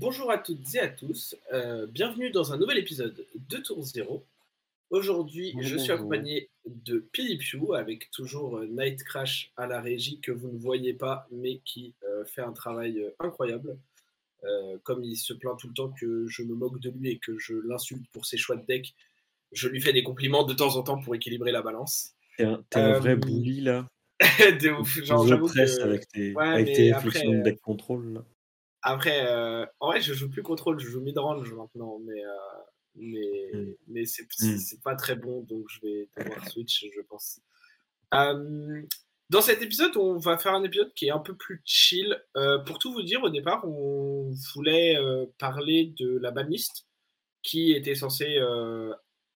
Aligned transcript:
Bonjour 0.00 0.30
à 0.30 0.38
toutes 0.38 0.76
et 0.76 0.78
à 0.78 0.86
tous, 0.86 1.34
euh, 1.52 1.88
bienvenue 1.88 2.30
dans 2.30 2.52
un 2.52 2.56
nouvel 2.56 2.78
épisode 2.78 3.26
de 3.34 3.56
Tour 3.56 3.82
Zero. 3.82 4.24
Aujourd'hui, 4.90 5.56
je 5.60 5.76
suis 5.76 5.90
accompagné 5.90 6.50
de 6.66 7.00
Pilipiu 7.00 7.74
avec 7.74 8.08
toujours 8.12 8.58
euh, 8.58 8.66
Night 8.66 9.02
Crash 9.02 9.50
à 9.56 9.66
la 9.66 9.80
régie 9.80 10.20
que 10.20 10.30
vous 10.30 10.52
ne 10.52 10.58
voyez 10.58 10.94
pas 10.94 11.26
mais 11.32 11.58
qui 11.64 11.94
euh, 12.04 12.24
fait 12.24 12.42
un 12.42 12.52
travail 12.52 13.04
incroyable. 13.18 13.76
comme 14.84 15.02
il 15.02 15.16
se 15.16 15.32
plaint 15.32 15.58
tout 15.58 15.66
le 15.66 15.74
temps 15.74 15.90
que 15.90 16.28
je 16.28 16.44
me 16.44 16.54
moque 16.54 16.78
de 16.78 16.90
lui 16.90 17.10
et 17.10 17.18
que 17.18 17.36
je 17.36 17.54
l'insulte 17.54 18.08
pour 18.12 18.24
ses 18.24 18.36
choix 18.36 18.54
de 18.54 18.64
deck, 18.64 18.94
je 19.50 19.66
lui 19.66 19.80
fais 19.80 19.92
des 19.92 20.04
compliments 20.04 20.44
de 20.44 20.54
temps 20.54 20.76
en 20.76 20.82
temps 20.84 21.00
pour 21.00 21.16
équilibrer 21.16 21.50
la 21.50 21.62
balance. 21.62 22.14
T'es 22.36 22.44
un, 22.44 22.98
vrai 23.00 23.16
bully 23.16 23.62
là. 23.62 23.88
de 24.20 24.80
ouf, 24.80 25.02
genre 25.02 25.26
j'avoue 25.26 25.48
que... 25.48 25.82
avec 25.82 26.06
tes, 26.06 26.36
avec 26.36 26.72
tes 26.72 26.92
de 26.92 27.42
deck 27.42 27.60
contrôle 27.60 28.12
là. 28.14 28.24
Après, 28.82 29.26
euh, 29.26 29.66
en 29.80 29.88
vrai, 29.88 30.00
je 30.00 30.14
joue 30.14 30.30
plus 30.30 30.42
contrôle, 30.42 30.78
je 30.78 30.88
joue 30.88 31.00
mid-range 31.00 31.52
maintenant, 31.52 31.98
mais, 32.04 32.24
euh, 32.24 32.62
mais, 32.94 33.50
mm. 33.52 33.74
mais 33.88 34.02
mm. 34.02 34.58
c'est 34.58 34.82
pas 34.82 34.94
très 34.94 35.16
bon, 35.16 35.42
donc 35.42 35.66
je 35.68 35.80
vais 35.80 36.08
devoir 36.16 36.48
switch, 36.48 36.86
je 36.94 37.00
pense. 37.02 37.40
Euh, 38.14 38.82
dans 39.30 39.42
cet 39.42 39.62
épisode, 39.62 39.96
on 39.96 40.16
va 40.16 40.38
faire 40.38 40.54
un 40.54 40.62
épisode 40.64 40.92
qui 40.94 41.06
est 41.06 41.10
un 41.10 41.18
peu 41.18 41.36
plus 41.36 41.60
chill. 41.64 42.16
pour 42.66 42.78
tout 42.78 42.92
vous 42.92 43.02
dire, 43.02 43.22
au 43.22 43.28
départ, 43.28 43.62
on 43.68 44.30
voulait 44.54 44.96
parler 45.38 45.92
de 45.98 46.18
la 46.18 46.30
banlist 46.30 46.86
qui 47.42 47.72
était 47.72 47.94
censée 47.94 48.40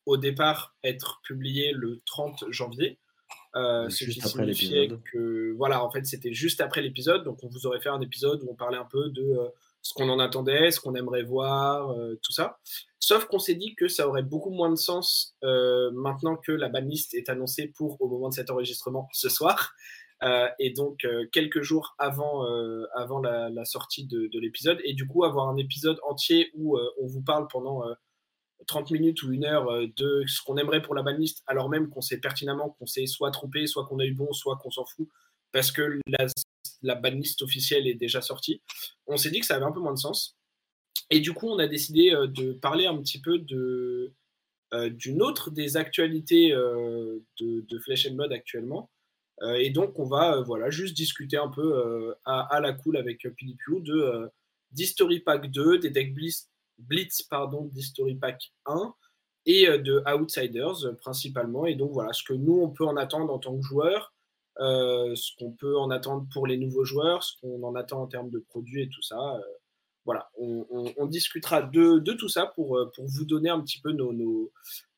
au 0.06 0.18
départ 0.18 0.76
être 0.84 1.22
publiée 1.24 1.72
le 1.72 2.02
30 2.06 2.52
janvier. 2.52 3.00
Euh, 3.56 3.90
ce 3.90 4.06
qui 4.06 4.22
signifiait 4.22 4.90
que 5.12 5.54
voilà, 5.58 5.84
en 5.84 5.90
fait, 5.90 6.06
c'était 6.06 6.34
juste 6.34 6.62
après 6.62 6.82
l'épisode, 6.82 7.24
donc 7.24 7.44
on 7.44 7.48
vous 7.48 7.66
aurait 7.66 7.80
fait 7.80 7.90
un 7.90 8.02
épisode 8.02 8.44
où 8.44 8.52
on 8.52 8.56
parlait 8.56 8.78
un 8.78 8.86
peu 8.86 9.10
de 9.10 9.24
euh, 9.24 9.50
ce 9.82 9.94
qu'on 9.94 10.10
en 10.10 10.20
attendait, 10.20 10.70
ce 10.72 10.80
qu'on 10.80 10.94
aimerait 10.94 11.24
voir, 11.24 11.92
euh, 11.92 12.20
tout 12.22 12.32
ça. 12.32 12.60
Sauf 13.00 13.26
qu'on 13.26 13.40
s'est 13.40 13.56
dit 13.56 13.74
que 13.76 13.88
ça 13.88 14.08
aurait 14.08 14.24
beaucoup 14.24 14.52
moins 14.52 14.70
de 14.70 14.76
sens 14.76 15.36
maintenant 15.42 16.36
que 16.36 16.52
la 16.52 16.70
banlist 16.70 17.14
est 17.16 17.30
annoncée 17.30 17.68
pour 17.76 18.00
au 18.02 18.08
moment 18.08 18.30
de 18.30 18.34
cet 18.34 18.52
enregistrement 18.52 19.08
ce 19.14 19.30
soir. 19.30 19.74
et 20.60 20.72
donc 20.72 21.08
quelques 21.32 21.62
jours 21.62 21.96
avant, 21.98 22.46
avant 22.94 23.20
la, 23.20 23.64
sortie 23.64 24.06
de, 24.06 24.28
de 24.28 24.40
l'épisode, 24.40 24.80
et 24.84 24.94
du 24.94 25.08
coup 25.08 25.24
avoir 25.24 25.48
un 25.48 25.56
épisode 25.56 25.98
entier 26.08 26.52
où 26.56 26.78
on 26.78 27.08
vous 27.08 27.22
parle 27.22 27.48
pendant 27.48 27.84
30 28.68 28.92
minutes 28.92 29.24
ou 29.24 29.32
une 29.32 29.46
heure 29.46 29.70
euh, 29.70 29.88
de 29.96 30.24
ce 30.28 30.42
qu'on 30.42 30.58
aimerait 30.58 30.82
pour 30.82 30.96
la 30.96 31.02
banlist, 31.02 31.44
alors 31.48 31.70
même 31.70 31.90
qu'on 31.90 32.02
sait 32.02 32.18
pertinemment 32.18 32.70
qu'on 32.80 32.86
s'est 32.86 33.08
soit 33.08 33.32
trompé, 33.32 33.68
soit 33.68 33.86
qu'on 33.86 34.00
a 34.00 34.06
eu 34.06 34.14
bon, 34.14 34.32
soit 34.34 34.58
qu'on 34.58 34.72
s'en 34.72 34.86
fout, 34.86 35.08
parce 35.52 35.72
que 35.72 36.00
la, 36.08 36.26
la 36.82 36.96
banlist 36.96 37.42
officielle 37.42 37.88
est 37.88 37.96
déjà 37.96 38.22
sortie. 38.22 38.62
On 39.08 39.18
s'est 39.18 39.32
dit 39.32 39.40
que 39.40 39.46
ça 39.46 39.56
avait 39.56 39.66
un 39.66 39.72
peu 39.72 39.80
moins 39.80 39.94
de 39.94 40.00
sens. 40.00 40.38
Et 41.10 41.20
du 41.20 41.34
coup, 41.34 41.48
on 41.48 41.58
a 41.60 41.68
décidé 41.68 42.14
euh, 42.14 42.28
de 42.28 42.54
parler 42.54 42.86
un 42.86 42.98
petit 43.02 43.22
peu 43.22 43.40
de, 43.40 44.14
euh, 44.74 44.90
d'une 44.90 45.22
autre 45.22 45.52
des 45.52 45.78
actualités 45.78 46.52
de, 46.52 47.22
de 47.40 47.80
Flesh 47.80 48.08
and 48.08 48.16
Mode 48.16 48.34
actuellement. 48.34 48.92
et 49.56 49.70
donc, 49.70 49.98
on 49.98 50.06
va 50.06 50.42
voilà, 50.42 50.70
juste 50.70 50.96
discuter 50.96 51.38
un 51.38 51.48
peu 51.48 52.14
à, 52.26 52.60
la 52.62 52.74
cool 52.74 52.98
avec 52.98 53.26
Pilipio 53.36 53.80
de 53.80 54.30
d'History 54.72 55.22
Pack 55.22 55.50
2, 55.50 55.80
des 55.80 55.90
deck 55.90 56.14
bliss 56.14 56.50
Blitz 56.80 57.22
pardon, 57.24 57.70
d'History 57.74 58.16
Pack 58.16 58.52
1 58.66 58.94
et 59.46 59.68
euh, 59.68 59.78
de 59.78 60.04
Outsiders 60.08 60.86
euh, 60.86 60.94
principalement. 60.94 61.66
Et 61.66 61.76
donc 61.76 61.92
voilà, 61.92 62.14
ce 62.14 62.24
que 62.24 62.34
nous, 62.34 62.60
on 62.62 62.70
peut 62.70 62.86
en 62.86 62.98
attendre 62.98 63.34
en 63.34 63.40
tant 63.40 63.56
que 63.58 63.64
joueur, 63.64 64.14
euh, 64.60 65.16
ce 65.16 65.32
qu'on 65.38 65.52
peut 65.52 65.78
en 65.78 65.90
attendre 65.90 66.28
pour 66.34 66.48
les 66.48 66.58
nouveaux 66.58 66.86
joueurs, 66.86 67.24
ce 67.24 67.34
qu'on 67.42 67.64
en 67.64 67.76
attend 67.76 68.02
en 68.02 68.08
termes 68.08 68.30
de 68.30 68.40
produits 68.40 68.84
et 68.84 68.90
tout 68.90 69.02
ça. 69.02 69.18
voilà, 70.06 70.30
on, 70.38 71.06
discutera 71.08 71.62
de, 71.62 72.00
de, 72.00 72.14
tout 72.14 72.30
ça 72.30 72.48
pour, 72.56 72.80
pour 72.96 73.06
vous 73.06 73.26
donner 73.26 73.50
un 73.50 73.62
petit 73.62 73.80
peu 73.80 73.92
nos, 73.92 74.12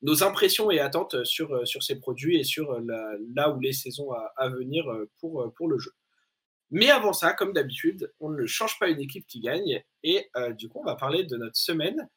nos, 0.02 0.22
impressions 0.22 0.70
et 0.70 0.80
attentes 0.80 1.24
sur, 1.24 1.66
sur 1.66 1.82
ces 1.82 2.00
produits 2.00 2.38
et 2.38 2.44
sur 2.44 2.78
là 2.80 3.50
où 3.50 3.60
les 3.60 3.72
saisons 3.72 4.10
à, 4.12 4.32
à 4.36 4.48
venir 4.48 4.84
pour, 5.20 5.52
pour 5.54 5.68
le 5.68 5.78
jeu. 5.78 5.92
Mais 6.72 6.90
avant 6.90 7.12
ça, 7.12 7.34
comme 7.34 7.52
d'habitude, 7.52 8.12
on 8.18 8.30
ne 8.30 8.46
change 8.46 8.78
pas 8.78 8.88
une 8.88 8.98
équipe 8.98 9.26
qui 9.26 9.40
gagne. 9.40 9.82
Et 10.02 10.30
euh, 10.36 10.52
du 10.54 10.68
coup, 10.68 10.80
on 10.80 10.86
va 10.86 10.96
parler 10.96 11.22
de 11.24 11.36
notre 11.36 11.56
semaine. 11.56 12.08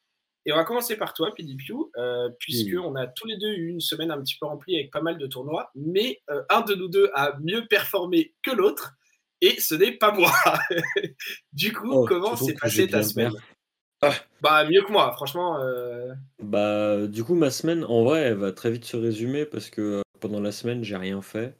Et 0.46 0.52
on 0.52 0.56
va 0.56 0.64
commencer 0.64 0.96
par 0.96 1.12
toi, 1.12 1.34
Pidipiu, 1.34 1.74
euh, 1.98 2.30
puisqu'on 2.40 2.94
a 2.96 3.06
tous 3.06 3.26
les 3.26 3.36
deux 3.36 3.50
eu 3.50 3.68
une 3.68 3.80
semaine 3.80 4.10
un 4.10 4.20
petit 4.22 4.36
peu 4.40 4.46
remplie 4.46 4.76
avec 4.76 4.90
pas 4.90 5.02
mal 5.02 5.18
de 5.18 5.26
tournois. 5.26 5.70
Mais 5.74 6.22
euh, 6.30 6.42
un 6.48 6.62
de 6.62 6.74
nous 6.74 6.88
deux 6.88 7.10
a 7.14 7.36
mieux 7.40 7.66
performé 7.66 8.34
que 8.42 8.50
l'autre. 8.50 8.94
Et 9.42 9.60
ce 9.60 9.74
n'est 9.74 9.92
pas 9.92 10.12
moi. 10.12 10.32
du 11.52 11.74
coup, 11.74 11.90
oh, 11.92 12.06
comment 12.06 12.34
s'est 12.34 12.54
passée 12.54 12.88
ta 12.88 13.02
semaine? 13.02 13.32
Ah. 14.00 14.14
Bah, 14.40 14.64
mieux 14.64 14.82
que 14.82 14.92
moi, 14.92 15.12
franchement. 15.12 15.60
Bah, 16.42 17.06
du 17.06 17.24
coup, 17.24 17.34
ma 17.34 17.50
semaine, 17.50 17.84
en 17.84 18.04
vrai, 18.04 18.20
elle 18.20 18.38
va 18.38 18.52
très 18.52 18.70
vite 18.70 18.86
se 18.86 18.96
résumer 18.96 19.44
parce 19.44 19.68
que 19.68 20.00
pendant 20.20 20.40
la 20.40 20.52
semaine, 20.52 20.82
j'ai 20.82 20.96
rien 20.96 21.20
fait. 21.20 21.54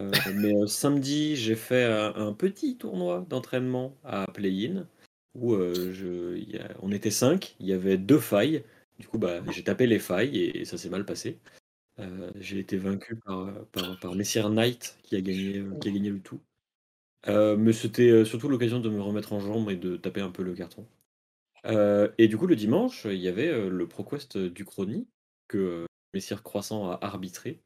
Euh, 0.00 0.10
mais 0.34 0.54
euh, 0.54 0.66
samedi, 0.66 1.36
j'ai 1.36 1.56
fait 1.56 1.84
un, 1.84 2.32
petit 2.32 2.76
tournoi 2.76 3.24
d'entraînement 3.28 3.96
à 4.04 4.26
Play-in 4.32 4.86
où 5.34 5.54
euh, 5.54 5.92
je, 5.92 6.40
on 6.80 6.92
était 6.92 7.10
5, 7.10 7.56
il 7.60 7.66
y 7.66 7.72
avait 7.72 7.98
deux 7.98 8.18
failles. 8.18 8.64
Du 8.98 9.06
coup, 9.08 9.18
bah, 9.18 9.40
j'ai 9.50 9.64
tapé 9.64 9.86
les 9.86 9.98
failles 9.98 10.38
et, 10.38 10.64
ça 10.64 10.78
s'est 10.78 10.88
mal 10.88 11.04
passé. 11.04 11.38
j'ai 12.36 12.58
été 12.58 12.76
vaincu 12.76 13.16
par, 13.16 13.52
par, 14.00 14.14
Messier 14.14 14.48
Knight 14.48 14.98
qui 15.02 15.16
a 15.16 15.20
gagné, 15.20 15.64
qui 15.80 15.88
a 15.88 15.92
gagné 15.92 16.10
le 16.10 16.20
tout. 16.20 16.40
mais 17.26 17.72
c'était 17.72 18.24
surtout 18.24 18.48
l'occasion 18.48 18.80
de 18.80 18.88
me 18.88 19.00
remettre 19.00 19.32
en 19.32 19.40
jambe 19.40 19.70
et 19.70 19.76
de 19.76 19.96
taper 19.96 20.20
un 20.20 20.30
peu 20.30 20.42
le 20.42 20.54
carton. 20.54 20.86
et 21.64 22.28
du 22.28 22.36
coup, 22.36 22.46
le 22.46 22.56
dimanche, 22.56 23.04
il 23.04 23.18
y 23.20 23.28
avait 23.28 23.68
le 23.68 23.88
ProQuest 23.88 24.38
du 24.38 24.64
Chrony 24.64 25.06
que 25.46 25.86
Messire 26.14 26.42
Croissant 26.42 26.90
a 26.90 26.98
arbitré 27.02 27.60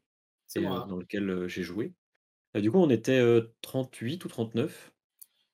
et 0.55 0.61
dans 0.61 0.97
lequel 0.97 1.47
j'ai 1.47 1.63
joué 1.63 1.93
du 2.61 2.71
coup, 2.71 2.79
on 2.79 2.89
était 2.89 3.21
38 3.61 4.25
ou 4.25 4.27
39 4.27 4.91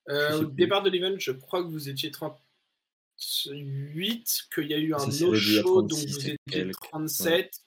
Au 0.09 0.45
départ 0.45 0.83
de 0.83 0.89
l'event, 0.89 1.15
je 1.17 1.31
crois 1.31 1.63
que 1.63 1.69
vous 1.69 1.89
étiez 1.89 2.11
38, 2.11 4.47
qu'il 4.53 4.67
y 4.67 4.73
a 4.73 4.77
eu 4.77 4.93
un 4.93 5.05
no-show, 5.05 5.81
donc 5.83 5.97
vous 5.97 6.29
étiez 6.29 6.71
37. 6.91 7.61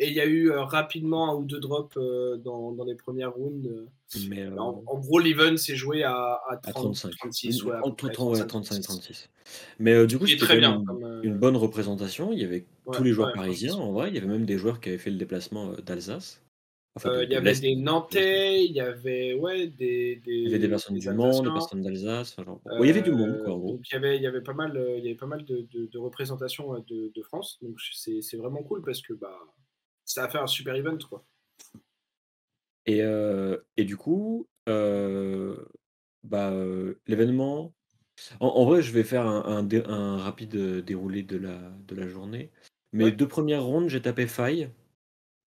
Et 0.00 0.06
il 0.06 0.14
y 0.14 0.20
a 0.20 0.26
eu 0.26 0.50
rapidement 0.50 1.32
un 1.32 1.34
ou 1.34 1.44
deux 1.44 1.58
drops 1.58 1.96
dans, 1.96 2.70
dans, 2.70 2.84
les 2.84 2.94
premières 2.94 3.32
rounds. 3.32 3.68
Mais 4.28 4.46
en, 4.56 4.80
gros, 5.00 5.18
l'event 5.18 5.56
s'est 5.56 5.74
joué 5.74 6.04
à, 6.04 6.38
35. 6.62 7.10
36. 7.18 7.64
Ouais, 7.64 7.74
35 8.46 8.80
36. 8.80 9.28
Mais 9.80 10.06
du 10.06 10.18
coup, 10.18 10.28
c'était 10.28 10.44
très 10.44 10.58
bien. 10.58 10.84
Une, 10.88 11.20
une, 11.24 11.38
bonne 11.38 11.56
représentation. 11.56 12.32
Il 12.32 12.38
y 12.38 12.44
avait 12.44 12.64
tous 12.92 13.02
les 13.02 13.12
joueurs 13.12 13.32
parisiens, 13.32 13.74
en 13.74 13.90
vrai. 13.90 14.08
Il 14.08 14.14
y 14.14 14.18
avait 14.18 14.28
même 14.28 14.46
des 14.46 14.56
joueurs 14.56 14.80
qui 14.80 14.88
avaient 14.88 14.98
fait 14.98 15.10
le 15.10 15.16
déplacement 15.16 15.72
d'Alsace. 15.84 16.42
Euh, 17.06 17.24
il 17.24 17.30
y 17.30 17.36
avait 17.36 17.54
des 17.54 17.76
Nantais, 17.76 18.64
il 18.64 18.72
y 18.72 18.80
avait 18.80 19.34
ouais, 19.34 19.66
des, 19.66 20.16
des, 20.16 20.32
il 20.32 20.44
y 20.44 20.48
avait 20.48 20.58
des 20.58 20.68
personnes 20.68 20.98
du 20.98 21.10
Mans, 21.10 21.42
des 21.42 21.50
personnes 21.50 21.82
d'Alsace. 21.82 22.36
il 22.80 22.86
y 22.86 22.90
avait 22.90 23.02
du 23.02 23.12
monde, 23.12 23.42
quoi. 23.44 23.54
Donc, 23.54 23.80
il, 23.90 23.94
y 23.94 23.96
avait, 23.96 24.16
il, 24.16 24.22
y 24.22 24.26
avait 24.26 24.42
pas 24.42 24.54
mal, 24.54 24.72
il 24.98 25.04
y 25.04 25.08
avait 25.08 25.16
pas 25.16 25.26
mal 25.26 25.44
de, 25.44 25.66
de, 25.72 25.86
de 25.86 25.98
représentations 25.98 26.72
de, 26.88 27.12
de, 27.14 27.22
France. 27.22 27.58
Donc, 27.62 27.78
c'est 27.92 28.36
vraiment 28.36 28.62
cool 28.62 28.82
parce 28.82 29.02
que 29.02 29.12
bah, 29.12 29.38
ça 30.04 30.24
a 30.24 30.28
fait 30.28 30.38
un 30.38 30.46
super 30.46 30.74
event. 30.74 30.98
Quoi. 31.08 31.24
Et, 32.86 33.02
euh, 33.02 33.58
et 33.76 33.84
du 33.84 33.96
coup, 33.96 34.48
euh, 34.68 35.56
bah, 36.24 36.52
l'événement. 37.06 37.74
En, 38.40 38.64
vrai, 38.64 38.82
je 38.82 38.90
vais 38.90 39.04
faire 39.04 39.26
un, 39.26 39.44
un, 39.44 39.90
un, 39.90 40.16
rapide 40.16 40.56
déroulé 40.84 41.22
de 41.22 41.36
la, 41.36 41.70
de 41.86 41.94
la 41.94 42.08
journée. 42.08 42.50
Mes 42.92 43.12
deux 43.12 43.28
premières 43.28 43.62
rondes, 43.62 43.88
j'ai 43.88 44.02
tapé 44.02 44.26
faille. 44.26 44.70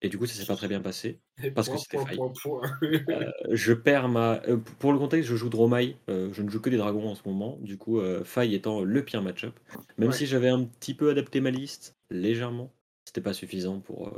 Et 0.00 0.08
du 0.08 0.18
coup, 0.18 0.26
ça 0.26 0.34
s'est 0.34 0.46
pas 0.46 0.56
très 0.56 0.68
bien 0.68 0.80
passé. 0.80 1.20
Parce 1.50 1.68
que 1.68 1.76
c'était 1.76 1.98
faille. 1.98 2.18
Euh, 2.18 3.32
je 3.50 3.72
perds 3.72 4.08
ma. 4.08 4.42
Euh, 4.48 4.56
pour 4.78 4.92
le 4.92 4.98
contexte, 4.98 5.28
je 5.28 5.36
joue 5.36 5.48
Dromai. 5.48 5.96
Euh, 6.08 6.30
je 6.32 6.42
ne 6.42 6.48
joue 6.48 6.60
que 6.60 6.70
des 6.70 6.76
dragons 6.76 7.08
en 7.08 7.14
ce 7.14 7.22
moment. 7.26 7.58
Du 7.60 7.76
coup, 7.76 8.00
faille 8.24 8.54
étant 8.54 8.82
le 8.82 9.04
pire 9.04 9.22
match-up. 9.22 9.58
Même 9.98 10.12
si 10.12 10.26
j'avais 10.26 10.48
un 10.48 10.64
petit 10.64 10.94
peu 10.94 11.10
adapté 11.10 11.40
ma 11.40 11.50
liste, 11.50 11.96
légèrement, 12.10 12.72
c'était 13.04 13.20
pas 13.20 13.32
suffisant 13.32 13.80
pour 13.80 14.12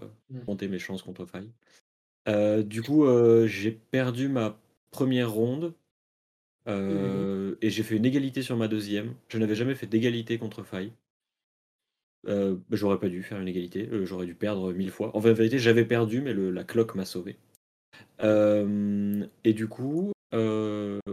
monter 0.47 0.69
mes 0.69 0.79
chances 0.79 1.03
contre 1.03 1.27
faille. 1.27 1.51
du 2.65 2.83
coup, 2.83 3.07
j'ai 3.47 3.71
perdu 3.71 4.29
ma 4.29 4.59
première 4.91 5.31
ronde. 5.31 5.75
Mmh 6.67 7.33
et 7.61 7.71
j'ai 7.71 7.83
fait 7.83 7.97
une 7.97 8.05
égalité 8.05 8.43
sur 8.43 8.57
ma 8.57 8.69
deuxième. 8.69 9.15
Je 9.29 9.39
n'avais 9.39 9.55
jamais 9.55 9.75
fait 9.75 9.87
d'égalité 9.87 10.39
contre 10.39 10.63
faille. 10.63 10.93
Euh, 12.27 12.57
bah, 12.69 12.77
j'aurais 12.77 12.99
pas 12.99 13.09
dû 13.09 13.23
faire 13.23 13.41
une 13.41 13.49
égalité, 13.49 13.89
euh, 13.93 14.05
j'aurais 14.07 14.27
dû 14.27 14.35
perdre 14.35 14.73
mille 14.73 14.91
fois. 14.91 15.15
En 15.17 15.21
vérité, 15.21 15.59
j'avais 15.59 15.85
perdu, 15.85 16.21
mais 16.21 16.35
la 16.35 16.65
cloque 16.65 16.95
m'a 16.95 17.05
sauvé. 17.05 17.37
Euh, 18.23 19.27
et 19.45 19.53
du 19.53 19.69
coup, 19.69 20.13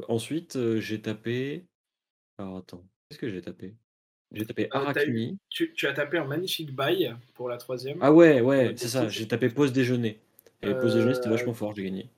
ensuite, 0.07 0.57
j'ai 0.77 1.01
tapé. 1.01 1.65
Alors 2.37 2.57
attends, 2.57 2.83
qu'est-ce 3.09 3.19
que 3.19 3.29
j'ai 3.29 3.41
tapé? 3.41 3.75
J'ai 4.33 4.45
tapé 4.45 4.69
Arachni. 4.71 5.37
Tu, 5.49 5.73
as 5.85 5.93
tapé 5.93 6.17
un 6.17 6.25
magnifique 6.25 6.73
bail 6.73 7.15
pour 7.33 7.49
la 7.49 7.57
troisième. 7.57 7.97
Ah 8.01 8.13
ouais, 8.13 8.39
ouais, 8.39 8.73
c'est 8.77 8.87
ça. 8.87 9.09
J'ai 9.09 9.27
tapé 9.27 9.49
pause 9.49 9.73
déjeuner. 9.73 10.19
Et 10.61 10.73
pause 10.73 10.93
déjeuner, 10.93 11.15
c'était 11.15 11.29
vachement 11.29 11.53
fort, 11.53 11.73
j'ai 11.73 11.83
gagné. 11.83 12.09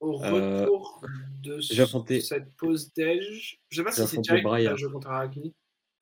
Au 0.00 0.16
retour 0.16 1.00
de 1.42 1.60
cette 1.60 2.54
pause 2.56 2.92
déj, 2.92 3.60
je 3.68 3.76
sais 3.76 3.84
pas 3.84 3.90
si 3.90 4.06
c'est 4.06 4.20
direct 4.20 4.46
un 4.46 4.76
jeu 4.76 4.88
contre 4.90 5.08
Arachni. 5.08 5.54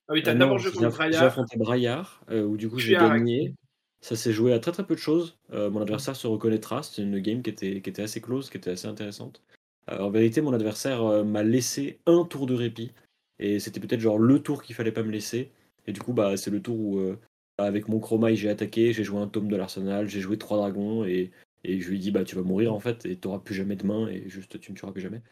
Ah 0.08 0.12
oui, 0.12 0.22
tu 0.22 0.28
as 0.28 0.34
d'abord 0.34 0.58
joué 0.58 0.72
contre 0.72 0.96
Braillard. 0.96 1.20
J'ai 1.20 1.26
affronté 1.26 1.56
Braillard, 1.56 2.24
où 2.30 2.56
du 2.56 2.68
coup 2.68 2.78
j'ai 2.78 2.94
gagné. 2.94 3.54
Ça 4.00 4.14
s'est 4.14 4.32
joué 4.32 4.52
à 4.52 4.60
très 4.60 4.72
très 4.72 4.86
peu 4.86 4.94
de 4.94 5.00
choses. 5.00 5.38
mon 5.52 5.80
adversaire 5.80 6.14
se 6.14 6.26
reconnaîtra. 6.26 6.82
C'était 6.82 7.02
une 7.02 7.18
game 7.18 7.42
qui 7.42 7.50
était, 7.50 7.80
qui 7.80 7.90
était 7.90 8.02
assez 8.02 8.20
close, 8.20 8.50
qui 8.50 8.56
était 8.56 8.70
assez 8.70 8.86
intéressante. 8.86 9.42
en 9.90 10.10
vérité, 10.10 10.40
mon 10.40 10.52
adversaire 10.52 11.24
m'a 11.24 11.42
laissé 11.42 11.98
un 12.06 12.24
tour 12.24 12.46
de 12.46 12.54
répit. 12.54 12.92
Et 13.38 13.58
c'était 13.58 13.80
peut-être 13.80 14.00
genre 14.00 14.18
le 14.18 14.40
tour 14.40 14.62
qu'il 14.62 14.74
fallait 14.76 14.92
pas 14.92 15.02
me 15.02 15.10
laisser. 15.10 15.50
Et 15.86 15.92
du 15.92 16.00
coup, 16.00 16.12
bah, 16.12 16.36
c'est 16.36 16.50
le 16.50 16.62
tour 16.62 16.78
où, 16.78 17.16
avec 17.58 17.88
mon 17.88 17.98
chroma, 17.98 18.32
j'ai 18.34 18.48
attaqué, 18.48 18.92
j'ai 18.92 19.02
joué 19.02 19.18
un 19.20 19.28
tome 19.28 19.48
de 19.48 19.56
l'arsenal, 19.56 20.08
j'ai 20.08 20.20
joué 20.20 20.38
trois 20.38 20.58
dragons. 20.58 21.04
Et, 21.04 21.32
et 21.64 21.80
je 21.80 21.88
lui 21.88 21.96
ai 21.96 21.98
dit, 22.00 22.10
bah, 22.12 22.22
tu 22.22 22.36
vas 22.36 22.42
mourir 22.42 22.72
en 22.72 22.80
fait, 22.80 23.06
et 23.06 23.16
tu 23.16 23.26
n'auras 23.26 23.40
plus 23.40 23.54
jamais 23.54 23.76
de 23.76 23.86
main, 23.86 24.06
et 24.08 24.28
juste 24.28 24.60
tu 24.60 24.70
ne 24.70 24.76
tueras 24.76 24.92
plus 24.92 25.02
jamais. 25.02 25.22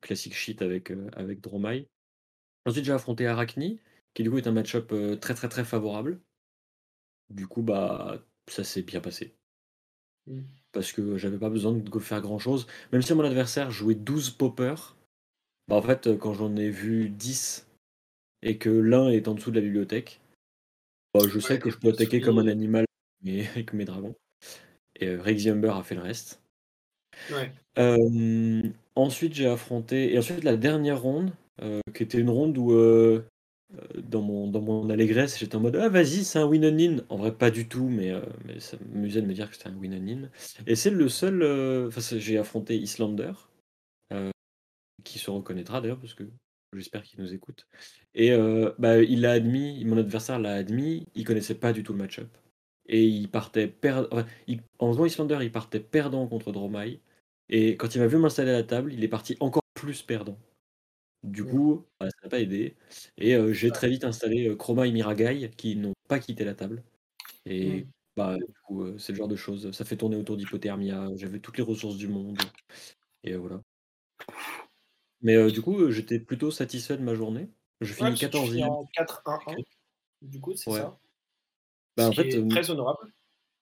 classique 0.00 0.34
shit 0.34 0.62
avec, 0.62 0.92
avec 1.14 1.40
Dromai. 1.40 1.88
Ensuite, 2.66 2.84
j'ai 2.84 2.92
affronté 2.92 3.26
Arachni, 3.26 3.80
qui 4.14 4.22
du 4.22 4.30
coup 4.30 4.38
est 4.38 4.46
un 4.46 4.52
match-up 4.52 4.92
très 5.20 5.34
très 5.34 5.48
très 5.48 5.64
favorable. 5.64 6.20
Du 7.30 7.46
coup, 7.46 7.62
bah, 7.62 8.22
ça 8.48 8.64
s'est 8.64 8.82
bien 8.82 9.00
passé. 9.00 9.34
Mmh. 10.26 10.42
Parce 10.72 10.92
que 10.92 11.16
j'avais 11.16 11.38
pas 11.38 11.50
besoin 11.50 11.72
de 11.72 11.98
faire 11.98 12.20
grand 12.20 12.38
chose. 12.38 12.66
Même 12.92 13.02
si 13.02 13.14
mon 13.14 13.24
adversaire 13.24 13.70
jouait 13.70 13.94
12 13.94 14.30
poppers, 14.30 14.96
bah 15.68 15.76
en 15.76 15.82
fait, 15.82 16.16
quand 16.18 16.34
j'en 16.34 16.56
ai 16.56 16.70
vu 16.70 17.08
10 17.08 17.66
et 18.42 18.58
que 18.58 18.70
l'un 18.70 19.08
est 19.08 19.28
en 19.28 19.34
dessous 19.34 19.50
de 19.50 19.56
la 19.56 19.62
bibliothèque, 19.62 20.20
bah, 21.14 21.20
je 21.28 21.38
sais 21.38 21.58
que 21.58 21.70
je 21.70 21.78
peux 21.78 21.90
attaquer 21.90 22.20
comme 22.20 22.38
un 22.38 22.46
animal 22.46 22.84
avec 23.26 23.72
mes 23.72 23.84
dragons. 23.84 24.14
Et 24.96 25.08
euh, 25.08 25.22
a 25.22 25.82
fait 25.82 25.94
le 25.94 26.00
reste. 26.00 26.42
ensuite, 28.94 29.34
j'ai 29.34 29.46
affronté. 29.46 30.14
Et 30.14 30.18
ensuite, 30.18 30.44
la 30.44 30.56
dernière 30.56 31.00
ronde, 31.00 31.32
qui 31.94 32.02
était 32.02 32.18
une 32.18 32.30
ronde 32.30 32.56
où 32.58 32.72
dans 33.96 34.20
mon, 34.20 34.48
dans 34.48 34.60
mon 34.60 34.90
allégresse, 34.90 35.38
j'étais 35.38 35.56
en 35.56 35.60
mode 35.60 35.76
Ah, 35.76 35.88
vas-y, 35.88 36.24
c'est 36.24 36.38
un 36.38 36.46
win 36.46 36.64
on 36.64 36.78
in. 36.78 37.04
En 37.08 37.16
vrai, 37.16 37.34
pas 37.34 37.50
du 37.50 37.68
tout, 37.68 37.88
mais, 37.88 38.12
mais 38.44 38.60
ça 38.60 38.76
m'amusait 38.92 39.22
de 39.22 39.26
me 39.26 39.34
dire 39.34 39.48
que 39.48 39.56
c'était 39.56 39.68
un 39.68 39.76
win 39.76 39.94
on 39.94 40.08
in. 40.08 40.28
Et 40.66 40.76
c'est 40.76 40.90
le 40.90 41.08
seul. 41.08 41.42
Enfin, 41.88 42.18
j'ai 42.18 42.38
affronté 42.38 42.76
Islander, 42.76 43.32
qui 45.04 45.18
se 45.18 45.30
reconnaîtra 45.30 45.80
d'ailleurs, 45.80 46.00
parce 46.00 46.14
que 46.14 46.24
j'espère 46.74 47.02
qu'il 47.02 47.20
nous 47.20 47.32
écoute. 47.32 47.66
Et 48.14 48.36
bah, 48.78 48.98
il 48.98 49.22
l'a 49.22 49.32
admis, 49.32 49.84
mon 49.84 49.96
adversaire 49.98 50.38
l'a 50.38 50.54
admis, 50.54 51.06
il 51.14 51.24
connaissait 51.24 51.54
pas 51.54 51.72
du 51.72 51.82
tout 51.82 51.92
le 51.92 51.98
match-up. 51.98 52.28
Et 52.86 53.04
il 53.04 53.30
partait 53.30 53.68
perdant. 53.68 54.24
en 54.78 54.92
jouant 54.92 55.06
Islander, 55.06 55.38
il 55.42 55.52
partait 55.52 55.80
perdant 55.80 56.26
contre 56.26 56.52
Dromai. 56.52 57.00
Et 57.48 57.76
quand 57.76 57.94
il 57.94 58.00
m'a 58.00 58.06
vu 58.06 58.18
m'installer 58.18 58.50
à 58.50 58.54
la 58.54 58.62
table, 58.62 58.92
il 58.92 59.04
est 59.04 59.08
parti 59.08 59.36
encore 59.40 59.62
plus 59.74 60.02
perdant. 60.02 60.38
Du 61.22 61.44
coup, 61.44 61.86
ça 62.00 62.08
n'a 62.22 62.28
pas 62.28 62.40
aidé. 62.40 62.76
Et 63.16 63.36
j'ai 63.54 63.70
très 63.70 63.88
vite 63.88 64.04
installé 64.04 64.56
Chroma 64.56 64.86
et 64.86 64.92
Miragai 64.92 65.50
qui 65.56 65.76
n'ont 65.76 65.94
pas 66.08 66.18
quitté 66.18 66.44
la 66.44 66.54
table. 66.54 66.82
Et 67.46 67.86
bah, 68.16 68.36
du 68.36 68.54
coup, 68.64 68.98
c'est 68.98 69.12
le 69.12 69.18
genre 69.18 69.28
de 69.28 69.36
choses. 69.36 69.70
Ça 69.72 69.84
fait 69.84 69.96
tourner 69.96 70.16
autour 70.16 70.36
d'Hypothermia. 70.36 71.08
J'avais 71.16 71.38
toutes 71.38 71.58
les 71.58 71.64
ressources 71.64 71.96
du 71.96 72.08
monde. 72.08 72.38
Et 73.22 73.36
voilà. 73.36 73.60
Mais 75.20 75.50
du 75.52 75.62
coup, 75.62 75.90
j'étais 75.90 76.18
plutôt 76.18 76.50
satisfait 76.50 76.96
de 76.96 77.02
ma 77.02 77.14
journée. 77.14 77.48
Je 77.80 77.92
finis 77.92 78.10
14e. 78.10 78.64
en 78.64 78.84
4-1-1. 78.96 79.62
Du 80.22 80.40
coup, 80.40 80.54
c'est 80.54 80.70
ça? 80.70 80.98
Bah, 81.96 82.08
en 82.08 82.12
fait, 82.12 82.48
très 82.48 82.70
honorable. 82.70 83.12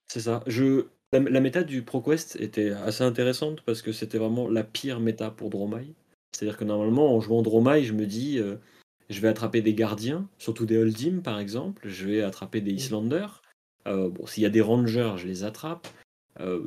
C'est 0.06 0.20
ça. 0.20 0.42
Je... 0.46 0.86
La, 1.12 1.40
méta 1.40 1.64
du 1.64 1.82
ProQuest 1.82 2.36
était 2.36 2.70
assez 2.70 3.02
intéressante 3.02 3.62
parce 3.62 3.82
que 3.82 3.90
c'était 3.90 4.18
vraiment 4.18 4.48
la 4.48 4.62
pire 4.62 5.00
méta 5.00 5.32
pour 5.32 5.50
Dromai. 5.50 5.92
C'est-à-dire 6.32 6.56
que 6.56 6.64
normalement, 6.64 7.14
en 7.14 7.20
jouant 7.20 7.42
Dromai, 7.42 7.82
je 7.82 7.92
me 7.92 8.06
dis, 8.06 8.40
je 9.10 9.20
vais 9.20 9.28
attraper 9.28 9.60
des 9.60 9.74
gardiens, 9.74 10.28
surtout 10.38 10.64
des 10.64 10.78
Holdim 10.78 11.20
par 11.20 11.38
exemple, 11.38 11.88
je 11.88 12.06
vais 12.06 12.22
attraper 12.22 12.60
des 12.60 12.72
mmh. 12.72 12.76
Islanders. 12.76 13.42
bon, 13.86 14.26
s'il 14.26 14.42
y 14.42 14.46
a 14.46 14.50
des 14.50 14.60
Rangers, 14.60 15.14
je 15.16 15.26
les 15.26 15.44
attrape. 15.44 15.88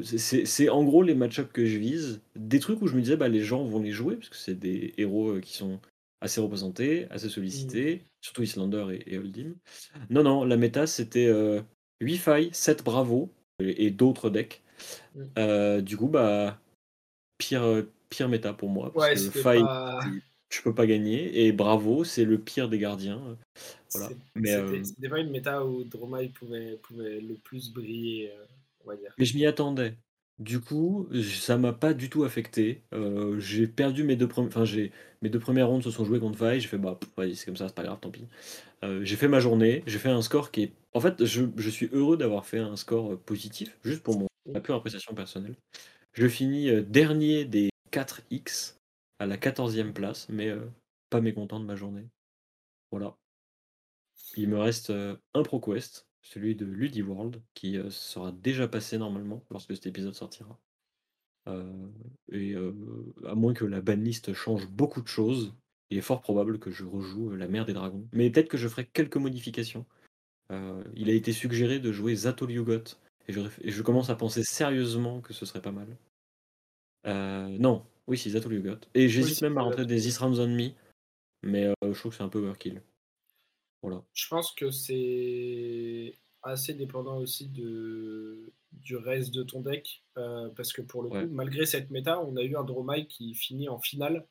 c'est 0.04 0.69
en 0.69 0.83
gros 0.83 1.01
les 1.01 1.15
match 1.15 1.42
que 1.54 1.65
je 1.65 1.77
vise. 1.77 2.21
Des 2.36 2.60
trucs 2.60 2.81
où 2.81 2.88
je 2.88 2.95
me 2.95 3.01
disais, 3.01 3.15
bah, 3.15 3.30
les 3.30 3.42
gens 3.42 3.63
vont 3.63 3.80
les 3.80 3.92
jouer, 3.92 4.15
parce 4.15 4.30
que 4.30 4.36
c'est 4.36 4.60
des 4.60 4.94
héros 4.98 5.39
qui 5.39 5.54
sont 5.54 5.80
assez 6.21 6.42
représentés, 6.42 7.07
assez 7.10 7.30
sollicités, 7.30 7.95
mmh. 7.95 8.00
surtout 8.21 8.44
Islander 8.44 8.86
et, 8.92 9.13
et 9.13 9.18
Holdim. 9.18 9.56
Non, 10.10 10.24
non, 10.24 10.44
la 10.44 10.57
méta 10.57 10.86
c'était 10.86 11.31
8 12.01 12.18
failles, 12.18 12.50
7 12.51 12.83
Bravo 12.83 13.31
et, 13.60 13.89
d'autres 13.92 14.30
decks. 14.30 14.62
Mmh. 15.15 15.81
du 15.81 15.95
coup, 15.95 16.07
bah, 16.07 16.60
pire, 17.38 17.86
pire 18.13 18.30
méta 18.30 18.54
pour 18.54 18.69
moi. 18.69 18.92
Parce 18.94 19.27
que 19.27 19.39
faille, 19.39 19.63
tu, 20.50 20.62
peux 20.62 20.74
pas 20.74 20.86
gagner. 20.86 21.45
Et 21.45 21.51
Bravo, 21.51 22.04
c'est 22.04 22.25
le 22.25 22.38
pire 22.38 22.69
des 22.69 22.77
gardiens. 22.77 23.21
Voilà. 23.92 24.10
C'était 24.83 25.10
pas 25.10 25.19
une 25.19 25.31
méta 25.31 25.65
où 25.65 25.83
Dromai 25.83 26.30
pouvait, 26.30 26.77
pouvait 26.83 27.19
le 27.19 27.36
plus 27.36 27.74
briller, 27.74 28.31
on 28.86 28.89
va 28.89 28.95
dire. 28.95 29.12
Mais 29.18 29.25
je 29.25 29.36
m'y 29.36 29.45
attendais. 29.45 29.95
Du 30.39 30.60
coup, 30.60 31.07
ça 31.24 31.57
m'a 31.57 31.74
pas 31.74 31.94
du 31.94 32.10
tout 32.10 32.24
affecté. 32.24 32.83
j'ai 33.38 33.68
perdu 33.68 34.04
mes 34.04 34.15
deux 34.15 34.27
premières. 34.27 34.50
Enfin, 34.50 34.65
j'ai 34.65 34.92
mes 35.21 35.30
deux 35.30 35.39
premières 35.39 35.68
rondes 35.68 35.83
se 35.83 35.92
sont 35.92 36.06
jouées 36.06 36.19
contre 36.19 36.38
Faille. 36.38 36.60
J'ai 36.60 36.68
fait 36.68 36.77
bah, 36.77 37.00
c'est 37.18 37.45
comme 37.45 37.56
ça, 37.56 37.68
c'est 37.68 37.75
pas 37.75 37.83
grave, 37.83 38.00
tant 38.00 38.12
pis. 38.12 38.27
j'ai 39.01 39.15
fait 39.15 39.27
ma 39.27 39.39
journée. 39.39 39.83
J'ai 39.88 40.00
fait 40.00 40.10
un 40.10 40.21
score 40.21 40.51
qui 40.51 40.63
est. 40.63 40.71
En 40.94 41.00
fait, 41.00 41.25
je, 41.25 41.45
je 41.56 41.69
suis 41.71 41.89
heureux 41.92 42.18
d'avoir 42.18 42.45
fait 42.45 42.60
un 42.60 42.75
score 42.75 43.18
positif, 43.19 43.80
juste 43.83 44.04
pour 44.04 44.19
mon, 44.19 44.27
ma 44.51 44.60
pure 44.60 44.75
appréciation 44.75 45.13
personnelle. 45.15 45.56
Je 46.13 46.27
finis 46.27 46.69
dernier 46.83 47.45
des 47.45 47.69
4X 47.94 48.80
à 49.19 49.25
la 49.25 49.38
14e 49.38 49.94
place, 49.94 50.28
mais 50.30 50.51
pas 51.10 51.22
mécontent 51.22 51.60
de 51.60 51.66
ma 51.66 51.75
journée. 51.75 52.10
Voilà. 52.92 53.16
Il 54.36 54.50
me 54.50 54.57
reste 54.57 54.90
un 54.90 55.44
ProQuest 55.44 56.07
celui 56.22 56.56
de 56.56 57.04
World 57.04 57.42
qui 57.54 57.78
sera 57.90 58.31
déjà 58.31 58.68
passé 58.68 58.98
normalement 58.98 59.44
lorsque 59.51 59.75
cet 59.75 59.86
épisode 59.86 60.16
sortira. 60.16 60.60
et 62.31 62.56
à 63.25 63.36
moins 63.36 63.54
que 63.54 63.66
la 63.66 63.81
banlist 63.81 64.34
change 64.34 64.68
beaucoup 64.68 65.01
de 65.01 65.07
choses, 65.07 65.54
il 65.89 65.98
est 65.98 66.01
fort 66.01 66.22
probable 66.22 66.60
que 66.60 66.72
je 66.72 66.86
rejoue 66.86 67.36
la 67.36 67.48
mer 67.48 67.66
des 67.66 67.74
dragons. 67.74 68.07
Mais 68.13 68.30
peut-être 68.30 68.50
que 68.50 68.57
je 68.57 68.68
ferai 68.68 68.86
quelques 68.86 69.18
modifications. 69.18 69.86
il 70.96 71.10
a 71.10 71.13
été 71.13 71.34
suggéré 71.34 71.80
de 71.80 71.92
jouer 71.92 72.16
Zato 72.16 72.48
et 73.28 73.34
je, 73.34 73.81
commence 73.81 74.10
à 74.10 74.16
penser 74.16 74.44
sérieusement 74.44 75.22
que 75.22 75.34
ce 75.34 75.46
serait 75.46 75.62
pas 75.62 75.72
mal. 75.72 75.98
Non, 77.06 77.86
oui, 78.08 78.18
c'est 78.18 78.30
Zato 78.30 78.50
Yugot. 78.51 78.80
Et 78.94 79.10
j'hésite 79.10 79.42
même 79.42 79.58
à 79.58 79.62
rentrer 79.62 79.86
des 79.86 80.08
Isram 80.08 80.34
on 80.39 80.48
Me, 80.48 80.70
mais 81.44 81.74
je 81.82 81.98
trouve 81.98 82.12
que 82.12 82.18
c'est 82.18 82.24
un 82.24 82.30
peu 82.30 82.39
overkill. 82.39 82.82
Je 84.13 84.27
pense 84.30 84.51
que 84.51 84.72
c'est 84.72 86.16
assez 86.42 86.74
dépendant 86.74 87.18
aussi 87.18 87.48
de, 87.48 88.51
du 88.72 88.96
reste 88.96 89.34
de 89.34 89.44
ton 89.44 89.62
deck. 89.62 90.04
Euh, 90.18 90.50
parce 90.56 90.74
que 90.74 90.82
pour 90.82 91.04
le 91.04 91.10
coup, 91.10 91.27
malgré 91.32 91.66
cette 91.66 91.89
méta, 91.89 92.20
on 92.20 92.36
a 92.36 92.44
eu 92.44 92.56
un 92.56 92.63
Dromai 92.63 93.08
qui 93.08 93.34
finit 93.34 93.70
en 93.70 93.80
finale. 93.80 94.25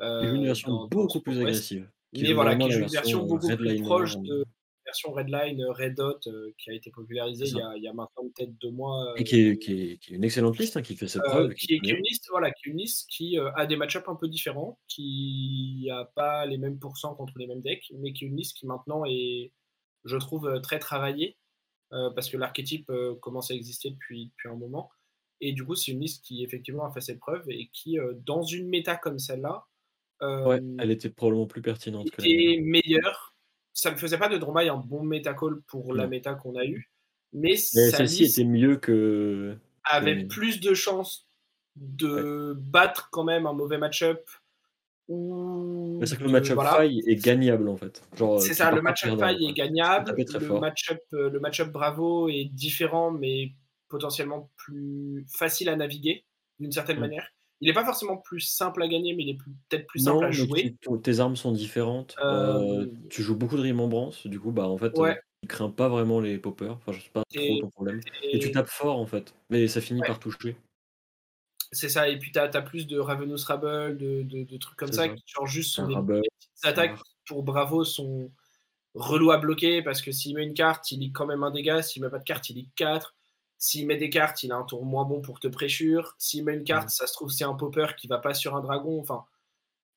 Euh, 0.00 0.34
une 0.34 0.44
version 0.44 0.86
beaucoup 0.88 1.20
plus 1.20 1.38
agressive. 1.40 1.88
Mais 2.14 2.32
voilà, 2.32 2.56
qui 2.56 2.66
est 2.66 2.78
une 2.78 2.86
version 2.86 3.26
beaucoup 3.26 3.54
plus 3.54 3.82
proche 3.82 4.16
de 4.18 4.44
version 4.88 5.12
Redline, 5.12 5.64
Red 5.66 5.94
Dot, 5.96 6.26
euh, 6.26 6.52
qui 6.56 6.70
a 6.70 6.72
été 6.72 6.90
popularisée 6.90 7.44
il 7.46 7.56
y 7.56 7.60
a, 7.60 7.76
il 7.76 7.82
y 7.82 7.88
a, 7.88 7.92
maintenant 7.92 8.24
peut-être 8.34 8.56
deux 8.58 8.70
mois. 8.70 9.12
Et 9.16 9.24
qui 9.24 9.40
est, 9.40 9.58
qui, 9.58 9.72
est, 9.72 9.98
qui 9.98 10.12
est, 10.12 10.16
une 10.16 10.24
excellente 10.24 10.58
liste, 10.58 10.76
hein, 10.76 10.82
qui 10.82 10.96
fait 10.96 11.08
sa 11.08 11.20
preuve. 11.20 11.52
qui, 11.54 11.74
est, 11.74 11.76
une 11.76 12.02
liste, 12.02 12.26
voilà, 12.30 12.50
qui 12.50 12.68
est 12.68 12.72
une 12.72 12.78
liste 12.78 13.06
qui 13.10 13.38
a 13.38 13.66
des 13.66 13.76
match-ups 13.76 14.08
un 14.08 14.14
peu 14.14 14.28
différents, 14.28 14.78
qui 14.88 15.84
n'a 15.88 16.06
pas 16.06 16.46
les 16.46 16.56
mêmes 16.56 16.78
pourcents 16.78 17.14
contre 17.14 17.34
les 17.36 17.46
mêmes 17.46 17.60
decks, 17.60 17.92
mais 17.98 18.12
qui 18.12 18.24
est 18.24 18.28
une 18.28 18.36
liste 18.36 18.56
qui 18.56 18.66
maintenant 18.66 19.04
est, 19.04 19.52
je 20.04 20.16
trouve, 20.16 20.60
très 20.62 20.78
travaillée, 20.78 21.36
parce 21.90 22.30
que 22.30 22.38
l'archétype 22.38 22.90
commence 23.20 23.50
à 23.50 23.54
exister 23.54 23.90
depuis, 23.90 24.26
depuis 24.26 24.48
un 24.48 24.56
moment. 24.56 24.90
Et 25.40 25.52
du 25.52 25.64
coup, 25.64 25.74
c'est 25.74 25.92
une 25.92 26.00
liste 26.00 26.24
qui 26.24 26.42
effectivement 26.42 26.84
a 26.86 26.92
fait 26.92 27.02
ses 27.02 27.18
preuves 27.18 27.44
et 27.48 27.68
qui, 27.72 27.98
dans 28.24 28.42
une 28.42 28.68
méta 28.68 28.96
comme 28.96 29.18
celle-là, 29.18 29.66
ouais, 30.22 30.60
elle 30.78 30.90
était 30.90 31.10
probablement 31.10 31.46
plus 31.46 31.62
pertinente. 31.62 32.06
Était 32.06 32.22
que 32.22 32.60
meilleure 32.62 33.27
ça 33.78 33.92
ne 33.92 33.96
faisait 33.96 34.18
pas 34.18 34.28
de 34.28 34.36
Dromai 34.36 34.68
un 34.68 34.76
bon 34.76 35.04
métacall 35.04 35.60
pour 35.68 35.94
la 35.94 36.08
méta 36.08 36.34
qu'on 36.34 36.56
a 36.56 36.64
eue. 36.64 36.90
Mais, 37.32 37.56
celle-ci 37.56 38.24
était 38.24 38.44
mieux 38.44 38.76
que. 38.76 39.56
Avait 39.84 40.24
plus 40.24 40.58
de 40.58 40.74
chances 40.74 41.28
de 41.76 42.56
battre 42.58 43.08
quand 43.12 43.22
même 43.22 43.46
un 43.46 43.52
mauvais 43.52 43.78
match-up. 43.78 44.28
Ou 45.06 46.00
c'est 46.04 46.18
que 46.18 46.24
le 46.24 46.30
match-up 46.30 46.58
faille 46.58 47.02
est 47.06 47.24
gagnable 47.24 47.68
en 47.68 47.76
fait. 47.76 48.02
C'est 48.40 48.54
ça, 48.54 48.72
le 48.72 48.82
match-up 48.82 49.16
faille 49.16 49.46
est 49.46 49.52
gagnable. 49.52 50.12
Le 50.16 50.58
match-up 50.58 51.00
euh, 51.12 51.30
le 51.30 51.38
match 51.38 51.62
bravo 51.62 52.28
est 52.28 52.46
différent, 52.46 53.12
mais 53.12 53.52
potentiellement 53.88 54.50
plus 54.56 55.24
facile 55.28 55.68
à 55.68 55.76
naviguer 55.76 56.24
d'une 56.58 56.72
certaine 56.72 56.98
manière. 56.98 57.30
Il 57.60 57.68
n'est 57.68 57.74
pas 57.74 57.84
forcément 57.84 58.16
plus 58.16 58.40
simple 58.40 58.82
à 58.82 58.88
gagner, 58.88 59.14
mais 59.14 59.24
il 59.24 59.30
est 59.30 59.38
peut-être 59.68 59.86
plus 59.86 60.00
simple 60.00 60.24
à 60.24 60.30
jouer. 60.30 60.76
tes 61.02 61.20
armes 61.20 61.36
sont 61.36 61.52
différentes. 61.52 62.14
Euh, 62.22 62.82
euh, 62.82 62.86
tu 63.10 63.22
joues 63.22 63.36
beaucoup 63.36 63.56
de 63.56 63.62
remembrance, 63.62 64.26
du 64.26 64.38
coup, 64.38 64.52
bah 64.52 64.68
en 64.68 64.78
fait, 64.78 64.96
euh, 64.98 65.14
tu 65.42 65.48
crains 65.48 65.70
pas 65.70 65.88
vraiment 65.88 66.20
les 66.20 66.38
poppers. 66.38 66.72
Enfin, 66.72 66.92
je 66.92 67.00
sais 67.00 67.10
pas 67.12 67.22
trop 67.24 67.60
ton 67.60 67.70
problème. 67.70 68.00
Et... 68.22 68.38
tu 68.38 68.52
tapes 68.52 68.68
fort 68.68 68.98
en 68.98 69.06
fait, 69.06 69.34
mais 69.50 69.66
ça 69.66 69.80
finit 69.80 70.02
par 70.02 70.20
toucher. 70.20 70.56
C'est 71.72 71.88
ça, 71.88 72.08
et 72.08 72.18
puis 72.18 72.32
tu 72.32 72.38
as, 72.38 72.48
plus 72.62 72.86
de 72.86 72.98
Ravenous 72.98 73.44
Rabble, 73.46 73.98
de, 73.98 74.22
de, 74.22 74.56
trucs 74.56 74.78
comme 74.78 74.92
ça, 74.92 75.08
qui 75.08 75.22
genre 75.26 75.46
juste 75.46 75.78
des, 75.80 75.94
petites 75.94 76.64
attaques 76.64 76.98
pour 77.26 77.42
Bravo 77.42 77.84
sont, 77.84 78.30
relou 78.94 79.30
à 79.30 79.38
bloquer 79.38 79.82
parce 79.82 80.02
que 80.02 80.12
s'il 80.12 80.34
met 80.34 80.44
une 80.44 80.54
carte, 80.54 80.90
il 80.90 81.00
lit 81.00 81.12
quand 81.12 81.26
même 81.26 81.42
un 81.42 81.50
dégât. 81.50 81.82
S'il 81.82 82.02
met 82.02 82.10
pas 82.10 82.18
de 82.18 82.24
carte, 82.24 82.48
il 82.50 82.56
lit 82.56 82.70
4. 82.76 83.14
S'il 83.58 83.88
met 83.88 83.96
des 83.96 84.08
cartes, 84.08 84.44
il 84.44 84.52
a 84.52 84.56
un 84.56 84.62
tour 84.62 84.84
moins 84.84 85.04
bon 85.04 85.20
pour 85.20 85.40
te 85.40 85.48
pressure. 85.48 86.14
S'il 86.16 86.44
met 86.44 86.54
une 86.54 86.62
carte, 86.62 86.90
ça 86.90 87.08
se 87.08 87.12
trouve, 87.12 87.30
c'est 87.30 87.44
un 87.44 87.54
popper 87.54 87.88
qui 87.96 88.06
va 88.06 88.18
pas 88.18 88.32
sur 88.32 88.54
un 88.54 88.60
dragon. 88.60 89.00
Enfin, 89.00 89.24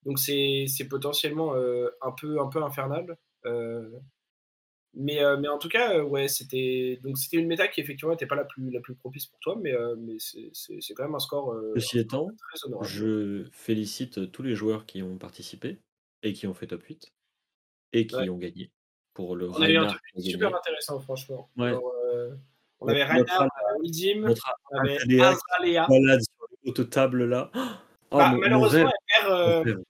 donc 0.03 0.17
c'est 0.17 0.67
potentiellement 0.89 1.55
euh, 1.55 1.89
un, 2.01 2.11
peu, 2.11 2.41
un 2.41 2.47
peu 2.47 2.63
infernal. 2.63 3.17
Euh, 3.45 3.87
mais, 4.95 5.23
euh, 5.23 5.37
mais 5.37 5.47
en 5.47 5.59
tout 5.59 5.69
cas, 5.69 5.99
ouais, 6.03 6.27
c'était 6.27 6.99
donc 7.03 7.19
c'était 7.19 7.37
une 7.37 7.47
méta 7.47 7.67
qui 7.67 7.81
effectivement 7.81 8.11
n'était 8.11 8.25
pas 8.25 8.35
la 8.35 8.45
plus, 8.45 8.71
la 8.71 8.81
plus 8.81 8.95
propice 8.95 9.27
pour 9.27 9.39
toi, 9.39 9.55
mais, 9.61 9.73
mais 9.99 10.17
c'est 10.19 10.93
quand 10.95 11.03
même 11.03 11.15
un 11.15 11.19
score. 11.19 11.55
Ceci 11.75 11.99
étant, 11.99 12.29
je 12.81 13.45
félicite 13.51 14.31
tous 14.31 14.41
les 14.41 14.55
joueurs 14.55 14.87
qui 14.87 15.03
ont 15.03 15.17
participé 15.17 15.79
et 16.23 16.33
qui 16.33 16.47
ont 16.47 16.53
fait 16.55 16.67
top 16.67 16.83
8 16.83 17.13
et 17.93 18.07
qui 18.07 18.29
ont 18.29 18.37
gagné 18.37 18.71
pour 19.13 19.35
le 19.35 19.49
On 19.51 19.61
a 19.61 19.69
eu 19.69 19.77
un 19.77 19.85
truc 19.85 20.01
super 20.19 20.55
intéressant, 20.55 20.99
franchement. 20.99 21.49
On 22.81 22.88
avait 22.88 23.03
Reinhardt, 23.03 23.47
Uldim, 23.83 24.33
on 24.71 24.77
avait 24.79 24.97
Azalea. 25.21 25.88
Malade 25.89 26.21
sur 26.75 26.89
table 26.89 27.25
là. 27.25 27.51
Oh, 28.13 28.17
bah, 28.17 28.35
malheureusement, 28.38 28.89
elle 28.89 29.63
perd, 29.63 29.83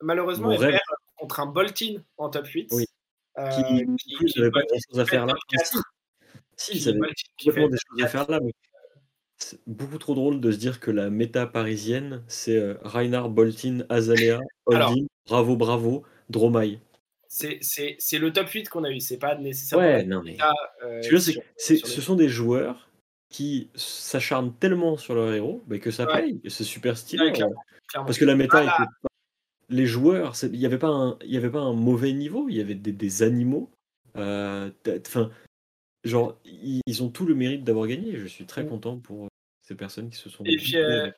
malheureusement, 0.00 0.52
elle 0.52 0.60
perd 0.60 0.80
contre 1.16 1.40
un 1.40 1.46
Boltin 1.46 1.94
en 2.16 2.28
top 2.28 2.46
8. 2.46 2.68
Oui. 2.72 2.86
Euh, 3.38 3.48
qui, 3.48 3.62
qui, 4.26 4.38
n'avait 4.38 4.50
pas 4.50 4.62
grand 4.62 4.78
chose 4.90 5.00
à 5.00 5.06
faire 5.06 5.26
là. 5.26 5.34
Si, 6.56 6.76
il 6.76 6.88
avait 6.88 6.98
complètement 7.42 7.68
des 7.68 7.78
choses 7.78 8.02
à 8.02 8.08
faire 8.08 8.30
là, 8.30 8.40
mais 8.40 8.52
c'est 9.38 9.58
beaucoup 9.66 9.98
trop 9.98 10.14
drôle 10.14 10.40
de 10.40 10.52
se 10.52 10.58
dire 10.58 10.80
que 10.80 10.90
la 10.90 11.08
méta 11.08 11.46
parisienne, 11.46 12.22
c'est 12.26 12.56
euh, 12.56 12.74
Reinhard, 12.82 13.30
Boltin, 13.30 13.84
Azalea, 13.88 14.38
Holding, 14.66 15.06
Bravo, 15.26 15.56
Bravo, 15.56 16.04
Dromai. 16.28 16.80
C'est 17.32 18.18
le 18.18 18.32
top 18.32 18.48
8 18.48 18.68
qu'on 18.68 18.84
a 18.84 18.90
eu, 18.90 19.00
c'est 19.00 19.18
pas 19.18 19.36
nécessairement. 19.36 19.86
Ouais, 19.86 20.04
non, 20.04 20.22
mais. 20.22 20.36
euh, 20.84 21.00
ce 21.56 22.00
sont 22.00 22.14
des 22.14 22.28
joueurs 22.28 22.90
qui 23.30 23.70
s'acharnent 23.74 24.52
tellement 24.52 24.98
sur 24.98 25.14
leur 25.14 25.32
héros 25.32 25.62
bah, 25.66 25.78
que 25.78 25.90
ça 25.90 26.04
paye. 26.04 26.40
C'est 26.48 26.64
super 26.64 26.98
stylé. 26.98 27.32
Hein. 27.40 27.50
Parce 27.94 28.18
que 28.18 28.26
la 28.26 28.36
méta 28.36 28.62
était 28.62 28.90
les 29.70 29.86
joueurs, 29.86 30.34
il 30.42 30.58
n'y 30.58 30.66
avait, 30.66 30.78
pas 30.78 30.90
un, 30.90 31.18
y 31.24 31.38
avait 31.38 31.50
pas 31.50 31.60
un 31.60 31.72
mauvais 31.72 32.12
niveau, 32.12 32.48
il 32.50 32.56
y 32.56 32.60
avait 32.60 32.74
des, 32.74 33.22
animaux. 33.22 33.70
Euh, 34.16 34.70
enfin, 35.06 35.30
genre, 36.04 36.38
ils, 36.44 37.02
ont 37.02 37.08
tout 37.08 37.24
le 37.24 37.34
mérite 37.34 37.64
d'avoir 37.64 37.86
gagné. 37.86 38.16
Je 38.16 38.26
suis 38.26 38.44
très 38.44 38.64
mm. 38.64 38.68
content 38.68 38.98
pour 38.98 39.24
euh, 39.24 39.28
ces 39.72 39.76
personnes 39.76 40.10
qui 40.10 40.18
se 40.18 40.28
sont. 40.28 40.44
Et 40.44 40.56
puis, 40.56 40.76
euh, 40.76 41.10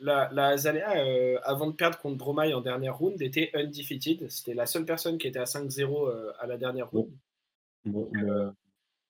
la, 0.00 0.30
la 0.32 0.48
Azalea, 0.48 1.40
avant 1.44 1.66
de 1.66 1.72
perdre 1.72 1.98
contre 1.98 2.16
Dromai 2.16 2.54
en 2.54 2.60
dernière 2.60 2.96
round, 2.96 3.20
était 3.20 3.50
undefeated. 3.54 4.30
C'était 4.30 4.54
la 4.54 4.66
seule 4.66 4.84
personne 4.84 5.18
qui 5.18 5.26
était 5.26 5.38
à 5.38 5.44
5-0 5.44 6.32
à 6.38 6.46
la 6.46 6.56
dernière 6.56 6.90
round. 6.90 7.10
Bon, 7.84 8.10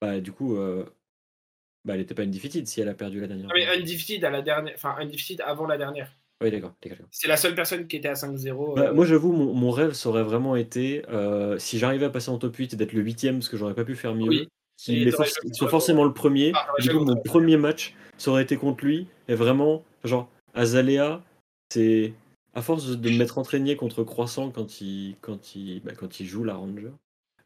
bah, 0.00 0.20
du 0.20 0.32
coup, 0.32 0.56
bah, 1.84 1.94
elle 1.94 2.00
n'était 2.00 2.14
pas 2.14 2.22
undefeated 2.22 2.66
si 2.66 2.80
elle 2.80 2.88
a 2.88 2.94
perdu 2.94 3.20
la 3.20 3.26
dernière. 3.26 3.48
mais 3.54 3.66
undefeated 3.66 4.24
à 4.24 4.30
la 4.30 4.42
dernière, 4.42 4.74
enfin 4.74 4.94
undefeated 4.98 5.40
avant 5.44 5.66
la 5.66 5.78
dernière. 5.78 6.14
Oui, 6.42 6.50
d'accord. 6.50 6.72
C'est 7.10 7.28
la 7.28 7.36
seule 7.36 7.54
personne 7.54 7.86
qui 7.86 7.96
était 7.96 8.08
à 8.08 8.14
5-0. 8.14 8.74
Bah, 8.74 8.88
euh. 8.88 8.94
Moi, 8.94 9.06
j'avoue, 9.06 9.32
mon, 9.32 9.70
rêve, 9.70 9.92
ça 9.92 10.08
aurait 10.08 10.24
vraiment 10.24 10.56
été, 10.56 11.04
euh, 11.08 11.56
si 11.58 11.78
j'arrivais 11.78 12.06
à 12.06 12.10
passer 12.10 12.30
en 12.30 12.38
top 12.38 12.56
8 12.56 12.74
et 12.74 12.76
d'être 12.76 12.92
le 12.92 13.00
huitième, 13.00 13.36
parce 13.36 13.48
que 13.48 13.56
j'aurais 13.56 13.74
pas 13.74 13.84
pu 13.84 13.94
faire 13.94 14.14
mieux, 14.14 14.28
oui. 14.28 14.48
ils, 14.88 15.12
sont 15.12 15.68
forcément 15.68 16.04
le 16.04 16.12
premier. 16.12 16.52
Ah, 16.54 16.66
du 16.80 16.90
coup, 16.90 17.04
mon 17.04 17.16
premier 17.22 17.56
match, 17.56 17.94
ça 18.22 18.30
aurait 18.30 18.42
été 18.42 18.56
contre 18.56 18.84
lui. 18.84 19.06
Et 19.28 19.34
vraiment, 19.34 19.84
genre, 20.04 20.30
Azalea, 20.54 21.22
c'est. 21.70 22.14
À 22.54 22.60
force 22.60 22.98
de 22.98 23.08
me 23.08 23.16
mettre 23.16 23.38
entraîné 23.38 23.76
contre 23.76 24.04
Croissant 24.04 24.50
quand 24.50 24.82
il, 24.82 25.16
quand 25.22 25.56
il, 25.56 25.80
bah, 25.80 25.92
quand 25.96 26.20
il 26.20 26.26
joue 26.26 26.44
la 26.44 26.54
Ranger, 26.54 26.92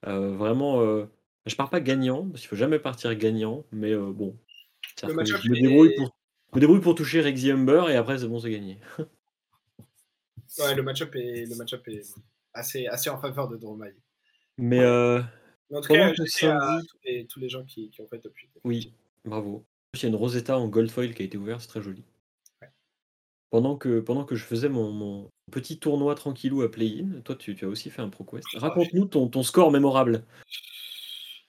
euh, 0.08 0.34
vraiment, 0.34 0.82
je 1.46 1.54
pars 1.54 1.70
pas 1.70 1.78
gagnant, 1.78 2.26
parce 2.26 2.40
qu'il 2.40 2.48
faut 2.48 2.56
jamais 2.56 2.80
partir 2.80 3.14
gagnant, 3.14 3.64
mais 3.70 3.94
bon. 3.94 4.36
je 5.00 5.06
me 5.06 5.60
débrouille 5.62 5.94
pour 5.94 6.16
me 6.56 6.60
débrouille 6.60 6.80
pour 6.80 6.94
toucher 6.94 7.20
Rexy 7.20 7.50
Humber 7.50 7.84
et 7.90 7.96
après 7.96 8.18
c'est 8.18 8.28
bon, 8.28 8.38
c'est 8.38 8.50
gagné. 8.50 8.78
ouais, 10.58 10.74
le 10.74 10.82
match-up 10.82 11.14
est, 11.14 11.46
le 11.48 11.56
match 11.56 11.74
est 11.74 12.14
assez, 12.54 12.86
assez 12.86 13.10
en 13.10 13.20
faveur 13.20 13.48
de 13.48 13.56
Dromai. 13.56 13.94
Mais, 14.58 14.80
euh, 14.80 15.20
en 15.72 15.80
tout 15.80 15.92
cas, 15.92 16.14
je 16.14 16.24
sais 16.24 16.46
à 16.46 16.80
tous 16.88 16.98
les, 17.04 17.26
tous 17.26 17.40
les 17.40 17.48
gens 17.48 17.64
qui, 17.64 17.90
qui 17.90 18.00
ont 18.00 18.06
fait 18.06 18.22
8. 18.24 18.50
Oui, 18.64 18.92
bravo. 19.24 19.64
Il 20.02 20.06
y 20.06 20.06
a 20.06 20.08
une 20.10 20.16
Rosetta 20.16 20.58
en 20.58 20.68
gold 20.68 20.90
foil 20.90 21.14
qui 21.14 21.22
a 21.22 21.24
été 21.24 21.38
ouverte, 21.38 21.62
c'est 21.62 21.68
très 21.68 21.82
joli. 21.82 22.04
Pendant 23.50 23.76
que, 23.76 24.00
pendant 24.00 24.24
que 24.24 24.34
je 24.34 24.44
faisais 24.44 24.68
mon, 24.68 24.90
mon 24.90 25.30
petit 25.52 25.78
tournoi 25.78 26.14
tranquillou 26.14 26.62
à 26.62 26.70
play-in, 26.70 27.20
toi 27.20 27.36
tu, 27.36 27.54
tu, 27.54 27.64
as 27.64 27.68
aussi 27.68 27.90
fait 27.90 28.02
un 28.02 28.08
ProQuest. 28.08 28.46
Raconte-nous 28.56 29.06
ton, 29.06 29.28
ton 29.28 29.42
score 29.42 29.70
mémorable. 29.70 30.24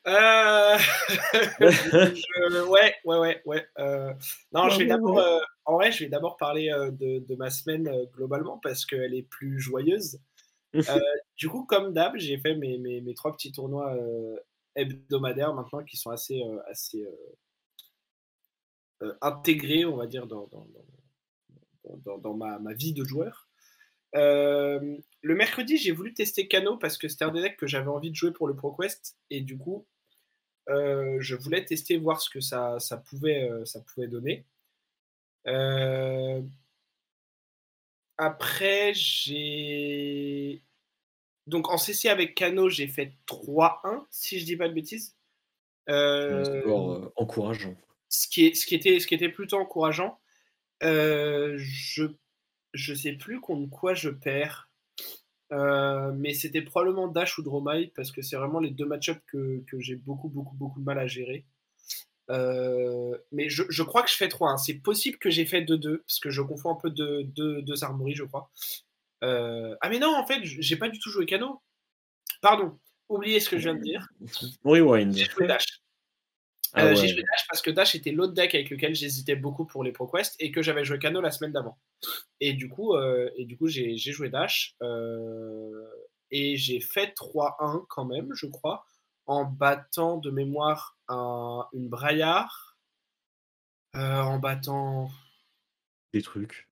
Euh... 0.08 0.77
Ouais, 2.70 2.96
ouais, 3.04 3.18
ouais, 3.18 3.42
ouais. 3.46 3.66
Euh... 3.80 4.13
Non, 4.54 4.70
je 4.70 4.77
vais 4.80 4.86
d'abord. 4.86 5.20
Euh... 5.20 5.39
En 5.68 5.74
vrai, 5.74 5.92
je 5.92 6.06
vais 6.06 6.10
d'abord 6.10 6.38
parler 6.38 6.72
euh, 6.72 6.92
de, 6.92 7.20
de, 7.20 7.36
ma 7.36 7.50
semaine 7.50 7.89
euh, 7.89 8.06
globalement 8.16 8.58
parce 8.58 8.86
qu'elle 8.86 9.13
est 9.13 9.27
plus 9.30 9.60
joyeuse. 9.60 10.20
Euh, 10.75 11.00
du 11.38 11.50
coup, 11.50 11.63
comme 11.63 11.94
d'hab, 11.94 12.18
j'ai 12.18 12.38
fait 12.38 12.54
mes, 12.54 12.77
mes, 12.77 13.01
mes, 13.01 13.13
trois 13.16 13.32
petits 13.32 13.54
tournois 13.54 13.98
hebdomadaires 14.75 15.54
maintenant 15.54 15.82
qui 15.84 15.98
sont 15.98 16.12
assez, 16.12 16.44
assez 16.70 17.08
intégrés, 19.22 19.86
on 19.86 19.96
va 19.96 20.08
dire, 20.08 20.27
dans, 20.27 20.48
dans, 20.48 20.68
dans, 22.04 22.18
dans 22.18 22.34
ma, 22.34 22.60
ma, 22.60 22.74
vie 22.74 22.94
de 22.94 23.04
joueur. 23.04 23.50
le 24.13 25.04
mercredi, 25.24 25.77
j'ai 25.77 25.92
voulu 25.92 26.13
tester 26.13 26.48
Cano 26.48 26.77
parce 26.77 26.98
que 26.98 27.08
c'était 27.08 27.25
un 27.25 27.32
des 27.32 27.42
decks 27.42 27.58
que 27.58 27.68
j'avais 27.68 27.89
envie 27.89 28.12
de 28.12 28.16
jouer 28.16 28.32
pour 28.32 28.48
le 28.48 28.56
ProQuest 28.56 29.18
et 29.30 29.42
du 29.42 29.58
coup, 29.58 29.86
euh, 30.70 31.18
je 31.20 31.36
voulais 31.36 31.63
tester, 31.63 31.98
voir 31.98 32.22
ce 32.22 32.30
que 32.30 32.39
ça, 32.42 32.80
ça 32.80 32.98
pouvait, 32.98 33.50
euh, 33.50 33.63
ça 33.66 33.82
pouvait 33.82 34.08
donner. 34.08 34.46
Euh, 35.48 36.42
après, 38.18 38.94
j'ai. 38.94 40.62
Donc 41.46 41.70
en 41.70 41.77
CC 41.77 42.10
avec 42.10 42.36
Cano, 42.36 42.70
j'ai 42.70 42.88
fait 42.88 43.13
3-1, 43.27 44.06
si 44.12 44.39
je 44.39 44.46
dis 44.46 44.58
pas 44.58 44.68
de 44.68 44.74
bêtises. 44.74 45.16
Euh, 45.89 47.10
encourageant. 47.16 47.75
Ce 48.17 48.27
qui, 48.27 48.47
est, 48.47 48.55
ce, 48.55 48.65
qui 48.65 48.75
était, 48.75 49.00
ce 49.00 49.05
qui 49.05 49.15
était 49.15 49.29
plutôt 49.29 49.57
encourageant. 49.57 50.19
je 50.81 52.07
je 52.74 52.93
sais 52.93 53.13
plus 53.13 53.39
contre 53.41 53.69
quoi 53.69 53.93
je 53.93 54.09
perds. 54.09 54.69
Euh, 55.53 56.12
mais 56.13 56.33
c'était 56.33 56.62
probablement 56.62 57.07
Dash 57.07 57.38
ou 57.38 57.43
Dromai 57.43 57.91
parce 57.95 58.12
que 58.12 58.21
c'est 58.21 58.36
vraiment 58.36 58.59
les 58.59 58.69
deux 58.69 58.86
match-ups 58.86 59.21
que, 59.27 59.63
que 59.67 59.79
j'ai 59.79 59.95
beaucoup, 59.95 60.27
beaucoup, 60.27 60.55
beaucoup 60.55 60.79
de 60.79 60.86
mal 60.86 61.00
à 61.00 61.07
gérer. 61.07 61.45
Euh, 62.29 63.17
mais 63.31 63.47
je, 63.47 63.63
je, 63.69 63.83
crois 63.83 64.03
que 64.03 64.09
je 64.09 64.15
fais 64.15 64.27
3. 64.27 64.51
Hein. 64.51 64.57
C'est 64.57 64.75
possible 64.75 65.17
que 65.17 65.29
j'ai 65.29 65.45
fait 65.45 65.62
2-2 65.62 66.00
parce 66.00 66.19
que 66.19 66.29
je 66.29 66.41
confonds 66.41 66.71
un 66.71 66.75
peu 66.75 66.89
deux, 66.89 67.83
armories, 67.83 68.15
je 68.15 68.25
crois. 68.25 68.51
Euh, 69.24 69.75
ah, 69.81 69.89
mais 69.89 70.00
non, 70.00 70.15
en 70.15 70.27
fait, 70.27 70.41
j'ai 70.43 70.75
pas 70.75 70.89
du 70.89 71.00
tout 71.00 71.09
joué 71.09 71.25
Cano. 71.25 71.62
Pardon, 72.41 72.77
oubliez 73.07 73.39
ce 73.39 73.50
que 73.50 73.57
je 73.57 73.63
viens 73.63 73.75
de 73.75 73.81
dire. 73.81 74.07
Rewind. 74.65 75.15
J'ai 75.15 75.25
joué 75.25 75.47
Dash. 75.47 75.81
Ah 76.74 76.86
euh, 76.86 76.95
j'ai 76.95 77.07
joué 77.07 77.21
Dash 77.21 77.47
parce 77.47 77.62
que 77.62 77.71
Dash 77.71 77.95
était 77.95 78.12
l'autre 78.12 78.33
deck 78.33 78.53
avec 78.55 78.69
lequel 78.69 78.95
j'hésitais 78.95 79.36
beaucoup 79.36 79.65
pour 79.65 79.83
les 79.83 79.91
ProQuest 79.91 80.36
et 80.39 80.51
que 80.51 80.62
j'avais 80.62 80.83
joué 80.83 81.00
Cano 81.00 81.21
la 81.21 81.31
semaine 81.31 81.51
d'avant. 81.51 81.77
Et 82.39 82.53
du 82.53 82.69
coup, 82.69 82.95
euh, 82.95 83.29
et 83.38 83.45
du 83.45 83.57
coup 83.57 83.67
j'ai 83.67 83.97
joué 83.97 84.29
Dash 84.29 84.75
euh, 84.81 85.88
et 86.31 86.57
j'ai 86.57 86.79
fait 86.79 87.13
3-1 87.15 87.86
quand 87.89 88.05
même, 88.05 88.29
je 88.33 88.47
crois, 88.47 88.86
en 89.25 89.45
battant 89.45 90.17
de 90.17 90.29
mémoire 90.29 90.97
un, 91.07 91.65
une 91.74 91.88
Braillard, 91.88 92.77
en 93.93 94.38
battant. 94.38 95.09
Des 96.13 96.21
trucs. 96.21 96.67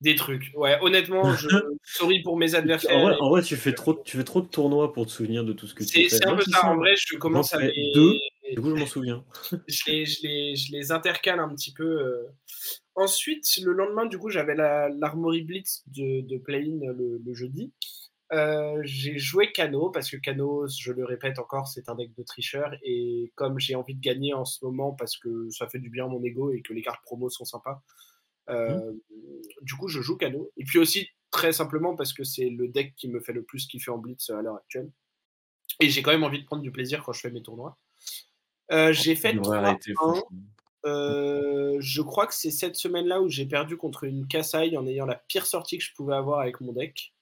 Des 0.00 0.16
trucs. 0.16 0.52
Ouais, 0.54 0.76
honnêtement, 0.82 1.34
je 1.34 1.48
sorry 1.82 2.20
pour 2.22 2.36
mes 2.36 2.54
adversaires. 2.54 2.94
En 3.20 3.30
vrai, 3.30 3.42
tu, 3.42 3.56
fais 3.56 3.72
trop, 3.72 3.94
tu 3.94 4.16
fais 4.16 4.24
trop 4.24 4.42
de 4.42 4.46
tournois 4.46 4.92
pour 4.92 5.06
te 5.06 5.10
souvenir 5.10 5.44
de 5.44 5.52
tout 5.52 5.66
ce 5.66 5.74
que 5.74 5.84
tu 5.84 6.02
fais. 6.02 6.08
C'est 6.08 6.26
un 6.26 6.36
peu 6.36 6.42
ça. 6.42 6.66
En 6.66 6.76
vrai, 6.76 6.94
je 6.96 7.16
commence 7.16 7.54
à. 7.54 7.60
Deux. 7.94 8.18
Du 8.54 8.62
coup, 8.62 8.70
je 8.70 8.80
m'en 8.80 8.86
souviens. 8.86 9.24
je, 9.68 9.90
les, 9.90 10.06
je, 10.06 10.22
les, 10.22 10.56
je, 10.56 10.72
les, 10.72 10.92
intercale 10.92 11.40
un 11.40 11.48
petit 11.54 11.72
peu. 11.72 11.84
Euh. 11.84 12.28
Ensuite, 12.94 13.44
le 13.62 13.72
lendemain, 13.72 14.06
du 14.06 14.18
coup, 14.18 14.30
j'avais 14.30 14.54
l'Armory 14.54 15.42
Blitz 15.42 15.82
de, 15.88 16.20
de 16.20 16.38
Play-in 16.38 16.92
le, 16.92 17.20
le, 17.24 17.34
jeudi. 17.34 17.72
Euh, 18.32 18.80
j'ai 18.84 19.18
joué 19.18 19.52
Cano 19.52 19.90
parce 19.90 20.10
que 20.10 20.16
Cano, 20.16 20.66
je 20.66 20.92
le 20.92 21.04
répète 21.04 21.38
encore, 21.38 21.68
c'est 21.68 21.88
un 21.88 21.94
deck 21.94 22.14
de 22.16 22.22
tricheur 22.22 22.74
et 22.82 23.30
comme 23.34 23.60
j'ai 23.60 23.74
envie 23.74 23.94
de 23.94 24.00
gagner 24.00 24.32
en 24.32 24.44
ce 24.44 24.64
moment 24.64 24.92
parce 24.92 25.16
que 25.18 25.48
ça 25.50 25.68
fait 25.68 25.78
du 25.78 25.90
bien 25.90 26.06
à 26.06 26.08
mon 26.08 26.22
ego 26.24 26.50
et 26.50 26.62
que 26.62 26.72
les 26.72 26.82
cartes 26.82 27.02
promo 27.04 27.28
sont 27.28 27.44
sympas, 27.44 27.82
euh, 28.50 28.92
mmh. 28.92 29.00
Du 29.62 29.74
coup, 29.74 29.88
je 29.88 30.00
joue 30.00 30.16
Cano. 30.16 30.50
Et 30.56 30.64
puis 30.64 30.78
aussi, 30.78 31.08
très 31.30 31.52
simplement, 31.52 31.96
parce 31.96 32.12
que 32.12 32.24
c'est 32.24 32.48
le 32.48 32.68
deck 32.68 32.94
qui 32.96 33.08
me 33.08 33.20
fait 33.20 33.32
le 33.32 33.42
plus 33.42 33.66
kiffer 33.66 33.90
en 33.90 33.98
Blitz 33.98 34.30
à 34.30 34.42
l'heure 34.42 34.56
actuelle. 34.56 34.90
Et 35.80 35.88
j'ai 35.88 36.02
quand 36.02 36.12
même 36.12 36.24
envie 36.24 36.40
de 36.40 36.46
prendre 36.46 36.62
du 36.62 36.70
plaisir 36.70 37.02
quand 37.02 37.12
je 37.12 37.20
fais 37.20 37.30
mes 37.30 37.42
tournois. 37.42 37.78
Euh, 38.72 38.92
j'ai 38.92 39.14
fait 39.14 39.36
3 39.36 39.76
euh, 40.86 41.78
je 41.80 42.02
crois 42.02 42.26
que 42.26 42.34
c'est 42.34 42.50
cette 42.50 42.76
semaine-là 42.76 43.22
où 43.22 43.28
j'ai 43.30 43.46
perdu 43.46 43.78
contre 43.78 44.04
une 44.04 44.26
Kassai 44.28 44.76
en 44.76 44.86
ayant 44.86 45.06
la 45.06 45.14
pire 45.14 45.46
sortie 45.46 45.78
que 45.78 45.84
je 45.84 45.94
pouvais 45.94 46.14
avoir 46.14 46.40
avec 46.40 46.60
mon 46.60 46.72
deck. 46.72 47.14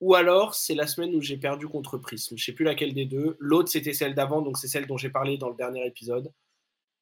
ou 0.00 0.16
alors 0.16 0.56
c'est 0.56 0.74
la 0.74 0.88
semaine 0.88 1.14
où 1.14 1.20
j'ai 1.20 1.36
perdu 1.36 1.68
contre 1.68 1.96
Prism. 1.98 2.36
Je 2.36 2.44
sais 2.44 2.52
plus 2.52 2.64
laquelle 2.64 2.94
des 2.94 3.06
deux. 3.06 3.36
L'autre 3.38 3.68
c'était 3.68 3.92
celle 3.92 4.16
d'avant, 4.16 4.42
donc 4.42 4.58
c'est 4.58 4.66
celle 4.66 4.88
dont 4.88 4.96
j'ai 4.96 5.10
parlé 5.10 5.38
dans 5.38 5.48
le 5.48 5.54
dernier 5.54 5.86
épisode. 5.86 6.32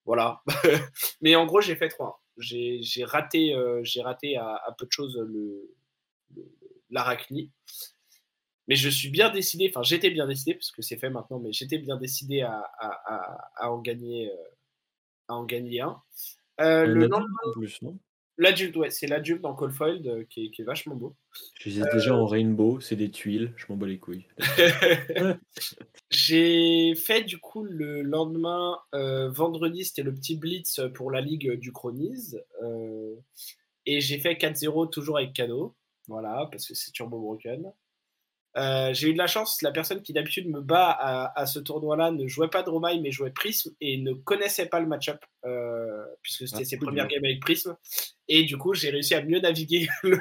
Voilà. 0.06 0.42
Mais 1.20 1.34
en 1.34 1.46
gros, 1.46 1.60
j'ai 1.60 1.76
fait 1.76 1.88
3. 1.88 2.22
J'ai 2.38 3.04
raté, 3.04 3.54
euh, 3.54 3.80
j'ai 3.82 4.02
raté 4.02 4.36
à, 4.36 4.74
peu 4.78 4.86
de 4.86 4.92
choses 4.92 5.18
le, 5.18 5.74
l'arachnie. 6.90 7.50
Mais 8.68 8.74
je 8.76 8.88
suis 8.88 9.10
bien 9.10 9.30
décidé, 9.30 9.70
enfin 9.70 9.82
j'étais 9.82 10.10
bien 10.10 10.26
décidé, 10.26 10.54
parce 10.54 10.70
que 10.70 10.82
c'est 10.82 10.96
fait 10.96 11.10
maintenant, 11.10 11.38
mais 11.38 11.52
j'étais 11.52 11.78
bien 11.78 11.96
décidé 11.96 12.42
à, 12.42 12.64
à, 12.78 13.38
à, 13.56 13.70
en, 13.70 13.80
gagner, 13.80 14.30
euh, 14.30 14.36
à 15.28 15.34
en 15.34 15.44
gagner 15.44 15.80
un. 15.80 16.02
Euh, 16.60 16.86
le 16.86 17.06
lendemain, 17.06 17.52
plus, 17.54 17.80
non? 17.82 17.98
L'adulte, 18.38 18.76
ouais, 18.76 18.90
c'est 18.90 19.06
l'adulte 19.06 19.40
dans 19.40 19.54
Coldfold 19.54 20.06
euh, 20.06 20.24
qui, 20.28 20.52
est, 20.58 20.62
vachement 20.62 20.94
beau. 20.94 21.16
Je 21.58 21.70
les 21.70 21.80
ai 21.80 21.84
déjà 21.90 22.14
en 22.14 22.26
rainbow, 22.26 22.80
c'est 22.80 22.96
des 22.96 23.10
tuiles, 23.10 23.54
je 23.56 23.64
m'en 23.68 23.76
bats 23.76 23.86
les 23.86 23.98
couilles. 23.98 24.26
J'ai 26.10 26.94
fait 26.94 27.22
du 27.22 27.38
coup 27.38 27.64
le 27.64 28.02
lendemain, 28.02 28.78
euh, 28.94 29.30
vendredi, 29.30 29.86
c'était 29.86 30.02
le 30.02 30.14
petit 30.14 30.36
blitz 30.36 30.80
pour 30.94 31.10
la 31.10 31.22
ligue 31.22 31.52
du 31.58 31.72
Chronise. 31.72 32.42
Euh, 32.62 33.14
et 33.86 34.00
j'ai 34.00 34.18
fait 34.18 34.34
4-0 34.34 34.90
toujours 34.90 35.16
avec 35.16 35.32
Cano. 35.32 35.74
Voilà, 36.06 36.48
parce 36.52 36.66
que 36.66 36.74
c'est 36.74 36.92
Turbo 36.92 37.18
Broken. 37.18 37.72
Euh, 38.56 38.94
j'ai 38.94 39.10
eu 39.10 39.12
de 39.12 39.18
la 39.18 39.26
chance, 39.26 39.60
la 39.60 39.70
personne 39.70 40.00
qui 40.00 40.12
d'habitude 40.12 40.48
me 40.48 40.60
bat 40.60 40.90
à, 41.34 41.46
ce 41.46 41.58
tournoi-là 41.58 42.10
ne 42.10 42.26
jouait 42.26 42.48
pas 42.48 42.62
Dromai 42.62 43.00
mais 43.00 43.10
jouait 43.10 43.30
Prism 43.30 43.70
et 43.80 43.98
ne 43.98 44.14
connaissait 44.14 44.66
pas 44.66 44.80
le 44.80 44.86
match-up 44.86 45.18
euh, 45.44 46.04
puisque 46.22 46.48
c'était 46.48 46.62
ah, 46.62 46.64
ses 46.64 46.78
premières 46.78 47.06
games 47.06 47.24
avec 47.24 47.40
Prism. 47.40 47.76
Et 48.28 48.44
du 48.44 48.56
coup, 48.56 48.72
j'ai 48.72 48.90
réussi 48.90 49.14
à 49.14 49.22
mieux 49.22 49.40
naviguer 49.40 49.88
le. 50.02 50.18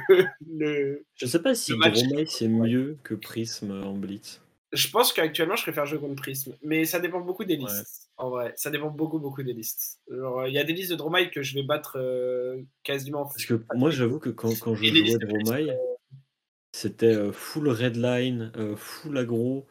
le 0.47 1.05
je 1.15 1.25
sais 1.25 1.41
pas 1.41 1.55
si 1.55 1.71
Dromai 1.71 2.25
c'est 2.27 2.47
mieux 2.49 2.97
que 3.03 3.13
Prism 3.13 3.71
en 3.71 3.93
Blitz. 3.93 4.41
Je 4.73 4.89
pense 4.89 5.13
qu'actuellement, 5.13 5.55
je 5.55 5.63
préfère 5.63 5.85
jouer 5.85 5.99
contre 5.99 6.21
Prism, 6.21 6.53
mais 6.61 6.83
ça 6.83 6.99
dépend 6.99 7.21
beaucoup 7.21 7.45
des 7.45 7.55
listes. 7.55 8.09
En 8.17 8.29
vrai, 8.29 8.53
ça 8.57 8.69
dépend 8.69 8.89
beaucoup, 8.89 9.19
beaucoup 9.19 9.43
des 9.43 9.53
listes. 9.53 10.01
Il 10.09 10.51
y 10.51 10.57
a 10.57 10.63
des 10.65 10.73
listes 10.73 10.91
de 10.91 10.95
Dromai 10.97 11.29
que 11.29 11.41
je 11.41 11.53
vais 11.53 11.63
battre 11.63 11.97
euh, 11.97 12.61
quasiment. 12.83 13.23
Parce 13.23 13.45
que 13.45 13.63
moi, 13.75 13.91
j'avoue 13.91 14.19
que 14.19 14.29
quand, 14.29 14.49
quand 14.59 14.75
je 14.75 14.83
jouais 14.83 15.17
Dromai 15.17 15.73
c'était 16.75 17.31
full 17.31 17.69
redline, 17.69 18.51
full 18.75 19.17
aggro. 19.17 19.65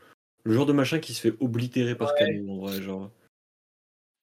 Le 0.44 0.52
genre 0.52 0.66
de 0.66 0.72
machin 0.72 0.98
qui 0.98 1.14
se 1.14 1.20
fait 1.20 1.34
oblitérer 1.40 1.94
par 1.94 2.12
ouais. 2.20 2.44
en 2.48 2.58
vrai, 2.58 2.82
genre. 2.82 3.10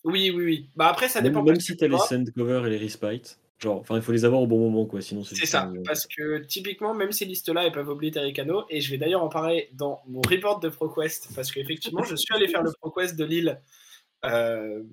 Oui, 0.04 0.32
oui, 0.36 0.44
oui. 0.44 0.70
Bah 0.76 0.88
après, 0.88 1.10
ça 1.10 1.22
dépend. 1.22 1.44
Même, 1.44 1.60
si 1.60 1.76
t'as 1.78 1.88
les 1.88 1.98
send 1.98 2.26
cover 2.36 2.64
et 2.66 2.70
les 2.70 2.78
respite, 2.78 3.40
genre, 3.60 3.80
enfin, 3.80 3.96
il 3.96 4.02
faut 4.02 4.12
les 4.12 4.26
avoir 4.26 4.42
au 4.42 4.48
bon 4.48 4.60
moment, 4.60 4.86
quoi. 4.86 5.02
Sinon, 5.02 5.24
c'est. 5.24 5.46
ça, 5.46 5.72
parce 5.86 6.08
que 6.08 6.40
typiquement, 6.40 6.94
même 6.94 7.12
ces 7.12 7.26
listes-là, 7.26 7.66
elles 7.66 7.72
peuvent 7.72 7.90
oblitérer 7.90 8.34
Cano. 8.34 8.66
Et 8.70 8.82
je 8.82 8.92
vais 8.92 8.98
d'ailleurs 8.98 9.24
en 9.24 9.30
parler 9.30 9.70
dans 9.74 10.02
mon 10.08 10.22
report 10.22 10.60
de 10.60 10.70
ProQuest, 10.70 11.30
parce 11.36 11.52
qu'effectivement, 11.52 12.04
je 12.04 12.16
suis 12.16 12.34
allé 12.34 12.48
faire 12.48 12.64
le 12.64 12.72
ProQuest 12.80 13.16
de 13.16 13.26
Lille 13.26 13.62
euh, 14.26 14.84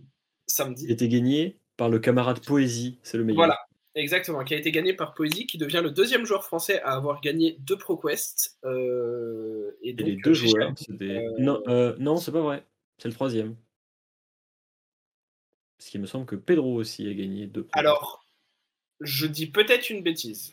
samedi. 0.47 0.85
Il 0.85 0.91
était 0.91 1.09
gagné 1.09 1.59
par 1.77 1.89
le 1.89 1.99
camarade 1.99 2.41
Poésie, 2.45 2.99
c'est 3.03 3.19
le 3.19 3.25
meilleur. 3.25 3.47
Voilà, 3.47 3.59
Exactement, 3.95 4.45
qui 4.45 4.55
a 4.55 4.59
été 4.59 4.71
gagné 4.71 4.93
par 4.93 5.15
Poésie, 5.15 5.47
qui 5.47 5.59
devient 5.59 5.81
le 5.83 5.91
deuxième 5.91 6.25
joueur 6.25 6.45
français 6.45 6.81
à 6.83 6.95
avoir 6.95 7.21
gagné 7.21 7.57
deux 7.61 7.77
ProQuest. 7.77 8.59
Euh, 8.65 9.77
et, 9.83 9.93
les 9.93 10.17
deux 10.17 10.35
joueurs, 10.35 10.73
euh, 11.01 11.21
Non, 11.39 11.63
euh, 11.69 11.97
non 11.99 12.17
c'est 12.19 12.33
pas 12.33 12.41
vrai. 12.41 12.65
C'est 12.99 13.09
le 13.09 13.15
troisième. 13.15 13.57
Parce 15.79 15.91
qu'il 15.91 16.01
me 16.01 16.07
semble 16.07 16.27
que 16.27 16.37
Pedro 16.37 16.75
aussi 16.75 17.09
a 17.09 17.15
gagné 17.15 17.47
deux. 17.47 17.67
Alors, 17.73 18.25
je 19.01 19.27
dis 19.27 19.47
peut-être 19.47 19.91
une 19.91 20.03
bêtise, 20.03 20.53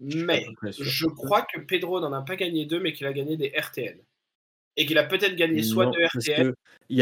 mais 0.00 0.44
je 0.78 1.06
crois 1.06 1.42
que 1.42 1.60
Pedro 1.60 2.00
n'en 2.00 2.12
a 2.12 2.22
pas 2.22 2.36
gagné 2.36 2.66
deux, 2.66 2.80
mais 2.80 2.92
qu'il 2.92 3.06
a 3.06 3.12
gagné 3.12 3.36
des 3.36 3.52
RTN 3.56 3.98
et 4.76 4.86
qu'il 4.86 4.98
a 4.98 5.04
peut-être 5.04 5.36
gagné 5.36 5.62
soit 5.62 5.86
deux 5.86 6.04
RTN, 6.04 6.54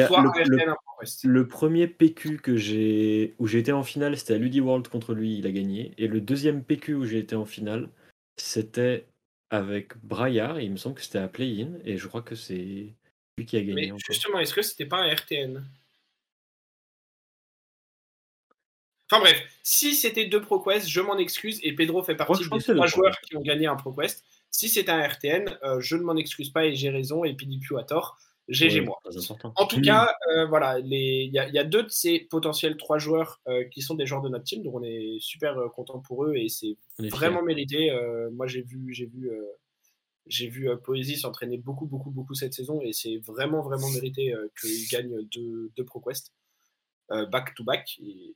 soit 0.07 0.23
le, 0.23 0.29
un 0.29 0.31
RTN 0.31 0.75
le, 1.23 1.47
premier 1.47 1.87
PQ 1.87 2.39
que 2.39 2.57
j'ai 2.57 3.35
où 3.39 3.47
j'ai 3.47 3.59
été 3.59 3.73
en 3.73 3.83
finale, 3.83 4.17
c'était 4.17 4.35
à 4.35 4.39
Ludi 4.39 4.61
World 4.61 4.89
contre 4.89 5.15
lui, 5.15 5.39
il 5.39 5.47
a 5.47 5.51
gagné. 5.51 5.93
Et 5.99 6.09
le 6.09 6.21
deuxième 6.21 6.65
PQ 6.65 6.95
où 6.95 7.05
j'ai 7.05 7.19
été 7.19 7.37
en 7.37 7.45
finale, 7.45 7.89
c'était 8.37 9.07
avec 9.51 9.97
Braillard, 10.05 10.59
et 10.59 10.65
il 10.65 10.73
me 10.73 10.77
semble 10.77 10.95
que 10.95 11.03
c'était 11.03 11.19
à 11.19 11.29
Play-In, 11.29 11.79
et 11.85 11.97
je 11.97 12.07
crois 12.07 12.23
que 12.23 12.35
c'est 12.35 12.95
lui 13.37 13.47
qui 13.47 13.57
a 13.57 13.61
gagné. 13.61 13.93
Mais 13.93 13.99
justement, 14.07 14.39
est-ce 14.39 14.55
que 14.55 14.63
c'était 14.63 14.87
pas 14.87 14.99
un 14.99 15.13
RTN 15.13 15.65
Enfin 19.11 19.23
bref, 19.23 19.43
si 19.65 19.97
c'était 19.97 20.27
deux 20.27 20.41
ProQuest, 20.41 20.89
je 20.89 21.01
m'en 21.01 21.19
excuse, 21.19 21.59
et 21.65 21.75
Pedro 21.75 22.03
fait 22.03 22.15
partie 22.15 22.49
des 22.49 22.63
trois 22.63 22.87
joueurs 22.87 23.21
qui 23.23 23.37
ont 23.37 23.43
gagné 23.43 23.67
un 23.67 23.75
ProQuest. 23.75 24.25
Si 24.51 24.69
c'est 24.69 24.89
un 24.89 25.01
RTN, 25.01 25.59
euh, 25.63 25.81
je 25.81 25.97
ne 25.97 26.03
m'en 26.03 26.17
excuse 26.17 26.51
pas 26.51 26.67
et 26.67 26.75
j'ai 26.75 26.91
raison, 26.91 27.25
et 27.25 27.35
Pidipiu 27.35 27.79
a 27.79 27.85
tort. 27.85 28.19
GG 28.49 28.81
moi. 28.81 29.01
En 29.55 29.67
tout 29.67 29.81
cas, 29.81 30.13
euh, 30.33 30.45
voilà, 30.47 30.81
il 30.81 30.91
y, 31.33 31.39
a 31.39 31.65
deux 31.65 31.85
de 31.85 31.89
ces 31.89 32.19
potentiels 32.19 32.77
trois 32.77 32.99
joueurs 32.99 33.41
euh, 33.47 33.63
qui 33.71 33.81
sont 33.81 33.95
des 33.95 34.07
joueurs 34.07 34.23
de 34.23 34.29
notre 34.29 34.43
team, 34.43 34.65
donc 34.65 34.75
on 34.75 34.83
est 34.83 35.19
super 35.21 35.55
content 35.73 36.01
pour 36.01 36.25
eux 36.25 36.35
et 36.35 36.49
c'est 36.49 36.77
vraiment 36.99 37.43
mérité. 37.43 37.93
moi, 38.33 38.49
j'ai 38.49 38.63
vu, 38.63 38.93
j'ai 38.93 39.07
vu, 39.07 39.31
j'ai 40.27 40.49
vu 40.49 40.69
Poésie 40.83 41.17
s'entraîner 41.17 41.59
beaucoup, 41.59 41.87
beaucoup, 41.87 42.11
beaucoup 42.11 42.35
cette 42.35 42.55
saison 42.55 42.81
et 42.83 42.93
c'est 42.93 43.19
vraiment, 43.19 43.63
vraiment 43.63 43.89
mérité 43.91 44.35
qu'il 44.61 44.89
gagne 44.91 45.23
deux, 45.33 45.71
deux 45.77 45.85
ProQuest 45.85 46.33
back 47.31 47.55
to 47.55 47.63
back. 47.63 48.01
Et, 48.03 48.35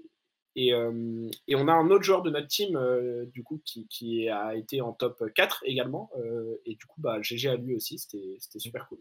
et, 0.57 0.73
euh, 0.73 1.29
et, 1.49 1.57
on 1.57 1.67
a 1.67 1.73
un 1.73 1.91
autre 1.91 2.05
joueur 2.05 2.23
de 2.23 2.31
notre 2.31 2.47
team, 2.47 2.77
euh, 2.77 3.27
du 3.27 3.43
coup, 3.43 3.61
qui, 3.65 3.89
qui, 3.89 4.29
a 4.29 4.55
été 4.55 4.81
en 4.81 4.93
top 4.93 5.23
4 5.35 5.63
également. 5.67 6.11
Euh, 6.19 6.61
et 6.65 6.77
du 6.77 6.87
coup, 6.87 7.01
bah, 7.01 7.21
GG 7.21 7.49
à 7.49 7.57
lui 7.57 7.75
aussi, 7.75 7.99
c'était 7.99 8.59
super 8.59 8.89
cool. 8.89 8.99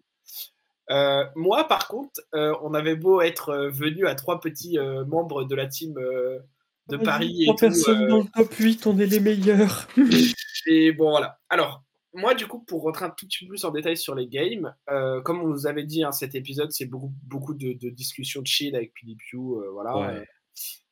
moi, 1.36 1.68
par 1.68 1.88
contre, 1.88 2.22
on 2.34 2.74
avait 2.74 2.96
beau 2.96 3.22
être 3.22 3.70
venu 3.72 4.08
à 4.08 4.16
trois 4.16 4.40
petits 4.40 4.78
membres 5.08 5.44
de 5.44 5.56
la 5.56 5.68
team 5.68 5.94
de 5.94 6.98
Paris. 6.98 7.44
Trois 7.46 7.56
personnes 7.56 8.08
dans 8.08 8.20
le 8.20 8.30
top 8.36 8.54
8, 8.54 8.88
on 8.88 8.98
est 8.98 9.06
les 9.06 9.20
meilleurs. 9.20 9.88
et 10.66 10.92
bon, 10.92 11.12
voilà. 11.12 11.40
Alors, 11.50 11.84
moi, 12.16 12.34
du 12.34 12.48
coup, 12.48 12.60
pour 12.60 12.84
rentrer 12.84 13.06
un 13.06 13.10
tout 13.10 13.28
petit 13.28 13.46
peu 13.46 13.50
plus 13.50 13.66
en 13.66 13.72
détail 13.72 13.98
sur 13.98 14.16
les 14.16 14.28
games, 14.28 14.74
comme 15.24 15.40
on 15.40 15.48
nous 15.48 15.68
avait 15.68 15.84
dit, 15.84 16.04
hein, 16.04 16.12
cet 16.12 16.34
épisode, 16.34 16.72
c'est 16.72 16.88
beaucoup, 16.88 17.14
beaucoup 17.24 17.54
de, 17.54 17.90
discussions 17.90 18.42
de 18.42 18.48
chill 18.48 18.76
avec 18.76 18.92
Piu, 18.96 19.40
voilà. 19.72 20.24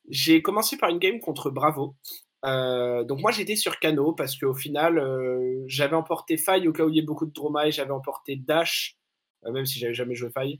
J'ai 0.10 0.42
commencé 0.42 0.78
par 0.78 0.90
une 0.90 1.00
game 1.00 1.20
contre 1.20 1.50
Bravo. 1.50 1.96
Euh, 2.44 3.04
donc 3.04 3.20
moi 3.20 3.30
j'étais 3.30 3.56
sur 3.56 3.80
Kano 3.80 4.14
parce 4.14 4.36
qu'au 4.36 4.56
final 4.56 4.98
euh, 4.98 5.64
j'avais 5.68 5.96
emporté 5.96 6.38
Faille 6.38 6.68
au 6.68 6.74
cas 6.74 6.84
où 6.84 6.90
il 6.90 6.96
y 6.96 7.00
ait 7.00 7.04
beaucoup 7.04 7.28
de 7.28 7.32
Droma 7.32 7.68
et 7.68 7.72
j'avais 7.72 7.92
emporté 7.92 8.36
Dash, 8.36 8.98
euh, 9.46 9.52
même 9.52 9.68
si 9.68 9.78
j'avais 9.78 9.94
jamais 9.94 10.16
joué 10.16 10.32
Faille. 10.32 10.60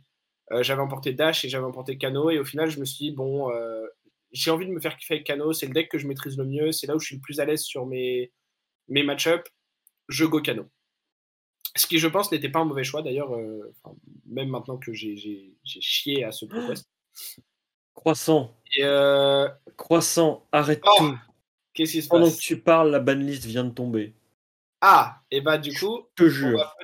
j'avais 0.60 0.82
emporté 0.82 1.14
Dash 1.14 1.44
et 1.44 1.50
j'avais 1.50 1.66
emporté 1.66 1.98
Kano 1.98 2.30
et 2.30 2.38
au 2.38 2.46
final 2.46 2.70
je 2.70 2.80
me 2.80 2.86
suis 2.86 3.06
dit 3.06 3.12
bon 3.12 3.50
j'ai 4.32 4.52
envie 4.52 4.68
de 4.68 4.72
me 4.72 4.80
faire 4.80 4.96
kiffer 4.96 5.16
avec 5.16 5.26
Kano, 5.26 5.54
c'est 5.54 5.66
le 5.66 5.74
deck 5.74 5.90
que 5.90 5.98
je 5.98 6.08
maîtrise 6.08 6.38
le 6.38 6.46
mieux, 6.46 6.72
c'est 6.72 6.88
là 6.88 6.96
où 6.96 7.00
je 7.00 7.06
suis 7.08 7.16
le 7.16 7.22
plus 7.22 7.40
à 7.40 7.46
l'aise 7.46 7.64
sur 7.64 7.86
mes, 7.86 8.32
mes 8.88 9.04
match-up, 9.04 9.48
je 10.08 10.26
go 10.26 10.42
Kano. 10.42 10.66
Ce 11.76 11.88
qui 11.88 12.00
je 12.00 12.08
pense 12.08 12.32
n'était 12.32 12.50
pas 12.50 12.60
un 12.60 12.66
mauvais 12.66 12.84
choix 12.84 13.02
d'ailleurs, 13.02 13.32
même 14.26 14.50
maintenant 14.50 14.78
que 14.78 14.94
j'ai 14.94 15.56
chié 15.66 16.24
à 16.24 16.32
ce 16.32 16.46
podcast. 16.46 16.88
Croissant. 18.02 18.52
Euh, 18.80 19.48
Croissant, 19.78 20.48
arrête 20.52 20.82
oh, 20.84 20.92
tout. 20.98 21.18
Qu'est-ce 21.76 21.92
qui 21.92 22.02
se 22.02 22.10
Pendant 22.10 22.32
que 22.32 22.38
tu 22.38 22.60
parles, 22.60 22.90
la 22.90 23.00
banlist 23.00 23.46
vient 23.46 23.64
de 23.64 23.70
tomber. 23.70 24.16
Ah, 24.82 25.20
et 25.30 25.42
bah 25.42 25.60
du 25.60 25.72
coup, 25.78 26.08
te 26.16 26.28
jure. 26.28 26.76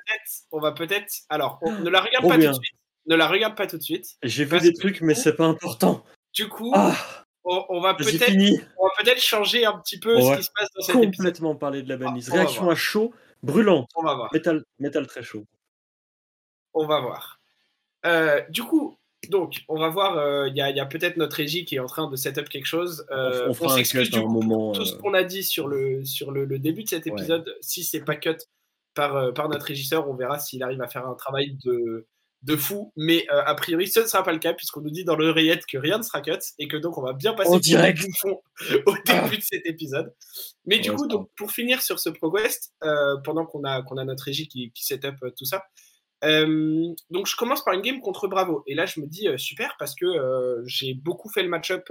On 0.52 0.60
va 0.60 0.74
peut-être. 0.74 1.12
Alors, 1.30 1.60
ne 1.64 1.90
la 1.90 2.02
regarde 2.02 2.28
pas 2.28 2.36
tout 2.36 2.48
de 2.48 2.54
suite. 2.54 2.76
Ne 3.08 3.16
la 3.16 3.28
regarde 3.28 3.56
pas 3.56 3.66
tout 3.66 3.80
de 3.80 3.82
suite. 3.82 4.16
J'ai 4.22 4.46
vu 4.46 4.60
des 4.60 4.74
trucs, 4.74 5.02
mais 5.02 5.16
c'est 5.16 5.36
pas 5.36 5.46
important. 5.46 6.06
Du 6.36 6.48
coup, 6.48 6.72
ah, 6.76 6.96
on, 7.44 7.82
va 7.82 7.96
peut-être 7.96 8.20
peut 8.28 9.20
changer 9.20 9.66
un 9.66 9.80
petit 9.80 10.00
peu 10.00 10.22
ce 10.22 10.38
qui 10.38 10.44
se 10.44 10.52
passe 10.56 10.70
dans 10.76 10.82
cette 10.84 10.96
complètement 10.96 11.56
parler 11.56 11.82
de 11.82 11.90
la 11.90 11.98
banlist. 11.98 12.30
Réaction 12.30 12.70
à 12.70 12.76
chaud, 12.76 13.12
brûlante. 13.42 13.90
On 13.96 14.04
va 14.04 14.14
voir. 14.14 14.30
Métal, 14.32 14.64
métal 14.78 15.08
très 15.08 15.24
chaud. 15.24 15.46
On 16.76 16.86
va 16.86 17.00
voir. 17.00 17.40
Euh, 18.06 18.44
du 18.50 18.62
coup, 18.62 19.00
donc, 19.30 19.64
on 19.68 19.78
va 19.78 19.90
voir, 19.90 20.18
euh, 20.18 20.48
il 20.48 20.56
y 20.56 20.62
a, 20.62 20.86
peut-être 20.86 21.18
notre 21.18 21.36
régie 21.36 21.66
qui 21.66 21.76
est 21.76 21.80
en 21.80 21.86
train 21.86 22.10
de 22.10 22.16
set 22.16 22.38
up 22.38 22.50
quelque 22.50 22.66
chose. 22.66 23.06
Euh, 23.12 23.48
on, 23.50 23.54
fera 23.54 23.76
un 23.76 23.84
cut 23.84 24.10
un 24.14 24.22
moment. 24.22 24.72
Tout 24.72 24.86
ce 24.86 24.96
euh. 24.96 24.98
qu'on 24.98 25.14
a 25.14 25.24
dit 25.24 25.44
sur 25.44 25.68
le, 25.68 26.06
sur 26.06 26.32
le, 26.32 26.48
début 26.60 26.84
de 26.84 26.90
cet 26.90 27.08
épisode, 27.08 27.56
si 27.62 27.84
c'est 27.84 28.04
pas 28.04 28.16
cut 28.16 28.38
par, 28.94 29.34
par 29.34 29.50
notre 29.50 29.66
régisseur, 29.66 30.10
on 30.10 30.16
verra 30.16 30.40
s'il 30.40 30.64
arrive 30.64 30.82
à 30.82 30.88
faire 30.88 31.08
un 31.08 31.14
travail 31.16 31.58
de, 31.64 32.08
de 32.44 32.56
fou. 32.56 32.92
Mais 32.96 33.26
a 33.30 33.54
priori, 33.56 33.88
ce 33.88 34.02
ne 34.02 34.06
sera 34.06 34.24
pas 34.24 34.34
le 34.34 34.40
cas, 34.40 34.54
puisqu'on 34.54 34.82
nous 34.82 34.90
dit 34.90 35.04
dans 35.04 35.16
l'oreillette 35.16 35.66
que 35.66 35.78
rien 35.78 35.98
ne 35.98 36.04
sera 36.04 36.22
cut 36.22 36.40
et 36.60 36.68
que 36.68 36.78
donc 36.78 36.98
on 36.98 37.04
va 37.04 37.14
bien 37.14 37.34
passer 37.34 37.52
au 37.52 37.60
direct 37.60 38.06
au 38.86 38.94
début 39.06 39.38
de 39.38 39.44
cet 39.44 39.66
épisode. 39.66 40.14
Mais 40.66 40.80
du 40.80 40.92
coup, 40.92 41.08
donc, 41.08 41.30
pour 41.38 41.52
finir 41.52 41.82
sur 41.82 42.00
ce 42.00 42.10
ProQuest, 42.10 42.74
pendant 43.24 43.46
qu'on 43.46 43.64
a, 43.64 43.84
qu'on 43.84 43.98
a 43.98 44.06
notre 44.06 44.24
régie 44.24 44.48
qui, 44.48 44.72
qui 44.72 44.86
set 44.86 45.06
up 45.06 45.16
tout 45.38 45.46
ça, 45.46 45.64
euh, 46.24 46.96
donc 47.12 47.28
je 47.28 47.36
commence 47.36 47.64
par 47.64 47.74
une 47.74 47.82
game 47.82 48.00
contre 48.00 48.28
Bravo. 48.28 48.64
Et 48.68 48.76
là 48.76 48.86
je 48.86 49.00
me 49.00 49.06
dis 49.06 49.28
euh, 49.28 49.38
super 49.38 49.76
parce 49.78 49.96
que 49.96 50.06
euh, 50.06 50.64
j'ai 50.66 50.94
beaucoup 50.94 51.30
fait 51.30 51.44
le 51.44 51.50
match-up 51.50 51.90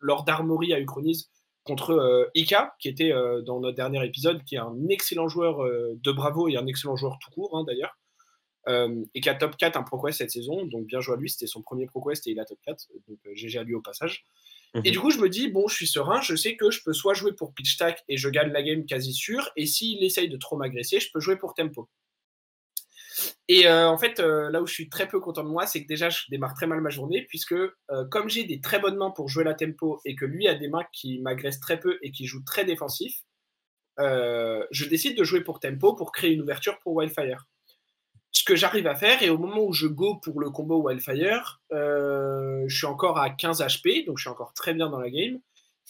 lors 0.00 0.24
d'Armory 0.24 0.72
à 0.72 0.80
Uchronise. 0.80 1.30
contre 1.64 2.30
Ika, 2.34 2.74
qui 2.80 2.88
était 2.88 3.12
dans 3.46 3.60
notre 3.60 3.76
dernier 3.76 4.04
épisode, 4.04 4.42
qui 4.44 4.56
est 4.56 4.58
un 4.58 4.88
excellent 4.88 5.28
joueur 5.28 5.62
de 5.62 6.12
Bravo 6.12 6.48
et 6.48 6.56
un 6.56 6.66
excellent 6.66 6.96
joueur 6.96 7.18
tout 7.20 7.30
court 7.30 7.56
hein, 7.56 7.64
d'ailleurs. 7.64 7.96
et 9.14 9.20
qui 9.20 9.28
a 9.28 9.34
top 9.34 9.56
4 9.56 9.76
un 9.76 9.84
ProQuest 9.84 10.18
cette 10.18 10.32
saison, 10.32 10.64
donc 10.66 10.86
bien 10.86 11.00
joué 11.00 11.14
à 11.14 11.18
lui, 11.18 11.30
c'était 11.30 11.46
son 11.46 11.62
premier 11.62 11.86
ProQuest 11.86 12.26
et 12.26 12.32
il 12.32 12.40
a 12.40 12.44
top 12.44 12.58
4, 12.66 12.88
donc 13.06 13.18
GG 13.34 13.58
à 13.58 13.62
lui 13.62 13.74
au 13.74 13.80
passage. 13.80 14.24
Et 14.74 14.78
mhm. 14.78 14.90
du 14.90 14.98
coup, 14.98 15.10
je 15.10 15.18
me 15.18 15.28
dis, 15.28 15.48
bon, 15.48 15.68
je 15.68 15.74
suis 15.74 15.86
serein, 15.86 16.20
je 16.20 16.34
sais 16.34 16.56
que 16.56 16.70
je 16.70 16.82
peux 16.82 16.94
soit 16.94 17.14
jouer 17.14 17.32
pour 17.32 17.52
pitch 17.52 17.76
tack 17.76 18.02
et 18.08 18.16
je 18.16 18.28
gagne 18.28 18.50
la 18.50 18.62
game 18.62 18.84
quasi 18.84 19.12
sûr, 19.12 19.48
et 19.54 19.66
s'il 19.66 20.02
essaye 20.02 20.28
de 20.28 20.36
trop 20.36 20.56
m'agresser, 20.56 20.98
je 20.98 21.10
peux 21.12 21.20
jouer 21.20 21.36
pour 21.36 21.54
tempo. 21.54 21.88
Et 23.48 23.66
euh, 23.66 23.88
en 23.88 23.98
fait, 23.98 24.20
euh, 24.20 24.50
là 24.50 24.62
où 24.62 24.66
je 24.66 24.72
suis 24.72 24.88
très 24.88 25.08
peu 25.08 25.20
content 25.20 25.42
de 25.42 25.48
moi, 25.48 25.66
c'est 25.66 25.82
que 25.82 25.88
déjà, 25.88 26.08
je 26.10 26.22
démarre 26.30 26.54
très 26.54 26.66
mal 26.66 26.80
ma 26.80 26.90
journée, 26.90 27.26
puisque 27.28 27.52
euh, 27.52 28.04
comme 28.10 28.28
j'ai 28.28 28.44
des 28.44 28.60
très 28.60 28.78
bonnes 28.78 28.96
mains 28.96 29.10
pour 29.10 29.28
jouer 29.28 29.44
la 29.44 29.54
tempo 29.54 30.00
et 30.04 30.14
que 30.14 30.24
lui 30.24 30.46
a 30.48 30.54
des 30.54 30.68
mains 30.68 30.84
qui 30.92 31.20
m'agressent 31.20 31.60
très 31.60 31.80
peu 31.80 31.98
et 32.02 32.12
qui 32.12 32.26
jouent 32.26 32.44
très 32.44 32.64
défensif, 32.64 33.22
je 33.98 34.84
décide 34.88 35.16
de 35.16 35.24
jouer 35.24 35.42
pour 35.42 35.60
tempo 35.60 35.94
pour 35.94 36.12
créer 36.12 36.32
une 36.32 36.42
ouverture 36.42 36.78
pour 36.80 36.94
Wildfire. 36.94 37.46
Ce 38.32 38.44
que 38.44 38.56
j'arrive 38.56 38.86
à 38.86 38.94
faire, 38.94 39.22
et 39.22 39.28
au 39.28 39.38
moment 39.38 39.62
où 39.62 39.72
je 39.72 39.86
go 39.86 40.16
pour 40.16 40.40
le 40.40 40.50
combo 40.50 40.82
Wildfire, 40.82 41.60
je 41.70 42.66
suis 42.68 42.86
encore 42.86 43.18
à 43.18 43.30
15 43.30 43.60
HP, 43.60 44.06
donc 44.06 44.18
je 44.18 44.22
suis 44.22 44.30
encore 44.30 44.54
très 44.54 44.72
bien 44.74 44.88
dans 44.88 44.98
la 44.98 45.10
game. 45.10 45.38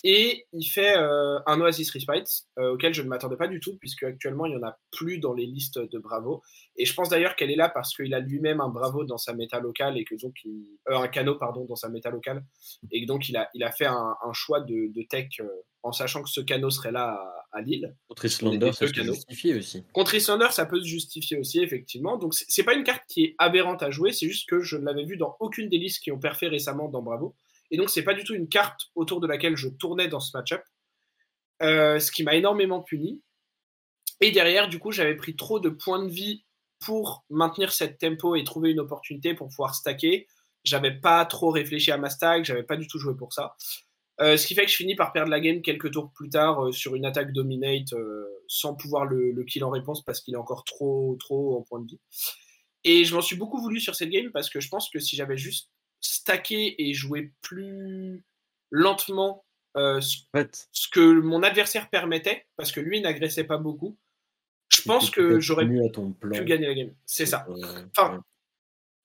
Et 0.04 0.46
il 0.52 0.64
fait 0.64 0.96
euh, 0.96 1.38
un 1.46 1.60
Oasis 1.60 1.90
Respite 1.90 2.46
euh, 2.58 2.72
auquel 2.72 2.92
je 2.92 3.02
ne 3.02 3.08
m'attendais 3.08 3.36
pas 3.36 3.46
du 3.46 3.60
tout, 3.60 3.76
puisque 3.78 4.02
actuellement 4.02 4.46
il 4.46 4.56
n'y 4.56 4.62
en 4.62 4.66
a 4.66 4.76
plus 4.90 5.18
dans 5.18 5.32
les 5.32 5.46
listes 5.46 5.78
de 5.78 5.98
Bravo. 5.98 6.42
Et 6.76 6.86
je 6.86 6.94
pense 6.94 7.08
d'ailleurs 7.08 7.36
qu'elle 7.36 7.50
est 7.50 7.56
là 7.56 7.68
parce 7.68 7.94
qu'il 7.94 8.12
a 8.12 8.18
lui-même 8.18 8.60
un 8.60 8.68
Bravo 8.68 9.04
dans 9.04 9.18
sa 9.18 9.32
méta 9.32 9.60
locale 9.60 9.96
et 9.98 10.04
que 10.04 10.16
donc 10.20 10.34
euh, 10.46 10.96
un 10.96 11.06
canot 11.06 11.36
pardon 11.36 11.64
dans 11.66 11.76
sa 11.76 11.88
méta 11.88 12.10
locale 12.10 12.44
et 12.90 13.02
que 13.02 13.06
donc 13.06 13.28
il 13.28 13.36
a, 13.36 13.48
il 13.54 13.62
a 13.62 13.70
fait 13.70 13.86
un, 13.86 14.16
choix 14.32 14.60
de, 14.60 14.90
tech 15.08 15.40
en 15.84 15.92
sachant 15.92 16.22
que 16.22 16.30
ce 16.30 16.40
canot 16.40 16.70
serait 16.70 16.92
là 16.92 17.20
à, 17.52 17.60
Lille. 17.60 17.94
Contre 18.08 18.24
Islander, 18.24 18.72
ça 18.72 18.86
peut 18.86 18.92
se 18.92 19.02
justifier 19.02 19.54
aussi. 19.54 19.84
Contre 19.92 20.14
Islander, 20.14 20.48
ça 20.50 20.66
peut 20.66 20.80
se 20.80 20.86
justifier 20.86 21.38
aussi 21.38 21.60
effectivement. 21.60 22.16
Donc 22.16 22.34
c'est 22.34 22.64
pas 22.64 22.74
une 22.74 22.82
carte 22.82 23.02
qui 23.08 23.24
est 23.24 23.34
aberrante 23.38 23.82
à 23.82 23.90
jouer, 23.90 24.12
c'est 24.12 24.26
juste 24.26 24.48
que 24.48 24.62
je 24.62 24.76
ne 24.76 24.84
l'avais 24.84 25.04
vu 25.04 25.16
dans 25.16 25.36
aucune 25.38 25.68
des 25.68 25.78
listes 25.78 26.02
qui 26.02 26.10
ont 26.10 26.18
perfé 26.18 26.48
récemment 26.48 26.88
dans 26.88 27.02
Bravo. 27.02 27.36
Et 27.72 27.78
donc, 27.78 27.88
c'est 27.88 28.04
pas 28.04 28.14
du 28.14 28.22
tout 28.22 28.34
une 28.34 28.48
carte 28.48 28.90
autour 28.94 29.20
de 29.20 29.26
laquelle 29.26 29.56
je 29.56 29.68
tournais 29.68 30.06
dans 30.06 30.20
ce 30.20 30.36
match-up, 30.36 30.62
euh, 31.62 31.98
ce 31.98 32.12
qui 32.12 32.22
m'a 32.22 32.34
énormément 32.34 32.82
puni. 32.82 33.22
Et 34.20 34.30
derrière, 34.30 34.68
du 34.68 34.78
coup, 34.78 34.92
j'avais 34.92 35.16
pris 35.16 35.34
trop 35.34 35.58
de 35.58 35.70
points 35.70 36.04
de 36.04 36.10
vie 36.10 36.44
pour 36.80 37.24
maintenir 37.30 37.72
cette 37.72 37.98
tempo 37.98 38.36
et 38.36 38.44
trouver 38.44 38.70
une 38.70 38.80
opportunité 38.80 39.34
pour 39.34 39.48
pouvoir 39.48 39.74
stacker. 39.74 40.28
J'avais 40.64 40.92
pas 40.92 41.24
trop 41.24 41.50
réfléchi 41.50 41.90
à 41.90 41.96
ma 41.96 42.10
stack, 42.10 42.44
j'avais 42.44 42.62
pas 42.62 42.76
du 42.76 42.86
tout 42.86 42.98
joué 42.98 43.16
pour 43.16 43.32
ça. 43.32 43.56
Euh, 44.20 44.36
ce 44.36 44.46
qui 44.46 44.54
fait 44.54 44.66
que 44.66 44.70
je 44.70 44.76
finis 44.76 44.94
par 44.94 45.12
perdre 45.12 45.30
la 45.30 45.40
game 45.40 45.62
quelques 45.62 45.90
tours 45.90 46.12
plus 46.12 46.28
tard 46.28 46.66
euh, 46.66 46.72
sur 46.72 46.94
une 46.94 47.06
attaque 47.06 47.32
dominate 47.32 47.94
sans 48.46 48.74
pouvoir 48.74 49.06
le, 49.06 49.32
le, 49.32 49.44
kill 49.44 49.64
en 49.64 49.70
réponse 49.70 50.04
parce 50.04 50.20
qu'il 50.20 50.34
est 50.34 50.38
encore 50.38 50.64
trop 50.64 51.16
trop 51.18 51.56
en 51.56 51.62
point 51.62 51.80
de 51.80 51.86
vie. 51.86 52.00
Et 52.84 53.04
je 53.04 53.14
m'en 53.14 53.22
suis 53.22 53.36
beaucoup 53.36 53.60
voulu 53.60 53.80
sur 53.80 53.94
cette 53.94 54.10
game 54.10 54.30
parce 54.30 54.50
que 54.50 54.60
je 54.60 54.68
pense 54.68 54.90
que 54.90 54.98
si 54.98 55.16
j'avais 55.16 55.38
juste 55.38 55.70
stacker 56.02 56.74
et 56.78 56.92
jouer 56.92 57.32
plus 57.40 58.22
lentement 58.70 59.44
euh, 59.76 60.00
ce, 60.00 60.18
que 60.90 61.20
mon 61.20 61.42
adversaire 61.42 61.88
permettait, 61.88 62.44
parce 62.56 62.72
que 62.72 62.80
lui 62.80 63.00
n'agressait 63.00 63.44
pas 63.44 63.56
beaucoup, 63.56 63.96
je 64.68 64.82
pense 64.82 65.10
que 65.10 65.40
j'aurais 65.40 65.66
pu 65.66 66.44
gagner 66.44 66.66
la 66.66 66.74
game. 66.74 66.92
C'est 67.06 67.26
ça. 67.26 67.46
enfin, 67.96 68.22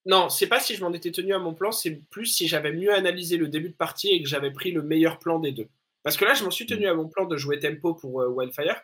non, 0.05 0.29
c'est 0.29 0.47
pas 0.47 0.59
si 0.59 0.75
je 0.75 0.81
m'en 0.81 0.93
étais 0.93 1.11
tenu 1.11 1.33
à 1.33 1.39
mon 1.39 1.53
plan, 1.53 1.71
c'est 1.71 2.01
plus 2.09 2.25
si 2.25 2.47
j'avais 2.47 2.71
mieux 2.71 2.93
analysé 2.93 3.37
le 3.37 3.47
début 3.47 3.69
de 3.69 3.75
partie 3.75 4.09
et 4.09 4.23
que 4.23 4.29
j'avais 4.29 4.51
pris 4.51 4.71
le 4.71 4.81
meilleur 4.81 5.19
plan 5.19 5.39
des 5.39 5.51
deux. 5.51 5.67
Parce 6.03 6.15
que 6.15 6.23
là, 6.23 6.33
je 6.33 6.45
m'en 6.45 6.51
suis 6.51 6.65
tenu 6.65 6.85
mm. 6.85 6.89
à 6.89 6.93
mon 6.93 7.07
plan 7.09 7.25
de 7.25 7.35
jouer 7.35 7.59
tempo 7.59 7.93
pour 7.93 8.21
euh, 8.21 8.29
Wildfire, 8.29 8.81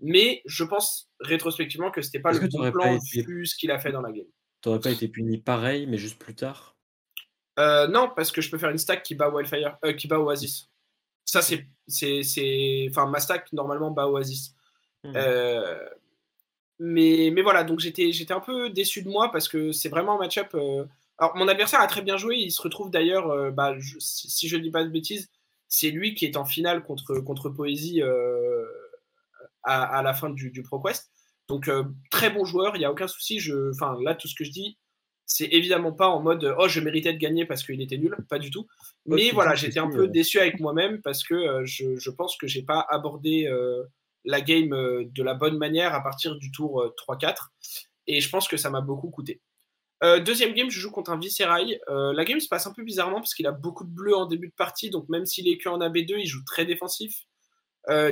mais 0.00 0.42
je 0.44 0.64
pense 0.64 1.08
rétrospectivement 1.20 1.92
que 1.92 2.02
c'était 2.02 2.18
pas 2.18 2.32
le 2.32 2.48
bon 2.48 2.70
plan 2.72 2.98
vu 3.14 3.46
ce 3.46 3.56
qu'il 3.56 3.70
a 3.70 3.78
fait 3.78 3.92
dans 3.92 4.00
la 4.00 4.10
game. 4.10 4.26
T'aurais 4.60 4.80
pas 4.80 4.90
été 4.90 5.08
puni 5.08 5.38
pareil, 5.38 5.86
mais 5.86 5.98
juste 5.98 6.18
plus 6.18 6.34
tard? 6.34 6.73
Euh, 7.58 7.86
non, 7.86 8.10
parce 8.14 8.32
que 8.32 8.40
je 8.40 8.50
peux 8.50 8.58
faire 8.58 8.70
une 8.70 8.78
stack 8.78 9.02
qui 9.02 9.14
bat 9.14 9.28
Wildfire, 9.28 9.78
euh, 9.84 9.92
qui 9.92 10.08
bat 10.08 10.18
Oasis. 10.18 10.68
Ça, 11.24 11.40
c'est, 11.40 11.66
c'est, 11.86 12.86
enfin, 12.90 13.06
ma 13.06 13.20
stack 13.20 13.52
normalement 13.52 13.90
bat 13.90 14.08
Oasis. 14.08 14.54
Hmm. 15.04 15.12
Euh, 15.16 15.88
mais, 16.78 17.30
mais 17.32 17.42
voilà, 17.42 17.64
donc 17.64 17.80
j'étais, 17.80 18.12
j'étais 18.12 18.34
un 18.34 18.40
peu 18.40 18.70
déçu 18.70 19.02
de 19.02 19.08
moi 19.08 19.30
parce 19.30 19.48
que 19.48 19.72
c'est 19.72 19.88
vraiment 19.88 20.16
un 20.16 20.18
match-up. 20.18 20.54
Alors, 21.18 21.36
mon 21.36 21.46
adversaire 21.46 21.80
a 21.80 21.86
très 21.86 22.02
bien 22.02 22.16
joué. 22.16 22.36
Il 22.36 22.50
se 22.50 22.60
retrouve 22.60 22.90
d'ailleurs, 22.90 23.52
bah, 23.52 23.74
si, 24.00 24.48
je 24.48 24.56
ne 24.56 24.62
dis 24.62 24.70
pas 24.70 24.84
de 24.84 24.90
bêtises, 24.90 25.30
c'est 25.68 25.90
lui 25.90 26.14
qui 26.14 26.24
est 26.24 26.36
en 26.36 26.44
finale 26.44 26.82
contre, 26.82 27.20
contre 27.20 27.48
Poésie 27.48 28.02
à, 29.62 30.02
la 30.02 30.14
fin 30.14 30.30
du, 30.30 30.50
du 30.50 30.62
ProQuest. 30.62 31.10
Donc, 31.46 31.70
très 32.10 32.30
bon 32.30 32.44
joueur, 32.44 32.74
il 32.74 32.80
n'y 32.80 32.84
a 32.84 32.90
aucun 32.90 33.06
souci. 33.06 33.38
Je, 33.38 33.70
enfin, 33.70 33.96
là, 34.02 34.16
tout 34.16 34.26
ce 34.26 34.34
que 34.34 34.44
je 34.44 34.50
dis, 34.50 34.76
c'est 35.26 35.48
évidemment 35.52 35.92
pas 35.92 36.08
en 36.08 36.20
mode 36.20 36.54
oh 36.58 36.68
je 36.68 36.80
méritais 36.80 37.12
de 37.12 37.18
gagner 37.18 37.46
parce 37.46 37.62
qu'il 37.62 37.80
était 37.80 37.96
nul, 37.96 38.16
pas 38.28 38.38
du 38.38 38.50
tout. 38.50 38.66
Mais 39.06 39.30
voilà, 39.30 39.54
j'étais 39.54 39.80
un 39.80 39.90
peu 39.90 40.08
déçu 40.08 40.38
avec 40.38 40.60
moi-même 40.60 41.00
parce 41.02 41.24
que 41.24 41.34
euh, 41.34 41.64
je, 41.64 42.10
pense 42.10 42.36
que 42.36 42.46
j'ai 42.46 42.62
pas 42.62 42.86
abordé 42.88 43.46
euh, 43.46 43.84
la 44.24 44.40
game 44.40 44.72
euh, 44.72 45.04
de 45.06 45.22
la 45.22 45.34
bonne 45.34 45.58
manière 45.58 45.94
à 45.94 46.02
partir 46.02 46.36
du 46.36 46.50
tour 46.50 46.92
3-4 47.08 47.36
et 48.06 48.20
je 48.20 48.28
pense 48.28 48.48
que 48.48 48.56
ça 48.56 48.70
m'a 48.70 48.82
beaucoup 48.82 49.10
coûté. 49.10 49.40
deuxième 50.02 50.52
game, 50.52 50.68
je 50.68 50.78
joue 50.78 50.90
contre 50.90 51.10
un 51.10 51.18
Viscerai. 51.18 51.80
la 51.88 52.24
game 52.24 52.40
se 52.40 52.48
passe 52.48 52.66
un 52.66 52.74
peu 52.74 52.82
bizarrement 52.82 53.16
parce 53.16 53.32
qu'il 53.32 53.46
a 53.46 53.52
beaucoup 53.52 53.84
de 53.84 53.90
bleu 53.90 54.14
en 54.14 54.26
début 54.26 54.48
de 54.48 54.54
partie, 54.54 54.90
donc 54.90 55.08
même 55.08 55.24
s'il 55.24 55.48
est 55.48 55.56
que 55.56 55.70
en 55.70 55.78
AB2, 55.78 56.16
il 56.18 56.26
joue 56.26 56.44
très 56.44 56.66
défensif. 56.66 57.24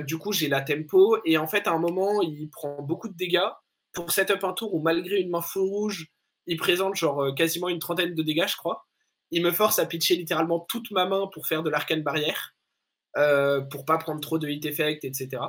du 0.07 0.16
coup, 0.16 0.33
j'ai 0.33 0.48
la 0.48 0.62
tempo 0.62 1.18
et 1.27 1.37
en 1.37 1.46
fait, 1.46 1.66
à 1.66 1.72
un 1.72 1.79
moment, 1.79 2.22
il 2.22 2.48
prend 2.48 2.81
beaucoup 2.81 3.09
de 3.09 3.16
dégâts 3.16 3.51
pour 3.92 4.11
setup 4.11 4.42
un 4.44 4.55
tour 4.55 4.72
où 4.75 4.81
malgré 4.81 5.20
une 5.20 5.29
main 5.29 5.42
full 5.42 5.68
rouge, 5.68 6.07
il 6.46 6.57
présente 6.57 6.96
genre 6.96 7.22
euh, 7.22 7.33
quasiment 7.33 7.68
une 7.68 7.78
trentaine 7.78 8.14
de 8.14 8.22
dégâts, 8.22 8.48
je 8.48 8.57
crois. 8.57 8.87
Il 9.31 9.42
me 9.42 9.50
force 9.50 9.78
à 9.78 9.87
pitcher 9.87 10.16
littéralement 10.16 10.61
toute 10.61 10.90
ma 10.90 11.07
main 11.07 11.26
pour 11.33 11.46
faire 11.46 11.62
de 11.62 11.70
l'arcane 11.70 12.02
barrière, 12.02 12.55
euh, 13.16 13.61
pour 13.61 13.85
pas 13.85 13.98
prendre 13.98 14.20
trop 14.20 14.38
de 14.38 14.48
hit 14.48 14.64
effect, 14.64 15.05
etc. 15.05 15.42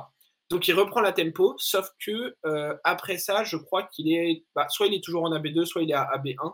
Donc 0.50 0.68
il 0.68 0.74
reprend 0.74 1.00
la 1.00 1.12
tempo, 1.12 1.54
sauf 1.58 1.88
que 2.04 2.34
euh, 2.44 2.74
après 2.84 3.16
ça, 3.16 3.42
je 3.44 3.56
crois 3.56 3.84
qu'il 3.84 4.12
est, 4.12 4.44
bah, 4.54 4.66
soit 4.68 4.86
il 4.86 4.94
est 4.94 5.02
toujours 5.02 5.24
en 5.24 5.30
AB2, 5.30 5.64
soit 5.64 5.82
il 5.82 5.90
est 5.90 5.94
à 5.94 6.10
AB1, 6.14 6.52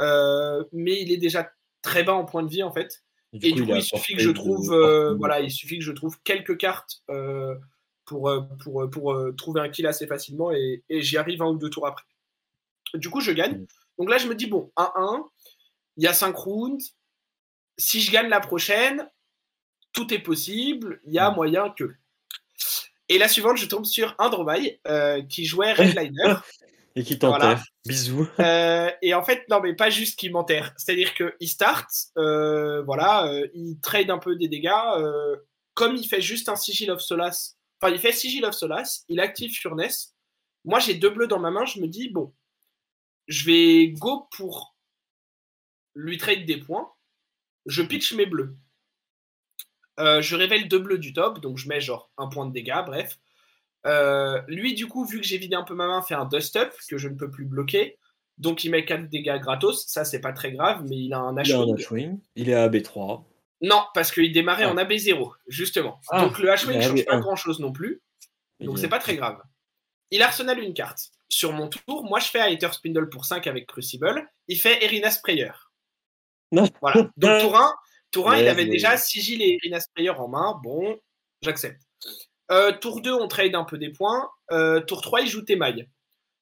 euh, 0.00 0.64
mais 0.72 1.00
il 1.00 1.12
est 1.12 1.16
déjà 1.16 1.48
très 1.82 2.02
bas 2.02 2.14
en 2.14 2.24
point 2.24 2.42
de 2.42 2.48
vie 2.48 2.64
en 2.64 2.72
fait. 2.72 3.02
Et 3.40 3.52
du 3.52 3.64
coup, 3.64 3.74
il, 3.74 3.82
suffit 3.82 4.16
que 4.16 4.22
je 4.22 4.30
trouve, 4.30 4.74
voilà, 5.16 5.40
il 5.40 5.50
suffit 5.50 5.78
que 5.78 5.84
je 5.84 5.92
trouve 5.92 6.20
quelques 6.22 6.58
cartes 6.58 7.02
pour, 8.04 8.30
pour, 8.62 8.90
pour 8.90 9.16
trouver 9.36 9.60
un 9.60 9.68
kill 9.68 9.86
assez 9.86 10.06
facilement 10.06 10.50
et, 10.50 10.84
et 10.88 11.02
j'y 11.02 11.16
arrive 11.16 11.40
un 11.40 11.46
ou 11.46 11.56
deux 11.56 11.70
tours 11.70 11.86
après. 11.86 12.04
Du 12.94 13.10
coup, 13.10 13.20
je 13.20 13.32
gagne. 13.32 13.58
Mm. 13.58 13.66
Donc 13.98 14.10
là, 14.10 14.18
je 14.18 14.26
me 14.26 14.34
dis, 14.34 14.46
bon, 14.46 14.72
1-1, 14.76 15.24
il 15.96 16.04
y 16.04 16.06
a 16.06 16.14
5 16.14 16.34
rounds. 16.36 16.94
Si 17.78 18.00
je 18.00 18.10
gagne 18.10 18.28
la 18.28 18.40
prochaine, 18.40 19.08
tout 19.92 20.12
est 20.12 20.18
possible. 20.18 21.00
Il 21.06 21.12
y 21.12 21.18
a 21.18 21.30
mm. 21.30 21.34
moyen 21.34 21.70
que. 21.70 21.94
Et 23.08 23.18
la 23.18 23.28
suivante, 23.28 23.58
je 23.58 23.66
tombe 23.66 23.84
sur 23.84 24.14
un 24.18 24.30
euh, 24.88 25.22
qui 25.22 25.44
jouait 25.44 25.72
Redliner. 25.74 26.36
et 26.96 27.04
qui 27.04 27.18
t'enterre. 27.18 27.62
Bisous. 27.84 28.28
Euh, 28.40 28.90
et 29.02 29.14
en 29.14 29.22
fait, 29.22 29.44
non, 29.50 29.60
mais 29.60 29.74
pas 29.74 29.90
juste 29.90 30.18
qu'il 30.18 30.32
m'enterre. 30.32 30.72
C'est-à-dire 30.76 31.12
qu'il 31.14 31.48
start, 31.48 31.88
euh, 32.16 32.82
voilà, 32.82 33.26
euh, 33.26 33.46
il 33.54 33.78
trade 33.80 34.10
un 34.10 34.18
peu 34.18 34.36
des 34.36 34.48
dégâts. 34.48 34.70
comme 35.74 35.96
il 35.96 36.06
fait 36.06 36.20
juste 36.20 36.48
un 36.48 36.56
Sigil 36.56 36.90
of 36.90 37.00
Solace, 37.00 37.56
enfin, 37.80 37.92
il 37.92 38.00
fait 38.00 38.12
Sigil 38.12 38.44
of 38.44 38.54
Solace, 38.54 39.04
il 39.08 39.20
active 39.20 39.52
Furnace. 39.52 40.14
Moi, 40.64 40.78
j'ai 40.78 40.94
deux 40.94 41.10
bleus 41.10 41.26
dans 41.26 41.40
ma 41.40 41.50
main, 41.50 41.64
je 41.64 41.80
me 41.80 41.88
dis, 41.88 42.08
bon, 42.08 42.32
je 43.28 43.46
vais 43.46 43.88
go 43.88 44.28
pour 44.36 44.76
lui 45.94 46.18
trade 46.18 46.44
des 46.44 46.58
points. 46.58 46.90
Je 47.66 47.82
pitch 47.82 48.14
mes 48.14 48.26
bleus. 48.26 48.56
Euh, 50.00 50.22
je 50.22 50.36
révèle 50.36 50.68
deux 50.68 50.78
bleus 50.78 50.98
du 50.98 51.12
top, 51.12 51.40
donc 51.40 51.58
je 51.58 51.68
mets 51.68 51.80
genre 51.80 52.10
un 52.16 52.28
point 52.28 52.46
de 52.46 52.52
dégâts, 52.52 52.82
bref. 52.84 53.18
Euh, 53.86 54.40
lui, 54.48 54.74
du 54.74 54.86
coup, 54.86 55.04
vu 55.04 55.20
que 55.20 55.26
j'ai 55.26 55.38
vidé 55.38 55.54
un 55.54 55.62
peu 55.62 55.74
ma 55.74 55.86
main, 55.86 56.02
fait 56.02 56.14
un 56.14 56.24
dust-up 56.24 56.72
que 56.88 56.98
je 56.98 57.08
ne 57.08 57.16
peux 57.16 57.30
plus 57.30 57.44
bloquer. 57.44 57.98
Donc 58.38 58.64
il 58.64 58.70
met 58.70 58.84
4 58.84 59.08
dégâts 59.08 59.38
gratos. 59.40 59.86
Ça, 59.86 60.04
c'est 60.04 60.20
pas 60.20 60.32
très 60.32 60.52
grave, 60.52 60.84
mais 60.88 60.96
il 60.96 61.12
a 61.12 61.18
un 61.18 61.34
H-Wing. 61.34 62.18
Il, 62.34 62.48
est 62.48 62.54
à 62.54 62.68
AB3. 62.68 63.24
Non, 63.60 63.82
parce 63.94 64.10
qu'il 64.10 64.32
démarrait 64.32 64.64
en 64.64 64.76
AB0, 64.76 65.32
justement. 65.46 66.00
Ah, 66.10 66.24
donc 66.24 66.38
le 66.38 66.48
H-Wing 66.48 66.78
ne 66.78 66.82
change 66.82 67.04
pas 67.04 67.18
grand-chose 67.18 67.60
non 67.60 67.72
plus. 67.72 68.02
Donc 68.60 68.78
c'est 68.78 68.88
pas 68.88 68.98
très 68.98 69.16
grave. 69.16 69.40
Il 70.10 70.22
arsenal 70.22 70.58
une 70.58 70.74
carte 70.74 71.12
sur 71.32 71.52
mon 71.52 71.68
tour, 71.68 72.04
moi 72.04 72.20
je 72.20 72.28
fais 72.28 72.40
Hater 72.40 72.72
Spindle 72.72 73.08
pour 73.08 73.24
5 73.24 73.46
avec 73.46 73.66
Crucible, 73.66 74.28
il 74.48 74.60
fait 74.60 74.82
Erina 74.84 75.10
Sprayer. 75.10 75.52
Voilà. 76.80 77.10
Donc 77.16 77.40
tour 78.10 78.30
1, 78.30 78.38
il 78.38 78.48
avait 78.48 78.66
déjà 78.66 78.96
Sigil 78.98 79.40
et 79.40 79.56
Erina 79.56 79.80
Sprayer 79.80 80.10
en 80.10 80.28
main. 80.28 80.60
Bon, 80.62 80.98
j'accepte. 81.40 81.80
Euh, 82.50 82.72
tour 82.72 83.00
2, 83.00 83.12
on 83.14 83.26
trade 83.26 83.54
un 83.54 83.64
peu 83.64 83.78
des 83.78 83.90
points. 83.90 84.28
Euh, 84.50 84.80
tour 84.80 85.00
3, 85.00 85.22
il 85.22 85.28
joue 85.28 85.40
Temaille. 85.40 85.88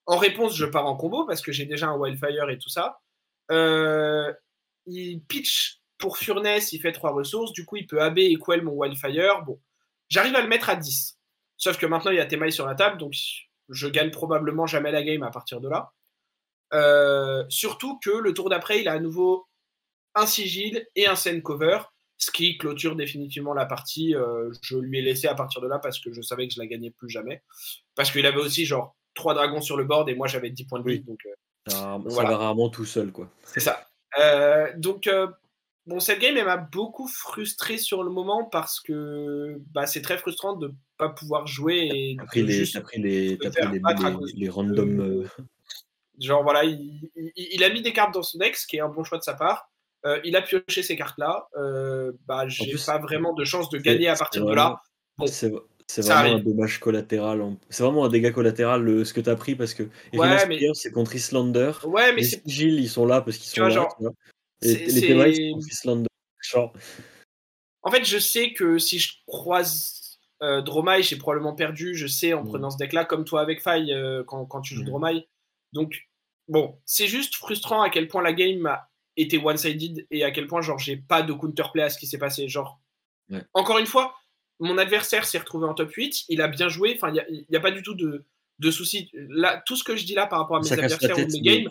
En 0.06 0.16
réponse, 0.16 0.56
je 0.56 0.66
pars 0.66 0.86
en 0.86 0.96
combo 0.96 1.24
parce 1.26 1.40
que 1.40 1.52
j'ai 1.52 1.66
déjà 1.66 1.86
un 1.86 1.96
Wildfire 1.96 2.50
et 2.50 2.58
tout 2.58 2.68
ça. 2.68 2.98
Euh, 3.52 4.32
il 4.86 5.22
pitch 5.22 5.80
pour 5.98 6.18
Furnace, 6.18 6.72
il 6.72 6.80
fait 6.80 6.90
3 6.90 7.12
ressources. 7.12 7.52
Du 7.52 7.64
coup, 7.64 7.76
il 7.76 7.86
peut 7.86 8.02
AB 8.02 8.18
et 8.18 8.34
Quell 8.34 8.62
mon 8.62 8.72
Wildfire. 8.72 9.44
Bon, 9.44 9.60
J'arrive 10.10 10.34
à 10.34 10.42
le 10.42 10.48
mettre 10.48 10.68
à 10.68 10.76
10. 10.76 11.18
Sauf 11.56 11.78
que 11.78 11.86
maintenant, 11.86 12.10
il 12.10 12.16
y 12.16 12.20
a 12.20 12.26
Temaï 12.26 12.52
sur 12.52 12.66
la 12.66 12.74
table, 12.74 12.98
donc 12.98 13.14
je 13.70 13.88
gagne 13.88 14.10
probablement 14.10 14.66
jamais 14.66 14.92
la 14.92 15.02
game 15.02 15.22
à 15.22 15.30
partir 15.30 15.60
de 15.60 15.68
là. 15.68 15.92
Euh, 16.72 17.44
surtout 17.48 17.98
que 17.98 18.10
le 18.10 18.32
tour 18.34 18.48
d'après, 18.48 18.80
il 18.80 18.88
a 18.88 18.92
à 18.92 18.98
nouveau 18.98 19.46
un 20.14 20.26
sigil 20.26 20.86
et 20.96 21.06
un 21.06 21.16
scène 21.16 21.42
cover, 21.42 21.78
ce 22.18 22.30
qui 22.30 22.58
clôture 22.58 22.96
définitivement 22.96 23.54
la 23.54 23.66
partie. 23.66 24.14
Euh, 24.14 24.52
je 24.62 24.76
lui 24.76 24.98
ai 24.98 25.02
laissé 25.02 25.26
à 25.26 25.34
partir 25.34 25.60
de 25.60 25.68
là 25.68 25.78
parce 25.78 25.98
que 25.98 26.12
je 26.12 26.22
savais 26.22 26.46
que 26.46 26.54
je 26.54 26.60
la 26.60 26.66
gagnais 26.66 26.90
plus 26.90 27.08
jamais. 27.08 27.42
Parce 27.94 28.10
qu'il 28.10 28.26
avait 28.26 28.40
aussi 28.40 28.66
genre 28.66 28.96
trois 29.14 29.34
dragons 29.34 29.60
sur 29.60 29.76
le 29.76 29.84
board 29.84 30.08
et 30.08 30.14
moi 30.14 30.26
j'avais 30.26 30.50
10 30.50 30.64
points 30.64 30.80
de 30.80 30.88
vie. 30.88 31.00
Donc, 31.00 31.20
euh, 31.26 31.34
ça, 31.68 31.98
va 31.98 32.36
rarement 32.36 32.68
tout 32.68 32.84
seul, 32.84 33.12
quoi. 33.12 33.28
C'est 33.44 33.60
ça. 33.60 33.86
donc, 34.76 35.08
bon, 35.90 36.00
cette 36.00 36.20
game, 36.20 36.36
elle 36.36 36.44
m'a 36.44 36.56
beaucoup 36.56 37.08
frustré 37.08 37.76
sur 37.76 38.02
le 38.04 38.10
moment 38.10 38.44
parce 38.44 38.80
que 38.80 39.56
bah, 39.72 39.86
c'est 39.86 40.02
très 40.02 40.16
frustrant 40.16 40.54
de 40.54 40.68
ne 40.68 40.72
pas 40.96 41.08
pouvoir 41.08 41.46
jouer. 41.46 41.90
Et 41.92 42.16
t'as 42.16 42.26
pris, 42.26 42.42
les, 42.42 42.64
pris, 42.80 43.02
les, 43.02 43.36
les, 43.36 43.80
les, 44.34 44.48
random. 44.48 45.28
Genre 46.20 46.42
voilà, 46.42 46.62
il, 46.64 47.64
a 47.64 47.70
mis 47.70 47.82
des 47.82 47.92
cartes 47.92 48.14
dans 48.14 48.22
son 48.22 48.38
deck, 48.38 48.56
ce 48.56 48.66
qui 48.66 48.76
est 48.76 48.80
un 48.80 48.88
bon 48.88 49.02
choix 49.02 49.18
de 49.18 49.24
sa 49.24 49.34
part. 49.34 49.68
Euh, 50.06 50.20
il 50.24 50.36
a 50.36 50.42
pioché 50.42 50.82
ces 50.82 50.96
cartes-là. 50.96 51.48
Euh, 51.58 52.12
bah, 52.26 52.46
j'ai 52.46 52.74
pas 52.86 52.98
vraiment 52.98 53.34
de 53.34 53.44
chance 53.44 53.68
de 53.68 53.78
gagner 53.78 54.08
à 54.08 54.14
partir 54.14 54.46
de 54.46 54.54
là. 54.54 54.80
c'est 55.26 55.50
vraiment 56.02 56.36
un 56.36 56.38
dommage 56.38 56.78
collatéral. 56.78 57.56
C'est 57.68 57.82
vraiment 57.82 58.04
un 58.04 58.08
dégât 58.08 58.30
collatéral 58.30 59.04
ce 59.04 59.12
que 59.12 59.20
tu 59.20 59.28
as 59.28 59.36
pris 59.36 59.56
parce 59.56 59.74
que 59.74 59.82
ouais, 60.14 60.46
mais... 60.46 60.60
c'est 60.74 60.92
contre 60.92 61.16
Islander. 61.16 61.72
Ouais, 61.84 62.12
mais 62.12 62.22
les 62.22 62.42
Gilles, 62.46 62.78
ils 62.78 62.88
sont 62.88 63.06
là 63.06 63.22
parce 63.22 63.36
qu'ils 63.36 63.50
sont 63.50 63.66
là. 63.66 63.88
Et 64.00 64.04
les. 64.62 65.52
En 67.82 67.90
fait, 67.90 68.04
je 68.04 68.18
sais 68.18 68.52
que 68.52 68.78
si 68.78 68.98
je 68.98 69.14
croise 69.26 70.00
euh, 70.42 70.62
j'ai 71.02 71.16
probablement 71.16 71.54
perdu. 71.54 71.94
Je 71.94 72.06
sais 72.06 72.32
en 72.32 72.42
mm. 72.42 72.48
prenant 72.48 72.70
ce 72.70 72.78
deck-là, 72.78 73.04
comme 73.04 73.24
toi 73.24 73.40
avec 73.40 73.62
Faille, 73.62 73.92
euh, 73.92 74.24
quand, 74.24 74.46
quand, 74.46 74.60
tu 74.60 74.74
joues 74.74 74.84
mmh. 74.84 75.20
Donc, 75.72 76.08
bon, 76.48 76.78
c'est 76.84 77.06
juste 77.06 77.34
frustrant 77.34 77.82
à 77.82 77.90
quel 77.90 78.08
point 78.08 78.22
la 78.22 78.32
game 78.32 78.66
a 78.66 78.88
été 79.16 79.38
one-sided 79.38 80.06
et 80.10 80.24
à 80.24 80.30
quel 80.30 80.46
point, 80.46 80.62
genre, 80.62 80.78
j'ai 80.78 80.96
pas 80.96 81.22
de 81.22 81.32
counterplay 81.32 81.82
à 81.82 81.90
ce 81.90 81.98
qui 81.98 82.06
s'est 82.06 82.18
passé. 82.18 82.48
Genre, 82.48 82.80
encore 83.54 83.78
une 83.78 83.86
fois, 83.86 84.14
mon 84.58 84.78
adversaire 84.78 85.24
s'est 85.24 85.38
retrouvé 85.38 85.66
en 85.66 85.74
top 85.74 85.92
8, 85.92 86.24
il 86.28 86.40
a 86.42 86.48
bien 86.48 86.68
joué, 86.68 86.94
enfin, 86.96 87.12
il 87.28 87.44
n'y 87.48 87.56
a, 87.56 87.60
pas 87.60 87.70
du 87.70 87.82
tout 87.82 87.94
de, 87.94 88.24
de 88.58 88.70
soucis. 88.70 89.10
Là, 89.12 89.62
tout 89.66 89.76
ce 89.76 89.84
que 89.84 89.96
je 89.96 90.04
dis 90.04 90.14
là 90.14 90.26
par 90.26 90.40
rapport 90.40 90.56
à 90.56 90.60
mes 90.60 90.72
adversaires 90.72 91.18
ou 91.18 91.26
mes 91.30 91.40
games, 91.40 91.68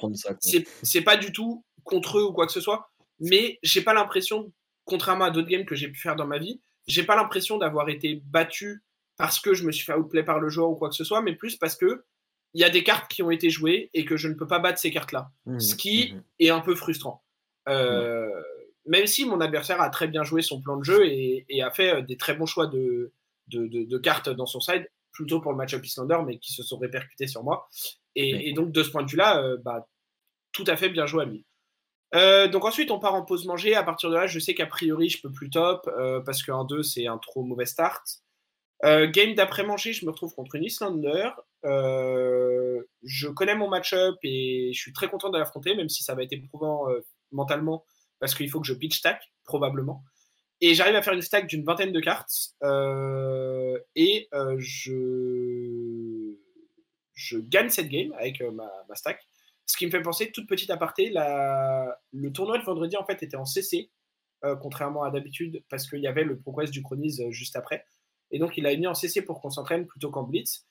c'est 0.84 1.02
pas 1.02 1.18
du 1.18 1.32
tout 1.32 1.64
contre 1.84 2.20
eux 2.20 2.24
ou 2.24 2.34
quoi 2.34 2.46
que 2.46 2.52
ce 2.52 2.62
soit, 2.62 2.92
mais 3.20 3.60
j'ai 3.64 3.82
pas 3.82 3.94
l'impression, 3.94 4.52
contrairement 4.86 5.26
à 5.26 5.32
d'autres 5.32 5.48
games 5.48 5.66
que 5.66 5.76
j'ai 5.76 5.90
pu 5.90 6.00
faire 6.00 6.16
dans 6.16 6.28
ma 6.28 6.38
vie, 6.38 6.62
j'ai 6.88 7.04
pas 7.04 7.16
l'impression 7.16 7.58
d'avoir 7.58 7.90
été 7.90 8.22
battu 8.26 8.84
parce 9.18 9.40
que 9.40 9.54
je 9.54 9.66
me 9.66 9.72
suis 9.72 9.86
fait 9.86 9.94
outplay 9.94 10.24
par 10.24 10.40
le 10.40 10.50
joueur 10.50 10.70
ou 10.70 10.76
quoi 10.76 10.90
que 10.90 10.96
ce 10.96 11.04
soit, 11.04 11.22
mais 11.22 11.36
plus 11.36 11.58
parce 11.58 11.76
que 11.76 12.06
il 12.54 12.62
y 12.62 12.64
a 12.64 12.70
des 12.70 12.84
cartes 12.84 13.12
qui 13.12 13.22
ont 13.22 13.30
été 13.30 13.50
jouées 13.50 13.92
et 13.94 14.06
que 14.06 14.18
je 14.18 14.28
ne 14.28 14.34
peux 14.34 14.48
pas 14.48 14.60
battre 14.60 14.80
ces 14.80 14.90
cartes-là. 14.90 15.30
Mmh, 15.46 15.60
ce 15.60 15.76
qui 15.76 16.14
mmh. 16.14 16.24
est 16.40 16.50
un 16.50 16.62
peu 16.62 16.74
frustrant. 16.74 17.24
Euh, 17.68 18.28
même 18.86 19.06
si 19.06 19.26
mon 19.26 19.40
adversaire 19.40 19.82
a 19.82 19.90
très 19.90 20.08
bien 20.08 20.24
joué 20.24 20.42
son 20.42 20.62
plan 20.62 20.78
de 20.78 20.84
jeu 20.84 21.06
et, 21.06 21.62
a 21.62 21.70
fait 21.70 21.96
euh, 21.96 22.02
des 22.02 22.18
très 22.18 22.34
bons 22.34 22.48
choix 22.48 22.66
de, 22.66 23.14
de, 23.48 23.98
cartes 24.00 24.30
dans 24.30 24.48
son 24.48 24.60
side, 24.60 24.90
plutôt 25.12 25.42
pour 25.42 25.52
le 25.52 25.58
match-up 25.58 25.86
Islander, 25.86 26.20
mais 26.26 26.40
qui 26.40 26.54
se 26.54 26.64
sont 26.64 26.80
répercutés 26.80 27.28
sur 27.28 27.44
moi. 27.44 27.68
Et, 28.16 28.52
donc, 28.54 28.72
de 28.72 28.84
ce 28.84 28.90
point 28.90 29.04
de 29.04 29.10
vue-là, 29.10 29.44
euh, 29.44 29.58
bah, 29.64 29.88
tout 30.52 30.64
à 30.68 30.76
fait 30.76 30.90
bien 30.90 31.06
joué 31.06 31.24
à 31.24 31.26
lui. 31.26 31.46
Donc 32.14 32.66
ensuite, 32.66 32.92
on 32.92 33.00
part 33.00 33.14
en 33.14 33.24
pause 33.24 33.46
manger. 33.46 33.76
À 33.76 33.84
partir 33.84 34.10
de 34.10 34.16
là, 34.16 34.28
je 34.28 34.40
sais 34.40 34.54
qu'a 34.54 34.66
priori, 34.66 35.10
je 35.10 35.22
peux 35.22 35.32
plus 35.32 35.50
top 35.50 35.90
parce 36.26 36.44
qu'un 36.44 36.66
2, 36.66 36.84
c'est 36.84 37.08
un 37.08 37.18
trop 37.18 37.44
mauvais 37.44 37.66
start. 37.66 38.04
game 38.84 39.36
d'après-manger, 39.36 39.94
je 39.94 40.06
me 40.06 40.12
retrouve 40.12 40.34
contre 40.34 40.56
une 40.56 40.64
Islander. 40.64 41.30
Euh, 41.66 42.82
je 43.04 43.28
connais 43.28 43.56
mon 43.56 43.68
match-up 43.68 44.16
et 44.24 44.72
je 44.74 44.80
suis 44.80 44.94
très 44.94 45.10
content 45.10 45.30
de 45.30 45.38
l'affronter, 45.38 45.76
même 45.76 45.90
si 45.90 46.04
ça 46.04 46.16
va 46.16 46.24
être 46.24 46.34
éprouvant 46.34 46.90
euh, 46.90 47.06
mentalement, 47.32 47.86
parce 48.20 48.34
qu'il 48.36 48.50
faut 48.50 48.62
que 48.62 48.68
je 48.68 48.74
pitch 48.74 48.98
stack, 49.00 49.22
probablement. 49.44 50.04
Et 50.62 50.74
j'arrive 50.74 50.96
à 50.96 51.02
faire 51.02 51.14
une 51.14 51.22
stack 51.22 51.48
d'une 51.48 51.64
vingtaine 51.64 51.92
de 51.92 52.00
cartes. 52.00 52.54
Euh, 52.64 53.80
et 53.96 54.28
je 57.14 57.38
gagne 57.38 57.70
cette 57.70 57.90
game 57.90 58.14
avec 58.18 58.42
ma, 58.42 58.96
stack. 58.96 59.29
Ce 59.70 59.78
qui 59.78 59.86
me 59.86 59.92
fait 59.92 60.02
penser, 60.02 60.32
toute 60.32 60.48
petite 60.48 60.72
aparté, 60.72 61.10
la... 61.10 62.00
le 62.12 62.32
tournoi 62.32 62.58
de 62.58 62.64
vendredi 62.64 62.98
en 62.98 63.06
fait 63.06 63.22
était 63.22 63.38
en 63.38 63.46
CC, 63.46 63.92
contrairement 64.62 65.04
à 65.04 65.12
d'habitude, 65.12 65.64
parce 65.70 65.88
qu'il 65.88 66.00
y 66.00 66.08
avait 66.08 66.24
le 66.24 66.40
ProQuest 66.40 66.74
du 66.74 66.82
Chronise 66.82 67.24
juste 67.30 67.56
après. 67.56 67.86
Et 68.32 68.40
donc 68.40 68.58
il 68.58 68.66
a 68.66 68.76
mis 68.76 68.88
en 68.88 68.94
CC 68.96 69.22
pour 69.22 69.42
qu'on 69.42 69.50
s'entraîne 69.52 69.86
plutôt 69.86 70.10
qu'en 70.10 70.24
Blitz. 70.24 70.66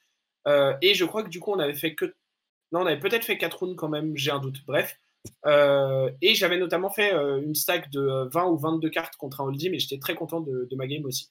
Euh, 0.46 0.74
et 0.82 0.94
je 0.94 1.04
crois 1.04 1.22
que 1.22 1.28
du 1.28 1.40
coup, 1.40 1.52
on 1.52 1.58
avait 1.58 1.74
fait 1.74 1.94
que. 1.94 2.06
Non, 2.72 2.80
on 2.80 2.86
avait 2.86 3.00
peut-être 3.00 3.24
fait 3.24 3.38
4 3.38 3.58
rounds 3.58 3.76
quand 3.76 3.88
même, 3.88 4.16
j'ai 4.16 4.30
un 4.30 4.38
doute. 4.38 4.64
Bref. 4.66 4.98
Euh, 5.46 6.10
et 6.22 6.34
j'avais 6.34 6.58
notamment 6.58 6.90
fait 6.90 7.12
euh, 7.12 7.42
une 7.42 7.54
stack 7.54 7.90
de 7.90 8.28
20 8.32 8.46
ou 8.46 8.56
22 8.56 8.88
cartes 8.88 9.16
contre 9.16 9.40
un 9.40 9.44
hold'em 9.44 9.72
mais 9.72 9.78
j'étais 9.78 9.98
très 9.98 10.14
content 10.14 10.40
de, 10.40 10.68
ma 10.76 10.86
game 10.86 11.04
aussi. 11.04 11.30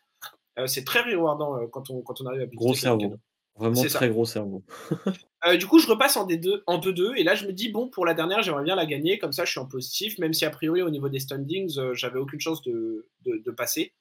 c'est 0.65 0.83
très 0.83 1.01
rewardant 1.01 1.65
quand, 1.69 1.89
on, 1.89 2.01
quand 2.01 2.21
on 2.21 2.25
arrive 2.25 2.41
à 2.41 2.45
Gros 2.47 2.75
cerveau. 2.75 3.15
Vraiment 3.55 3.81
très 3.83 4.09
gros 4.09 4.25
cerveau. 4.25 4.63
du 5.55 5.67
coup, 5.67 5.79
je 5.79 5.87
repasse 5.87 6.17
en 6.17 6.27
2-2, 6.27 6.63
en 6.65 6.81
et 7.15 7.23
là, 7.23 7.35
je 7.35 7.45
me 7.45 7.53
dis, 7.53 7.69
bon, 7.69 7.89
pour 7.89 8.05
la 8.05 8.13
dernière, 8.13 8.41
j'aimerais 8.41 8.63
bien 8.63 8.75
la 8.75 8.85
gagner, 8.85 9.19
comme 9.19 9.31
ça, 9.31 9.45
je 9.45 9.51
suis 9.51 9.59
en 9.59 9.67
positif, 9.67 10.17
même 10.17 10.33
si 10.33 10.45
a 10.45 10.49
priori, 10.49 10.81
au 10.81 10.89
niveau 10.89 11.09
des 11.09 11.19
standings, 11.19 11.79
j'avais 11.93 12.19
aucune 12.19 12.39
chance 12.39 12.61
de, 12.63 13.07
de 13.25 13.51
passer. 13.51 13.93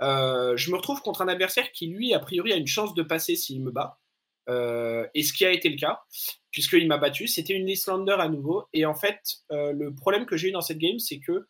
je 0.00 0.70
me 0.70 0.76
retrouve 0.76 1.02
contre 1.02 1.22
un 1.22 1.28
adversaire 1.28 1.70
qui, 1.72 1.88
lui, 1.88 2.14
a 2.14 2.18
priori, 2.20 2.52
a 2.52 2.56
une 2.56 2.66
chance 2.66 2.94
de 2.94 3.02
passer 3.02 3.34
s'il 3.34 3.62
me 3.62 3.70
bat. 3.70 3.98
Euh, 4.48 5.06
et 5.14 5.22
ce 5.22 5.32
qui 5.32 5.44
a 5.44 5.52
été 5.52 5.68
le 5.68 5.76
cas, 5.76 6.00
puisqu'il 6.50 6.88
m'a 6.88 6.98
battu, 6.98 7.26
c'était 7.26 7.54
une 7.54 7.68
Islander 7.68 8.16
à 8.18 8.28
nouveau. 8.28 8.66
Et 8.72 8.86
en 8.86 8.94
fait, 8.94 9.20
euh, 9.52 9.72
le 9.72 9.94
problème 9.94 10.26
que 10.26 10.36
j'ai 10.36 10.48
eu 10.48 10.52
dans 10.52 10.60
cette 10.60 10.78
game, 10.78 10.98
c'est 10.98 11.20
que, 11.20 11.46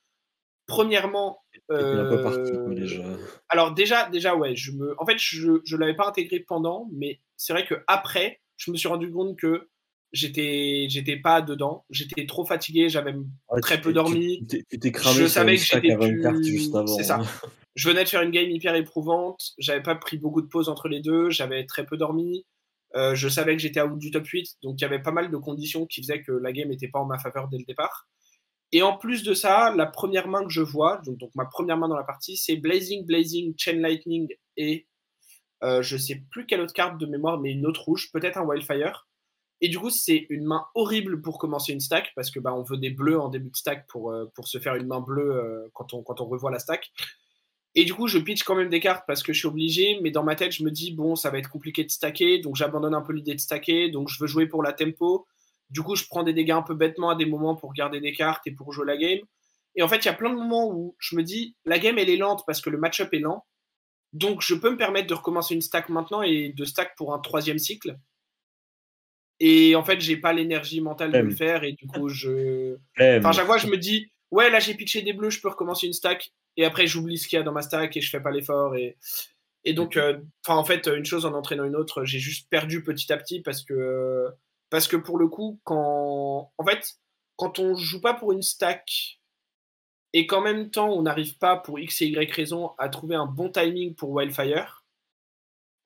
premièrement. 0.67 1.41
Euh, 1.71 3.17
alors, 3.49 3.73
déjà, 3.73 4.09
déjà, 4.11 4.35
ouais, 4.35 4.57
je 4.57 4.73
me... 4.73 5.01
en 5.01 5.07
fait, 5.07 5.19
je 5.19 5.49
ne 5.51 5.77
l'avais 5.77 5.95
pas 5.95 6.09
intégré 6.09 6.41
pendant, 6.41 6.89
mais 6.93 7.21
c'est 7.37 7.53
vrai 7.53 7.67
que 7.67 7.75
après, 7.87 8.41
je 8.59 8.71
me 8.71 8.77
suis 8.77 8.89
rendu 8.89 9.11
compte 9.11 9.39
que 9.39 9.71
j'étais 10.13 10.87
j'étais 10.91 11.17
pas 11.17 11.41
dedans. 11.41 11.87
J'étais 11.91 12.27
trop 12.27 12.45
fatigué 12.45 12.91
j'avais 12.91 13.15
très 13.63 13.81
peu 13.81 13.93
dormi. 13.95 14.47
je 14.71 15.27
savais 15.27 15.57
que 15.57 15.63
j'étais 15.63 15.97
plus... 15.97 16.71
c'est 16.97 17.05
ça. 17.05 17.21
je 17.75 17.89
venais 17.89 18.05
de 18.05 18.09
faire 18.09 18.23
une 18.23 18.31
game 18.31 18.51
hyper 18.51 18.75
éprouvante. 18.75 19.53
J'avais 19.59 19.83
pas 19.83 19.95
pris 19.95 20.19
beaucoup 20.19 20.43
de 20.43 20.49
pauses 20.49 20.69
entre 20.69 20.89
les 20.89 21.01
deux. 21.01 21.31
J'avais 21.31 21.65
très 21.65 21.87
peu 21.87 21.97
dormi. 21.97 22.45
Euh, 22.97 23.15
je 23.15 23.29
savais 23.29 23.55
que 23.55 23.63
j'étais 23.63 23.81
à 23.81 23.87
bout 23.87 23.99
du 23.99 24.11
top 24.11 24.27
8, 24.27 24.57
donc 24.63 24.81
il 24.81 24.83
y 24.83 24.85
avait 24.87 25.03
pas 25.03 25.11
mal 25.11 25.31
de 25.31 25.37
conditions 25.37 25.87
qui 25.87 26.01
faisaient 26.01 26.23
que 26.23 26.33
la 26.33 26.53
game 26.53 26.69
n'était 26.69 26.89
pas 26.89 26.99
en 26.99 27.05
ma 27.05 27.19
faveur 27.19 27.49
dès 27.49 27.59
le 27.59 27.65
départ. 27.65 28.09
Et 28.73 28.83
en 28.83 28.97
plus 28.97 29.23
de 29.23 29.35
ça, 29.35 29.75
la 29.77 29.87
première 29.87 30.29
main 30.29 30.45
que 30.45 30.51
je 30.51 30.61
vois, 30.61 31.01
donc, 31.05 31.19
ma 31.35 31.47
première 31.47 31.77
main 31.77 31.89
dans 31.89 31.97
la 31.97 32.05
partie, 32.05 32.37
c'est 32.37 32.57
Blazing, 32.57 33.07
Blazing, 33.07 33.55
Chain 33.57 33.81
Lightning 33.81 34.29
et 34.57 34.87
euh, 35.63 35.83
je 35.83 35.97
sais 35.97 36.23
plus 36.31 36.47
quelle 36.47 36.61
autre 36.61 36.73
carte 36.73 36.99
de 36.99 37.07
mémoire, 37.07 37.41
mais 37.41 37.53
une 37.53 37.67
autre 37.67 37.83
rouge, 37.83 38.11
peut-être 38.13 38.39
un 38.39 38.45
Wildfire. 38.45 39.07
Et 39.61 39.69
du 39.69 39.79
coup, 39.79 39.91
c'est 39.91 40.27
une 40.31 40.45
main 40.45 40.67
horrible 40.75 41.21
pour 41.21 41.39
commencer 41.39 41.73
une 41.73 41.81
stack 41.81 42.13
parce 42.15 42.31
que 42.31 42.39
bah, 42.39 42.55
on 42.55 42.63
veut 42.63 42.77
des 42.77 42.91
bleus 42.91 43.21
en 43.21 43.29
début 43.29 43.51
de 43.51 43.57
stack 43.57 43.87
pour, 43.89 44.13
euh, 44.13 44.27
pour 44.35 44.47
se 44.47 44.59
faire 44.59 44.77
une 44.77 44.87
main 44.87 45.01
bleue 45.01 45.35
euh, 45.35 45.69
quand, 45.75 45.95
on, 45.95 46.03
quand 46.03 46.21
on 46.21 46.27
revoit 46.27 46.53
la 46.53 46.61
stack. 46.61 46.93
Et 47.75 47.85
du 47.85 47.93
coup, 47.93 48.07
je 48.09 48.19
pitch 48.19 48.45
quand 48.45 48.55
même 48.55 48.69
des 48.69 48.81
cartes 48.81 49.05
parce 49.07 49.23
que 49.23 49.33
je 49.33 49.39
suis 49.41 49.49
obligé, 49.49 49.99
mais 50.01 50.11
dans 50.11 50.23
ma 50.23 50.37
tête, 50.37 50.53
je 50.53 50.65
me 50.65 50.71
dis, 50.71 50.93
bon, 50.93 51.17
ça 51.17 51.31
va 51.31 51.39
être 51.39 51.51
compliqué 51.51 51.85
de 51.85 51.91
stacker, 51.91 52.39
donc 52.39 52.57
j'abandonne 52.57 52.95
un 52.95 53.03
peu 53.03 53.13
l'idée 53.13 53.35
de 53.35 53.41
stacker, 53.41 53.91
donc 53.91 54.09
je 54.09 54.19
veux 54.21 54.27
jouer 54.27 54.47
pour 54.47 54.63
la 54.63 54.73
tempo. 54.73 55.27
Du 55.71 55.83
coup, 55.83 55.95
je 55.95 56.05
prends 56.09 56.23
des 56.23 56.33
dégâts 56.33 56.53
un 56.53 56.63
peu 56.63 56.75
bêtement 56.75 57.11
à 57.11 57.15
des 57.15 57.27
moments 57.27 57.57
pour 57.57 57.73
garder 57.75 58.01
des 58.01 58.13
cartes 58.13 58.47
et 58.47 58.53
pour 58.53 58.73
jouer 58.73 58.87
la 58.87 58.97
game. 58.97 59.21
Et 59.75 59.83
en 59.83 59.89
fait, 59.89 59.99
il 59.99 60.07
y 60.07 60.09
a 60.09 60.15
plein 60.15 60.31
de 60.31 60.37
moments 60.37 60.71
où 60.73 60.97
je 60.99 61.15
me 61.15 61.23
dis, 61.23 61.57
la 61.67 61.79
game, 61.79 61.99
elle 61.99 62.11
est 62.11 62.17
lente 62.17 62.45
parce 62.47 62.61
que 62.61 62.71
le 62.71 62.79
match-up 62.79 63.13
est 63.13 63.19
lent. 63.19 63.45
Donc, 64.13 64.43
je 64.43 64.55
peux 64.55 64.71
me 64.71 64.77
permettre 64.77 65.07
de 65.07 65.15
recommencer 65.15 65.55
une 65.55 65.61
stack 65.61 65.89
maintenant 65.89 66.23
et 66.23 66.53
de 66.57 66.65
stack 66.65 66.97
pour 66.97 67.15
un 67.15 67.19
troisième 67.19 67.59
cycle. 67.59 67.99
Et 69.41 69.77
en 69.77 69.85
fait, 69.85 70.01
j'ai 70.01 70.17
pas 70.17 70.33
l'énergie 70.33 70.81
mentale 70.81 71.13
de 71.13 71.19
le 71.19 71.31
faire 71.31 71.63
et 71.63 71.73
du 71.73 71.87
coup, 71.87 72.09
je. 72.09 72.77
Enfin, 72.99 73.33
chaque 73.33 73.47
fois, 73.47 73.59
je 73.59 73.69
me 73.69 73.77
dis, 73.77 74.11
ouais, 74.31 74.51
là, 74.51 74.59
j'ai 74.59 74.75
pitché 74.75 75.03
des 75.03 75.13
bleus, 75.13 75.31
je 75.31 75.41
peux 75.41 75.49
recommencer 75.49 75.87
une 75.87 75.93
stack 75.93 76.33
et 76.59 76.65
après 76.65 76.87
j'oublie 76.87 77.17
ce 77.17 77.27
qu'il 77.27 77.39
y 77.39 77.41
a 77.41 77.43
dans 77.43 77.53
ma 77.53 77.63
stack 77.63 77.97
et 77.97 78.03
je 78.03 78.11
fais 78.11 78.21
pas 78.21 78.31
l'effort 78.31 78.77
et 78.77 78.99
et 79.65 79.73
donc 79.73 79.97
euh, 79.97 80.19
en 80.47 80.65
fait 80.65 80.87
une 80.89 81.05
chose 81.05 81.25
en 81.25 81.33
entraînant 81.33 81.65
une 81.65 81.77
autre 81.77 82.05
j'ai 82.05 82.19
juste 82.19 82.51
perdu 82.51 82.83
petit 82.83 83.11
à 83.13 83.17
petit 83.17 83.41
parce 83.41 83.63
que 83.63 84.29
parce 84.69 84.89
que 84.89 84.97
pour 84.97 85.19
le 85.19 85.29
coup 85.29 85.61
quand 85.65 86.53
en 86.59 86.65
fait 86.65 86.97
quand 87.37 87.59
on 87.59 87.75
joue 87.77 88.01
pas 88.01 88.15
pour 88.15 88.33
une 88.33 88.43
stack 88.43 89.18
et 90.13 90.27
qu'en 90.27 90.41
même 90.41 90.71
temps 90.71 90.91
on 90.91 91.03
n'arrive 91.03 91.39
pas 91.39 91.57
pour 91.57 91.79
x 91.79 92.03
et 92.03 92.07
y 92.07 92.33
raison 92.33 92.73
à 92.79 92.89
trouver 92.89 93.17
un 93.17 93.27
bon 93.27 93.51
timing 93.51 93.95
pour 93.95 94.11
Wildfire 94.11 94.85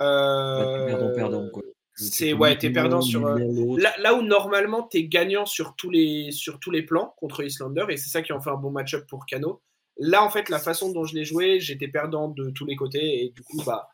euh, 0.00 0.86
perdant, 0.86 1.14
perdant, 1.14 1.50
c'est 1.94 2.32
ouais 2.32 2.56
t'es 2.56 2.70
perdant 2.70 3.00
sur 3.00 3.26
euh, 3.26 3.38
là, 3.78 3.92
là, 3.98 4.14
où 4.14 4.22
normalement 4.22 4.82
t'es 4.82 5.04
gagnant 5.04 5.46
sur 5.46 5.76
tous 5.76 5.90
les 5.90 6.32
sur 6.32 6.58
tous 6.58 6.70
les 6.70 6.82
plans 6.82 7.14
contre 7.18 7.44
Islander 7.44 7.84
et 7.88 7.96
c'est 7.96 8.10
ça 8.10 8.22
qui 8.22 8.32
en 8.32 8.40
fait 8.40 8.50
un 8.50 8.56
bon 8.56 8.70
match-up 8.70 9.06
pour 9.08 9.26
Kano 9.26 9.62
Là, 9.98 10.24
en 10.24 10.30
fait, 10.30 10.48
la 10.48 10.58
façon 10.58 10.90
dont 10.90 11.04
je 11.04 11.14
l'ai 11.14 11.26
joué, 11.26 11.60
j'étais 11.60 11.86
perdant 11.86 12.28
de 12.28 12.48
tous 12.48 12.64
les 12.64 12.76
côtés 12.76 13.24
et 13.24 13.28
du 13.28 13.42
coup, 13.42 13.62
bah, 13.66 13.90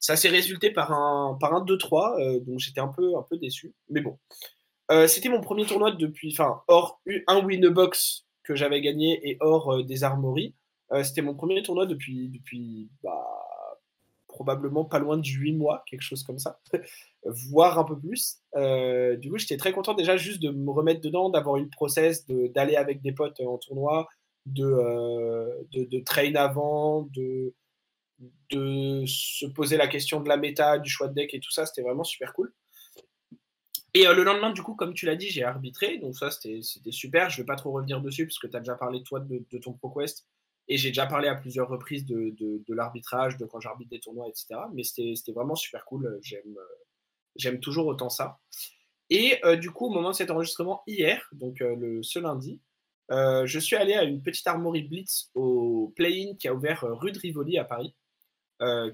Ça 0.00 0.16
s'est 0.16 0.28
résulté 0.28 0.72
par 0.72 0.92
un, 0.92 1.38
par 1.40 1.54
un 1.54 1.64
2-3, 1.64 2.44
donc 2.44 2.58
j'étais 2.58 2.80
un 2.80 2.88
peu, 2.88 3.16
un 3.16 3.22
peu 3.22 3.38
déçu. 3.38 3.72
Mais 3.88 4.00
bon. 4.00 4.18
C'était 5.06 5.28
mon 5.28 5.40
premier 5.40 5.64
tournoi 5.64 5.92
depuis, 5.92 6.32
enfin, 6.32 6.60
hors 6.66 7.00
un 7.28 7.44
win 7.44 7.68
box 7.68 8.26
que 8.48 8.56
j'avais 8.56 8.80
gagné 8.80 9.20
et 9.28 9.36
hors 9.40 9.84
des 9.84 10.02
armories. 10.02 10.54
C'était 11.04 11.20
mon 11.20 11.34
premier 11.34 11.62
tournoi 11.62 11.84
depuis, 11.84 12.30
depuis 12.30 12.88
bah, 13.02 13.26
probablement 14.28 14.84
pas 14.84 15.00
loin 15.00 15.16
de 15.16 15.26
8 15.26 15.54
mois, 15.54 15.82
quelque 15.86 16.02
chose 16.02 16.22
comme 16.22 16.38
ça, 16.38 16.60
voire 17.24 17.78
un 17.78 17.84
peu 17.84 17.98
plus. 17.98 18.36
Euh, 18.54 19.16
du 19.16 19.30
coup, 19.30 19.38
j'étais 19.38 19.56
très 19.56 19.72
content 19.72 19.94
déjà 19.94 20.16
juste 20.16 20.40
de 20.40 20.50
me 20.50 20.70
remettre 20.70 21.00
dedans, 21.00 21.28
d'avoir 21.28 21.56
eu 21.56 21.64
le 21.64 21.70
process, 21.70 22.24
d'aller 22.26 22.76
avec 22.76 23.02
des 23.02 23.12
potes 23.12 23.40
en 23.40 23.58
tournoi, 23.58 24.06
de, 24.46 24.64
euh, 24.64 25.50
de, 25.72 25.84
de, 25.84 25.98
train 26.00 26.34
avant, 26.36 27.08
de, 27.14 27.52
de 28.50 29.04
se 29.06 29.46
poser 29.46 29.76
la 29.76 29.88
question 29.88 30.20
de 30.20 30.28
la 30.28 30.36
méta, 30.36 30.78
du 30.78 30.88
choix 30.88 31.08
de 31.08 31.14
deck 31.14 31.34
et 31.34 31.40
tout 31.40 31.50
ça, 31.50 31.66
c'était 31.66 31.82
vraiment 31.82 32.04
super 32.04 32.32
cool. 32.32 32.52
Et 33.94 34.06
euh, 34.06 34.14
le 34.14 34.22
lendemain, 34.22 34.50
du 34.50 34.62
coup, 34.62 34.74
comme 34.74 34.94
tu 34.94 35.06
l'as 35.06 35.16
dit, 35.16 35.28
j'ai 35.28 35.44
arbitré, 35.44 35.98
donc 35.98 36.14
ça 36.16 36.30
c'était 36.30 36.60
super. 36.90 37.30
Je 37.30 37.42
vais 37.42 37.46
pas 37.46 37.56
trop 37.56 37.72
revenir 37.72 38.00
dessus 38.00 38.26
parce 38.26 38.38
que 38.38 38.46
tu 38.46 38.56
as 38.56 38.60
déjà 38.60 38.74
parlé 38.74 39.02
toi 39.02 39.20
de, 39.20 39.44
de 39.50 39.58
ton 39.58 39.72
ProQuest. 39.72 40.26
Et 40.68 40.76
j'ai 40.76 40.90
déjà 40.90 41.06
parlé 41.06 41.28
à 41.28 41.34
plusieurs 41.34 41.68
reprises 41.68 42.04
de, 42.04 42.62
l'arbitrage, 42.68 43.38
de 43.38 43.46
quand 43.46 43.58
j'arbitre 43.58 43.90
des 43.90 44.00
tournois, 44.00 44.28
etc. 44.28 44.60
Mais 44.74 44.84
c'était 44.84 45.32
vraiment 45.32 45.54
super 45.54 45.84
cool. 45.86 46.20
J'aime 47.36 47.60
toujours 47.60 47.86
autant 47.86 48.10
ça. 48.10 48.38
Et 49.10 49.42
euh, 49.44 49.56
du 49.56 49.70
coup, 49.70 49.86
au 49.86 49.90
moment 49.90 50.10
de 50.10 50.14
cet 50.14 50.30
enregistrement, 50.30 50.82
hier, 50.86 51.26
donc 51.32 51.62
euh, 51.62 52.00
ce 52.02 52.18
lundi, 52.18 52.60
euh, 53.10 53.46
je 53.46 53.58
suis 53.58 53.76
allé 53.76 53.94
à 53.94 54.04
une 54.04 54.22
petite 54.22 54.46
armory 54.46 54.82
Blitz 54.82 55.30
au 55.34 55.94
Play-In 55.96 56.34
qui 56.34 56.48
a 56.48 56.54
ouvert 56.54 56.84
rue 56.86 57.12
de 57.12 57.18
Rivoli 57.18 57.56
à 57.56 57.64
Paris. 57.64 57.94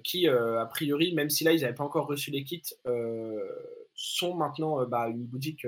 qui, 0.04 0.28
a 0.28 0.66
priori, 0.66 1.12
même 1.14 1.30
si 1.30 1.42
là, 1.42 1.52
ils 1.52 1.62
n'avaient 1.62 1.74
pas 1.74 1.84
encore 1.84 2.06
reçu 2.06 2.30
les 2.30 2.44
kits, 2.44 2.62
sont 3.94 4.34
maintenant 4.34 4.84
bah, 4.86 5.08
une 5.08 5.24
boutique 5.24 5.66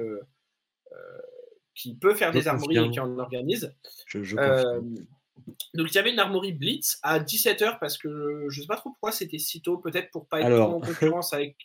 qui 1.75 1.95
peut 1.95 2.15
faire 2.15 2.33
des 2.33 2.49
armories 2.49 2.79
et 2.79 2.91
qui 2.91 3.01
en 3.01 3.19
organise. 3.19 3.75
Je, 4.07 4.23
je 4.23 4.37
donc 5.75 5.93
il 5.93 5.95
y 5.95 5.99
avait 5.99 6.13
une 6.13 6.19
armory 6.19 6.53
Blitz 6.53 6.99
à 7.03 7.21
17h 7.21 7.79
parce 7.79 7.99
que 7.99 8.47
je 8.49 8.59
ne 8.59 8.63
sais 8.63 8.67
pas 8.67 8.77
trop 8.77 8.91
pourquoi 8.91 9.13
c'était 9.13 9.39
si 9.39 9.61
tôt, 9.61 9.79
peut-être 9.79 10.11
pour 10.11 10.27
pas 10.27 10.41
être 10.41 10.61
en 10.61 10.81
concurrence 10.81 11.33
avec 11.33 11.57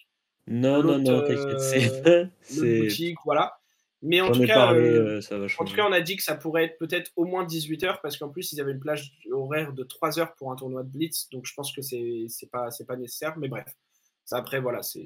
non 0.48 0.84
non 0.84 1.00
non, 1.00 1.24
euh, 1.24 2.28
c'est 2.42 2.80
boutique, 2.82 3.18
voilà. 3.26 3.58
Mais 4.04 4.20
en 4.20 4.32
tout, 4.32 4.44
cas, 4.44 4.74
euh, 4.74 5.22
euh, 5.32 5.48
en 5.60 5.64
tout 5.64 5.76
cas, 5.76 5.86
on 5.88 5.92
a 5.92 6.02
dit 6.02 6.18
que 6.18 6.24
ça 6.24 6.34
pourrait 6.34 6.64
être 6.64 6.80
peut-être 6.80 7.12
au 7.16 7.26
moins 7.26 7.46
18h 7.46 8.00
parce 8.02 8.18
qu'en 8.18 8.30
plus 8.30 8.52
ils 8.52 8.60
avaient 8.60 8.72
une 8.72 8.80
plage 8.80 9.14
horaire 9.32 9.74
de 9.74 9.84
3 9.84 10.10
h 10.18 10.36
pour 10.38 10.52
un 10.52 10.56
tournoi 10.56 10.82
de 10.82 10.90
Blitz, 10.90 11.30
donc 11.30 11.46
je 11.46 11.54
pense 11.54 11.72
que 11.72 11.84
c'est 11.84 12.28
pas 12.52 12.70
pas 12.88 12.96
nécessaire. 12.96 13.38
Mais 13.38 13.48
bref, 13.48 13.78
ça 14.26 14.38
après 14.38 14.60
voilà, 14.60 14.82
c'est 14.82 15.06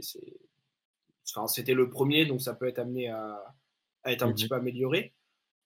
enfin, 1.30 1.48
c'était 1.48 1.74
le 1.74 1.90
premier, 1.90 2.26
donc 2.26 2.42
ça 2.42 2.54
peut 2.54 2.68
être 2.68 2.80
amené 2.80 3.10
à, 3.10 3.42
à 4.04 4.12
être 4.12 4.24
un 4.24 4.32
petit 4.32 4.46
mmh 4.46 4.50
peu 4.50 4.56
amélioré. 4.56 5.14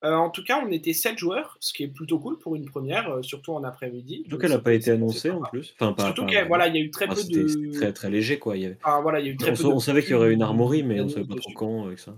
Euh, 0.06 0.14
en 0.14 0.30
tout 0.30 0.44
cas, 0.46 0.64
on 0.66 0.72
était 0.72 0.94
7 0.94 1.18
joueurs, 1.18 1.58
ce 1.60 1.74
qui 1.74 1.84
est 1.84 1.90
plutôt 1.90 2.20
cool 2.20 2.40
pour 2.40 2.56
une 2.56 2.66
première, 2.66 3.10
euh, 3.10 3.22
surtout 3.22 3.52
en 3.52 3.66
après-midi. 3.66 4.22
Surtout 4.22 4.38
qu'elle 4.38 4.52
n'a 4.52 4.60
pas 4.60 4.74
été 4.74 4.92
annoncée 4.92 5.30
en 5.30 5.42
plus. 5.42 5.76
Enfin, 5.78 5.92
pas, 5.92 6.06
surtout 6.06 6.26
qu'il 6.26 6.42
voilà, 6.48 6.68
il 6.68 6.76
y 6.76 6.78
a 6.78 6.82
eu 6.82 6.90
très 6.90 7.08
peu 7.08 7.16
de. 7.16 7.72
Très, 7.74 7.92
très 7.92 8.10
léger 8.10 8.40
quoi. 8.40 8.56
Il 8.56 8.64
y 8.64 8.66
avait... 8.66 8.78
voilà, 9.02 9.20
il 9.20 9.26
y 9.26 9.30
a 9.30 9.34
eu 9.34 9.38
très 9.38 9.52
on, 9.52 9.68
peu 9.68 9.74
on 9.74 9.80
savait 9.80 10.02
qu'il 10.02 10.12
y 10.12 10.14
aurait 10.14 10.32
une 10.32 10.42
armorie, 10.42 10.84
mais 10.84 11.02
on 11.02 11.06
ne 11.06 11.10
savait 11.10 11.28
pas 11.28 11.36
trop 11.36 11.52
quand 11.54 11.86
avec 11.86 12.00
ça. 12.00 12.16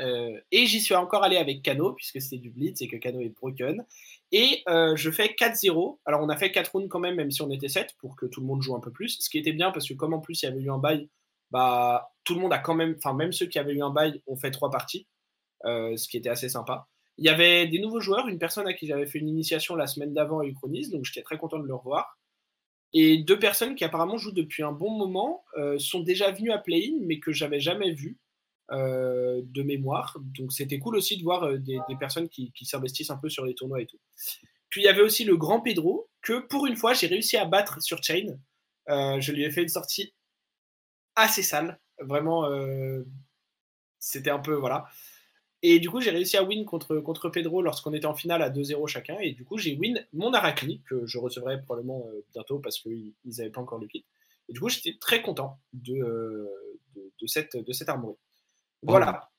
Euh, 0.00 0.38
et 0.50 0.66
j'y 0.66 0.80
suis 0.80 0.94
encore 0.94 1.22
allé 1.22 1.36
avec 1.36 1.62
Kano, 1.62 1.92
puisque 1.92 2.20
c'était 2.20 2.38
du 2.38 2.50
Blitz 2.50 2.82
et 2.82 2.88
que 2.88 2.96
Kano 2.96 3.20
est 3.20 3.30
broken. 3.30 3.84
Et 4.30 4.62
je 4.66 5.10
fais 5.10 5.28
4-0. 5.28 5.98
Alors, 6.04 6.20
on 6.22 6.28
a 6.28 6.36
fait 6.36 6.50
4 6.50 6.72
rounds 6.72 6.88
quand 6.88 7.00
même, 7.00 7.14
même 7.14 7.30
si 7.30 7.40
on 7.40 7.50
était 7.50 7.68
7, 7.68 7.94
pour 7.98 8.16
que 8.16 8.26
tout 8.26 8.40
le 8.40 8.46
monde 8.46 8.60
joue 8.60 8.74
un 8.74 8.80
peu 8.80 8.90
plus. 8.90 9.18
Ce 9.20 9.30
qui 9.30 9.38
était 9.38 9.52
bien, 9.52 9.70
parce 9.70 9.88
que 9.88 9.94
comme 9.94 10.12
en 10.12 10.20
plus 10.20 10.42
il 10.42 10.46
y 10.46 10.48
avait 10.48 10.60
eu 10.60 10.70
un 10.70 10.78
bail, 10.78 11.08
bah, 11.52 12.10
tout 12.24 12.34
le 12.34 12.40
monde 12.40 12.52
a 12.52 12.58
quand 12.58 12.74
même. 12.74 12.96
Enfin, 12.98 13.14
même 13.14 13.32
ceux 13.32 13.46
qui 13.46 13.58
avaient 13.58 13.74
eu 13.74 13.82
un 13.82 13.90
bail 13.90 14.22
ont 14.26 14.36
fait 14.36 14.50
3 14.50 14.70
parties, 14.70 15.06
ce 15.64 16.08
qui 16.08 16.16
était 16.16 16.30
assez 16.30 16.48
sympa. 16.48 16.88
Il 17.18 17.26
y 17.26 17.28
avait 17.28 17.66
des 17.66 17.78
nouveaux 17.78 18.00
joueurs, 18.00 18.26
une 18.28 18.38
personne 18.38 18.66
à 18.66 18.72
qui 18.72 18.86
j'avais 18.86 19.06
fait 19.06 19.18
une 19.18 19.28
initiation 19.28 19.76
la 19.76 19.86
semaine 19.86 20.14
d'avant 20.14 20.40
à 20.40 20.44
Uchronis, 20.44 20.88
donc 20.90 21.04
j'étais 21.04 21.22
très 21.22 21.38
content 21.38 21.58
de 21.58 21.66
le 21.66 21.74
revoir. 21.74 22.18
Et 22.94 23.18
deux 23.18 23.38
personnes 23.38 23.74
qui 23.74 23.84
apparemment 23.84 24.18
jouent 24.18 24.32
depuis 24.32 24.62
un 24.62 24.72
bon 24.72 24.90
moment 24.90 25.44
euh, 25.56 25.78
sont 25.78 26.00
déjà 26.00 26.30
venues 26.30 26.52
à 26.52 26.58
Play-In, 26.58 26.98
mais 27.00 27.20
que 27.20 27.32
j'avais 27.32 27.60
jamais 27.60 27.92
vues 27.92 28.18
euh, 28.70 29.40
de 29.44 29.62
mémoire. 29.62 30.16
Donc 30.20 30.52
c'était 30.52 30.78
cool 30.78 30.96
aussi 30.96 31.16
de 31.16 31.22
voir 31.22 31.44
euh, 31.44 31.58
des, 31.58 31.78
personnes 31.98 32.28
qui, 32.28 32.52
s'investissent 32.62 33.10
un 33.10 33.16
peu 33.16 33.30
sur 33.30 33.46
les 33.46 33.54
tournois 33.54 33.80
et 33.80 33.86
tout. 33.86 33.98
Puis 34.68 34.82
il 34.82 34.84
y 34.84 34.88
avait 34.88 35.02
aussi 35.02 35.24
le 35.24 35.36
grand 35.36 35.60
Pedro, 35.60 36.08
que 36.22 36.40
pour 36.46 36.66
une 36.66 36.76
fois 36.76 36.92
j'ai 36.92 37.06
réussi 37.06 37.36
à 37.36 37.44
battre 37.44 37.82
sur 37.82 38.02
Chain. 38.02 38.38
je 38.88 39.32
lui 39.32 39.44
ai 39.44 39.50
fait 39.50 39.62
une 39.62 39.68
sortie 39.68 40.14
assez 41.16 41.42
sale. 41.42 41.78
Vraiment, 41.98 42.48
c'était 43.98 44.30
un 44.30 44.38
peu. 44.38 44.54
Voilà. 44.54 44.86
Et 45.64 45.78
du 45.78 45.88
coup, 45.88 46.00
j'ai 46.00 46.10
réussi 46.10 46.36
à 46.36 46.42
win 46.42 46.64
contre, 46.64 46.96
contre 46.96 47.28
Pedro 47.28 47.62
lorsqu'on 47.62 47.92
était 47.92 48.06
en 48.06 48.14
finale 48.14 48.42
à 48.42 48.50
2-0 48.50 48.88
chacun. 48.88 49.16
Et 49.20 49.32
du 49.32 49.44
coup, 49.44 49.58
j'ai 49.58 49.76
win 49.76 50.04
mon 50.12 50.32
Arachni, 50.32 50.82
que 50.88 51.06
je 51.06 51.18
recevrai 51.18 51.62
probablement 51.62 52.04
euh, 52.08 52.24
bientôt 52.32 52.58
parce 52.58 52.80
qu'ils 52.80 53.14
n'avaient 53.24 53.50
pas 53.50 53.60
encore 53.60 53.78
le 53.78 53.86
kit. 53.86 54.04
Et 54.48 54.52
du 54.52 54.60
coup, 54.60 54.68
j'étais 54.68 54.98
très 55.00 55.22
content 55.22 55.60
de, 55.72 55.94
euh, 55.94 56.48
de, 56.96 57.26
cette, 57.26 57.56
de 57.56 57.72
cette 57.72 57.88
armoire. 57.88 58.16
Voilà. 58.82 59.30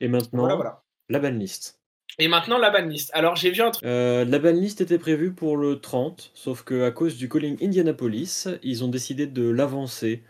Et 0.00 0.08
maintenant, 0.08 0.46
voilà, 0.56 0.82
la 1.10 1.18
banlist. 1.18 1.78
Et 2.18 2.28
maintenant, 2.28 2.56
la 2.56 2.70
banlist. 2.70 3.10
Alors, 3.12 3.36
j'ai 3.36 3.50
vu 3.50 3.60
un 3.60 3.70
truc. 3.70 3.84
Euh, 3.84 4.24
la 4.24 4.38
banlist 4.38 4.80
était 4.80 4.98
prévue 4.98 5.34
pour 5.34 5.58
le 5.58 5.80
30, 5.80 6.30
sauf 6.32 6.64
qu'à 6.64 6.90
cause 6.92 7.18
du 7.18 7.28
calling 7.28 7.62
Indianapolis, 7.62 8.48
ils 8.62 8.84
ont 8.84 8.88
décidé 8.88 9.26
de 9.26 9.46
l'avancer 9.46 10.22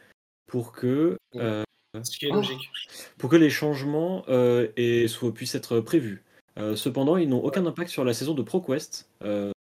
pour 0.49 0.73
que. 0.73 1.17
Ce 1.35 2.19
qui 2.19 2.27
est 2.27 2.31
logique. 2.31 2.71
Pour 3.17 3.31
que 3.31 3.37
les 3.37 3.51
changements 3.51 4.25
euh, 4.29 4.69
puissent 5.35 5.55
être 5.55 5.81
prévus. 5.81 6.25
Euh, 6.59 6.75
cependant, 6.75 7.17
ils 7.17 7.29
n'ont 7.29 7.43
aucun 7.43 7.65
impact 7.65 7.91
sur 7.91 8.05
la 8.05 8.13
saison 8.13 8.35
de 8.35 8.43
ProQuest, 8.43 9.09
euh, 9.23 9.53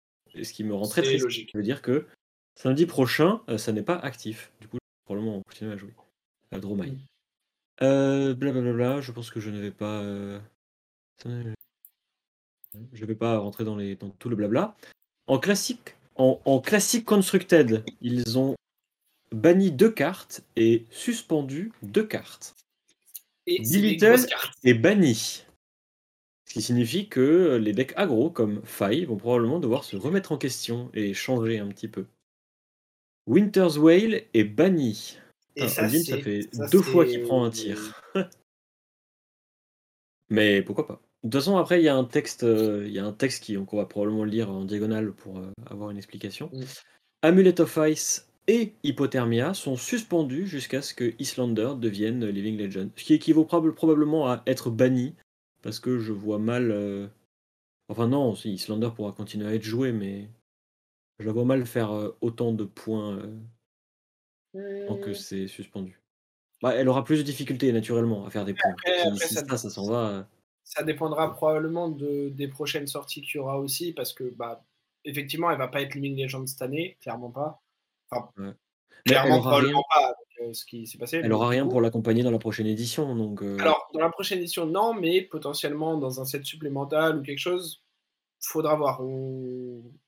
ce 0.42 0.52
qui 0.52 0.64
me 0.64 0.74
rend 0.74 0.88
très 0.88 1.04
triste. 1.04 1.24
Logique. 1.24 1.52
Ça 1.52 1.58
veut 1.60 1.64
dire 1.64 1.84
que 1.84 2.08
samedi 2.56 2.88
prochain, 2.88 3.42
ça 3.58 3.72
n'est 3.72 3.84
pas 3.84 3.98
actif. 3.98 4.52
Du 4.60 4.68
coup, 4.68 4.78
probablement, 5.06 5.38
on 5.38 5.44
continue 5.44 5.72
à 5.72 5.78
jouer 5.78 5.94
à 6.52 6.60
Dromai. 6.60 6.94
Blablabla, 7.80 9.02
je 9.02 9.12
pense 9.12 9.30
que 9.30 9.40
je 9.40 9.52
ne 9.52 9.60
vais 9.60 9.72
pas. 9.72 10.02
Je 12.94 13.06
vais 13.06 13.16
pas 13.16 13.38
rentrer 13.38 13.64
dans, 13.64 13.76
les, 13.76 13.96
dans 13.96 14.10
tout 14.10 14.30
le 14.30 14.36
blabla. 14.36 14.76
En 15.28 15.40
classique, 15.40 15.96
en, 16.16 16.42
en 16.46 16.60
classique 16.60 17.06
constructed, 17.06 17.84
ils 18.02 18.38
ont 18.38 18.56
banni 19.32 19.72
deux 19.72 19.92
cartes 19.92 20.44
et 20.56 20.86
suspendu 20.90 21.72
deux 21.82 22.06
cartes. 22.06 22.56
Et 23.46 23.62
est 24.64 24.74
banni. 24.74 25.46
Ce 26.46 26.54
qui 26.54 26.62
signifie 26.62 27.08
que 27.08 27.58
les 27.62 27.74
decks 27.74 27.94
aggro 27.96 28.30
comme 28.30 28.62
Faille 28.64 29.06
vont 29.06 29.18
probablement 29.18 29.60
devoir 29.60 29.84
se 29.84 29.96
remettre 29.96 30.32
en 30.32 30.38
question 30.38 30.90
et 30.94 31.14
changer 31.14 31.60
un 31.60 31.68
petit 31.68 31.88
peu. 31.88 32.06
Winter's 33.26 33.78
Whale 33.78 34.24
est 34.34 34.44
banni. 34.46 35.18
Et 35.56 35.68
ça, 35.68 35.90
ça, 35.90 36.18
fait 36.18 36.48
deux 36.72 36.82
fois 36.82 37.06
qu'il 37.06 37.24
prend 37.24 37.44
un 37.44 37.50
tir. 37.50 38.02
Mais 40.30 40.62
pourquoi 40.62 40.88
pas. 40.88 41.02
De 41.24 41.30
toute 41.30 41.42
façon, 41.42 41.58
après, 41.58 41.82
il 41.82 41.84
y 41.84 41.90
a 41.90 41.96
un 41.96 42.04
texte, 42.04 42.44
euh, 42.44 42.84
il 42.86 42.94
y 42.94 43.00
a 43.00 43.06
un 43.06 43.14
texte 43.14 43.52
qu'on 43.66 43.78
va 43.78 43.86
probablement 43.86 44.24
lire 44.24 44.52
en 44.52 44.66
diagonale 44.66 45.14
pour 45.14 45.40
euh, 45.40 45.52
avoir 45.66 45.90
une 45.90 45.98
explication. 45.98 46.50
Mm. 46.54 46.64
Amulet 47.24 47.60
of 47.60 47.80
Ice 47.90 48.28
et 48.48 48.74
Hypothermia 48.84 49.54
sont 49.54 49.76
suspendus 49.76 50.48
jusqu'à 50.48 50.82
ce 50.82 50.94
que 50.94 51.14
Islander 51.20 51.74
devienne 51.78 52.26
Living 52.26 52.58
Legend. 52.58 52.90
Ce 52.96 53.04
qui 53.04 53.14
équivaut 53.14 53.46
probablement 53.46 54.30
à 54.30 54.42
être 54.48 54.70
banni, 54.70 55.16
parce 55.62 55.80
que 55.80 56.00
je 56.00 56.14
vois 56.14 56.40
mal. 56.40 56.72
Euh, 56.72 57.08
enfin, 57.90 58.08
non, 58.08 58.36
si 58.36 58.54
Islander 58.54 58.90
pourra 58.96 59.12
continuer 59.12 59.48
à 59.48 59.54
être 59.54 59.64
joué, 59.64 59.92
mais 59.92 60.30
je 61.20 61.26
la 61.26 61.34
vois 61.34 61.44
mal 61.44 61.66
faire 61.66 61.92
euh, 61.92 62.18
autant 62.22 62.54
de 62.54 62.64
points 62.64 63.20
euh, 64.54 64.88
tant 64.88 64.98
que 64.98 65.14
c'est 65.14 65.48
suspendu. 65.48 66.00
Bah, 66.62 66.74
elle 66.74 66.88
aura 66.88 67.04
plus 67.04 67.18
de 67.18 67.24
difficultés 67.24 67.72
naturellement 67.74 68.26
à 68.26 68.30
faire 68.30 68.46
des 68.46 68.54
points. 68.54 68.76
si, 69.18 69.34
ça, 69.34 69.46
ça, 69.46 69.70
s'en 69.70 69.90
va. 69.90 70.28
Ça 70.64 70.84
dépendra 70.84 71.34
probablement 71.34 71.90
de, 71.90 72.30
des 72.30 72.48
prochaines 72.48 72.88
sorties 72.88 73.22
qu'il 73.22 73.36
y 73.36 73.40
aura 73.40 73.60
aussi, 73.60 73.92
parce 73.92 74.14
que 74.14 74.24
bah, 74.24 74.64
effectivement, 75.04 75.52
elle 75.52 75.58
va 75.58 75.68
pas 75.68 75.82
être 75.82 75.96
Living 75.96 76.18
Legend 76.18 76.48
cette 76.48 76.62
année, 76.62 76.98
clairement 77.02 77.30
pas. 77.30 77.62
Clairement, 79.06 79.40
probablement 79.40 79.84
pas 79.90 80.14
avec, 80.40 80.56
ce 80.56 80.66
qui 80.66 80.86
s'est 80.86 80.98
passé. 80.98 81.22
Elle 81.24 81.32
aura 81.32 81.48
rien 81.48 81.68
pour 81.68 81.82
l'accompagner 81.82 82.24
dans 82.24 82.32
la 82.32 82.40
prochaine 82.40 82.68
édition. 82.68 83.16
Donc, 83.16 83.42
Alors, 83.60 83.90
dans 83.94 84.02
la 84.02 84.10
prochaine 84.10 84.40
édition, 84.40 84.66
non, 84.66 84.94
mais 84.94 85.22
potentiellement 85.22 85.98
dans 85.98 86.20
un 86.22 86.26
set 86.26 86.46
supplémentaire 86.46 87.16
ou 87.18 87.22
quelque 87.22 87.40
chose, 87.40 87.84
faudra 88.40 88.76
voir. 88.76 89.02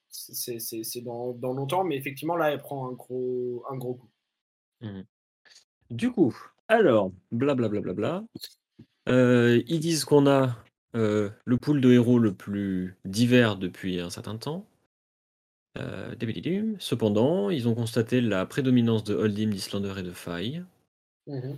C'est 0.10 1.02
dans, 1.02 1.34
dans, 1.34 1.54
longtemps, 1.54 1.84
mais 1.84 1.96
effectivement, 1.96 2.36
là, 2.36 2.52
elle 2.52 2.60
prend 2.60 2.90
un 2.90 2.94
gros, 2.94 3.64
un 3.70 3.78
gros 3.78 3.96
coup. 3.96 4.10
Mmh 4.82 5.02
du 5.90 6.12
coup, 6.12 6.38
alors, 6.68 7.12
blablabla. 7.32 7.82
Bla, 7.82 7.94
bla, 7.94 8.26
bla, 9.08 9.64
ils 9.68 9.80
disent 9.80 10.06
qu'on 10.06 10.28
a 10.28 10.56
le 10.94 11.58
pool 11.60 11.82
de 11.82 11.92
héros 11.92 12.20
le 12.20 12.34
plus 12.34 12.96
divers 13.06 13.58
depuis 13.58 14.00
un 14.00 14.10
certain 14.10 14.38
temps. 14.38 14.69
Euh, 15.78 16.16
Cependant, 16.80 17.50
ils 17.50 17.68
ont 17.68 17.76
constaté 17.76 18.22
la 18.22 18.46
prédominance 18.46 19.04
de 19.04 19.16
Holdim, 19.16 19.50
d'Islander 19.50 19.94
et 19.98 20.04
de 20.04 20.12
Faille. 20.12 20.64
Mhm. 21.28 21.58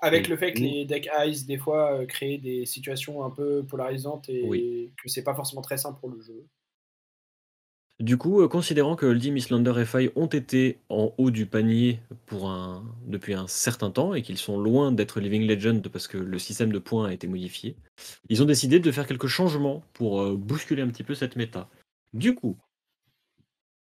Avec 0.00 0.28
le 0.28 0.36
fait 0.36 0.52
que 0.52 0.60
les 0.60 0.84
deck 0.84 1.08
Ice, 1.26 1.46
des 1.46 1.58
fois, 1.58 1.92
euh, 1.92 2.06
créent 2.06 2.38
des 2.38 2.66
situations 2.66 3.24
un 3.24 3.30
peu 3.30 3.64
polarisantes 3.64 4.28
et 4.28 4.92
que 5.02 5.08
c'est 5.08 5.24
pas 5.24 5.34
forcément 5.34 5.62
très 5.62 5.76
simple 5.76 5.98
pour 6.00 6.10
le 6.10 6.20
jeu. 6.20 6.46
Du 8.00 8.16
coup, 8.16 8.42
euh, 8.42 8.48
considérant 8.48 8.94
que 8.94 9.06
Holdim, 9.06 9.34
Islander 9.34 9.74
et 9.80 9.84
Faille 9.84 10.10
ont 10.14 10.28
été 10.28 10.78
en 10.88 11.12
haut 11.18 11.32
du 11.32 11.46
panier 11.46 11.98
pour 12.26 12.48
un, 12.48 12.84
depuis 13.08 13.34
un 13.34 13.48
certain 13.48 13.90
temps 13.90 14.14
et 14.14 14.22
qu'ils 14.22 14.38
sont 14.38 14.56
loin 14.56 14.92
d'être 14.92 15.18
Living 15.18 15.44
Legend 15.48 15.86
parce 15.88 16.06
que 16.06 16.16
le 16.16 16.38
système 16.38 16.70
de 16.70 16.78
points 16.78 17.08
a 17.08 17.12
été 17.12 17.26
modifié, 17.26 17.74
ils 18.28 18.40
ont 18.40 18.46
décidé 18.46 18.78
de 18.78 18.92
faire 18.92 19.08
quelques 19.08 19.26
changements 19.26 19.82
pour 19.94 20.20
euh, 20.20 20.36
bousculer 20.36 20.82
un 20.82 20.88
petit 20.88 21.02
peu 21.02 21.16
cette 21.16 21.34
méta. 21.34 21.68
Du 22.12 22.36
coup, 22.36 22.56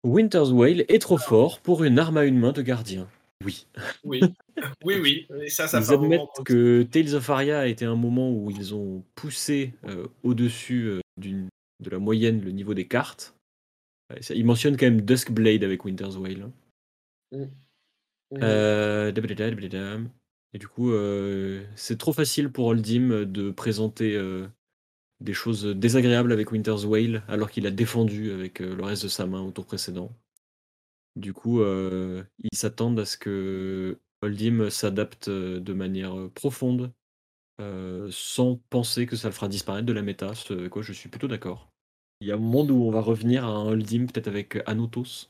Winter's 0.03 0.51
Whale 0.51 0.85
est 0.89 1.01
trop 1.01 1.17
fort 1.17 1.59
pour 1.59 1.83
une 1.83 1.97
arme 1.97 2.17
à 2.17 2.25
une 2.25 2.37
main 2.37 2.51
de 2.51 2.61
gardien. 2.61 3.07
Oui. 3.45 3.67
Oui, 4.03 4.21
oui, 4.83 4.95
oui. 5.01 5.27
Et 5.41 5.49
ça, 5.49 5.67
ça 5.67 5.79
ils 5.79 5.93
admettent 5.93 6.43
que 6.45 6.83
Tales 6.83 7.15
of 7.15 7.29
Aria 7.29 7.59
a 7.59 7.67
été 7.67 7.85
un 7.85 7.95
moment 7.95 8.31
où 8.31 8.51
ils 8.51 8.73
ont 8.73 9.03
poussé 9.15 9.73
euh, 9.85 10.07
au-dessus 10.23 10.85
euh, 10.85 11.01
de 11.17 11.89
la 11.89 11.99
moyenne 11.99 12.41
le 12.41 12.51
niveau 12.51 12.73
des 12.73 12.87
cartes. 12.87 13.35
Ils 14.29 14.45
mentionnent 14.45 14.77
quand 14.77 14.85
même 14.85 15.01
Duskblade 15.01 15.63
avec 15.63 15.85
Winter's 15.85 16.17
Whale. 16.17 16.49
Mm. 17.31 17.43
Mm. 18.31 18.39
Euh, 18.41 19.11
et 20.55 20.59
du 20.59 20.67
coup, 20.67 20.91
c'est 21.75 21.97
trop 21.97 22.13
facile 22.13 22.51
pour 22.51 22.67
Oldim 22.67 23.25
de 23.25 23.49
présenter 23.49 24.19
des 25.23 25.33
choses 25.33 25.65
désagréables 25.65 26.31
avec 26.31 26.51
Winter's 26.51 26.85
Whale 26.85 27.23
alors 27.27 27.49
qu'il 27.49 27.65
a 27.65 27.71
défendu 27.71 28.31
avec 28.31 28.59
le 28.59 28.83
reste 28.83 29.03
de 29.03 29.07
sa 29.07 29.25
main 29.25 29.41
au 29.41 29.51
tour 29.51 29.65
précédent. 29.65 30.11
Du 31.15 31.33
coup, 31.33 31.63
ils 31.63 32.55
s'attendent 32.57 32.99
à 32.99 33.05
ce 33.05 33.17
que 33.17 33.97
Holdim 34.21 34.69
s'adapte 34.69 35.29
de 35.29 35.73
manière 35.73 36.29
profonde, 36.35 36.91
sans 38.09 38.57
penser 38.69 39.05
que 39.05 39.15
ça 39.15 39.29
le 39.29 39.33
fera 39.33 39.47
disparaître 39.47 39.85
de 39.85 39.93
la 39.93 40.01
méta, 40.01 40.33
ce 40.35 40.67
quoi 40.67 40.81
je 40.81 40.91
suis 40.91 41.09
plutôt 41.09 41.27
d'accord. 41.27 41.71
Il 42.19 42.27
y 42.27 42.31
a 42.31 42.35
un 42.35 42.37
monde 42.37 42.71
où 42.71 42.83
on 42.83 42.91
va 42.91 43.01
revenir 43.01 43.45
à 43.45 43.49
un 43.49 43.65
Holdim 43.67 44.07
peut-être 44.07 44.27
avec 44.27 44.57
Anotos. 44.65 45.29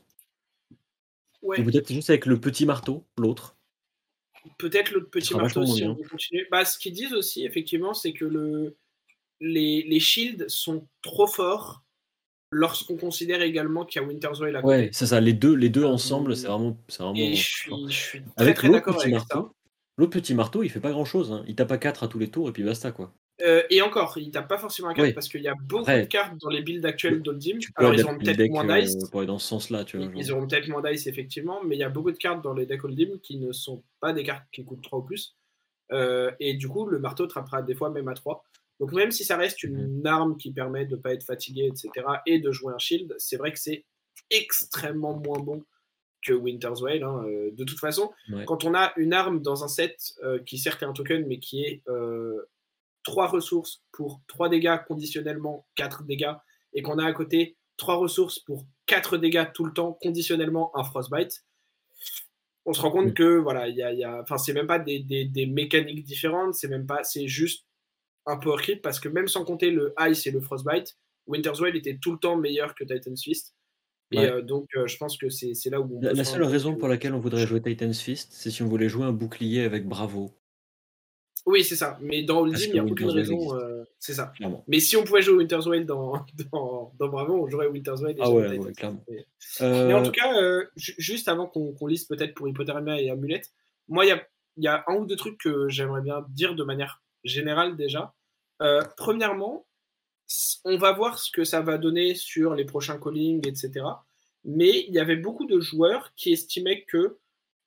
Ou 1.42 1.52
peut-être 1.52 1.92
juste 1.92 2.10
avec 2.10 2.26
le 2.26 2.40
petit 2.40 2.66
marteau, 2.66 3.04
l'autre. 3.18 3.56
Peut-être 4.58 4.92
le 4.92 5.06
petit 5.06 5.34
marteau 5.34 5.66
si 5.66 5.84
on. 5.84 5.96
Bah, 6.50 6.64
ce 6.64 6.78
qu'ils 6.78 6.92
disent 6.92 7.12
aussi, 7.12 7.44
effectivement, 7.44 7.94
c'est 7.94 8.12
que 8.12 8.24
le... 8.24 8.76
les, 9.40 9.82
les 9.82 10.00
shields 10.00 10.44
sont 10.48 10.86
trop 11.02 11.26
forts 11.26 11.84
lorsqu'on 12.50 12.96
considère 12.96 13.42
également 13.42 13.84
qu'il 13.84 14.00
y 14.00 14.04
a 14.04 14.08
Winter's 14.08 14.40
Whale 14.40 14.56
à 14.56 14.62
côté. 14.62 14.74
Ouais, 14.74 14.90
c'est 14.92 15.06
ça, 15.06 15.20
les 15.20 15.32
deux, 15.32 15.54
les 15.54 15.68
deux 15.68 15.84
ensemble, 15.84 16.36
c'est 16.36 16.46
vraiment, 16.46 16.78
c'est 16.88 17.02
vraiment. 17.02 17.18
Et 17.18 17.34
je 17.34 17.42
suis, 17.42 17.72
je 17.88 17.92
suis 17.92 18.22
très, 18.36 18.54
très 18.54 18.68
d'accord 18.68 19.00
avec 19.00 19.12
marteau, 19.12 19.54
L'autre 19.96 20.12
petit 20.12 20.34
marteau, 20.34 20.62
il 20.62 20.70
fait 20.70 20.80
pas 20.80 20.90
grand 20.90 21.04
chose. 21.04 21.30
Hein. 21.30 21.44
Il 21.46 21.54
tape 21.54 21.70
à 21.70 21.78
4 21.78 22.02
à 22.02 22.08
tous 22.08 22.18
les 22.18 22.28
tours 22.28 22.48
et 22.48 22.52
puis 22.52 22.64
basta 22.64 22.90
quoi. 22.90 23.12
Euh, 23.42 23.62
et 23.68 23.82
encore, 23.82 24.16
il 24.16 24.30
tape 24.30 24.48
pas 24.48 24.58
forcément 24.58 24.88
à 24.88 24.94
4 24.94 25.12
parce 25.12 25.28
qu'il 25.28 25.42
y 25.42 25.48
a 25.48 25.54
beaucoup 25.54 25.90
de 25.90 26.04
cartes 26.04 26.34
dans 26.40 26.48
les 26.48 26.62
builds 26.62 26.84
actuelles 26.86 27.22
d'Oldim. 27.22 27.58
Alors 27.76 27.94
ils 27.94 28.06
ont 28.06 28.16
peut-être 28.16 28.50
moins 28.50 28.68
euh, 28.68 28.80
dice. 28.80 29.08
pour 29.10 29.20
aller 29.20 29.26
dans 29.26 29.38
ce 29.38 29.48
sens-là, 29.48 29.84
tu 29.84 29.98
vois. 29.98 30.08
Ils, 30.14 30.32
auront 30.32 30.46
peut-être 30.46 30.68
moins 30.68 30.82
dice 30.82 31.06
effectivement, 31.06 31.62
mais 31.64 31.76
il 31.76 31.80
y 31.80 31.84
a 31.84 31.88
beaucoup 31.88 32.12
de 32.12 32.16
cartes 32.16 32.42
dans 32.42 32.54
les 32.54 32.66
decks 32.66 32.84
Oldim 32.84 33.18
qui 33.22 33.38
ne 33.38 33.52
sont 33.52 33.82
pas 34.00 34.12
des 34.12 34.22
cartes 34.22 34.44
qui 34.52 34.64
coûtent 34.64 34.82
3 34.82 35.00
ou 35.00 35.02
plus. 35.02 35.36
Euh, 35.92 36.30
et 36.40 36.54
du 36.54 36.68
coup, 36.68 36.86
le 36.86 36.98
marteau 36.98 37.26
trappera 37.26 37.62
des 37.62 37.74
fois 37.74 37.90
même 37.90 38.08
à 38.08 38.14
3. 38.14 38.44
Donc 38.84 38.92
même 38.92 39.12
si 39.12 39.24
ça 39.24 39.38
reste 39.38 39.62
une 39.62 40.00
mhm. 40.00 40.06
arme 40.06 40.36
qui 40.36 40.52
permet 40.52 40.84
de 40.84 40.96
ne 40.96 41.00
pas 41.00 41.14
être 41.14 41.24
fatigué, 41.24 41.64
etc., 41.64 42.06
et 42.26 42.38
de 42.38 42.52
jouer 42.52 42.74
un 42.74 42.78
shield, 42.78 43.14
c'est 43.16 43.38
vrai 43.38 43.50
que 43.50 43.58
c'est 43.58 43.86
extrêmement 44.28 45.18
moins 45.18 45.38
bon 45.38 45.64
que 46.22 46.34
Winter's 46.34 46.82
Whale. 46.82 47.02
Hein. 47.02 47.24
Euh, 47.26 47.50
de 47.52 47.64
toute 47.64 47.80
façon, 47.80 48.12
quand 48.44 48.64
on 48.64 48.74
a 48.74 48.92
une 48.98 49.14
arme 49.14 49.40
dans 49.40 49.64
un 49.64 49.68
set 49.68 50.12
euh, 50.22 50.38
qui 50.44 50.58
certes 50.58 50.82
est 50.82 50.84
un 50.84 50.92
token, 50.92 51.26
mais 51.26 51.38
qui 51.38 51.64
est 51.64 51.82
euh, 51.88 52.46
3 53.04 53.28
ressources 53.28 53.82
pour 53.90 54.20
3 54.26 54.50
dégâts 54.50 54.76
conditionnellement, 54.86 55.66
4 55.76 56.04
dégâts, 56.04 56.34
et 56.74 56.82
qu'on 56.82 56.98
a 56.98 57.06
à 57.06 57.12
côté 57.14 57.56
3 57.78 57.96
ressources 57.96 58.38
pour 58.38 58.66
4 58.84 59.16
dégâts 59.16 59.46
tout 59.54 59.64
le 59.64 59.72
temps, 59.72 59.94
conditionnellement 60.02 60.76
un 60.76 60.84
Frostbite, 60.84 61.42
on 62.66 62.74
se 62.74 62.82
rend 62.82 62.90
compte 62.90 63.12
mm. 63.12 63.14
que 63.14 63.38
voilà, 63.38 63.66
il 63.66 63.76
y 63.76 63.82
a, 63.82 63.94
y 63.94 64.04
a... 64.04 64.20
Enfin, 64.20 64.36
c'est 64.36 64.52
même 64.52 64.66
pas 64.66 64.78
des, 64.78 64.98
des, 64.98 65.24
des 65.24 65.46
mécaniques 65.46 66.04
différentes, 66.04 66.52
c'est 66.52 66.68
même 66.68 66.84
pas, 66.84 67.02
c'est 67.02 67.28
juste 67.28 67.64
un 68.26 68.36
power 68.36 68.56
creep 68.58 68.82
parce 68.82 69.00
que 69.00 69.08
même 69.08 69.28
sans 69.28 69.44
compter 69.44 69.70
le 69.70 69.94
Ice 70.00 70.26
et 70.26 70.30
le 70.30 70.40
Frostbite, 70.40 70.96
Winter's 71.26 71.60
Whale 71.60 71.76
était 71.76 71.98
tout 72.00 72.12
le 72.12 72.18
temps 72.18 72.36
meilleur 72.36 72.74
que 72.74 72.84
Titan's 72.84 73.22
Fist. 73.22 73.54
Et 74.10 74.18
euh, 74.18 74.42
donc, 74.42 74.68
euh, 74.76 74.86
je 74.86 74.96
pense 74.96 75.16
que 75.16 75.28
c'est 75.28 75.70
là 75.70 75.80
où. 75.80 75.98
la, 76.00 76.24
seule 76.24 76.44
raison 76.44 76.76
pour 76.76 76.88
laquelle 76.88 77.14
on 77.14 77.20
voudrait 77.20 77.46
jouer 77.46 77.60
Titan's 77.60 78.00
Fist, 78.00 78.28
c'est 78.32 78.50
si 78.50 78.62
on 78.62 78.68
voulait 78.68 78.88
jouer 78.88 79.04
un 79.04 79.12
bouclier 79.12 79.62
avec 79.62 79.88
Bravo. 79.88 80.30
Oui, 81.46 81.62
c'est 81.64 81.76
ça. 81.76 81.98
Mais 82.00 82.22
dans 82.22 82.46
Ultim, 82.46 82.68
il 82.68 82.72
n'y 82.74 82.78
a 82.78 82.84
aucune 82.84 83.10
raison. 83.10 83.54
Euh, 83.56 83.84
c'est 83.98 84.14
ça. 84.14 84.32
Mais 84.66 84.80
si 84.80 84.96
on 84.96 85.04
pouvait 85.04 85.20
jouer 85.20 85.38
Winter's 85.38 85.66
Whale 85.66 85.84
dans, 85.86 86.24
dans, 86.52 86.92
Bravo, 86.98 87.44
on 87.44 87.48
jouerait 87.48 87.66
Winter's 87.66 88.00
Whale. 88.00 88.16
Ah 88.20 88.30
ouais, 88.30 88.58
ouais, 88.58 88.72
clairement. 88.72 89.04
Mais, 89.60 89.94
en 89.94 90.02
tout 90.02 90.12
cas, 90.12 90.32
juste 90.76 91.28
avant 91.28 91.46
qu'on 91.46 91.86
lise 91.86 92.04
peut-être 92.04 92.34
pour 92.34 92.48
Hypothermia 92.48 93.00
et 93.00 93.10
Amulette, 93.10 93.52
moi, 93.88 94.04
il 94.04 94.08
y 94.08 94.12
a, 94.12 94.26
y 94.58 94.68
a 94.68 94.84
un 94.86 94.94
ou 94.96 95.06
deux 95.06 95.16
trucs 95.16 95.38
que 95.38 95.68
j'aimerais 95.68 96.00
bien 96.00 96.24
dire 96.30 96.54
de 96.54 96.64
manière 96.64 97.03
général 97.24 97.76
déjà. 97.76 98.14
Euh, 98.62 98.82
premièrement, 98.96 99.66
on 100.64 100.76
va 100.76 100.92
voir 100.92 101.18
ce 101.18 101.30
que 101.30 101.44
ça 101.44 101.60
va 101.60 101.78
donner 101.78 102.14
sur 102.14 102.54
les 102.54 102.64
prochains 102.64 102.98
callings, 102.98 103.46
etc. 103.46 103.84
Mais 104.44 104.84
il 104.88 104.94
y 104.94 104.98
avait 104.98 105.16
beaucoup 105.16 105.46
de 105.46 105.60
joueurs 105.60 106.12
qui 106.14 106.32
estimaient 106.32 106.84
que, 106.84 107.18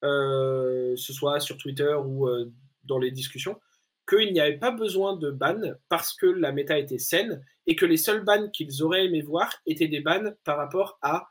euh, 0.04 0.96
ce 0.96 1.14
soit 1.14 1.40
sur 1.40 1.58
Twitter 1.58 1.94
ou 2.06 2.28
euh, 2.28 2.52
dans 2.84 3.00
les 3.00 3.12
discussions, 3.12 3.60
qu'il 4.08 4.32
n'y 4.32 4.40
avait 4.40 4.58
pas 4.58 4.72
besoin 4.72 5.18
de 5.18 5.32
ban 5.32 5.60
parce 5.90 6.14
que 6.14 6.28
la 6.28 6.52
méta 6.52 6.80
était 6.80 7.00
saine 7.00 7.44
et 7.66 7.76
que 7.76 7.86
les 7.86 7.98
seuls 7.98 8.24
bans 8.24 8.50
qu'ils 8.50 8.82
auraient 8.82 9.06
aimé 9.06 9.22
voir 9.22 9.54
étaient 9.66 9.90
des 9.90 10.00
bans 10.00 10.32
par 10.46 10.58
rapport 10.58 10.98
à 11.02 11.28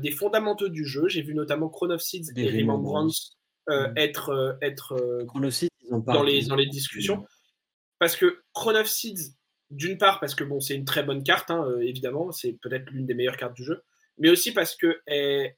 des 0.00 0.10
fondamentaux 0.10 0.68
du 0.68 0.84
jeu. 0.84 1.08
J'ai 1.08 1.22
vu 1.22 1.34
notamment 1.34 1.68
Chrono 1.68 1.96
Seeds 1.98 2.32
et 2.36 2.50
Remembrance 2.50 3.38
mm. 3.68 3.92
être, 3.96 4.58
être 4.60 5.24
dans, 5.90 6.22
les, 6.24 6.42
dans 6.46 6.56
les 6.56 6.66
discussions. 6.66 7.24
Parce 7.98 8.16
que 8.16 8.42
Chrono 8.54 8.80
of 8.80 8.86
Seeds, 8.86 9.34
d'une 9.70 9.98
part, 9.98 10.20
parce 10.20 10.34
que 10.34 10.44
bon, 10.44 10.60
c'est 10.60 10.74
une 10.74 10.84
très 10.84 11.02
bonne 11.02 11.22
carte, 11.22 11.50
hein, 11.50 11.64
euh, 11.64 11.80
évidemment, 11.80 12.32
c'est 12.32 12.52
peut-être 12.52 12.90
l'une 12.90 13.06
des 13.06 13.14
meilleures 13.14 13.36
cartes 13.36 13.54
du 13.54 13.64
jeu, 13.64 13.82
mais 14.18 14.30
aussi 14.30 14.52
parce 14.52 14.76
qu'elle 14.76 15.56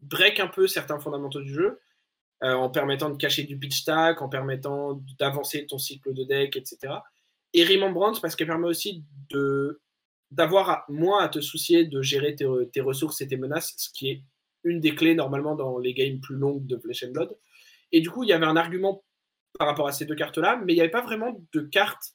break 0.00 0.40
un 0.40 0.48
peu 0.48 0.66
certains 0.66 0.98
fondamentaux 0.98 1.40
du 1.40 1.52
jeu, 1.52 1.80
euh, 2.42 2.54
en 2.54 2.70
permettant 2.70 3.10
de 3.10 3.16
cacher 3.16 3.44
du 3.44 3.58
pitch 3.58 3.82
stack, 3.82 4.22
en 4.22 4.28
permettant 4.28 5.02
d'avancer 5.18 5.66
ton 5.66 5.78
cycle 5.78 6.12
de 6.12 6.24
deck, 6.24 6.56
etc. 6.56 6.94
Et 7.52 7.64
Remembrance, 7.64 8.20
parce 8.20 8.36
qu'elle 8.36 8.48
permet 8.48 8.68
aussi 8.68 9.04
de 9.30 9.80
d'avoir 10.30 10.86
moins 10.88 11.22
à 11.22 11.28
te 11.28 11.42
soucier 11.42 11.84
de 11.84 12.00
gérer 12.00 12.34
tes, 12.34 12.46
tes, 12.72 12.80
ressources 12.80 13.20
et 13.20 13.28
tes 13.28 13.36
menaces, 13.36 13.74
ce 13.76 13.90
qui 13.92 14.08
est 14.08 14.22
une 14.64 14.80
des 14.80 14.94
clés 14.94 15.14
normalement 15.14 15.54
dans 15.54 15.78
les 15.78 15.92
games 15.92 16.20
plus 16.20 16.36
longues 16.36 16.66
de 16.66 16.78
Flesh 16.78 17.04
and 17.04 17.10
Blood. 17.10 17.36
Et 17.92 18.00
du 18.00 18.10
coup, 18.10 18.22
il 18.24 18.30
y 18.30 18.32
avait 18.32 18.46
un 18.46 18.56
argument 18.56 19.04
par 19.58 19.68
rapport 19.68 19.88
à 19.88 19.92
ces 19.92 20.04
deux 20.04 20.14
cartes-là, 20.14 20.60
mais 20.64 20.72
il 20.72 20.76
n'y 20.76 20.80
avait 20.80 20.90
pas 20.90 21.02
vraiment 21.02 21.40
de 21.52 21.60
cartes, 21.60 22.14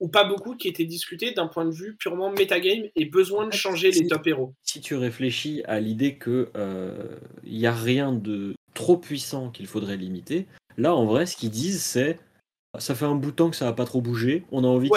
ou 0.00 0.08
pas 0.08 0.24
beaucoup, 0.24 0.56
qui 0.56 0.68
étaient 0.68 0.84
discutées 0.84 1.32
d'un 1.32 1.46
point 1.46 1.64
de 1.64 1.70
vue 1.70 1.96
purement 1.96 2.30
metagame 2.30 2.84
et 2.96 3.04
besoin 3.04 3.46
de 3.46 3.52
changer 3.52 3.90
les 3.90 4.06
top 4.06 4.26
héros. 4.26 4.54
Si 4.62 4.80
tu 4.80 4.94
réfléchis 4.94 5.62
à 5.66 5.80
l'idée 5.80 6.18
qu'il 6.18 6.32
n'y 6.32 6.56
euh, 6.56 7.18
a 7.64 7.72
rien 7.72 8.12
de 8.12 8.54
trop 8.74 8.96
puissant 8.96 9.50
qu'il 9.50 9.66
faudrait 9.66 9.96
limiter, 9.96 10.46
là 10.76 10.94
en 10.94 11.06
vrai, 11.06 11.26
ce 11.26 11.36
qu'ils 11.36 11.50
disent, 11.50 11.82
c'est 11.82 12.18
ça 12.78 12.94
fait 12.94 13.04
un 13.04 13.14
bout 13.14 13.30
de 13.30 13.36
temps 13.36 13.50
que 13.50 13.56
ça 13.56 13.66
n'a 13.66 13.72
pas 13.72 13.84
trop 13.84 14.00
bougé, 14.00 14.44
on 14.50 14.64
a 14.64 14.66
envie 14.66 14.90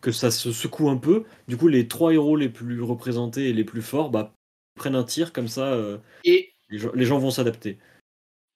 que, 0.00 0.12
ça, 0.12 0.30
se 0.30 0.52
secoue 0.52 0.90
un 0.90 0.98
peu. 0.98 1.24
Du 1.48 1.56
coup, 1.56 1.68
les 1.68 1.88
trois 1.88 2.12
héros 2.12 2.36
les 2.36 2.50
plus 2.50 2.82
représentés 2.82 3.48
et 3.48 3.52
les 3.54 3.64
plus 3.64 3.80
forts 3.80 4.10
bah, 4.10 4.34
prennent 4.76 4.96
un 4.96 5.04
tir 5.04 5.32
comme 5.32 5.48
ça, 5.48 5.72
euh, 5.72 5.98
et 6.24 6.52
les 6.68 7.04
gens 7.06 7.18
vont 7.18 7.30
s'adapter. 7.30 7.78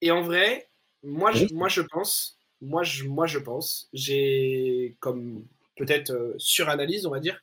Et 0.01 0.11
en 0.11 0.21
vrai, 0.21 0.68
moi, 1.03 1.31
je, 1.31 1.45
moi, 1.53 1.67
je 1.67 1.81
pense, 1.81 2.37
moi, 2.61 2.83
je, 2.83 3.05
moi, 3.05 3.27
je 3.27 3.39
pense, 3.39 3.89
j'ai 3.93 4.97
comme 4.99 5.45
peut-être 5.75 6.11
euh, 6.11 6.33
suranalyse, 6.37 7.05
on 7.05 7.11
va 7.11 7.19
dire, 7.19 7.41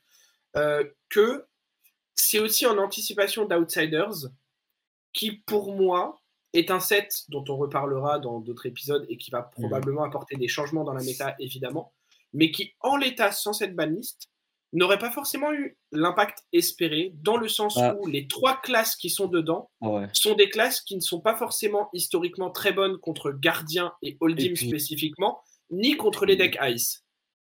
euh, 0.57 0.85
que 1.09 1.47
c'est 2.15 2.39
aussi 2.39 2.67
en 2.67 2.79
anticipation 2.79 3.45
d'Outsiders 3.47 4.29
qui, 5.13 5.33
pour 5.47 5.75
moi, 5.75 6.21
est 6.53 6.71
un 6.71 6.81
set 6.81 7.25
dont 7.29 7.45
on 7.49 7.57
reparlera 7.57 8.19
dans 8.19 8.41
d'autres 8.41 8.67
épisodes 8.67 9.07
et 9.09 9.17
qui 9.17 9.31
va 9.31 9.41
mmh. 9.41 9.51
probablement 9.61 10.05
apporter 10.05 10.37
des 10.37 10.49
changements 10.49 10.85
dans 10.85 10.95
la 10.95 11.03
méta, 11.03 11.35
évidemment, 11.39 11.93
mais 12.33 12.51
qui, 12.51 12.75
en 12.81 12.97
l'état, 12.97 13.33
sans 13.33 13.53
cette 13.53 13.75
banlist, 13.75 14.29
n'aurait 14.73 14.99
pas 14.99 15.11
forcément 15.11 15.53
eu 15.53 15.77
l'impact 15.93 16.41
espéré, 16.53 17.13
dans 17.23 17.37
le 17.37 17.49
sens 17.49 17.77
ah. 17.79 17.95
où 18.01 18.07
les 18.07 18.27
trois 18.27 18.61
classes 18.61 18.97
qui 18.97 19.11
sont 19.11 19.29
dedans 19.29 19.71
ah 19.81 20.03
sont 20.13 20.35
des 20.35 20.49
classes 20.49 20.81
qui 20.81 20.97
ne 20.97 21.01
sont 21.01 21.21
pas 21.21 21.37
forcément 21.37 21.89
historiquement 21.93 22.51
très 22.51 22.73
bonnes 22.73 22.99
contre 22.99 23.31
Gardien 23.31 23.93
et 24.03 24.17
Holdim 24.21 24.55
spécifiquement, 24.57 25.41
ni 25.71 25.97
contre 25.97 26.27
les 26.27 26.37
decks 26.37 26.59
Ice. 26.63 27.03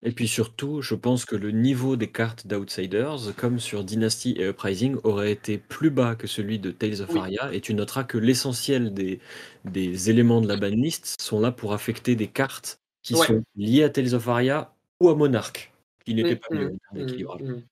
Et 0.01 0.13
puis 0.13 0.29
surtout, 0.29 0.81
je 0.81 0.95
pense 0.95 1.25
que 1.25 1.35
le 1.35 1.51
niveau 1.51 1.97
des 1.97 2.09
cartes 2.09 2.47
d'Outsiders, 2.47 3.35
comme 3.35 3.59
sur 3.59 3.83
Dynasty 3.83 4.31
et 4.37 4.47
Uprising, 4.47 4.95
aurait 5.03 5.33
été 5.33 5.57
plus 5.57 5.89
bas 5.89 6.15
que 6.15 6.25
celui 6.25 6.57
de 6.57 6.71
Tales 6.71 7.01
of 7.01 7.09
Oui. 7.09 7.19
Aria, 7.19 7.53
et 7.53 7.59
tu 7.59 7.73
noteras 7.73 8.05
que 8.05 8.17
l'essentiel 8.17 8.93
des, 8.93 9.19
des 9.65 10.09
éléments 10.09 10.39
de 10.39 10.47
la 10.47 10.55
banlist 10.55 11.19
sont 11.19 11.41
là 11.41 11.51
pour 11.51 11.73
affecter 11.73 12.15
des 12.15 12.27
cartes 12.27 12.79
qui 13.03 13.13
Ouais. 13.15 13.27
sont 13.27 13.43
liées 13.55 13.83
à 13.83 13.89
Tales 13.89 14.15
of 14.15 14.25
Aria 14.29 14.73
ou 15.01 15.09
à 15.09 15.15
Monarch, 15.15 15.73
qui 16.09 16.15
n'était 16.15 16.35
pas 16.35 16.47
mieux 16.51 16.69
mmh, 16.69 16.73
en 16.73 16.77
termes 16.95 17.05
d'équilibrage. 17.05 17.41
mmh, 17.41 17.51
mmh. 17.51 17.63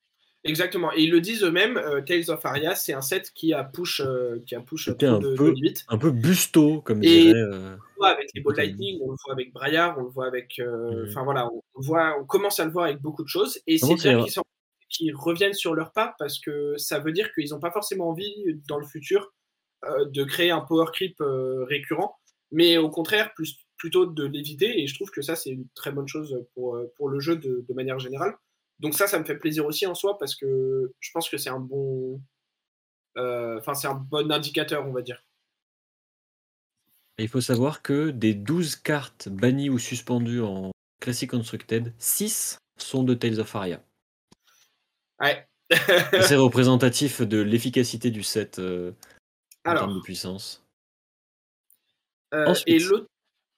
Exactement. 0.44 0.94
Et 0.94 1.02
ils 1.02 1.12
le 1.12 1.20
disent 1.20 1.44
eux-mêmes, 1.44 1.78
euh, 1.78 2.02
Tales 2.02 2.30
of 2.30 2.46
Aria, 2.46 2.74
c'est 2.76 2.94
un 2.94 3.02
set 3.02 3.32
qui 3.34 3.54
a 3.54 3.64
push, 3.66 4.00
euh, 4.00 4.42
qui 4.46 4.56
a 4.56 4.62
push 4.62 4.88
un 4.88 4.94
peu, 4.94 5.06
de 5.20 5.74
un 5.90 5.98
peu 5.98 6.12
busto, 6.12 6.82
comme 6.82 7.04
Et 7.04 7.08
dirait. 7.08 7.34
euh, 7.40 7.50
on 7.58 7.72
le 7.72 7.78
voit 7.98 8.10
avec 8.10 8.30
les 8.34 8.42
Ball. 8.42 8.56
Lightning, 8.56 9.00
on 9.04 9.12
le 9.12 9.18
voit 9.26 9.34
avec 9.34 9.52
Braillard, 9.52 9.98
on 9.98 10.04
le 10.04 10.10
voit 10.10 10.28
avec. 10.28 10.60
euh. 10.60 11.08
Enfin 11.10 11.24
voilà, 11.24 11.50
on, 11.52 11.62
on 11.76 11.82
voit, 11.82 12.16
on 12.22 12.26
commence 12.26 12.60
à 12.60 12.66
le 12.66 12.72
voir 12.72 12.86
avec 12.86 13.02
beaucoup 13.02 13.24
de 13.24 13.28
choses. 13.28 13.60
Et 13.68 13.78
Comment 13.80 13.98
c'est 13.98 14.16
bien 14.16 14.26
qu'ils 14.90 15.14
reviennent 15.16 15.54
sur 15.54 15.74
leur 15.76 15.92
pas 15.92 16.16
parce 16.18 16.40
que 16.40 16.78
ça 16.78 17.00
veut 17.00 17.12
dire 17.12 17.34
qu'ils 17.34 17.50
n'ont 17.50 17.60
pas 17.60 17.72
forcément 17.72 18.10
envie, 18.10 18.34
dans 18.70 18.78
le 18.78 18.86
futur, 18.86 19.34
euh, 19.84 20.06
de 20.06 20.24
créer 20.24 20.52
un 20.52 20.62
power 20.62 20.86
creep 20.94 21.20
euh, 21.20 21.66
récurrent, 21.66 22.16
mais 22.52 22.78
au 22.78 22.90
contraire, 22.90 23.34
plus, 23.36 23.67
plutôt 23.78 24.06
de 24.06 24.24
l'éviter. 24.26 24.82
Et 24.82 24.88
je 24.88 24.96
trouve 24.96 25.10
que 25.12 25.22
ça, 25.22 25.36
c'est 25.36 25.52
une 25.52 25.68
très 25.76 25.92
bonne 25.92 26.08
chose 26.08 26.44
pour, 26.54 26.76
euh, 26.76 26.92
pour 26.98 27.10
le 27.10 27.20
jeu 27.20 27.36
de, 27.38 27.66
de 27.68 27.74
manière 27.74 28.00
générale. 28.00 28.36
Donc 28.80 28.94
ça, 28.94 29.08
ça 29.08 29.20
me 29.20 29.26
fait 29.26 29.38
plaisir 29.38 29.66
aussi 29.66 29.86
en 29.88 29.96
soi 29.96 30.18
parce 30.20 30.36
que 30.36 30.92
je 31.00 31.12
pense 31.12 31.30
que 31.30 31.38
c'est 31.38 31.50
un 31.50 31.60
bon. 31.60 32.22
euh, 33.18 33.58
Enfin, 33.60 33.74
c'est 33.74 33.88
un 33.88 33.96
bon 33.96 34.32
indicateur, 34.32 34.86
on 34.88 34.92
va 34.94 35.02
dire. 35.02 35.24
Il 37.20 37.28
faut 37.28 37.42
savoir 37.42 37.82
que 37.82 38.12
des 38.12 38.34
12 38.36 38.76
cartes 38.76 39.28
bannies 39.30 39.70
ou 39.70 39.80
suspendues 39.80 40.42
en 40.42 40.72
Classic 41.02 41.30
Constructed, 41.30 41.94
6 41.98 42.58
sont 42.80 43.04
de 43.04 43.14
Tales 43.16 43.40
of 43.40 43.56
Aria. 43.56 43.84
Ouais. 45.20 45.48
C'est 46.22 46.36
représentatif 46.36 47.22
de 47.22 47.40
l'efficacité 47.40 48.12
du 48.12 48.22
set 48.24 48.60
euh, 48.60 48.92
en 49.66 49.72
Alors. 49.72 49.84
termes 49.86 49.96
de 49.96 50.02
puissance. 50.02 50.64
Euh, 52.34 52.54
et 52.68 52.80
l'autre, 52.80 53.08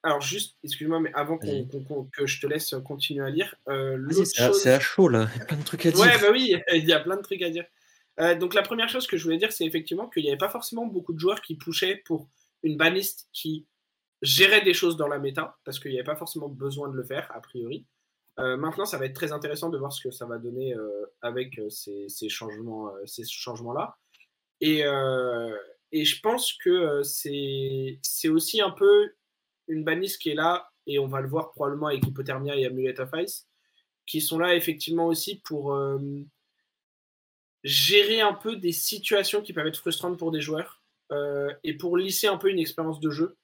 alors 0.03 0.21
juste, 0.21 0.57
excuse-moi, 0.63 0.99
mais 0.99 1.11
avant 1.13 1.37
qu'on, 1.37 1.47
Vas-y. 1.47 1.67
qu'on- 1.67 1.83
qu'on- 1.83 2.03
que 2.05 2.25
je 2.25 2.39
te 2.41 2.47
laisse 2.47 2.73
continuer 2.85 3.25
à 3.25 3.29
lire, 3.29 3.55
euh, 3.67 3.95
l'autre 3.97 4.23
c'est 4.25 4.41
à, 4.41 4.47
chose. 4.47 4.61
c'est 4.61 4.71
à 4.73 4.79
chaud 4.79 5.09
là, 5.09 5.27
il 5.35 5.39
y 5.39 5.41
a 5.41 5.45
plein 5.45 5.57
de 5.57 5.63
trucs 5.63 5.85
à 5.85 5.91
dire. 5.91 5.99
Ouais, 5.99 6.17
bah 6.21 6.27
oui, 6.31 6.55
il 6.73 6.85
y 6.85 6.93
a 6.93 6.99
plein 6.99 7.17
de 7.17 7.21
trucs 7.21 7.41
à 7.41 7.49
dire. 7.49 7.65
Euh, 8.19 8.35
donc 8.35 8.53
la 8.53 8.61
première 8.61 8.89
chose 8.89 9.07
que 9.07 9.17
je 9.17 9.23
voulais 9.23 9.37
dire, 9.37 9.51
c'est 9.51 9.65
effectivement 9.65 10.07
qu'il 10.09 10.23
n'y 10.23 10.29
avait 10.29 10.37
pas 10.37 10.49
forcément 10.49 10.85
beaucoup 10.85 11.13
de 11.13 11.19
joueurs 11.19 11.41
qui 11.41 11.55
pushaient 11.55 11.95
pour 12.05 12.27
une 12.63 12.75
banlist 12.77 13.27
qui 13.33 13.65
gérait 14.21 14.61
des 14.61 14.73
choses 14.73 14.97
dans 14.97 15.07
la 15.07 15.19
méta, 15.19 15.57
parce 15.63 15.79
qu'il 15.79 15.91
n'y 15.91 15.97
avait 15.97 16.03
pas 16.05 16.17
forcément 16.17 16.49
besoin 16.49 16.89
de 16.89 16.93
le 16.95 17.03
faire, 17.03 17.29
a 17.33 17.39
priori. 17.39 17.85
Euh, 18.39 18.57
maintenant, 18.57 18.85
ça 18.85 18.97
va 18.97 19.05
être 19.05 19.13
très 19.15 19.31
intéressant 19.31 19.69
de 19.69 19.77
voir 19.77 19.91
ce 19.93 20.01
que 20.01 20.11
ça 20.11 20.25
va 20.25 20.37
donner 20.37 20.73
euh, 20.75 21.05
avec 21.21 21.57
euh, 21.59 21.69
ces, 21.69 22.07
ces 22.09 22.27
changements, 22.29 22.87
euh, 22.89 23.05
ces 23.05 23.23
changements-là. 23.25 23.97
Et, 24.61 24.83
euh, 24.85 25.55
et 25.93 26.03
je 26.05 26.19
pense 26.21 26.53
que 26.53 26.69
euh, 26.69 27.03
c'est 27.03 27.99
c'est 28.01 28.27
aussi 28.29 28.59
un 28.61 28.71
peu 28.71 29.11
une 29.69 29.83
banlist 29.85 30.21
qui 30.21 30.29
est 30.31 30.35
là, 30.35 30.69
et 30.85 30.99
on 30.99 31.07
va 31.07 31.21
le 31.21 31.29
voir 31.29 31.51
probablement 31.51 31.87
avec 31.87 32.05
Hypothermia 32.05 32.57
et 32.57 32.65
Amulet 32.65 32.99
of 32.99 33.09
Ice, 33.15 33.47
qui 34.05 34.19
sont 34.19 34.37
là 34.39 34.55
effectivement 34.55 35.05
aussi 35.07 35.39
pour 35.39 35.73
euh, 35.73 35.99
gérer 37.63 38.21
un 38.21 38.33
peu 38.33 38.55
des 38.55 38.71
situations 38.71 39.41
qui 39.41 39.53
peuvent 39.53 39.67
être 39.67 39.77
frustrantes 39.77 40.17
pour 40.17 40.31
des 40.31 40.41
joueurs 40.41 40.83
euh, 41.11 41.53
et 41.63 41.75
pour 41.75 41.97
lisser 41.97 42.27
un 42.27 42.37
peu 42.37 42.49
une 42.49 42.59
expérience 42.59 42.99
de 42.99 43.09
jeu 43.09 43.37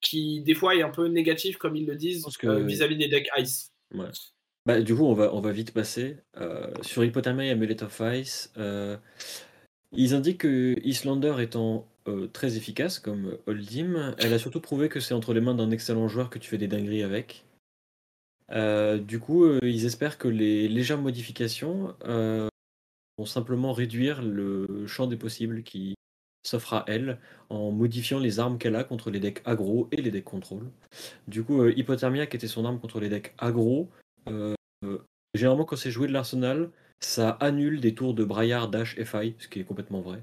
qui 0.00 0.40
des 0.42 0.54
fois 0.54 0.74
est 0.74 0.82
un 0.82 0.90
peu 0.90 1.06
négative 1.08 1.58
comme 1.58 1.76
ils 1.76 1.86
le 1.86 1.96
disent 1.96 2.24
que- 2.38 2.46
euh, 2.46 2.64
vis-à-vis 2.64 2.96
des 2.96 3.08
decks 3.08 3.28
Ice. 3.38 3.72
Ouais. 3.94 4.10
Bah, 4.66 4.80
du 4.80 4.94
coup, 4.94 5.06
on 5.06 5.14
va, 5.14 5.34
on 5.34 5.40
va 5.40 5.52
vite 5.52 5.72
passer. 5.72 6.18
Euh, 6.36 6.72
sur 6.82 7.02
Hypothermia 7.02 7.46
et 7.46 7.50
Amulet 7.50 7.82
of 7.82 8.00
Ice, 8.14 8.52
euh, 8.58 8.96
ils 9.92 10.14
indiquent 10.14 10.42
que 10.42 10.76
Islander 10.84 11.34
étant 11.40 11.89
euh, 12.08 12.28
très 12.28 12.56
efficace, 12.56 12.98
comme 12.98 13.36
Holdim, 13.46 14.14
elle 14.18 14.32
a 14.32 14.38
surtout 14.38 14.60
prouvé 14.60 14.88
que 14.88 15.00
c'est 15.00 15.14
entre 15.14 15.34
les 15.34 15.40
mains 15.40 15.54
d'un 15.54 15.70
excellent 15.70 16.08
joueur 16.08 16.30
que 16.30 16.38
tu 16.38 16.48
fais 16.48 16.58
des 16.58 16.68
dingueries 16.68 17.02
avec. 17.02 17.44
Euh, 18.52 18.98
du 18.98 19.20
coup, 19.20 19.44
euh, 19.44 19.60
ils 19.62 19.84
espèrent 19.84 20.18
que 20.18 20.28
les 20.28 20.68
légères 20.68 21.00
modifications 21.00 21.94
vont 23.18 23.26
simplement 23.26 23.72
réduire 23.72 24.22
le 24.22 24.86
champ 24.86 25.06
des 25.06 25.16
possibles 25.16 25.62
qui 25.62 25.94
s'offre 26.42 26.72
à 26.72 26.84
elle 26.86 27.18
en 27.50 27.70
modifiant 27.70 28.18
les 28.18 28.40
armes 28.40 28.56
qu'elle 28.56 28.76
a 28.76 28.82
contre 28.82 29.10
les 29.10 29.20
decks 29.20 29.42
aggro 29.44 29.88
et 29.92 30.00
les 30.00 30.10
decks 30.10 30.24
contrôle. 30.24 30.70
Du 31.28 31.44
coup, 31.44 31.66
Hypothermia, 31.66 32.26
qui 32.26 32.36
était 32.36 32.48
son 32.48 32.64
arme 32.64 32.80
contre 32.80 32.98
les 32.98 33.10
decks 33.10 33.34
aggro, 33.36 33.90
généralement 35.34 35.66
quand 35.66 35.76
c'est 35.76 35.90
joué 35.90 36.08
de 36.08 36.14
l'arsenal, 36.14 36.70
ça 37.00 37.30
annule 37.40 37.80
des 37.80 37.94
tours 37.94 38.14
de 38.14 38.24
Braillard, 38.24 38.68
Dash, 38.68 38.96
FI, 38.96 39.34
ce 39.38 39.48
qui 39.48 39.60
est 39.60 39.64
complètement 39.64 40.00
vrai. 40.00 40.22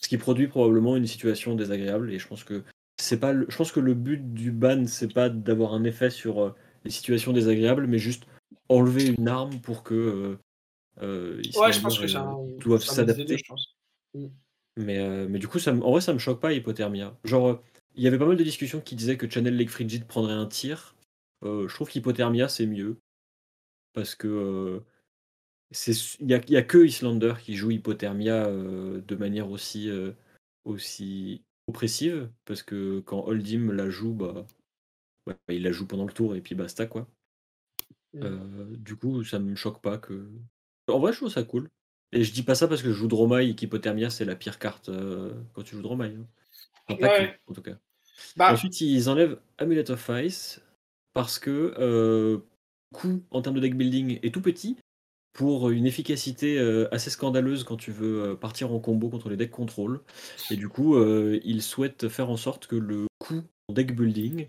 Ce 0.00 0.08
qui 0.08 0.18
produit 0.18 0.48
probablement 0.48 0.96
une 0.96 1.06
situation 1.06 1.54
désagréable, 1.54 2.12
et 2.12 2.18
je 2.18 2.28
pense 2.28 2.44
que 2.44 2.62
c'est 3.00 3.18
pas 3.18 3.32
le, 3.32 3.46
je 3.48 3.56
pense 3.56 3.72
que 3.72 3.80
le 3.80 3.94
but 3.94 4.32
du 4.32 4.50
ban, 4.52 4.86
c'est 4.86 5.12
pas 5.12 5.28
d'avoir 5.28 5.74
un 5.74 5.84
effet 5.84 6.10
sur 6.10 6.42
euh, 6.42 6.54
les 6.84 6.90
situations 6.90 7.32
désagréables, 7.32 7.86
mais 7.86 7.98
juste 7.98 8.26
enlever 8.68 9.06
une 9.06 9.28
arme 9.28 9.60
pour 9.60 9.82
que 9.82 9.94
euh, 9.94 10.38
euh, 11.02 11.42
Ouais, 11.56 11.72
je 11.72 11.80
pense 11.80 11.98
que 11.98 12.16
un, 12.16 12.58
doivent 12.58 12.82
s'adapter. 12.82 13.36
pense. 13.48 13.76
Mais, 14.76 14.98
euh, 14.98 15.26
mais 15.28 15.38
du 15.38 15.48
coup, 15.48 15.58
ça, 15.58 15.72
en 15.72 15.90
vrai, 15.90 16.00
ça 16.00 16.12
me 16.12 16.18
choque 16.18 16.40
pas, 16.40 16.52
Hypothermia. 16.52 17.16
Genre, 17.24 17.60
il 17.94 18.02
y 18.02 18.06
avait 18.06 18.18
pas 18.18 18.26
mal 18.26 18.36
de 18.36 18.44
discussions 18.44 18.80
qui 18.80 18.94
disaient 18.94 19.16
que 19.16 19.28
Channel 19.28 19.56
Lake 19.56 19.70
Frigid 19.70 20.06
prendrait 20.06 20.34
un 20.34 20.46
tir. 20.46 20.94
Euh, 21.44 21.68
je 21.68 21.74
trouve 21.74 21.88
qu'Hypothermia, 21.88 22.48
c'est 22.48 22.66
mieux. 22.66 22.98
Parce 23.92 24.14
que 24.14 24.82
c'est 25.70 25.92
il 26.20 26.28
y 26.30 26.34
a, 26.34 26.40
y 26.48 26.56
a 26.56 26.62
que 26.62 26.84
Islander 26.84 27.34
qui 27.42 27.54
joue 27.54 27.70
Hypothermia 27.70 28.46
euh, 28.46 29.00
de 29.06 29.16
manière 29.16 29.50
aussi, 29.50 29.90
euh, 29.90 30.12
aussi 30.64 31.42
oppressive. 31.66 32.30
Parce 32.44 32.62
que 32.62 33.00
quand 33.00 33.26
Holdim 33.26 33.72
la 33.72 33.90
joue, 33.90 34.14
bah, 34.14 34.46
ouais, 35.26 35.36
il 35.48 35.62
la 35.62 35.72
joue 35.72 35.86
pendant 35.86 36.06
le 36.06 36.12
tour 36.12 36.34
et 36.34 36.40
puis 36.40 36.54
basta, 36.54 36.86
quoi. 36.86 37.06
Mm. 38.14 38.20
Euh, 38.22 38.76
du 38.76 38.96
coup, 38.96 39.24
ça 39.24 39.38
me 39.38 39.54
choque 39.54 39.82
pas 39.82 39.98
que. 39.98 40.28
En 40.88 40.98
vrai, 40.98 41.12
je 41.12 41.18
trouve 41.18 41.30
ça 41.30 41.42
cool. 41.42 41.68
Et 42.12 42.24
je 42.24 42.32
dis 42.32 42.42
pas 42.42 42.54
ça 42.54 42.66
parce 42.66 42.82
que 42.82 42.88
je 42.88 42.94
joue 42.94 43.08
Dromai 43.08 43.50
et 43.50 43.54
qu'Hypothermia, 43.54 44.08
c'est 44.08 44.24
la 44.24 44.34
pire 44.34 44.58
carte 44.58 44.90
quand 45.52 45.62
tu 45.62 45.76
joues 45.76 45.82
Dromai. 45.82 46.06
hein. 46.06 46.26
Enfin, 46.88 46.98
pas 46.98 47.18
Ouais. 47.18 47.38
que, 47.46 47.50
en 47.50 47.54
tout 47.54 47.60
cas. 47.60 47.76
Bah, 48.34 48.54
Ensuite, 48.54 48.80
ils 48.80 49.10
enlèvent 49.10 49.38
Amulet 49.58 49.90
of 49.90 50.10
Ice 50.24 50.62
parce 51.12 51.38
que 51.38 51.74
le 51.76 52.42
coût 52.94 53.22
en 53.30 53.42
termes 53.42 53.56
de 53.56 53.60
deck 53.60 53.76
building 53.76 54.18
est 54.22 54.32
tout 54.32 54.40
petit 54.40 54.78
pour 55.32 55.70
une 55.70 55.86
efficacité 55.86 56.58
euh, 56.58 56.92
assez 56.92 57.10
scandaleuse 57.10 57.64
quand 57.64 57.76
tu 57.76 57.92
veux 57.92 58.22
euh, 58.30 58.34
partir 58.34 58.72
en 58.72 58.80
combo 58.80 59.08
contre 59.08 59.28
les 59.28 59.36
decks 59.36 59.50
contrôle. 59.50 60.00
Et 60.50 60.56
du 60.56 60.68
coup, 60.68 60.96
euh, 60.96 61.38
ils 61.44 61.62
souhaitent 61.62 62.08
faire 62.08 62.30
en 62.30 62.36
sorte 62.36 62.66
que 62.66 62.76
le 62.76 63.06
coût 63.18 63.42
en 63.68 63.72
deck 63.74 63.94
building 63.94 64.48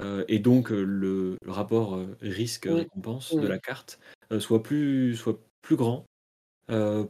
euh, 0.00 0.24
et 0.28 0.38
donc 0.38 0.70
le, 0.70 1.36
le 1.42 1.50
rapport 1.52 1.98
risque-récompense 2.20 3.34
de 3.34 3.46
la 3.48 3.58
carte 3.58 3.98
soit, 4.38 4.62
plus, 4.62 5.16
soit 5.16 5.40
plus 5.62 5.76
grand 5.76 6.04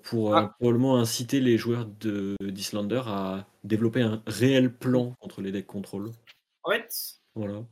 pour 0.05 0.35
Ah. 0.35 0.55
probablement 0.61 0.97
inciter 0.99 1.41
les 1.41 1.59
joueurs 1.59 1.85
de- 1.85 2.37
d'Islander 2.41 3.03
à 3.07 3.47
développer 3.65 4.01
un 4.03 4.23
réel 4.27 4.73
plan 4.73 5.15
contre 5.21 5.43
les 5.43 5.51
decks 5.53 5.67
contrôle. 5.67 6.13
en 6.63 6.71
fait, 6.71 6.89
Voilà. 7.35 7.65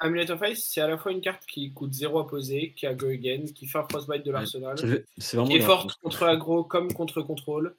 Amulet 0.00 0.30
of 0.30 0.40
Ice, 0.48 0.66
c'est 0.72 0.80
à 0.80 0.88
la 0.88 0.96
fois 0.98 1.12
une 1.12 1.20
carte 1.20 1.44
qui 1.46 1.72
coûte 1.72 1.92
0 1.92 2.18
à 2.18 2.26
poser, 2.26 2.72
qui 2.74 2.86
a 2.86 2.94
Go 2.94 3.06
Again, 3.08 3.44
qui 3.54 3.66
fait 3.66 3.78
un 3.78 3.86
Frostbite 3.88 4.24
de 4.24 4.30
l'arsenal, 4.32 4.76
qui 5.46 5.56
est 5.56 5.60
forte 5.66 5.94
contre 6.02 6.22
aggro 6.24 6.64
comme 6.64 6.92
contre 6.92 7.20
contrôle, 7.22 7.76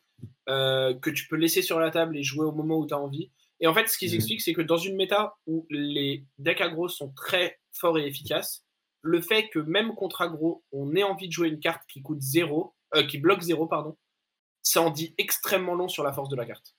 euh, 0.47 0.93
que 0.93 1.09
tu 1.09 1.28
peux 1.28 1.36
laisser 1.36 1.61
sur 1.63 1.80
la 1.80 1.89
table 1.89 2.15
et 2.17 2.24
jouer 2.24 2.45
au 2.45 2.51
moment 2.51 2.78
où 2.78 2.86
tu 2.86 2.93
as 2.93 2.99
envie. 2.99 3.32
Et 3.59 3.67
en 3.67 3.74
fait, 3.74 3.88
ce 3.88 3.97
qu'ils 3.97 4.09
Mhm. 4.09 4.15
expliquent, 4.15 4.41
c'est 4.41 4.53
que 4.53 4.61
dans 4.61 4.78
une 4.78 4.95
méta 4.95 5.36
où 5.47 5.65
les 5.69 6.24
decks 6.38 6.61
aggro 6.61 6.88
sont 6.89 7.11
très 7.13 7.59
forts 7.72 7.97
et 7.97 8.05
efficaces, 8.05 8.65
le 9.01 9.19
fait 9.19 9.49
que 9.49 9.57
même 9.59 9.95
contre 9.95 10.22
aggro, 10.22 10.63
on 10.72 10.95
ait 10.95 11.03
envie 11.03 11.28
de 11.28 11.34
jouer 11.34 11.47
une 11.49 11.59
carte 11.59 11.82
qui 11.91 12.03
coûte 12.03 12.22
0, 12.22 12.76
euh, 12.95 13.03
qui 13.03 13.17
bloque 13.17 13.41
0, 13.41 13.65
pardon, 13.65 13.97
ça 14.61 14.82
en 14.84 14.91
dit 14.91 15.15
extrêmement 15.17 15.74
long 15.74 15.88
sur 15.88 16.03
la 16.03 16.13
force 16.13 16.30
de 16.30 16.36
la 16.36 16.45
carte. 16.45 16.76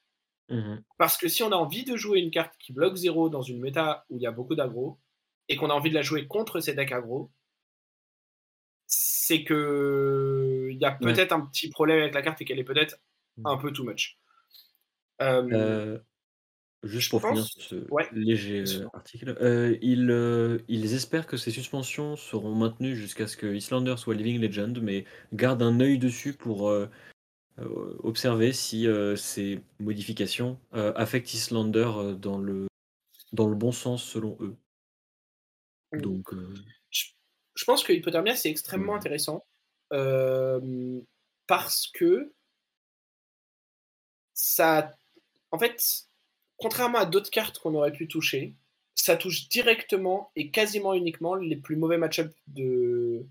Mhm. 0.48 0.82
Parce 0.98 1.16
que 1.16 1.26
si 1.28 1.42
on 1.42 1.50
a 1.50 1.56
envie 1.56 1.82
de 1.84 1.96
jouer 1.96 2.20
une 2.20 2.30
carte 2.30 2.54
qui 2.60 2.72
bloque 2.72 2.94
0 2.94 3.28
dans 3.28 3.42
une 3.42 3.58
méta 3.60 4.04
où 4.08 4.16
il 4.18 4.22
y 4.22 4.26
a 4.26 4.30
beaucoup 4.30 4.54
d'aggro, 4.54 4.98
et 5.52 5.56
qu'on 5.56 5.70
a 5.70 5.74
envie 5.74 5.90
de 5.90 5.94
la 5.94 6.02
jouer 6.02 6.26
contre 6.26 6.60
ces 6.60 6.74
decks 6.74 6.92
aggro, 6.92 7.30
c'est 8.86 9.44
que 9.44 10.68
il 10.70 10.78
y 10.78 10.84
a 10.84 10.92
Ouais. 11.00 11.12
peut-être 11.12 11.32
un 11.32 11.40
petit 11.46 11.70
problème 11.70 12.00
avec 12.00 12.14
la 12.14 12.22
carte 12.22 12.40
et 12.40 12.44
qu'elle 12.44 12.58
est 12.58 12.64
peut-être 12.64 12.96
Mm. 13.38 13.46
un 13.46 13.56
peu 13.56 13.72
too 13.72 13.84
much. 13.84 14.18
Euh, 15.22 15.48
Euh, 15.52 15.98
juste 16.82 17.10
pour 17.10 17.20
finir 17.22 17.36
pense- 17.42 17.52
sur 17.52 17.62
ce 17.62 17.74
ouais. 17.90 18.06
léger 18.12 18.64
euh, 18.66 18.86
article, 18.92 19.36
euh, 19.40 19.78
ils, 19.80 20.60
ils 20.68 20.94
espèrent 20.94 21.26
que 21.26 21.36
ces 21.36 21.50
suspensions 21.50 22.16
seront 22.16 22.54
maintenues 22.54 22.96
jusqu'à 22.96 23.26
ce 23.28 23.36
que 23.36 23.46
Islander 23.46 23.94
soit 23.96 24.14
Living 24.14 24.40
Legend, 24.40 24.78
mais 24.82 25.04
gardent 25.32 25.62
un 25.62 25.80
œil 25.80 25.98
dessus 25.98 26.32
pour 26.34 26.74
observer 28.02 28.52
si 28.52 28.86
ces 29.16 29.60
modifications 29.78 30.58
affectent 30.72 31.32
Islander 31.34 32.16
dans 32.18 32.38
le, 32.38 32.66
dans 33.32 33.46
le 33.48 33.54
bon 33.54 33.72
sens 33.72 34.02
selon 34.02 34.36
eux. 34.40 34.56
Mm. 35.92 36.00
Donc, 36.00 36.32
euh, 36.32 36.54
je 37.54 37.64
pense 37.64 37.84
que 37.84 37.92
Hypothermia, 37.92 38.34
c'est 38.34 38.50
extrêmement 38.50 38.94
intéressant 38.94 39.44
parce 41.46 41.86
que 41.92 42.32
ça. 44.32 44.96
En 45.50 45.58
fait, 45.58 46.06
contrairement 46.56 46.98
à 46.98 47.04
d'autres 47.04 47.30
cartes 47.30 47.58
qu'on 47.58 47.74
aurait 47.74 47.92
pu 47.92 48.08
toucher, 48.08 48.54
ça 48.94 49.16
touche 49.16 49.48
directement 49.48 50.30
et 50.36 50.50
quasiment 50.50 50.94
uniquement 50.94 51.34
les 51.34 51.56
plus 51.56 51.76
mauvais 51.76 51.98
match-ups 51.98 52.34
de, 52.46 53.26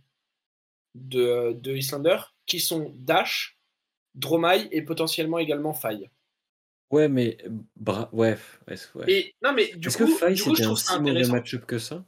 de, 0.95 1.53
de 1.53 1.76
Islander, 1.76 2.18
qui 2.45 2.59
sont 2.59 2.93
Dash, 2.95 3.57
Dromai 4.16 4.68
et 4.72 4.82
potentiellement 4.82 5.39
également 5.39 5.74
Faille. 5.74 6.09
Ouais, 6.91 7.07
mais 7.07 7.38
bra... 7.78 8.09
ouais, 8.12 8.38
Et, 9.07 9.34
non, 9.41 9.53
mais 9.53 9.70
Est-ce 9.70 9.97
que 9.97 10.05
Faille 10.05 10.38
c'était 10.38 10.66
un 10.66 10.76
si 10.76 10.99
mauvais 10.99 11.28
match-up 11.28 11.66
que 11.66 11.80
ça? 11.80 12.03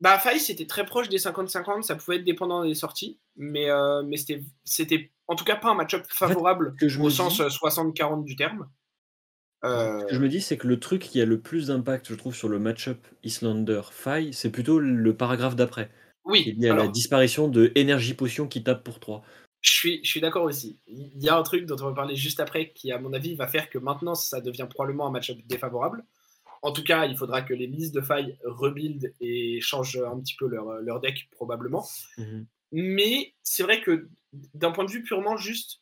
Bah 0.00 0.18
Faille 0.18 0.40
c'était 0.40 0.66
très 0.66 0.84
proche 0.84 1.08
des 1.08 1.18
50-50, 1.18 1.82
ça 1.82 1.96
pouvait 1.96 2.16
être 2.16 2.24
dépendant 2.24 2.64
des 2.64 2.74
sorties, 2.74 3.18
mais, 3.36 3.70
euh, 3.70 4.02
mais 4.04 4.16
c'était 4.64 5.10
en 5.26 5.34
tout 5.36 5.44
cas 5.44 5.56
pas 5.56 5.70
un 5.70 5.74
match-up 5.74 6.04
favorable 6.08 6.74
que 6.78 6.88
je 6.88 7.00
au 7.00 7.10
sens 7.10 7.40
60-40 7.40 8.24
du 8.24 8.36
terme. 8.36 8.68
Ce 9.62 10.06
que 10.06 10.14
je 10.14 10.20
me 10.20 10.28
dis, 10.28 10.40
c'est 10.40 10.56
que 10.56 10.68
le 10.68 10.78
truc 10.78 11.02
qui 11.02 11.20
a 11.20 11.24
le 11.24 11.40
plus 11.40 11.68
d'impact, 11.68 12.08
je 12.08 12.14
trouve, 12.14 12.34
sur 12.34 12.48
le 12.48 12.58
match-up 12.58 13.04
Islander-Faille, 13.24 14.32
c'est 14.32 14.50
plutôt 14.50 14.78
le 14.78 15.16
paragraphe 15.16 15.56
d'après. 15.56 15.90
Oui. 16.24 16.44
Il 16.46 16.62
y 16.62 16.68
a 16.68 16.74
la 16.74 16.88
disparition 16.88 17.48
de 17.48 17.72
Énergie 17.74 18.14
Potion 18.14 18.48
qui 18.48 18.62
tape 18.62 18.84
pour 18.84 19.00
3. 19.00 19.22
Je 19.62 19.70
suis, 19.70 20.00
je 20.04 20.08
suis 20.08 20.20
d'accord 20.20 20.44
aussi. 20.44 20.78
Il 20.86 21.22
y 21.22 21.28
a 21.28 21.36
un 21.36 21.42
truc 21.42 21.66
dont 21.66 21.76
on 21.80 21.86
va 21.86 21.94
parler 21.94 22.14
juste 22.14 22.40
après 22.40 22.72
qui, 22.72 22.92
à 22.92 22.98
mon 22.98 23.12
avis, 23.12 23.34
va 23.34 23.46
faire 23.46 23.68
que 23.70 23.78
maintenant, 23.78 24.14
ça 24.14 24.40
devient 24.40 24.66
probablement 24.68 25.08
un 25.08 25.10
match-up 25.10 25.38
défavorable. 25.46 26.04
En 26.66 26.72
tout 26.72 26.82
cas, 26.82 27.06
il 27.06 27.16
faudra 27.16 27.42
que 27.42 27.54
les 27.54 27.68
listes 27.68 27.94
de 27.94 28.00
failles 28.00 28.36
rebuild 28.42 29.14
et 29.20 29.60
changent 29.60 30.02
un 30.02 30.18
petit 30.18 30.34
peu 30.34 30.48
leur, 30.48 30.66
leur 30.80 30.98
deck, 30.98 31.28
probablement. 31.30 31.86
Mhm. 32.18 32.44
Mais 32.72 33.34
c'est 33.44 33.62
vrai 33.62 33.80
que 33.80 34.08
d'un 34.32 34.72
point 34.72 34.84
de 34.84 34.90
vue 34.90 35.04
purement 35.04 35.36
juste, 35.36 35.80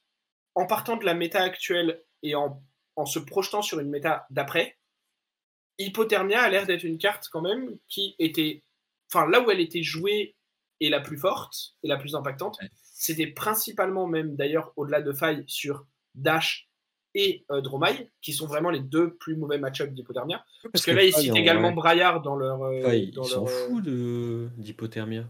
en 0.55 0.67
partant 0.67 0.99
de 0.99 1.07
la 1.07 1.15
méta 1.15 1.41
actuelle 1.41 2.05
et 2.23 2.35
en, 2.35 2.63
en 2.97 3.07
se 3.07 3.19
projetant 3.19 3.63
sur 3.63 3.81
une 3.81 3.89
méta 3.89 4.27
d'après, 4.29 4.77
Hypothermia 5.79 6.43
a 6.43 6.51
l'air 6.51 6.67
d'être 6.67 6.85
une 6.85 6.99
carte 6.99 7.31
quand 7.33 7.41
même 7.41 7.79
qui 7.89 8.15
était. 8.19 8.63
Enfin, 9.11 9.27
là 9.27 9.41
où 9.41 9.51
elle 9.51 9.61
était 9.61 9.83
jouée 9.83 10.37
et 10.81 10.91
la 10.91 11.01
plus 11.01 11.17
forte 11.17 11.77
et 11.83 11.89
la 11.89 11.97
plus 11.97 12.15
impactante, 12.15 12.59
c'était 12.83 13.29
principalement 13.29 14.07
même 14.07 14.37
d'ailleurs 14.37 14.75
au-delà 14.77 15.01
de 15.01 15.15
faille 15.15 15.45
sur 15.47 15.87
Dash 16.15 16.69
et 17.15 17.45
euh, 17.51 17.63
qui 18.21 18.33
sont 18.33 18.47
vraiment 18.47 18.71
les 18.71 18.81
deux 18.81 19.15
plus 19.15 19.37
mauvais 19.37 19.59
match-ups 19.59 19.93
d'Hypothermia. 19.93 20.45
Parce, 20.73 20.85
que, 20.85 20.91
là, 20.91 21.05
ils 21.05 21.13
citent 21.13 21.37
également 21.37 21.73
Braillard 21.73 22.23
dans 22.23 22.37
leur. 22.37 22.63
Euh, 22.63 22.95
ils 22.95 23.15
s'en 23.25 23.45
euh, 23.45 23.47
foutent 23.47 24.59
d'Hypothermia. 24.59 25.25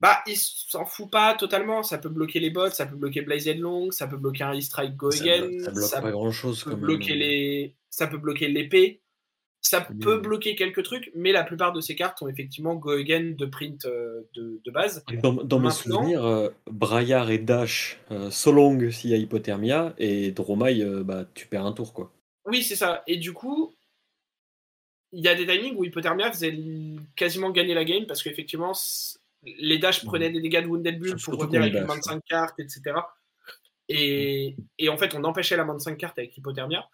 Bah, 0.00 0.18
ils 0.26 0.36
s'en 0.36 0.84
foutent 0.84 1.10
pas 1.10 1.34
totalement. 1.34 1.82
Ça 1.82 1.98
peut 1.98 2.08
bloquer 2.08 2.40
les 2.40 2.50
bots, 2.50 2.70
ça 2.70 2.86
peut 2.86 2.96
bloquer 2.96 3.22
Blaze 3.22 3.48
Long, 3.56 3.90
ça 3.90 4.06
peut 4.06 4.16
bloquer 4.16 4.44
un 4.44 4.56
E-Strike 4.56 4.96
Go 4.96 5.12
Again. 5.12 5.58
Ça, 5.60 5.70
bloque 5.70 5.90
pas 6.02 6.10
grand 6.10 6.30
chose. 6.30 6.62
Peut 6.64 6.76
bloquer 6.76 7.14
les... 7.14 7.74
Ça 7.90 8.06
peut 8.06 8.18
bloquer 8.18 8.48
l'épée. 8.48 9.00
Ça 9.66 9.80
peut 9.80 10.18
bloquer 10.18 10.56
quelques 10.56 10.82
trucs, 10.82 11.10
mais 11.14 11.32
la 11.32 11.42
plupart 11.42 11.72
de 11.72 11.80
ces 11.80 11.96
cartes 11.96 12.20
ont 12.20 12.28
effectivement 12.28 12.74
Go 12.74 12.90
Again 12.90 13.32
de 13.34 13.46
print 13.46 13.86
euh, 13.86 14.20
de, 14.34 14.70
base. 14.70 15.02
Dans, 15.22 15.58
mes 15.58 15.70
souvenirs, 15.70 16.22
euh, 16.22 16.50
Braillard 16.70 17.30
et 17.30 17.38
Dash, 17.38 17.98
euh, 18.10 18.30
Solong 18.30 18.90
s'il 18.90 19.10
y 19.10 19.14
a 19.14 19.16
Hypothermia, 19.16 19.94
et 19.96 20.32
Dromai, 20.32 20.84
bah, 21.02 21.24
tu 21.32 21.46
perds 21.46 21.64
un 21.64 21.72
tour. 21.72 21.94
quoi. 21.94 22.12
Oui, 22.44 22.62
c'est 22.62 22.76
ça. 22.76 23.02
Et 23.06 23.16
du 23.16 23.32
coup, 23.32 23.74
il 25.12 25.24
y 25.24 25.28
a 25.28 25.34
des 25.34 25.46
timings 25.46 25.76
où 25.76 25.84
Hypothermia 25.84 26.30
faisait 26.30 26.54
quasiment 27.16 27.48
gagner 27.48 27.72
la 27.72 27.86
game, 27.86 28.06
parce 28.06 28.22
qu'effectivement, 28.22 28.74
les 29.44 29.78
Dash 29.78 30.04
prenaient 30.04 30.30
des 30.30 30.42
dégâts 30.42 30.62
de 30.62 30.66
Wounded 30.66 30.98
Bull 30.98 31.16
pour 31.16 31.38
revenir 31.38 31.62
avec 31.62 31.74
une 31.74 31.84
25 31.84 32.22
cartes, 32.28 32.60
etc. 32.60 32.96
Et, 33.88 34.56
et, 34.78 34.90
en 34.90 34.98
fait, 34.98 35.14
on 35.14 35.24
empêchait 35.24 35.56
la 35.56 35.64
25 35.64 35.96
cartes 35.96 36.18
avec 36.18 36.36
Hypothermia. 36.36 36.86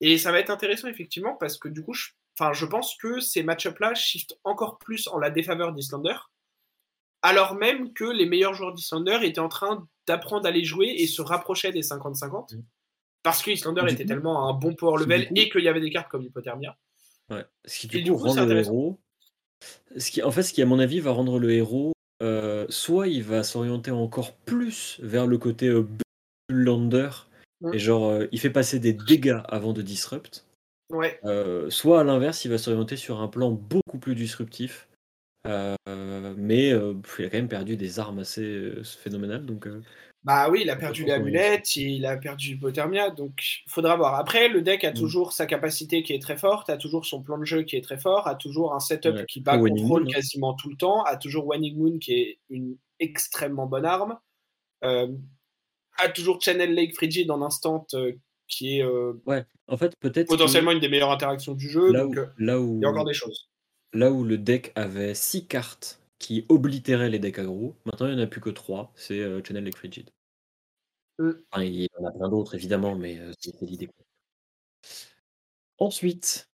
Et 0.00 0.18
ça 0.18 0.32
va 0.32 0.40
être 0.40 0.50
intéressant, 0.50 0.88
effectivement, 0.88 1.36
parce 1.38 1.58
que 1.58 1.68
du 1.68 1.82
coup, 1.82 1.92
je, 1.92 2.08
enfin, 2.38 2.52
je 2.52 2.64
pense 2.64 2.96
que 2.96 3.20
ces 3.20 3.42
match-ups-là 3.42 3.94
shiftent 3.94 4.38
encore 4.44 4.78
plus 4.78 5.08
en 5.08 5.18
la 5.18 5.30
défaveur 5.30 5.72
d'Islander, 5.72 6.16
alors 7.22 7.54
même 7.54 7.92
que 7.92 8.04
les 8.04 8.26
meilleurs 8.26 8.54
joueurs 8.54 8.72
d'Islander 8.72 9.18
étaient 9.22 9.40
en 9.40 9.48
train 9.48 9.86
d'apprendre 10.06 10.46
à 10.46 10.50
les 10.50 10.64
jouer 10.64 10.94
et 10.98 11.06
se 11.06 11.20
rapprochaient 11.20 11.72
des 11.72 11.82
50-50, 11.82 12.56
mm. 12.56 12.62
parce 13.22 13.42
que 13.42 13.50
Islander 13.50 13.82
était 13.88 14.06
tellement 14.06 14.48
un 14.48 14.54
bon 14.54 14.74
power 14.74 14.98
level 14.98 15.28
et 15.36 15.50
qu'il 15.50 15.62
y 15.62 15.68
avait 15.68 15.80
des 15.80 15.90
cartes 15.90 16.08
comme 16.08 16.22
Hypothermia. 16.22 16.76
Ouais. 17.28 17.44
Ce 17.64 17.78
qui, 17.80 18.02
du, 18.02 18.10
coup, 18.10 18.16
rend 18.16 18.44
le 18.44 18.58
héros. 18.58 18.98
Ce 19.96 20.10
qui, 20.10 20.22
en 20.22 20.30
fait, 20.30 20.42
ce 20.42 20.52
qui, 20.52 20.62
à 20.62 20.66
mon 20.66 20.78
avis, 20.78 21.00
va 21.00 21.12
rendre 21.12 21.38
le 21.38 21.52
héros, 21.52 21.92
euh, 22.22 22.66
soit 22.70 23.08
il 23.08 23.22
va 23.22 23.42
s'orienter 23.42 23.90
encore 23.90 24.34
plus 24.34 24.98
vers 25.02 25.26
le 25.26 25.38
côté 25.38 25.68
euh, 25.68 25.86
Lander 26.48 27.10
et 27.72 27.78
genre, 27.78 28.08
euh, 28.08 28.26
il 28.32 28.40
fait 28.40 28.50
passer 28.50 28.78
des 28.78 28.92
dégâts 28.92 29.40
avant 29.48 29.72
de 29.72 29.82
disrupt. 29.82 30.46
Ouais. 30.90 31.20
Euh, 31.24 31.70
soit 31.70 32.00
à 32.00 32.04
l'inverse, 32.04 32.44
il 32.44 32.50
va 32.50 32.58
s'orienter 32.58 32.96
sur 32.96 33.20
un 33.20 33.28
plan 33.28 33.50
beaucoup 33.50 33.98
plus 33.98 34.14
disruptif. 34.14 34.88
Euh, 35.46 35.74
mais 36.36 36.68
il 36.68 37.24
a 37.24 37.30
quand 37.30 37.38
même 37.38 37.48
perdu 37.48 37.76
des 37.76 37.98
armes 37.98 38.20
assez 38.20 38.72
phénoménales. 38.84 39.46
Donc, 39.46 39.68
bah 40.22 40.50
oui, 40.50 40.60
il 40.62 40.70
a 40.70 40.76
perdu 40.76 41.04
les 41.04 41.12
amulettes, 41.12 41.76
il 41.76 42.04
a 42.04 42.18
perdu 42.18 42.50
Hypothermia, 42.50 43.08
donc 43.08 43.40
il 43.66 43.70
faudra 43.70 43.96
voir. 43.96 44.16
Après, 44.16 44.48
le 44.48 44.60
deck 44.60 44.84
a 44.84 44.90
mm. 44.90 44.94
toujours 44.94 45.32
sa 45.32 45.46
capacité 45.46 46.02
qui 46.02 46.12
est 46.12 46.20
très 46.20 46.36
forte, 46.36 46.68
a 46.68 46.76
toujours 46.76 47.06
son 47.06 47.22
plan 47.22 47.38
de 47.38 47.44
jeu 47.46 47.62
qui 47.62 47.76
est 47.76 47.80
très 47.80 47.96
fort, 47.96 48.26
a 48.26 48.34
toujours 48.34 48.74
un 48.74 48.80
setup 48.80 49.24
qui 49.24 49.40
bat 49.40 49.56
contrôle 49.56 50.04
hein. 50.06 50.12
quasiment 50.12 50.52
tout 50.52 50.68
le 50.68 50.76
temps, 50.76 51.04
a 51.04 51.16
toujours 51.16 51.46
Waning 51.46 51.78
Moon 51.78 51.98
qui 51.98 52.12
est 52.12 52.38
une 52.50 52.76
extrêmement 52.98 53.66
bonne 53.66 53.86
arme 53.86 54.18
a 56.02 56.08
toujours 56.08 56.40
Channel 56.40 56.72
Lake 56.74 56.94
Frigid 56.94 57.30
en 57.30 57.42
instant 57.42 57.86
euh, 57.94 58.12
qui 58.48 58.78
est 58.78 58.84
euh, 58.84 59.14
ouais, 59.26 59.44
en 59.68 59.76
fait, 59.76 59.94
peut-être 60.00 60.28
potentiellement 60.28 60.72
une 60.72 60.80
des 60.80 60.88
meilleures 60.88 61.10
interactions 61.10 61.54
du 61.54 61.68
jeu. 61.68 61.92
Là, 61.92 62.06
où, 62.06 62.14
euh, 62.16 62.26
là 62.38 62.60
où, 62.60 62.76
il 62.76 62.82
y 62.82 62.84
a 62.84 62.90
encore 62.90 63.04
des 63.04 63.14
choses. 63.14 63.48
Là 63.92 64.10
où 64.10 64.24
le 64.24 64.38
deck 64.38 64.72
avait 64.74 65.14
6 65.14 65.46
cartes 65.46 66.00
qui 66.18 66.44
oblitéraient 66.48 67.10
les 67.10 67.18
decks 67.18 67.38
aggro, 67.38 67.74
maintenant 67.84 68.06
il 68.06 68.14
n'y 68.14 68.20
en 68.20 68.24
a 68.24 68.26
plus 68.26 68.40
que 68.40 68.50
3, 68.50 68.92
c'est 68.94 69.20
Channel 69.44 69.64
Lake 69.64 69.76
Frigid. 69.76 70.10
Mm. 71.18 71.30
il 71.58 71.82
y 71.82 71.88
en 71.98 72.06
a 72.06 72.12
plein 72.12 72.28
d'autres 72.28 72.54
évidemment, 72.54 72.94
mais 72.94 73.18
c'est 73.38 73.60
l'idée. 73.62 73.90
Ensuite, 75.78 76.48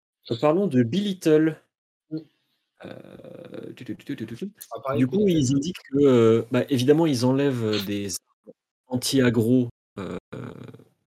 parlons 0.42 0.68
de 0.68 0.84
Bilittle. 0.84 1.58
Mm. 2.12 2.20
Du 4.98 5.08
coup, 5.08 5.28
ils 5.28 5.56
indiquent 5.56 5.84
que, 5.92 6.46
bah, 6.52 6.66
évidemment, 6.70 7.06
ils 7.06 7.26
enlèvent 7.26 7.86
des 7.86 8.10
anti-aggro 8.94 9.70
euh, 10.00 10.18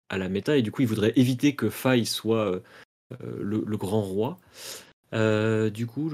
à 0.09 0.17
la 0.17 0.29
méta, 0.29 0.57
et 0.57 0.61
du 0.61 0.71
coup, 0.71 0.81
il 0.81 0.87
voudrait 0.87 1.13
éviter 1.15 1.55
que 1.55 1.69
Faille 1.69 2.05
soit 2.05 2.51
euh, 2.51 2.59
euh, 3.23 3.39
le, 3.41 3.77
grand 3.77 4.01
roi. 4.01 4.37
du 5.11 5.87
coup, 5.87 6.11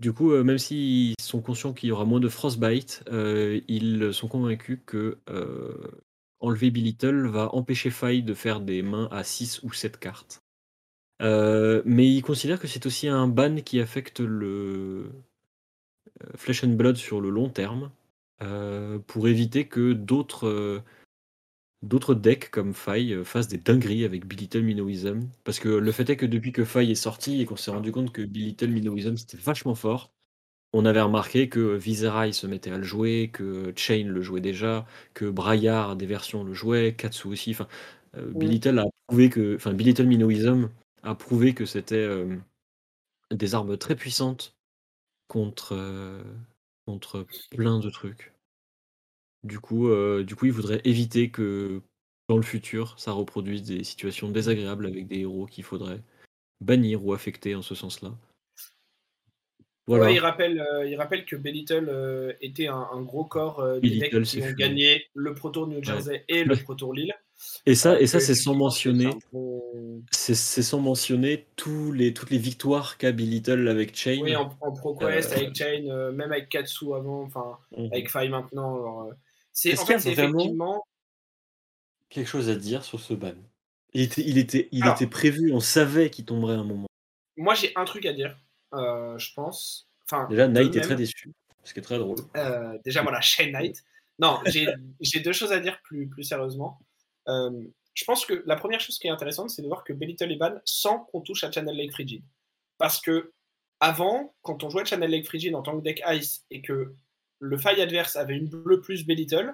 du 0.00 0.12
coup, 0.12 0.30
même 0.42 0.58
s'ils 0.58 1.14
sont 1.20 1.40
conscients 1.40 1.72
qu'il 1.72 1.90
y 1.90 1.92
aura 1.92 2.04
moins 2.04 2.20
de 2.20 2.28
Frostbite, 2.28 3.04
ils 3.10 4.10
sont 4.12 4.28
convaincus 4.28 4.78
que 4.86 5.18
enlever 6.40 6.70
Bilittle 6.70 7.26
va 7.28 7.54
empêcher 7.54 7.90
Faille 7.90 8.22
de 8.22 8.34
faire 8.34 8.60
des 8.60 8.82
mains 8.82 9.08
à 9.10 9.22
6 9.24 9.62
ou 9.62 9.72
7 9.72 9.98
cartes. 9.98 10.40
mais 11.20 12.08
ils 12.08 12.22
considèrent 12.22 12.60
que 12.60 12.68
c'est 12.68 12.86
aussi 12.86 13.08
un 13.08 13.28
ban 13.28 13.56
qui 13.56 13.80
affecte 13.80 14.20
le 14.20 15.10
Flesh 16.36 16.64
and 16.64 16.74
Blood 16.74 16.96
sur 16.96 17.20
le 17.20 17.28
long 17.28 17.50
terme. 17.50 17.90
Euh, 18.42 18.98
pour 19.06 19.28
éviter 19.28 19.68
que 19.68 19.92
d'autres 19.92 20.48
euh, 20.48 20.82
d'autres 21.82 22.14
decks 22.14 22.50
comme 22.50 22.74
Faille 22.74 23.12
euh, 23.12 23.24
fassent 23.24 23.48
des 23.48 23.58
dingueries 23.58 24.04
avec 24.04 24.26
Bilittle 24.26 24.62
Minoism. 24.62 25.20
Parce 25.44 25.60
que 25.60 25.68
le 25.68 25.92
fait 25.92 26.10
est 26.10 26.16
que 26.16 26.26
depuis 26.26 26.52
que 26.52 26.64
Faille 26.64 26.90
est 26.90 26.96
sorti 26.96 27.40
et 27.40 27.46
qu'on 27.46 27.56
s'est 27.56 27.70
rendu 27.70 27.92
compte 27.92 28.12
que 28.12 28.22
Bilittle 28.22 28.70
Minoism 28.70 29.16
c'était 29.16 29.36
vachement 29.36 29.76
fort, 29.76 30.12
on 30.72 30.86
avait 30.86 31.00
remarqué 31.00 31.48
que 31.48 31.76
Viserai 31.76 32.32
se 32.32 32.46
mettait 32.46 32.72
à 32.72 32.78
le 32.78 32.84
jouer, 32.84 33.30
que 33.32 33.72
Chain 33.76 34.06
le 34.06 34.22
jouait 34.22 34.40
déjà, 34.40 34.86
que 35.14 35.26
Braillard 35.26 35.96
des 35.96 36.06
versions 36.06 36.44
le 36.44 36.54
jouait, 36.54 36.94
Katsu 36.94 37.28
aussi. 37.28 37.50
Enfin, 37.52 37.68
Bilittle 38.16 38.78
a 38.78 38.86
prouvé 39.06 39.30
que, 39.30 39.56
enfin 39.56 39.72
Minoism 39.72 40.70
a 41.02 41.14
prouvé 41.14 41.54
que 41.54 41.66
c'était 41.66 42.08
des 43.30 43.54
armes 43.54 43.76
très 43.76 43.96
puissantes 43.96 44.56
contre 45.28 45.76
contre 46.86 47.26
plein 47.50 47.78
de 47.78 47.90
trucs. 47.90 48.31
Du 49.44 49.58
coup, 49.58 49.88
euh, 49.88 50.22
du 50.22 50.36
coup, 50.36 50.46
il 50.46 50.52
voudrait 50.52 50.80
éviter 50.84 51.30
que 51.30 51.82
dans 52.28 52.36
le 52.36 52.42
futur, 52.42 52.94
ça 52.98 53.12
reproduise 53.12 53.62
des 53.62 53.82
situations 53.82 54.28
désagréables 54.28 54.86
avec 54.86 55.08
des 55.08 55.20
héros 55.20 55.46
qu'il 55.46 55.64
faudrait 55.64 56.00
bannir 56.60 57.04
ou 57.04 57.12
affecter 57.12 57.54
en 57.56 57.62
ce 57.62 57.74
sens-là. 57.74 58.12
Voilà. 59.88 60.12
il, 60.12 60.20
rappelle, 60.20 60.60
euh, 60.60 60.88
il 60.88 60.94
rappelle 60.94 61.24
que 61.24 61.34
Belittle 61.34 61.88
euh, 61.88 62.32
était 62.40 62.68
un, 62.68 63.02
gros 63.02 63.24
corps 63.24 63.80
des 63.80 63.98
decks 63.98 64.22
qui 64.22 64.40
ont 64.40 64.52
gagné 64.52 65.06
le 65.12 65.34
Pro 65.34 65.50
Tour 65.50 65.66
New 65.66 65.82
Jersey 65.82 66.24
et 66.28 66.44
le 66.44 66.54
Pro 66.54 66.76
Tour 66.76 66.94
Lille. 66.94 67.12
Et 67.66 67.74
ça, 67.74 68.00
et 68.00 68.06
ça 68.06 68.20
c'est 68.20 68.36
sans 68.36 68.54
mentionner. 68.54 69.10
C'est 70.12 70.36
sans 70.36 70.78
mentionner 70.78 71.48
tous 71.56 71.90
les, 71.90 72.14
toutes 72.14 72.30
les 72.30 72.38
victoires 72.38 72.96
qu'a 72.96 73.10
Billy 73.10 73.40
Little 73.40 73.66
avec 73.66 73.96
Chain. 73.96 74.20
Oui, 74.22 74.36
en, 74.36 74.56
en 74.60 74.70
ProQuest, 74.70 75.32
avec 75.32 75.56
Chain, 75.56 76.12
même 76.12 76.30
avec 76.30 76.48
Katsu 76.48 76.94
avant, 76.94 77.22
enfin, 77.22 77.58
mmh 77.76 77.86
avec 77.86 78.08
Faye 78.08 78.28
maintenant. 78.28 79.10
C'est 79.52 79.78
en 79.78 79.86
fait, 79.86 79.98
c'est 79.98 80.12
effectivement. 80.12 80.84
Quelque 82.08 82.28
chose 82.28 82.48
à 82.48 82.56
dire 82.56 82.84
sur 82.84 83.00
ce 83.00 83.14
ban? 83.14 83.34
Il 83.94 84.02
était, 84.02 84.22
il 84.22 84.38
était, 84.38 84.68
il 84.72 84.86
était 84.86 85.06
prévu, 85.06 85.52
on 85.52 85.60
savait 85.60 86.10
qu'il 86.10 86.24
tomberait 86.24 86.56
un 86.56 86.64
moment. 86.64 86.86
Moi, 87.36 87.54
j'ai 87.54 87.72
un 87.76 87.84
truc 87.84 88.06
à 88.06 88.12
dire, 88.12 88.38
je 88.72 89.34
pense. 89.34 89.88
Enfin, 90.04 90.26
déjà, 90.28 90.48
Knight 90.48 90.74
est 90.76 90.80
très 90.80 90.96
déçu, 90.96 91.32
ce 91.62 91.72
qui 91.72 91.80
est 91.80 91.82
très 91.82 91.98
drôle. 91.98 92.18
déjà, 92.84 93.02
voilà, 93.02 93.20
Shane 93.20 93.52
Knight. 93.52 93.82
Non, 94.18 94.40
j'ai 94.46 95.20
deux 95.20 95.32
choses 95.32 95.52
à 95.52 95.60
dire 95.60 95.80
plus, 95.82 96.08
plus 96.08 96.22
sérieusement. 96.22 96.78
Euh, 97.28 97.64
je 97.94 98.04
pense 98.04 98.24
que 98.24 98.42
la 98.46 98.56
première 98.56 98.80
chose 98.80 98.98
qui 98.98 99.06
est 99.06 99.10
intéressante, 99.10 99.50
c'est 99.50 99.62
de 99.62 99.66
voir 99.66 99.84
que 99.84 99.92
Belittle 99.92 100.32
est 100.32 100.36
ban 100.36 100.54
sans 100.64 101.00
qu'on 101.00 101.20
touche 101.20 101.44
à 101.44 101.50
Channel 101.50 101.76
Lake 101.76 101.92
Frigid. 101.92 102.22
Parce 102.78 103.00
que 103.00 103.32
avant, 103.80 104.34
quand 104.42 104.64
on 104.64 104.70
jouait 104.70 104.84
Channel 104.84 105.10
Lake 105.10 105.26
Frigid 105.26 105.54
en 105.54 105.62
tant 105.62 105.76
que 105.76 105.82
deck 105.82 106.02
Ice 106.08 106.44
et 106.50 106.62
que 106.62 106.94
le 107.42 107.58
faille 107.58 107.82
adverse 107.82 108.14
avait 108.14 108.36
une 108.36 108.48
bleue 108.48 108.80
plus 108.80 109.04
Belittle, 109.04 109.52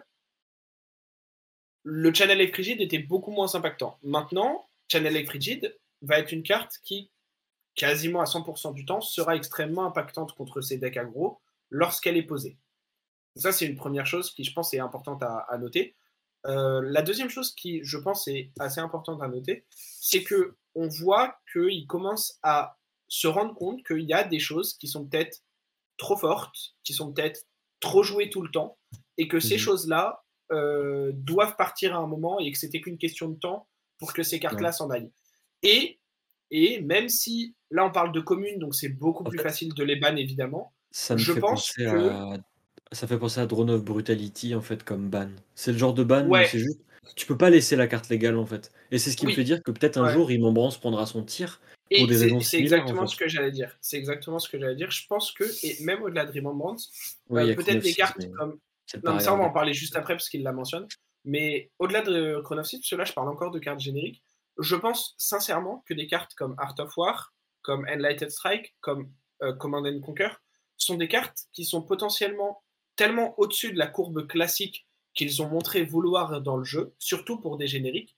le 1.84 2.12
Channel 2.12 2.36
Lake 2.36 2.52
Frigid 2.52 2.82
était 2.82 2.98
beaucoup 2.98 3.30
moins 3.30 3.54
impactant. 3.54 3.98
Maintenant, 4.02 4.68
Channel 4.88 5.14
Lake 5.14 5.28
Frigid 5.28 5.74
va 6.02 6.18
être 6.18 6.30
une 6.32 6.42
carte 6.42 6.80
qui, 6.84 7.10
quasiment 7.74 8.20
à 8.20 8.24
100% 8.24 8.74
du 8.74 8.84
temps, 8.84 9.00
sera 9.00 9.36
extrêmement 9.36 9.86
impactante 9.86 10.34
contre 10.34 10.60
ces 10.60 10.76
decks 10.76 10.98
aggro 10.98 11.40
lorsqu'elle 11.70 12.18
est 12.18 12.24
posée. 12.24 12.58
Ça, 13.36 13.52
c'est 13.52 13.64
une 13.64 13.76
première 13.76 14.04
chose 14.04 14.34
qui, 14.34 14.44
je 14.44 14.52
pense, 14.52 14.74
est 14.74 14.80
importante 14.80 15.22
à 15.22 15.56
noter. 15.58 15.96
Euh, 16.46 16.82
la 16.84 17.00
deuxième 17.00 17.30
chose 17.30 17.54
qui, 17.54 17.80
je 17.84 17.96
pense, 17.96 18.28
est 18.28 18.52
assez 18.60 18.80
importante 18.80 19.22
à 19.22 19.28
noter, 19.28 19.64
c'est 19.70 20.22
que 20.22 20.56
on 20.74 20.88
voit 20.88 21.38
qu'il 21.52 21.86
commence 21.86 22.38
à 22.42 22.76
se 23.08 23.28
rendre 23.28 23.54
compte 23.54 23.82
qu'il 23.86 24.02
y 24.02 24.12
a 24.12 24.24
des 24.24 24.40
choses 24.40 24.76
qui 24.76 24.88
sont 24.88 25.06
peut-être 25.06 25.42
trop 25.96 26.16
fortes, 26.16 26.74
qui 26.84 26.92
sont 26.92 27.12
peut-être 27.12 27.47
trop 27.80 28.02
jouées 28.02 28.30
tout 28.30 28.42
le 28.42 28.50
temps, 28.50 28.78
et 29.16 29.28
que 29.28 29.40
ces 29.40 29.54
mhm. 29.54 29.60
choses-là 29.60 30.24
euh, 30.52 31.12
doivent 31.14 31.56
partir 31.56 31.94
à 31.94 31.98
un 31.98 32.06
moment 32.06 32.38
et 32.38 32.50
que 32.50 32.58
c'était 32.58 32.80
qu'une 32.80 32.98
question 32.98 33.28
de 33.28 33.38
temps 33.38 33.68
pour 33.98 34.12
que 34.12 34.22
ces 34.22 34.38
cartes-là 34.38 34.72
s'en 34.72 34.90
aillent. 34.90 35.10
Et, 35.62 35.98
et 36.50 36.80
même 36.80 37.08
si 37.08 37.54
là 37.70 37.84
on 37.84 37.90
parle 37.90 38.12
de 38.12 38.20
communes, 38.20 38.58
donc 38.58 38.74
c'est 38.74 38.88
beaucoup 38.88 39.24
plus 39.24 39.38
facile 39.38 39.74
de 39.74 39.84
les 39.84 39.96
ban 39.96 40.16
évidemment, 40.16 40.72
je 40.92 41.32
pense 41.32 41.72
que 41.72 42.38
ça 42.92 43.06
fait 43.06 43.18
penser 43.18 43.40
à 43.40 43.46
Drone 43.46 43.70
of 43.70 43.84
Brutality 43.84 44.54
en 44.54 44.62
fait 44.62 44.82
comme 44.84 45.10
ban. 45.10 45.28
C'est 45.54 45.72
le 45.72 45.78
genre 45.78 45.94
de 45.94 46.04
ban 46.04 46.26
où 46.26 46.34
c'est 46.36 46.58
juste 46.58 46.80
tu 47.16 47.26
peux 47.26 47.36
pas 47.36 47.50
laisser 47.50 47.76
la 47.76 47.86
carte 47.86 48.08
légale 48.08 48.36
en 48.36 48.46
fait. 48.46 48.72
Et 48.90 48.98
c'est 48.98 49.10
ce 49.10 49.16
qui 49.16 49.26
me 49.26 49.32
fait 49.32 49.44
dire 49.44 49.62
que 49.62 49.70
peut-être 49.70 49.98
un 49.98 50.12
jour 50.12 50.30
Imambrance 50.30 50.78
prendra 50.78 51.06
son 51.06 51.22
tir 51.22 51.60
raisons 51.90 52.40
C'est 52.40 52.58
exactement 52.58 53.06
ce 53.06 53.16
que 53.16 53.28
j'allais 53.28 53.50
dire. 53.50 53.76
C'est 53.80 53.96
exactement 53.96 54.38
ce 54.38 54.48
que 54.48 54.58
j'allais 54.58 54.76
dire. 54.76 54.90
Je 54.90 55.06
pense 55.06 55.32
que 55.32 55.44
et 55.64 55.82
même 55.82 56.02
au-delà 56.02 56.24
de 56.24 56.32
Remembrance, 56.32 56.92
euh, 57.30 57.54
peut-être 57.54 57.82
des 57.82 57.94
cartes 57.94 58.30
comme 58.36 58.58
non, 59.04 59.18
ça 59.18 59.34
on 59.34 59.38
va 59.38 59.44
en 59.44 59.50
parler 59.50 59.74
juste 59.74 59.96
après 59.96 60.14
parce 60.14 60.28
qu'il 60.28 60.42
la 60.42 60.52
mentionne. 60.52 60.86
Mais 61.24 61.70
au-delà 61.78 62.02
de 62.02 62.40
Chrono 62.42 62.62
parce 62.62 62.70
que 62.70 62.96
là 62.96 63.04
je 63.04 63.12
parle 63.12 63.28
encore 63.28 63.50
de 63.50 63.58
cartes 63.58 63.80
génériques. 63.80 64.22
Je 64.58 64.74
pense 64.74 65.14
sincèrement 65.18 65.84
que 65.86 65.94
des 65.94 66.06
cartes 66.06 66.34
comme 66.34 66.54
Art 66.58 66.74
of 66.78 66.96
War, 66.96 67.32
comme 67.62 67.86
Enlightened 67.88 68.30
Strike, 68.30 68.74
comme 68.80 69.12
euh, 69.42 69.52
Command 69.52 69.86
and 69.86 70.00
Conquer 70.00 70.30
sont 70.76 70.96
des 70.96 71.08
cartes 71.08 71.46
qui 71.52 71.64
sont 71.64 71.82
potentiellement 71.82 72.62
tellement 72.96 73.38
au-dessus 73.38 73.72
de 73.72 73.78
la 73.78 73.86
courbe 73.86 74.26
classique 74.26 74.86
qu'ils 75.14 75.42
ont 75.42 75.48
montré 75.48 75.84
vouloir 75.84 76.40
dans 76.40 76.56
le 76.56 76.64
jeu, 76.64 76.94
surtout 76.98 77.40
pour 77.40 77.56
des 77.56 77.66
génériques, 77.66 78.16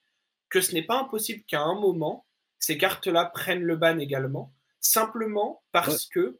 que 0.49 0.61
ce 0.61 0.73
n'est 0.73 0.83
pas 0.83 0.99
impossible 0.99 1.43
qu'à 1.47 1.61
un 1.61 1.79
moment, 1.79 2.25
ces 2.61 2.77
cartes-là 2.77 3.25
prennent 3.25 3.63
le 3.63 3.75
ban 3.75 3.97
également, 3.97 4.53
simplement 4.79 5.61
parce 5.73 6.05
que 6.05 6.39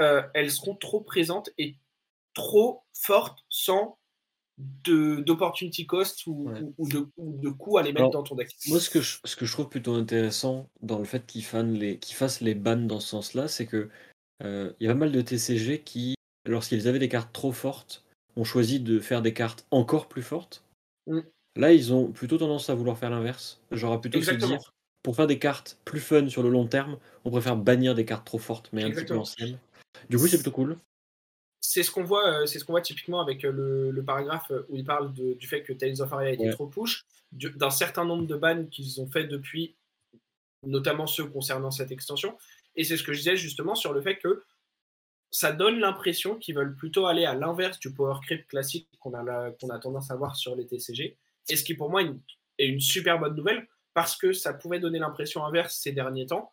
euh, 0.00 0.22
elles 0.34 0.50
seront 0.50 0.74
trop 0.74 1.00
présentes 1.00 1.50
et 1.58 1.76
trop 2.34 2.82
fortes 2.92 3.38
sans 3.48 3.98
d'opportunity 4.58 5.86
cost 5.86 6.26
ou, 6.26 6.50
de, 6.80 7.06
ou, 7.16 7.54
coût 7.54 7.78
à 7.78 7.84
les 7.84 7.92
mettre 7.92 8.10
dans 8.10 8.24
ton 8.24 8.34
deck. 8.34 8.50
Moi, 8.66 8.80
ce 8.80 8.90
que, 8.90 9.00
je, 9.00 9.18
ce 9.22 9.36
que 9.36 9.46
je 9.46 9.52
trouve 9.52 9.68
plutôt 9.68 9.94
intéressant 9.94 10.68
dans 10.82 10.98
le 10.98 11.04
fait 11.04 11.24
qu'ils 11.26 11.44
fassent 11.44 12.40
les 12.40 12.56
bans 12.56 12.76
dans 12.76 12.98
ce 12.98 13.06
sens-là, 13.06 13.46
c'est 13.46 13.66
que 13.66 13.88
euh, 14.42 14.72
il 14.80 14.86
y 14.86 14.90
a 14.90 14.92
pas 14.92 14.98
mal 14.98 15.12
de 15.12 15.20
TCG 15.20 15.82
qui 15.82 16.16
lorsqu'ils 16.48 16.88
avaient 16.88 16.98
des 16.98 17.08
cartes 17.08 17.32
trop 17.32 17.52
fortes, 17.52 18.04
ont 18.36 18.44
choisi 18.44 18.80
de 18.80 18.98
faire 18.98 19.22
des 19.22 19.34
cartes 19.34 19.66
encore 19.70 20.08
plus 20.08 20.22
fortes. 20.22 20.64
Mm. 21.06 21.20
Là, 21.56 21.72
ils 21.72 21.92
ont 21.92 22.10
plutôt 22.10 22.38
tendance 22.38 22.70
à 22.70 22.74
vouloir 22.74 22.98
faire 22.98 23.10
l'inverse. 23.10 23.60
Genre 23.70 24.00
plutôt 24.00 24.22
se 24.22 24.32
dire, 24.32 24.72
pour 25.02 25.16
faire 25.16 25.26
des 25.26 25.38
cartes 25.38 25.78
plus 25.84 26.00
fun 26.00 26.28
sur 26.28 26.42
le 26.42 26.48
long 26.48 26.66
terme, 26.66 26.98
on 27.24 27.30
préfère 27.30 27.56
bannir 27.56 27.94
des 27.94 28.04
cartes 28.04 28.26
trop 28.26 28.38
fortes, 28.38 28.68
mais 28.72 28.84
un 28.84 28.90
petit 28.90 29.04
peu 29.04 29.16
anciennes. 29.16 29.58
Du 30.08 30.16
coup, 30.16 30.26
c'est 30.26 30.36
plutôt 30.36 30.50
cool. 30.50 30.78
C'est 31.60 31.82
ce 31.82 31.90
qu'on 31.90 32.04
voit, 32.04 32.42
euh, 32.42 32.46
c'est 32.46 32.58
ce 32.58 32.64
qu'on 32.64 32.72
voit 32.72 32.80
typiquement 32.80 33.20
avec 33.20 33.44
euh, 33.44 33.90
le, 33.90 34.02
paragraphe 34.04 34.52
où 34.68 34.76
il 34.76 34.84
parle 34.84 35.12
du 35.12 35.46
fait 35.46 35.62
que 35.62 35.72
Tales 35.72 36.00
of 36.00 36.12
Aria 36.12 36.30
été 36.30 36.48
trop 36.50 36.66
push, 36.66 37.04
d'un 37.32 37.70
certain 37.70 38.04
nombre 38.04 38.26
de 38.26 38.36
bans 38.36 38.64
qu'ils 38.66 39.00
ont 39.00 39.08
fait 39.08 39.24
depuis, 39.24 39.74
notamment 40.66 41.06
ceux 41.06 41.26
concernant 41.26 41.70
cette 41.70 41.90
extension. 41.90 42.36
Et 42.76 42.84
c'est 42.84 42.96
ce 42.96 43.02
que 43.02 43.12
je 43.12 43.18
disais 43.18 43.36
justement 43.36 43.74
sur 43.74 43.92
le 43.92 44.00
fait 44.00 44.18
que 44.18 44.44
ça 45.30 45.52
donne 45.52 45.78
l'impression 45.78 46.36
qu'ils 46.36 46.54
veulent 46.54 46.74
plutôt 46.74 47.06
aller 47.06 47.24
à 47.24 47.34
l'inverse 47.34 47.78
du 47.78 47.92
power 47.92 48.14
creep 48.22 48.46
classique 48.48 48.88
qu'on 49.00 49.12
a, 49.14 49.50
qu'on 49.52 49.68
a 49.68 49.78
tendance 49.78 50.10
à 50.10 50.16
voir 50.16 50.36
sur 50.36 50.56
les 50.56 50.66
TCG. 50.66 51.16
Et 51.50 51.56
ce 51.56 51.64
qui 51.64 51.74
pour 51.74 51.90
moi 51.90 52.02
est 52.02 52.66
une 52.66 52.80
super 52.80 53.18
bonne 53.18 53.34
nouvelle 53.34 53.66
parce 53.98 54.14
que 54.14 54.32
ça 54.32 54.54
pouvait 54.54 54.78
donner 54.78 55.00
l'impression 55.00 55.44
inverse 55.44 55.74
ces 55.74 55.90
derniers 55.90 56.26
temps, 56.26 56.52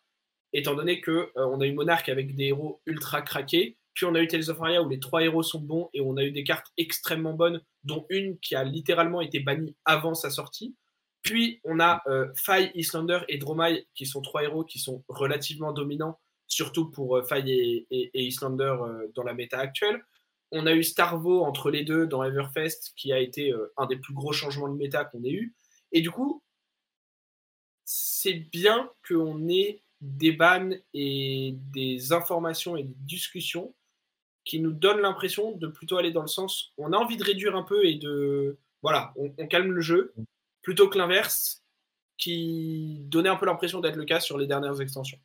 étant 0.52 0.74
donné 0.74 1.00
que 1.00 1.30
euh, 1.36 1.46
on 1.46 1.60
a 1.60 1.66
eu 1.66 1.72
Monarch 1.72 2.08
avec 2.08 2.34
des 2.34 2.46
héros 2.46 2.80
ultra 2.86 3.22
craqués, 3.22 3.78
puis 3.94 4.04
on 4.04 4.16
a 4.16 4.20
eu 4.20 4.26
Tales 4.26 4.50
of 4.50 4.60
Aria 4.60 4.82
où 4.82 4.88
les 4.88 4.98
trois 4.98 5.22
héros 5.22 5.44
sont 5.44 5.60
bons 5.60 5.88
et 5.94 6.00
on 6.00 6.16
a 6.16 6.24
eu 6.24 6.32
des 6.32 6.42
cartes 6.42 6.66
extrêmement 6.76 7.34
bonnes, 7.34 7.62
dont 7.84 8.04
une 8.10 8.36
qui 8.40 8.56
a 8.56 8.64
littéralement 8.64 9.20
été 9.20 9.38
bannie 9.38 9.76
avant 9.84 10.16
sa 10.16 10.28
sortie. 10.30 10.74
Puis 11.22 11.60
on 11.62 11.78
a 11.78 12.02
euh, 12.08 12.26
Faye, 12.34 12.72
Islander 12.74 13.20
et 13.28 13.38
Dromai 13.38 13.86
qui 13.94 14.06
sont 14.06 14.22
trois 14.22 14.42
héros 14.42 14.64
qui 14.64 14.80
sont 14.80 15.04
relativement 15.06 15.70
dominants 15.70 16.18
surtout 16.48 16.90
pour 16.90 17.16
euh, 17.16 17.22
Faye 17.22 17.86
et, 17.90 18.26
Islander 18.26 18.74
euh, 18.80 19.06
dans 19.14 19.22
la 19.22 19.34
méta 19.34 19.60
actuelle. 19.60 20.02
On 20.50 20.66
a 20.66 20.72
eu 20.72 20.82
Starvo 20.82 21.44
entre 21.44 21.70
les 21.70 21.84
deux 21.84 22.08
dans 22.08 22.24
Everfest, 22.24 22.92
qui 22.96 23.12
a 23.12 23.20
été 23.20 23.52
euh, 23.52 23.72
un 23.76 23.86
des 23.86 23.96
plus 23.96 24.14
gros 24.14 24.32
changements 24.32 24.68
de 24.68 24.76
méta 24.76 25.04
qu'on 25.04 25.22
ait 25.24 25.30
eu. 25.30 25.54
Et 25.92 26.00
du 26.00 26.10
coup, 26.10 26.42
c'est 27.86 28.34
bien 28.34 28.90
qu'on 29.08 29.48
ait 29.48 29.80
des 30.02 30.32
bans 30.32 30.70
et 30.92 31.54
des 31.72 32.12
informations 32.12 32.76
et 32.76 32.82
des 32.82 32.96
discussions 32.98 33.74
qui 34.44 34.60
nous 34.60 34.72
donnent 34.72 35.00
l'impression 35.00 35.52
de 35.52 35.66
plutôt 35.66 35.96
aller 35.96 36.12
dans 36.12 36.20
le 36.20 36.28
sens 36.28 36.74
on 36.76 36.92
a 36.92 36.98
envie 36.98 37.16
de 37.16 37.24
réduire 37.24 37.56
un 37.56 37.62
peu 37.62 37.86
et 37.86 37.94
de 37.94 38.58
voilà 38.82 39.14
on, 39.16 39.32
on 39.38 39.46
calme 39.46 39.72
le 39.72 39.80
jeu 39.80 40.12
plutôt 40.60 40.88
que 40.90 40.98
l'inverse 40.98 41.64
qui 42.18 43.04
donnait 43.06 43.28
un 43.28 43.36
peu 43.36 43.46
l'impression 43.46 43.80
d'être 43.80 43.96
le 43.96 44.04
cas 44.04 44.20
sur 44.20 44.38
les 44.38 44.46
dernières 44.46 44.80
extensions. 44.80 45.18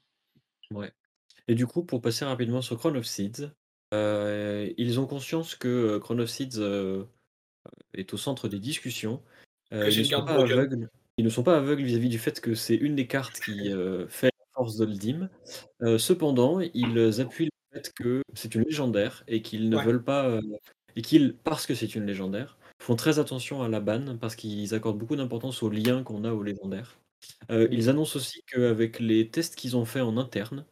Ouais. 0.72 0.92
Et 1.48 1.56
du 1.56 1.66
coup, 1.68 1.84
pour 1.84 2.02
passer 2.02 2.26
rapidement 2.26 2.62
sur 2.62 2.84
of 2.86 3.06
Seeds, 3.06 3.50
euh, 3.94 4.72
ils 4.78 5.00
ont 5.00 5.08
conscience 5.08 5.56
que 5.56 5.68
euh, 5.68 6.22
of 6.22 6.30
Seeds 6.30 6.60
euh, 6.60 7.04
est 7.94 8.14
au 8.14 8.18
centre 8.18 8.48
des 8.48 8.60
discussions. 8.60 9.22
ils, 9.72 9.78
ne 9.80 10.04
sont 10.04 10.26
pas 10.26 10.42
aveugles, 10.42 10.90
ils 11.18 11.26
ne 11.26 11.30
sont 11.30 11.44
pas 11.44 11.58
aveugles 11.58 11.84
vis-à-vis 11.84 12.10
du 12.10 12.20
fait 12.20 12.40
que 12.42 12.56
c'est 12.56 12.76
une 12.76 12.96
des 12.96 13.08
cartes 13.08 13.40
qui 13.40 13.72
fait 14.10 14.28
la 14.28 14.46
force 14.54 14.78
d'Oldim. 14.78 15.30
cependant, 15.98 16.60
ils 16.60 17.22
appuient 17.22 17.46
le 17.46 17.80
fait 17.80 17.94
que 17.94 18.22
c'est 18.34 18.56
une 18.56 18.64
légendaire 18.64 19.24
et 19.28 19.42
qu'ils 19.42 19.70
ne 19.70 19.78
veulent 19.78 20.04
pas. 20.04 20.40
et 20.96 21.02
qu'ils, 21.02 21.36
parce 21.44 21.66
que 21.66 21.76
c'est 21.76 21.96
une 21.96 22.06
légendaire, 22.06 22.58
font 22.80 22.96
très 22.96 23.20
attention 23.20 23.62
à 23.62 23.70
la 23.70 23.80
ban 23.80 24.18
parce 24.20 24.36
qu'ils 24.36 24.74
accordent 24.74 24.98
beaucoup 24.98 25.16
d'importance 25.16 25.62
aux 25.64 25.70
liens 25.70 26.04
qu'on 26.04 26.24
a 26.24 26.32
aux 26.32 26.44
légendaires. 26.44 26.98
ils 27.50 27.90
annoncent 27.90 28.18
aussi 28.18 28.44
qu'avec 28.48 29.00
les 29.00 29.30
tests 29.30 29.56
qu'ils 29.56 29.78
ont 29.78 29.86
fait 29.86 30.02
en 30.02 30.18
interne, 30.18 30.66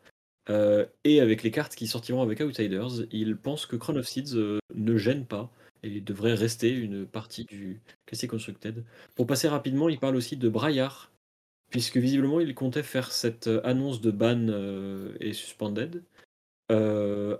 euh, 0.50 0.86
et 1.04 1.22
avec 1.22 1.44
les 1.44 1.52
cartes 1.52 1.76
qui 1.76 1.88
sortiront 1.88 2.22
avec 2.22 2.40
Outsiders, 2.40 3.06
ils 3.12 3.38
pensent 3.38 3.66
que 3.66 3.76
Crown 3.76 3.98
of 3.98 4.08
Seeds 4.08 4.36
euh, 4.36 4.60
ne 4.74 4.98
gêne 4.98 5.26
pas 5.26 5.52
et 5.84 6.02
devrait 6.02 6.34
rester 6.34 6.72
une 6.72 7.06
partie 7.06 7.46
du 7.46 7.82
Classic 8.06 8.30
Constructed. 8.30 8.84
Pour 9.16 9.28
passer 9.28 9.48
rapidement, 9.48 9.90
il 9.90 10.00
parle 10.00 10.16
aussi 10.16 10.38
de 10.38 10.50
Braillard, 10.50 11.12
puisque 11.70 11.98
visiblement 11.98 12.40
il 12.40 12.56
comptait 12.56 12.84
faire 12.84 13.12
cette 13.12 13.48
euh, 13.48 13.62
annonce 13.64 14.02
de 14.02 14.12
ban 14.12 14.48
et 15.20 15.34
suspended 15.34 16.04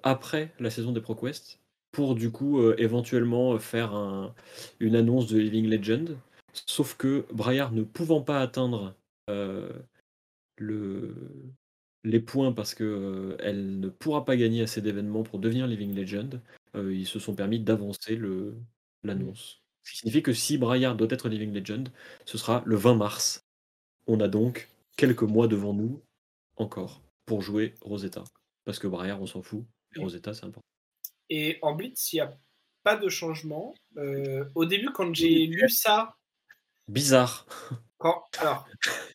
après 0.02 0.52
la 0.60 0.72
saison 0.72 0.92
des 0.92 1.02
ProQuest, 1.02 1.60
pour 1.92 2.16
du 2.16 2.32
coup 2.32 2.72
éventuellement 2.80 3.60
faire 3.60 3.94
une 4.80 4.96
annonce 4.96 5.28
de 5.28 5.38
Living 5.38 5.70
Legend. 5.70 6.18
Sauf 6.66 6.98
que 6.98 7.28
Braillard 7.32 7.72
ne 7.72 7.84
pouvant 7.84 8.22
pas 8.22 8.42
atteindre 8.42 8.96
le, 10.58 11.14
les 12.04 12.20
points 12.20 12.52
parce 12.52 12.74
qu'elle 12.76 13.36
elle 13.40 13.80
ne 13.80 13.90
pourra 13.90 14.26
pas 14.26 14.38
gagner 14.38 14.62
assez 14.62 14.82
d'événements 14.82 15.24
pour 15.24 15.40
devenir 15.40 15.68
Living 15.68 15.94
Legend, 15.96 16.42
ils 16.76 17.08
se 17.08 17.20
sont 17.20 17.36
permis 17.36 17.60
d'avancer 17.60 18.16
le 18.16 18.56
l'annonce. 19.04 19.62
Ce 19.84 19.92
qui 19.92 19.98
signifie 20.00 20.24
que 20.24 20.34
si 20.34 20.58
Braillard 20.58 20.96
doit 20.96 21.08
être 21.10 21.30
Living 21.30 21.54
Legend, 21.54 21.90
ce 22.26 22.38
sera 22.38 22.64
le 22.66 22.76
20 22.76 22.96
mars. 22.96 23.46
On 24.08 24.20
a 24.20 24.28
donc 24.28 24.70
quelques 24.98 25.24
mois 25.24 25.48
devant 25.48 25.74
nous 25.74 26.02
encore 26.58 27.02
pour 27.26 27.42
jouer 27.42 27.76
Rosetta. 27.82 28.24
Parce 28.66 28.80
que 28.80 28.88
Briar, 28.88 29.22
on 29.22 29.26
s'en 29.26 29.42
fout. 29.42 29.66
Et 29.96 30.00
Rosetta, 30.00 30.34
c'est 30.34 30.46
important. 30.46 30.68
Et 31.30 31.58
en 31.62 31.74
Blitz, 31.74 32.14
il 32.14 32.18
n'y 32.18 32.22
a 32.22 32.38
pas 32.84 32.96
de 32.96 33.10
changement. 33.10 33.74
Euh, 33.98 34.46
au 34.56 34.66
début, 34.66 34.92
quand 34.92 35.14
j'ai 35.14 35.48
lu 35.48 35.70
ça. 35.70 36.16
Bizarre. 36.88 37.46
Quand, 37.98 38.24
alors, 38.40 38.68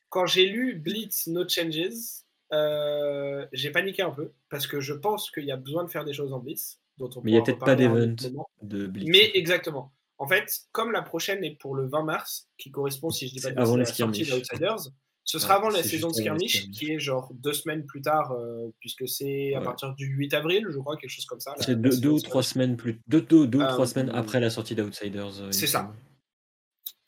quand 0.09 0.27
j'ai 0.27 0.47
lu 0.47 0.75
Blitz 0.77 1.27
No 1.27 1.49
Changes, 1.49 2.24
euh, 2.53 3.47
j'ai 3.53 3.71
paniqué 3.71 4.03
un 4.03 4.11
peu 4.11 4.33
parce 4.51 4.67
que 4.67 4.81
je 4.81 4.93
pense 4.93 5.31
qu'il 5.31 5.45
y 5.45 5.53
a 5.53 5.57
besoin 5.57 5.85
de 5.85 5.91
faire 5.91 6.05
des 6.05 6.13
choses 6.13 6.33
en 6.33 6.39
Blitz. 6.39 6.81
Dont 6.97 7.11
on 7.17 7.23
Mais 7.23 7.33
il 7.33 7.35
n'y 7.35 7.41
a 7.41 7.43
peut-être 7.43 7.59
pas 7.59 7.75
d'event 7.75 8.15
de 8.63 8.87
Blitz. 8.87 9.09
Mais 9.09 9.31
exactement. 9.35 9.93
En 10.19 10.29
fait, 10.29 10.61
comme 10.71 10.93
la 10.93 11.03
prochaine 11.03 11.43
est 11.43 11.59
pour 11.59 11.75
le 11.75 11.87
20 11.89 12.05
mars, 12.05 12.49
qui 12.57 12.71
correspond, 12.71 13.11
si 13.11 13.27
je 13.29 13.35
dis 13.35 13.41
pas 13.41 13.51
de 13.51 13.59
avant 13.59 13.77
la 13.77 13.85
sortie 13.85 14.25
d'Outsiders, 14.25 14.91
ce 15.25 15.39
sera 15.39 15.55
avant 15.55 15.71
la 15.71 15.83
saison 15.83 16.09
de 16.09 16.15
skirmish, 16.15 16.71
qui 16.71 16.93
est 16.93 16.99
genre 16.99 17.33
deux 17.35 17.55
semaines 17.55 17.85
plus 17.87 18.03
tard, 18.03 18.33
euh, 18.33 18.69
puisque 18.79 19.09
c'est 19.09 19.55
à 19.55 19.61
partir 19.61 19.95
du 19.95 20.07
8 20.07 20.35
avril, 20.35 20.67
je 20.69 20.79
crois, 20.79 20.97
quelque 20.97 21.11
chose 21.11 21.25
comme 21.25 21.41
ça. 21.41 21.55
C'est 21.59 21.81
deux, 21.81 22.09
ou 22.09 22.21
trois 22.21 22.43
semaines 22.43 22.77
plus, 22.77 23.01
deux, 23.09 23.23
deux, 23.23 23.47
deux 23.47 23.59
ou 23.59 23.67
trois 23.67 23.87
semaines 23.87 24.11
euh, 24.11 24.15
après 24.15 24.39
la 24.39 24.51
sortie 24.51 24.75
d'Outsiders. 24.75 25.51
C'est 25.51 25.67
ça. 25.67 25.93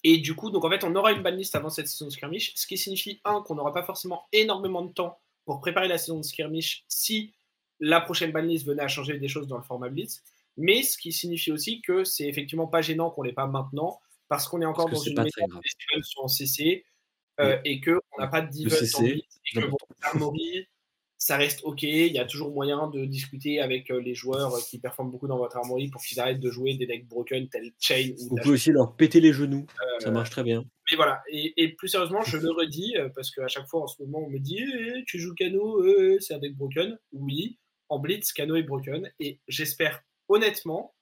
Et 0.03 0.19
du 0.19 0.35
coup, 0.35 0.51
donc 0.51 0.65
en 0.65 0.71
fait, 0.71 0.83
on 0.85 0.95
aura 0.95 1.13
une 1.13 1.23
banlist 1.23 1.55
avant 1.57 1.69
cette 1.69 1.89
saison 1.89 2.07
de 2.07 2.11
skirmish, 2.11 2.53
ce 2.55 2.67
qui 2.67 2.79
signifie 2.79 3.21
un 3.25 3.43
qu'on 3.43 3.55
n'aura 3.55 3.73
pas 3.73 3.83
forcément 3.83 4.23
énormément 4.33 4.83
de 4.83 4.93
temps 4.93 5.19
pour 5.47 5.61
préparer 5.61 5.89
la 5.89 5.97
saison 5.97 6.19
de 6.19 6.25
skirmish 6.25 6.85
si 6.89 7.33
la 7.81 8.01
prochaine 8.01 8.33
banlist 8.33 8.67
venait 8.67 8.83
à 8.83 8.89
changer 8.89 9.19
des 9.19 9.29
choses 9.29 9.47
dans 9.47 9.57
le 9.57 9.63
format 9.63 9.89
blitz, 9.89 10.23
mais 10.57 10.83
ce 10.83 10.99
qui 10.99 11.13
signifie 11.13 11.53
aussi 11.53 11.81
que 11.81 12.05
c'est 12.05 12.27
effectivement 12.27 12.67
pas 12.67 12.83
gênant 12.83 13.11
qu'on 13.11 13.23
l'ait 13.23 13.33
pas 13.33 13.47
maintenant 13.47 13.99
parce 14.29 14.49
qu'on 14.49 14.61
est 14.61 14.67
encore 14.67 14.91
dans 14.91 14.99
une 14.99 15.15
méthode 15.15 15.51
sont 16.03 16.23
en 16.23 16.29
CC 16.29 16.85
euh, 17.41 17.59
et 17.65 17.81
qu'on 17.81 18.01
n'a 18.19 18.27
pas 18.27 18.41
d'event 18.41 18.77
en 18.99 19.05
et 19.05 19.25
que 19.55 19.67
bon, 19.67 19.77
Armory, 20.03 20.67
ça 21.19 21.37
reste 21.37 21.61
OK. 21.65 21.83
Il 21.83 22.13
y 22.13 22.19
a 22.19 22.25
toujours 22.25 22.51
moyen 22.51 22.89
de 22.89 23.05
discuter 23.05 23.61
avec 23.61 23.91
euh, 23.91 24.01
les 24.01 24.15
joueurs 24.15 24.53
qui 24.69 24.79
performent 24.79 25.11
beaucoup 25.11 25.29
dans 25.29 25.39
votre 25.39 25.57
Armory 25.57 25.89
pour 25.89 26.03
qu'ils 26.03 26.19
arrêtent 26.19 26.41
de 26.41 26.51
jouer 26.51 26.75
des 26.75 26.87
decks 26.87 27.07
broken 27.07 27.49
tels 27.49 27.73
Chain. 27.79 28.15
Ou 28.19 28.29
Vous 28.31 28.37
pouvez 28.37 28.55
aussi 28.55 28.73
leur 28.73 28.97
péter 28.97 29.21
les 29.21 29.33
genoux. 29.33 29.67
ça 30.01 30.09
euh, 30.09 30.13
marche 30.13 30.31
très 30.31 30.43
bien. 30.43 30.65
Mais 30.91 30.97
voilà. 30.97 31.23
Et, 31.29 31.75
plus 31.77 31.89
sérieusement, 31.89 32.23
je 32.23 32.37
le 32.37 32.51
redis 32.51 32.95
parce 33.15 33.31
qu'à 33.31 33.49
chaque 33.49 33.67
fois 33.67 33.83
en 33.83 33.87
ce 33.87 34.03
moment, 34.03 34.25
on 34.27 34.31
me 34.31 34.39
dit 34.39 34.61
eh, 34.61 35.05
Tu 35.07 35.19
joues 35.19 35.35
Kano, 35.35 35.85
c'est 36.21 36.35
un 36.35 36.39
deck 36.39 36.57
broken. 36.57 36.99
Oui, 37.13 37.59
en 37.89 37.99
Blitz, 37.99 38.33
Kano 38.33 38.57
est 38.57 38.63
broken. 38.63 39.11
Et 39.19 39.41
j'espère 39.49 40.03
honnêtement 40.29 40.95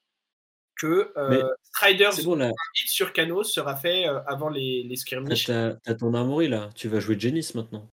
que 0.77 1.13
euh, 1.17 1.49
Striders 1.63 2.15
sur 2.75 3.13
Cano 3.13 3.45
sera 3.45 3.77
fait 3.77 4.09
euh, 4.09 4.21
avant 4.27 4.49
les, 4.49 4.83
les 4.83 4.97
skirmishes. 4.97 5.47
T'as, 5.47 5.95
ton 5.95 6.15
armory 6.15 6.49
là, 6.49 6.71
tu 6.75 6.89
vas 6.89 7.01
jouer 7.01 7.19
Genis 7.19 7.53
maintenant. 7.55 7.89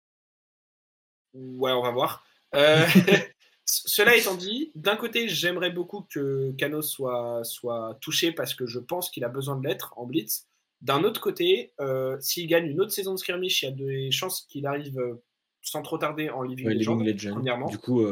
Ouais, 1.33 1.71
on 1.71 1.81
va 1.81 1.91
voir. 1.91 2.25
Euh, 2.55 2.85
cela 3.65 4.15
étant 4.15 4.35
dit, 4.35 4.71
d'un 4.75 4.95
côté, 4.95 5.29
j'aimerais 5.29 5.71
beaucoup 5.71 6.05
que 6.09 6.51
Cano 6.57 6.81
soit, 6.81 7.43
soit 7.43 7.97
touché 8.01 8.31
parce 8.31 8.53
que 8.53 8.65
je 8.65 8.79
pense 8.79 9.09
qu'il 9.09 9.23
a 9.23 9.29
besoin 9.29 9.57
de 9.57 9.67
l'être 9.67 9.93
en 9.97 10.05
Blitz. 10.05 10.47
D'un 10.81 11.03
autre 11.03 11.21
côté, 11.21 11.73
s'il 12.19 12.47
gagne 12.47 12.67
une 12.67 12.81
autre 12.81 12.91
saison 12.91 13.13
de 13.13 13.19
skirmish, 13.19 13.61
il 13.61 13.65
y 13.65 13.67
a 13.67 13.71
des 13.71 14.11
chances 14.11 14.47
qu'il 14.49 14.65
arrive 14.65 14.99
sans 15.61 15.83
trop 15.83 15.97
tarder 15.97 16.29
en 16.29 16.41
Living, 16.41 16.67
Legend, 16.69 17.33
premièrement. 17.33 17.67
Du 17.67 17.77
coup, 17.77 18.03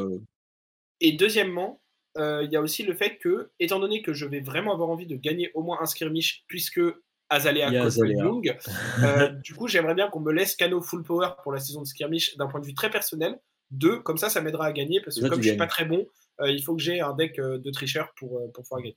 Et 1.00 1.12
deuxièmement, 1.12 1.80
euh, 2.18 2.42
il 2.44 2.52
y 2.52 2.56
a 2.56 2.60
aussi 2.60 2.82
le 2.82 2.94
fait 2.94 3.18
que, 3.18 3.50
étant 3.60 3.78
donné 3.78 4.02
que 4.02 4.12
je 4.12 4.26
vais 4.26 4.40
vraiment 4.40 4.72
avoir 4.72 4.90
envie 4.90 5.06
de 5.06 5.16
gagner 5.16 5.50
au 5.54 5.62
moins 5.62 5.78
un 5.80 5.86
skirmish, 5.86 6.44
puisque 6.48 6.80
Azalea 7.28 7.70
Young, 7.70 8.56
euh, 9.04 9.28
du 9.28 9.54
coup, 9.54 9.68
j'aimerais 9.68 9.94
bien 9.94 10.08
qu'on 10.08 10.20
me 10.20 10.32
laisse 10.32 10.56
Cano 10.56 10.82
full 10.82 11.04
power 11.04 11.30
pour 11.42 11.52
la 11.52 11.60
saison 11.60 11.82
de 11.82 11.86
skirmish 11.86 12.36
d'un 12.36 12.48
point 12.48 12.60
de 12.60 12.66
vue 12.66 12.74
très 12.74 12.90
personnel. 12.90 13.38
Deux, 13.70 14.00
comme 14.00 14.18
ça, 14.18 14.28
ça 14.28 14.40
m'aidera 14.40 14.66
à 14.66 14.72
gagner, 14.72 15.00
parce 15.00 15.20
que 15.20 15.26
comme 15.26 15.40
je 15.40 15.48
suis 15.50 15.56
pas 15.56 15.68
très 15.68 15.84
bon, 15.84 16.06
euh, 16.40 16.50
il 16.50 16.62
faut 16.62 16.74
que 16.74 16.82
j'ai 16.82 17.00
un 17.00 17.14
deck 17.14 17.36
de 17.36 17.70
tricheur 17.70 18.12
pour, 18.16 18.40
pour 18.52 18.64
pouvoir 18.64 18.82
gagner. 18.82 18.96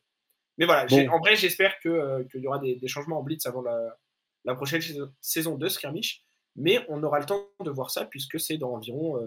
Mais 0.57 0.65
voilà, 0.65 0.85
en 1.11 1.19
vrai, 1.19 1.35
j'espère 1.35 1.79
qu'il 1.79 1.91
y 2.35 2.47
aura 2.47 2.59
des, 2.59 2.87
changements 2.87 3.19
en 3.19 3.23
Blitz 3.23 3.45
avant 3.45 3.61
la, 3.61 3.97
la, 4.45 4.55
prochaine 4.55 4.81
saison 5.19 5.57
de 5.57 5.67
skirmish. 5.67 6.23
Mais 6.55 6.85
on 6.89 7.01
aura 7.01 7.19
le 7.19 7.25
temps 7.25 7.47
de 7.63 7.71
voir 7.71 7.89
ça, 7.89 8.05
puisque 8.05 8.39
c'est 8.39 8.57
dans 8.57 8.73
environ 8.73 9.19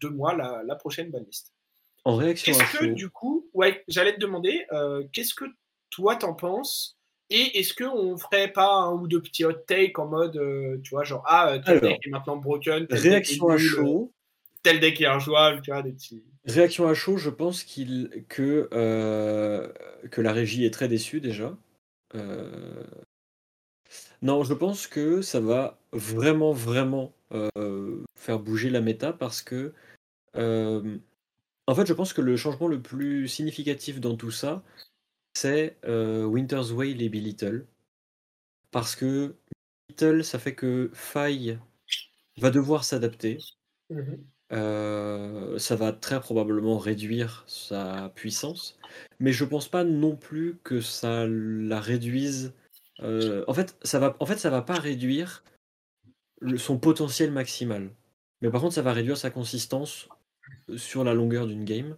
deux 0.00 0.10
mois 0.10 0.34
la, 0.34 0.62
la 0.64 0.76
prochaine 0.76 1.10
banlist. 1.10 1.52
En 2.04 2.16
réaction 2.16 2.54
à 2.58 2.64
que, 2.64 2.86
du 2.86 3.10
coup, 3.10 3.48
ouais, 3.52 3.84
j'allais 3.88 4.14
te 4.14 4.20
demander, 4.20 4.64
euh, 4.72 5.04
qu'est-ce 5.12 5.34
que 5.34 5.44
toi 5.90 6.16
t'en 6.16 6.34
penses? 6.34 6.98
Et 7.28 7.58
est-ce 7.58 7.74
qu'on 7.74 8.16
ferait 8.16 8.52
pas 8.52 8.72
un 8.72 8.92
ou 8.92 9.06
deux 9.06 9.20
petits 9.20 9.44
hot 9.44 9.52
takes 9.52 9.98
en 9.98 10.06
mode, 10.06 10.36
euh, 10.36 10.80
tu 10.82 10.90
vois, 10.90 11.04
genre, 11.04 11.22
ah, 11.26 11.58
deck 11.58 12.00
est 12.04 12.10
maintenant 12.10 12.36
broken, 12.36 12.86
réaction 12.90 13.48
à 13.48 13.58
chaud. 13.58 14.12
Tel 14.62 14.80
deck 14.80 15.00
est 15.00 15.06
injouable, 15.06 15.60
tu 15.62 15.70
vois, 15.70 15.82
des 15.82 15.92
petits. 15.92 16.22
Réaction 16.44 16.88
à 16.88 16.94
chaud, 16.94 17.16
je 17.16 17.30
pense 17.30 17.64
qu'il 17.64 18.24
que, 18.28 18.68
euh, 18.72 19.72
que 20.10 20.20
la 20.20 20.32
régie 20.32 20.64
est 20.64 20.70
très 20.70 20.88
déçue 20.88 21.20
déjà. 21.20 21.56
Non, 24.22 24.44
je 24.44 24.52
pense 24.54 24.86
que 24.86 25.22
ça 25.22 25.40
va 25.40 25.78
vraiment, 25.92 26.52
vraiment 26.52 27.14
faire 28.16 28.38
bouger 28.38 28.70
la 28.70 28.80
méta 28.80 29.12
parce 29.12 29.42
que 29.42 29.72
en 31.70 31.74
fait, 31.76 31.86
je 31.86 31.92
pense 31.92 32.12
que 32.12 32.20
le 32.20 32.36
changement 32.36 32.66
le 32.66 32.82
plus 32.82 33.28
significatif 33.28 34.00
dans 34.00 34.16
tout 34.16 34.32
ça, 34.32 34.64
c'est 35.34 35.78
euh, 35.84 36.24
Winter's 36.24 36.72
Whale 36.72 37.00
et 37.00 37.08
Belittle. 37.08 37.64
Parce 38.72 38.96
que 38.96 39.36
Belittle, 39.88 40.24
ça 40.24 40.40
fait 40.40 40.56
que 40.56 40.90
Faille 40.92 41.60
va 42.38 42.50
devoir 42.50 42.82
s'adapter. 42.82 43.38
Mhm. 43.88 44.26
Euh, 44.52 45.58
ça 45.58 45.76
va 45.76 45.92
très 45.92 46.20
probablement 46.20 46.78
réduire 46.78 47.44
sa 47.46 48.10
puissance. 48.14 48.78
Mais 49.20 49.32
je 49.32 49.44
pense 49.44 49.68
pas 49.68 49.84
non 49.84 50.16
plus 50.16 50.58
que 50.64 50.80
ça 50.80 51.26
la 51.26 51.80
réduise. 51.80 52.52
Euh, 53.00 53.44
en, 53.46 53.54
fait, 53.54 53.76
ça 53.82 53.98
va, 53.98 54.16
en 54.20 54.26
fait, 54.26 54.38
ça 54.38 54.50
va 54.50 54.62
pas 54.62 54.78
réduire 54.78 55.44
son 56.56 56.78
potentiel 56.78 57.30
maximal. 57.30 57.90
Mais 58.40 58.50
par 58.50 58.60
contre, 58.60 58.74
ça 58.74 58.82
va 58.82 58.92
réduire 58.92 59.16
sa 59.16 59.30
consistance 59.30 60.08
sur 60.76 61.04
la 61.04 61.14
longueur 61.14 61.46
d'une 61.46 61.64
game. 61.64 61.96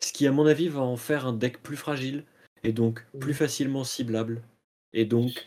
Ce 0.00 0.12
qui, 0.12 0.26
à 0.26 0.32
mon 0.32 0.46
avis, 0.46 0.68
va 0.68 0.80
en 0.80 0.96
faire 0.96 1.26
un 1.26 1.32
deck 1.32 1.62
plus 1.62 1.76
fragile 1.76 2.24
et 2.64 2.72
donc 2.72 3.06
plus 3.18 3.34
facilement 3.34 3.84
ciblable. 3.84 4.42
Et 4.92 5.04
donc, 5.04 5.46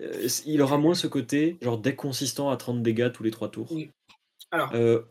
euh, 0.00 0.28
il 0.46 0.62
aura 0.62 0.78
moins 0.78 0.94
ce 0.94 1.06
côté, 1.06 1.58
genre 1.62 1.78
deck 1.78 1.96
consistant 1.96 2.50
à 2.50 2.56
30 2.56 2.82
dégâts 2.82 3.12
tous 3.12 3.22
les 3.22 3.30
3 3.30 3.50
tours. 3.50 3.70
Alors. 4.50 4.74
Euh, 4.74 5.02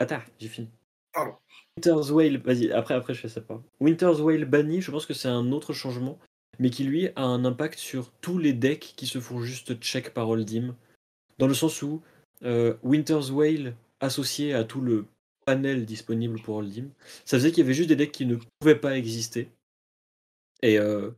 attends, 0.00 0.22
j'ai 0.40 0.48
fini. 0.48 0.68
Pardon. 1.12 1.34
Winter's 1.76 2.10
Whale, 2.10 2.38
vas-y, 2.38 2.72
après, 2.72 2.94
après 2.94 3.14
je 3.14 3.20
fais 3.20 3.28
ça 3.28 3.40
pas. 3.40 3.62
Winter's 3.80 4.20
Whale 4.20 4.44
banni, 4.44 4.80
je 4.80 4.90
pense 4.90 5.06
que 5.06 5.14
c'est 5.14 5.28
un 5.28 5.52
autre 5.52 5.72
changement, 5.72 6.18
mais 6.58 6.70
qui 6.70 6.84
lui 6.84 7.08
a 7.14 7.22
un 7.22 7.44
impact 7.44 7.78
sur 7.78 8.10
tous 8.20 8.38
les 8.38 8.52
decks 8.52 8.94
qui 8.96 9.06
se 9.06 9.20
font 9.20 9.40
juste 9.42 9.80
check 9.80 10.12
par 10.12 10.28
Oldim. 10.28 10.74
Dans 11.38 11.46
le 11.46 11.54
sens 11.54 11.82
où 11.82 12.02
euh, 12.42 12.74
Winter's 12.82 13.30
Whale 13.30 13.74
associé 14.00 14.54
à 14.54 14.64
tout 14.64 14.80
le 14.80 15.06
panel 15.46 15.84
disponible 15.84 16.40
pour 16.40 16.56
Oldim. 16.56 16.88
Ça 17.24 17.38
faisait 17.38 17.50
qu'il 17.50 17.64
y 17.64 17.66
avait 17.66 17.74
juste 17.74 17.88
des 17.88 17.96
decks 17.96 18.12
qui 18.12 18.26
ne 18.26 18.36
pouvaient 18.58 18.78
pas 18.78 18.96
exister. 18.96 19.48
Et 20.62 20.78
euh, 20.78 21.10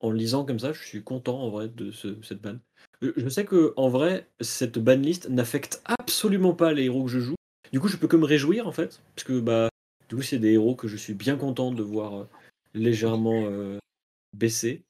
en 0.00 0.12
lisant 0.12 0.44
comme 0.44 0.58
ça, 0.58 0.72
je 0.72 0.82
suis 0.82 1.02
content 1.02 1.40
en 1.40 1.50
vrai 1.50 1.68
de 1.68 1.90
cette 1.90 2.40
ban. 2.40 2.58
Je 3.02 3.28
sais 3.28 3.44
que 3.44 3.72
en 3.76 3.88
vrai, 3.88 4.28
cette 4.40 4.78
ban 4.78 4.96
list 4.96 5.28
n'affecte 5.28 5.82
absolument 5.84 6.54
pas 6.54 6.72
les 6.72 6.84
héros 6.84 7.04
que 7.04 7.10
je 7.10 7.20
joue. 7.20 7.34
Du 7.72 7.80
coup, 7.80 7.88
je 7.88 7.96
peux 7.96 8.08
que 8.08 8.16
me 8.16 8.24
réjouir 8.24 8.66
en 8.66 8.72
fait, 8.72 9.02
parce 9.14 9.24
que 9.24 9.40
bah, 9.40 9.68
du 10.08 10.16
coup, 10.16 10.22
c'est 10.22 10.38
des 10.38 10.52
héros 10.52 10.74
que 10.74 10.88
je 10.88 10.96
suis 10.96 11.14
bien 11.14 11.36
content 11.36 11.72
de 11.72 11.82
voir 11.82 12.14
euh, 12.14 12.28
légèrement 12.74 13.48
baisser. 14.32 14.84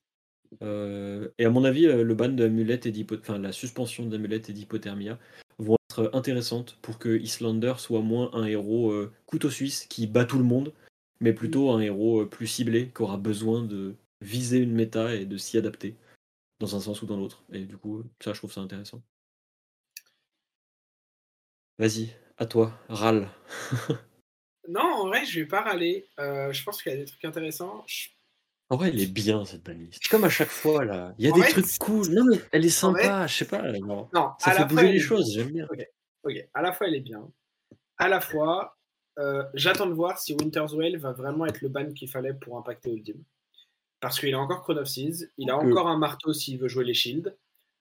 et 0.63 1.45
à 1.45 1.51
mon 1.51 1.65
avis, 1.65 1.87
le 1.87 2.15
ban 2.15 2.29
de 2.29 2.47
et 2.47 3.07
enfin 3.21 3.39
la 3.39 3.53
suspension 3.53 4.07
d'amulette 4.07 4.51
et 4.51 4.53
d'hypothermia 4.53 5.19
vont 5.59 5.77
être 5.91 6.11
intéressantes 6.15 6.79
pour 6.83 6.99
que 6.99 7.19
Islander 7.19 7.75
soit 7.79 8.03
moins 8.03 8.31
un 8.35 8.45
héros 8.45 8.91
euh, 8.93 9.13
couteau 9.27 9.51
suisse 9.51 9.87
qui 9.87 10.07
bat 10.07 10.25
tout 10.25 10.39
le 10.39 10.45
monde, 10.45 10.73
mais 11.21 11.33
plutôt 11.33 11.71
un 11.71 11.81
héros 11.81 12.23
euh, 12.23 12.29
plus 12.29 12.47
ciblé 12.47 12.91
qui 12.95 13.03
aura 13.03 13.17
besoin 13.17 13.63
de 13.63 13.95
viser 14.21 14.59
une 14.59 14.73
méta 14.73 15.15
et 15.15 15.27
de 15.27 15.37
s'y 15.37 15.59
adapter 15.59 15.97
dans 16.61 16.77
un 16.77 16.81
sens 16.81 17.03
ou 17.03 17.07
dans 17.07 17.17
l'autre. 17.17 17.45
Et 17.53 17.65
du 17.65 17.77
coup, 17.77 18.05
ça, 18.23 18.33
je 18.33 18.39
trouve 18.39 18.53
ça 18.53 18.61
intéressant. 18.61 19.03
Vas-y, 21.79 22.15
à 22.39 22.47
toi, 22.47 22.73
râle. 22.89 23.29
non, 24.69 24.83
en 24.83 25.07
vrai, 25.07 25.25
je 25.25 25.41
vais 25.41 25.47
pas 25.47 25.63
râler. 25.63 26.09
Euh, 26.19 26.53
je 26.53 26.63
pense 26.63 26.83
qu'il 26.83 26.93
y 26.93 26.95
a 26.95 26.99
des 26.99 27.05
trucs 27.05 27.25
intéressants. 27.25 27.85
En 28.69 28.77
vrai, 28.77 28.89
elle 28.89 29.01
est 29.01 29.13
bien 29.13 29.45
cette 29.45 29.63
banlist. 29.63 30.09
Comme 30.09 30.25
à 30.25 30.29
chaque 30.29 30.49
fois 30.49 30.85
là, 30.85 31.15
il 31.19 31.27
y 31.27 31.29
a 31.29 31.33
des 31.33 31.41
trucs 31.43 31.79
cool. 31.79 32.09
Non 32.09 32.25
mais 32.25 32.41
elle 32.51 32.65
est 32.65 32.69
sympa, 32.69 33.27
je 33.27 33.35
sais 33.35 33.45
pas. 33.45 33.63
Non, 33.63 34.09
ça 34.39 34.53
fait 34.53 34.65
bouger 34.65 34.93
les 34.93 35.01
choses, 35.01 35.33
j'aime 35.33 35.53
bien. 35.53 35.69
ok, 36.25 36.49
à 36.53 36.63
la 36.63 36.73
fois 36.73 36.89
elle 36.89 36.97
est 36.97 37.01
bien. 37.01 37.31
À 37.99 38.09
la 38.09 38.21
fois, 38.21 38.77
euh, 39.19 39.45
j'attends 39.55 39.87
de 39.87 39.95
voir 39.95 40.19
si 40.19 40.35
Winter's 40.35 40.75
Whale 40.75 40.97
va 40.99 41.13
vraiment 41.13 41.47
être 41.47 41.63
le 41.63 41.69
ban 41.69 41.93
qu'il 41.93 42.11
fallait 42.11 42.35
pour 42.35 42.59
impacter 42.59 42.91
Ultim. 42.91 43.23
Parce 44.01 44.21
qu'il 44.21 44.35
a 44.35 44.39
encore 44.39 44.63
Chrono 44.63 44.83
of 44.83 44.89
Seas, 44.89 45.27
il 45.39 45.51
a 45.51 45.57
encore 45.57 45.89
un 45.89 45.97
marteau 45.97 46.33
s'il 46.33 46.59
veut 46.59 46.69
jouer 46.69 46.85
les 46.85 46.93
shields. 46.93 47.35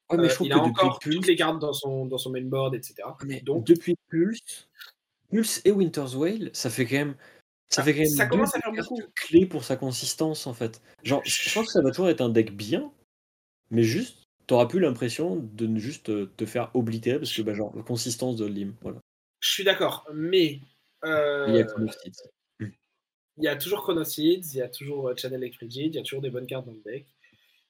Ouais, 0.10 0.18
mais 0.18 0.30
je 0.30 0.36
trouve 0.36 0.48
il 0.48 0.54
a 0.54 0.60
encore 0.60 1.00
toutes 1.00 1.26
les 1.26 1.36
cartes 1.36 1.60
dans 1.60 1.74
son, 1.74 2.06
dans 2.06 2.18
son 2.18 2.30
mainboard, 2.30 2.76
etc. 2.76 2.96
Mais 3.26 3.42
Donc, 3.42 3.66
depuis 3.66 3.96
Pulse, 4.08 4.68
Pulse 5.30 5.62
et 5.66 5.72
Winter's 5.72 6.16
Whale, 6.16 6.52
ça 6.54 6.70
fait 6.70 6.86
quand 6.86 6.98
même. 6.98 7.16
Ça 7.70 7.82
fait 7.84 7.94
quand 7.94 8.02
même 8.02 8.10
ça 8.10 8.28
commence 8.28 8.56
à 8.56 8.60
faire 8.60 8.72
beaucoup. 8.72 9.02
clés 9.16 9.48
pour 9.48 9.64
sa 9.64 9.76
consistance 9.76 10.46
en 10.46 10.54
fait. 10.54 10.82
Genre, 11.04 11.22
je 11.26 11.54
pense 11.54 11.66
que 11.66 11.72
ça 11.72 11.82
va 11.82 11.90
toujours 11.90 12.10
être 12.10 12.22
un 12.22 12.30
deck 12.30 12.56
bien, 12.56 12.92
mais 13.72 13.84
juste, 13.84 14.24
t'auras 14.46 14.68
plus 14.68 14.80
l'impression 14.80 15.38
de 15.38 15.80
juste 15.80 16.36
te 16.36 16.46
faire 16.46 16.70
oblitérer 16.76 17.18
parce 17.18 17.34
que, 17.34 17.42
bah, 17.42 17.54
genre, 17.54 17.76
la 17.76 17.82
consistance 17.82 18.36
de 18.36 18.46
Lim, 18.46 18.76
voilà. 18.82 19.00
Je 19.40 19.52
suis 19.52 19.64
d'accord, 19.64 20.08
mais. 20.14 20.60
Euh, 21.04 21.46
il 21.50 21.56
y 21.56 21.60
a 21.60 21.64
Chronoseeds. 21.64 22.30
Il 23.38 23.44
y 23.44 23.48
a 23.48 23.56
toujours 23.56 23.84
Chronoseeds, 23.84 24.54
il 24.54 24.58
y 24.58 24.62
a 24.62 24.70
toujours 24.70 25.10
euh, 25.10 25.16
Channel 25.16 25.44
Electrigid, 25.44 25.94
il 25.94 25.98
y 25.98 26.00
a 26.00 26.04
toujours 26.04 26.22
des 26.22 26.30
bonnes 26.30 26.48
cartes 26.48 26.66
dans 26.66 26.72
le 26.72 26.82
deck. 26.86 27.06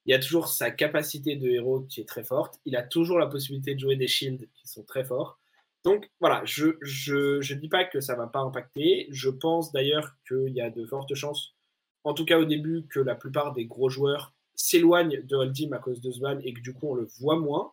Il 0.06 0.12
y 0.12 0.14
a 0.14 0.20
toujours 0.20 0.48
sa 0.48 0.72
capacité 0.72 1.36
de 1.36 1.50
héros 1.50 1.82
qui 1.82 2.02
est 2.02 2.08
très 2.08 2.24
forte. 2.24 2.60
Il 2.66 2.76
a 2.76 2.84
toujours 2.84 3.18
la 3.18 3.28
possibilité 3.28 3.74
de 3.74 3.80
jouer 3.80 3.96
des 3.96 4.08
shields 4.08 4.48
qui 4.54 4.68
sont 4.68 4.84
très 4.84 5.04
forts. 5.04 5.40
Donc 5.84 6.10
voilà, 6.20 6.42
je 6.46 6.68
ne 6.68 6.74
je, 6.82 7.42
je 7.42 7.54
dis 7.54 7.70
pas 7.70 7.86
que 7.86 8.02
ça 8.02 8.16
va 8.16 8.28
pas 8.28 8.40
impacter. 8.40 9.08
Je 9.12 9.30
pense 9.30 9.72
d'ailleurs 9.72 10.16
qu'il 10.28 10.54
y 10.54 10.62
a 10.62 10.70
de 10.70 10.86
fortes 10.86 11.14
chances, 11.14 11.56
en 12.04 12.14
tout 12.14 12.26
cas 12.26 12.40
au 12.40 12.46
début, 12.46 12.86
que 12.90 13.00
la 13.00 13.16
plupart 13.16 13.54
des 13.54 13.66
gros 13.66 13.90
joueurs 13.90 14.34
s'éloignent 14.56 15.22
de 15.24 15.36
Holdim 15.36 15.74
à 15.74 15.80
cause 15.80 16.02
de 16.02 16.12
ce 16.12 16.20
ban 16.20 16.40
et 16.44 16.54
que 16.54 16.62
du 16.62 16.74
coup 16.74 16.90
on 16.90 16.96
le 16.96 17.08
voit 17.20 17.40
moins. 17.40 17.72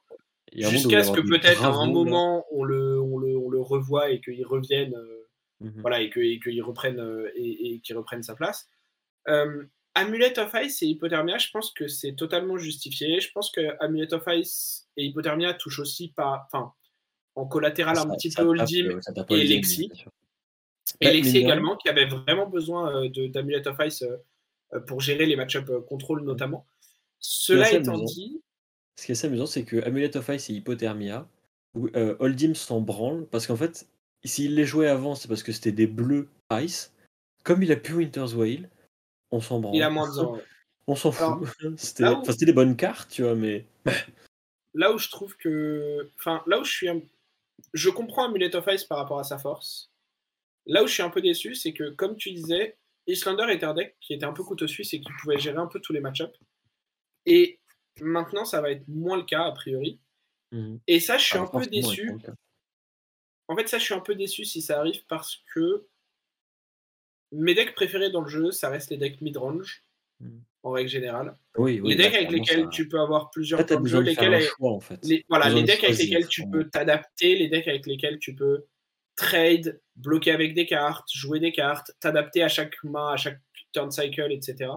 Jusqu'à 0.55 1.03
ce 1.03 1.12
que 1.12 1.20
peut-être 1.20 1.64
à 1.64 1.68
un 1.68 1.87
moment 1.87 2.45
on 2.51 2.64
le, 2.64 3.01
on, 3.01 3.18
le, 3.18 3.37
on 3.39 3.49
le, 3.49 3.61
revoit 3.61 4.11
et 4.11 4.20
qu'il 4.20 4.45
revienne, 4.45 4.95
euh, 4.95 5.28
mhm. 5.61 5.80
voilà, 5.80 6.03
et 6.03 6.11
qu'il 6.11 6.62
reprenne, 6.62 7.01
euh, 7.01 7.30
et, 7.35 7.80
et 7.89 7.95
reprenne 7.95 8.22
sa 8.22 8.35
place. 8.35 8.68
Euh, 9.28 9.64
Amulet 9.95 10.38
of 10.38 10.53
Ice 10.62 10.82
et 10.82 10.86
Hypothermia, 10.86 11.38
je 11.38 11.49
pense 11.51 11.70
que 11.70 11.88
c'est 11.88 12.12
totalement 12.12 12.57
justifié. 12.57 13.20
Je 13.20 13.30
pense 13.32 13.51
que 13.51 13.61
Amulet 13.80 14.12
of 14.14 14.24
Ice 14.28 14.88
et 14.97 15.05
Hypothermia 15.05 15.55
touchent 15.55 15.80
aussi 15.80 16.09
pas, 16.09 16.47
enfin, 16.47 16.72
en 17.34 17.47
collatéral 17.47 17.99
un 17.99 18.09
petit 18.14 18.30
peu 18.30 18.43
Oldim 18.43 19.01
et 19.30 19.45
Lexi. 19.45 19.90
Et 21.01 21.12
Lexi 21.12 21.38
également, 21.38 21.76
qui 21.76 21.88
avait 21.88 22.07
vraiment 22.07 22.47
besoin 22.47 23.09
d'Amulet 23.09 23.66
of 23.68 23.76
Ice 23.84 24.05
pour 24.86 25.01
gérer 25.01 25.26
les 25.26 25.36
match-up 25.36 25.70
contrôle 25.88 26.22
notamment. 26.22 26.66
Cela 27.18 27.70
étant 27.72 27.99
dit, 27.99 28.40
ce 28.97 29.07
qui 29.07 29.12
est 29.12 29.14
assez 29.14 29.26
amusant, 29.26 29.47
c'est 29.47 29.64
que 29.64 29.82
Amulet 29.84 30.16
of 30.16 30.28
Ice 30.28 30.51
et 30.51 30.55
Hypothermia, 30.55 31.28
euh, 31.97 32.16
Oldim 32.18 32.55
s'en 32.55 32.80
branle, 32.80 33.26
parce 33.26 33.47
qu'en 33.47 33.57
fait, 33.57 33.86
s'il 34.24 34.55
les 34.55 34.66
jouait 34.66 34.88
avant, 34.88 35.14
c'est 35.14 35.28
parce 35.28 35.43
que 35.43 35.53
c'était 35.53 35.72
des 35.72 35.86
bleus 35.86 36.28
Ice. 36.53 36.93
Comme 37.45 37.62
il 37.62 37.72
a 37.72 37.76
pu 37.76 37.95
Winter's 37.95 38.34
Whale, 38.34 38.68
on 39.33 39.41
s'en 39.41 39.61
branle. 39.61 39.74
Il 39.74 39.83
a 39.83 39.91
moins 39.91 40.09
de 40.09 40.43
On 40.87 40.95
s'en 40.95 41.11
fout. 41.12 41.49
C'était 41.76 42.47
des 42.47 42.53
bonnes 42.53 42.76
cartes, 42.76 43.11
tu 43.11 43.22
vois, 43.22 43.35
mais. 43.35 43.66
là 44.74 44.93
où 44.93 44.99
je 44.99 45.09
trouve 45.09 45.37
que. 45.37 46.11
Enfin, 46.18 46.43
là 46.47 46.61
où 46.61 46.64
je 46.64 46.72
suis. 46.72 46.89
Je 47.74 47.91
comprends 47.91 48.26
Amulet 48.28 48.55
of 48.55 48.66
Ice 48.68 48.85
par 48.85 48.99
rapport 48.99 49.18
à 49.18 49.24
sa 49.24 49.39
force. 49.39 49.91
Là 50.66 50.85
où 50.85 50.87
je 50.87 50.93
suis 50.93 51.03
un 51.03 51.11
peu 51.11 51.20
déçu, 51.20 51.55
c'est 51.55 51.72
que, 51.72 51.91
comme 51.91 52.16
tu 52.16 52.33
disais, 52.33 52.76
Islander 53.09 53.47
était 53.51 53.66
un 53.66 53.74
deck 53.74 53.97
qui 54.01 54.14
était 54.14 54.24
un 54.24 54.33
peu 54.33 54.45
couteau 54.45 54.68
suisse 54.68 54.95
et 54.95 55.01
qui 55.01 55.11
pouvait 55.20 55.39
gérer 55.39 55.59
un 55.59 55.66
peu 55.66 55.80
tous 55.80 55.93
les 55.93 56.01
match-ups. 56.01 56.39
Et 57.26 57.61
Maintenant, 58.01 58.45
ça 58.45 58.61
va 58.61 58.70
être 58.70 58.87
moins 58.89 59.16
le 59.16 59.24
cas, 59.24 59.45
a 59.45 59.53
priori. 59.53 60.01
Mhm. 60.53 60.80
Et 60.87 61.01
ça, 61.01 61.18
je 61.18 61.24
suis 61.24 61.39
ah, 61.39 61.43
un 61.43 61.47
peu 61.47 61.66
déçu. 61.66 62.11
En 63.49 63.57
fait, 63.57 63.68
ça, 63.68 63.78
je 63.78 63.85
suis 63.85 63.95
un 63.95 64.01
peu 64.01 64.14
déçu 64.14 64.45
si 64.45 64.62
ça 64.62 64.78
arrive 64.78 65.05
parce 65.07 65.43
que 65.53 65.87
mes 67.33 67.55
decks 67.55 67.74
préférés 67.74 68.11
dans 68.11 68.20
le 68.20 68.28
jeu, 68.28 68.51
ça 68.51 68.68
reste 68.68 68.91
les 68.91 68.97
decks 68.97 69.20
mid-range, 69.20 69.83
mhm. 70.20 70.43
en 70.62 70.70
règle 70.70 70.89
générale. 70.89 71.37
Oui, 71.57 71.80
les 71.85 71.97
decks 71.97 72.14
avec 72.14 72.30
lesquels 72.30 72.68
tu 72.70 72.89
peux 72.89 73.01
avoir 73.01 73.30
plusieurs 73.30 73.64
points 73.64 73.80
de 73.80 73.89
jeu, 73.89 74.01
lesquels 74.01 74.49
en 74.61 74.80
fait. 74.80 75.01
voilà, 75.28 75.49
les 75.49 75.62
decks 75.62 75.85
avec 75.85 75.99
lesquels 75.99 76.28
tu 76.28 76.49
peux 76.49 76.68
t'adapter, 76.68 77.37
les 77.37 77.49
decks 77.49 77.68
avec 77.68 77.87
lesquels 77.87 78.18
tu 78.18 78.35
peux 78.35 78.64
trade, 79.16 79.80
bloquer 79.97 80.30
avec 80.30 80.55
des 80.55 80.66
cartes, 80.66 81.09
jouer 81.12 81.39
des 81.41 81.53
cartes, 81.53 81.93
t'adapter 82.01 82.43
à 82.43 82.49
chaque 82.49 82.83
main, 82.83 83.12
à 83.12 83.16
chaque 83.16 83.41
turn 83.72 83.91
cycle, 83.91 84.33
etc. 84.33 84.70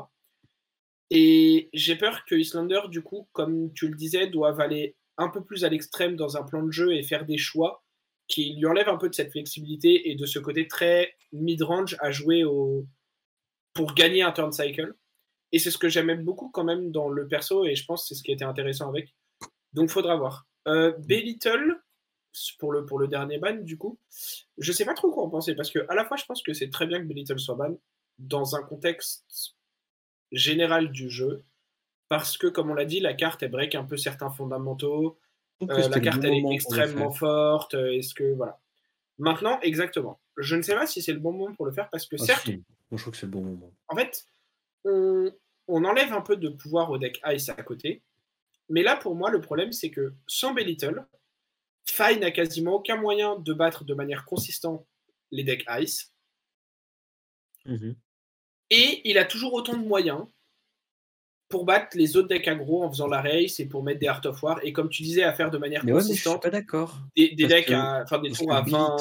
Et 1.09 1.69
j'ai 1.73 1.95
peur 1.95 2.25
que 2.25 2.35
Islander, 2.35 2.81
du 2.89 3.01
coup, 3.01 3.27
comme 3.31 3.71
tu 3.73 3.87
le 3.87 3.95
disais, 3.95 4.27
doive 4.27 4.59
aller 4.59 4.95
un 5.17 5.29
peu 5.29 5.43
plus 5.43 5.63
à 5.63 5.69
l'extrême 5.69 6.15
dans 6.15 6.35
un 6.37 6.43
plan 6.43 6.63
de 6.63 6.71
jeu 6.71 6.93
et 6.93 7.03
faire 7.03 7.25
des 7.25 7.37
choix 7.37 7.84
qui 8.27 8.55
lui 8.55 8.65
enlèvent 8.65 8.89
un 8.89 8.97
peu 8.97 9.09
de 9.09 9.15
cette 9.15 9.31
flexibilité 9.31 10.09
et 10.09 10.15
de 10.15 10.25
ce 10.25 10.39
côté 10.39 10.67
très 10.67 11.15
mid-range 11.31 11.95
à 11.99 12.11
jouer 12.11 12.43
pour 13.73 13.93
gagner 13.93 14.23
un 14.23 14.31
turn 14.31 14.51
cycle. 14.51 14.95
Et 15.51 15.59
c'est 15.59 15.71
ce 15.71 15.77
que 15.77 15.89
j'aimais 15.89 16.15
beaucoup 16.15 16.49
quand 16.49 16.63
même 16.63 16.91
dans 16.91 17.07
le 17.07 17.27
perso 17.27 17.65
et 17.65 17.75
je 17.75 17.85
pense 17.85 18.03
que 18.03 18.07
c'est 18.09 18.15
ce 18.15 18.23
qui 18.23 18.31
était 18.31 18.45
intéressant 18.45 18.89
avec. 18.89 19.13
Donc 19.73 19.89
faudra 19.89 20.15
voir. 20.15 20.47
Euh, 20.67 20.91
B-Little, 20.97 21.81
pour 22.57 22.71
le, 22.71 22.85
pour 22.85 22.99
le 22.99 23.07
dernier 23.07 23.37
ban, 23.37 23.53
du 23.61 23.77
coup, 23.77 23.99
je 24.57 24.71
sais 24.71 24.85
pas 24.85 24.95
trop 24.95 25.11
quoi 25.11 25.23
en 25.23 25.29
penser 25.29 25.55
parce 25.55 25.69
que 25.69 25.85
à 25.87 25.95
la 25.95 26.03
fois 26.03 26.17
je 26.17 26.25
pense 26.25 26.41
que 26.41 26.53
c'est 26.53 26.69
très 26.69 26.87
bien 26.87 26.99
que 26.99 27.05
B-Little 27.05 27.39
soit 27.39 27.55
ban 27.55 27.77
dans 28.17 28.55
un 28.55 28.63
contexte 28.63 29.55
générale 30.31 30.91
du 30.91 31.09
jeu. 31.09 31.43
Parce 32.09 32.37
que, 32.37 32.47
comme 32.47 32.69
on 32.69 32.75
l'a 32.75 32.85
dit, 32.85 32.99
la 32.99 33.13
carte, 33.13 33.41
elle 33.41 33.51
break 33.51 33.75
un 33.75 33.83
peu 33.83 33.97
certains 33.97 34.29
fondamentaux. 34.29 35.17
Euh, 35.63 35.89
la 35.89 35.99
carte, 35.99 36.23
elle 36.23 36.33
est 36.33 36.53
extrêmement 36.53 37.11
forte. 37.11 37.73
Euh, 37.73 37.93
est-ce 37.93 38.13
que. 38.13 38.33
Voilà. 38.33 38.59
Maintenant, 39.17 39.59
exactement. 39.61 40.19
Je 40.37 40.55
ne 40.55 40.61
sais 40.61 40.75
pas 40.75 40.85
si 40.85 41.01
c'est 41.01 41.13
le 41.13 41.19
bon 41.19 41.31
moment 41.31 41.55
pour 41.55 41.65
le 41.65 41.71
faire 41.71 41.89
parce 41.89 42.05
que, 42.05 42.17
ah, 42.19 42.25
certes. 42.25 42.47
Moi, 42.47 42.97
je 42.97 43.01
trouve 43.01 43.13
que 43.13 43.17
c'est 43.17 43.25
le 43.25 43.31
bon 43.31 43.41
moment. 43.41 43.73
En 43.87 43.95
fait, 43.95 44.25
on, 44.83 45.31
on, 45.67 45.85
enlève 45.85 46.11
un 46.11 46.21
peu 46.21 46.35
de 46.35 46.49
pouvoir 46.49 46.91
au 46.91 46.97
deck 46.97 47.21
Ice 47.27 47.49
à 47.49 47.63
côté. 47.63 48.03
Mais 48.69 48.83
là, 48.83 48.95
pour 48.97 49.15
moi, 49.15 49.31
le 49.31 49.41
problème, 49.41 49.71
c'est 49.71 49.91
que 49.91 50.13
sans 50.27 50.53
Belittle, 50.53 51.05
Fai 51.85 52.17
n'a 52.17 52.31
quasiment 52.31 52.75
aucun 52.75 52.97
moyen 52.97 53.37
de 53.37 53.53
battre 53.53 53.85
de 53.85 53.93
manière 53.93 54.25
consistante 54.25 54.85
les 55.31 55.43
decks 55.43 55.65
Ice. 55.79 56.13
Mhm. 57.65 57.95
Et 58.71 59.01
il 59.09 59.17
a 59.17 59.25
toujours 59.25 59.53
autant 59.53 59.77
de 59.77 59.85
moyens 59.85 60.25
pour 61.55 61.63
battre 61.63 61.95
les 61.95 62.17
autres 62.17 62.27
decks 62.27 62.49
aggro 62.49 62.83
en 62.83 62.91
faisant 62.91 63.07
la 63.07 63.21
race 63.21 63.61
et 63.61 63.65
pour 63.65 63.81
mettre 63.81 64.01
des 64.01 64.07
Art 64.07 64.19
of 64.25 64.43
War. 64.43 64.59
Et 64.63 64.73
comme 64.73 64.89
tu 64.89 65.03
disais, 65.03 65.23
à 65.23 65.31
faire 65.31 65.51
de 65.51 65.57
manière 65.57 65.85
mais 65.85 65.93
consistante. 65.93 66.41
pas 66.41 66.49
d'accord. 66.49 66.99
Des, 67.15 67.33
decks 67.33 67.71
à, 67.71 68.01
enfin, 68.03 68.19
des 68.19 68.31
tours 68.31 68.51
à 68.51 68.61
20, 68.61 68.97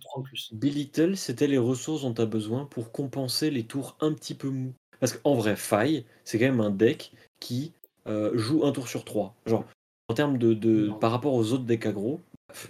30 0.00 0.24
plus. 0.24 0.52
Little, 0.60 1.16
c'était 1.16 1.46
les 1.46 1.58
ressources 1.58 2.02
dont 2.02 2.12
tu 2.12 2.20
as 2.20 2.26
besoin 2.26 2.64
pour 2.64 2.90
compenser 2.90 3.52
les 3.52 3.62
tours 3.62 3.96
un 4.00 4.12
petit 4.14 4.34
peu 4.34 4.48
mous. 4.48 4.74
Parce 4.98 5.12
qu'en 5.12 5.36
vrai, 5.36 5.54
Faille, 5.54 6.04
c'est 6.24 6.40
quand 6.40 6.46
même 6.46 6.60
un 6.60 6.70
deck 6.70 7.12
qui 7.38 7.72
euh, 8.08 8.36
joue 8.36 8.66
un 8.66 8.72
tour 8.72 8.88
sur 8.88 9.04
3. 9.04 9.36
Genre, 9.46 9.64
en 10.08 10.14
termes 10.14 10.38
de. 10.38 10.54
de 10.54 10.90
par 11.00 11.12
rapport 11.12 11.34
aux 11.34 11.52
autres 11.52 11.62
decks 11.62 11.86
aggro, 11.86 12.18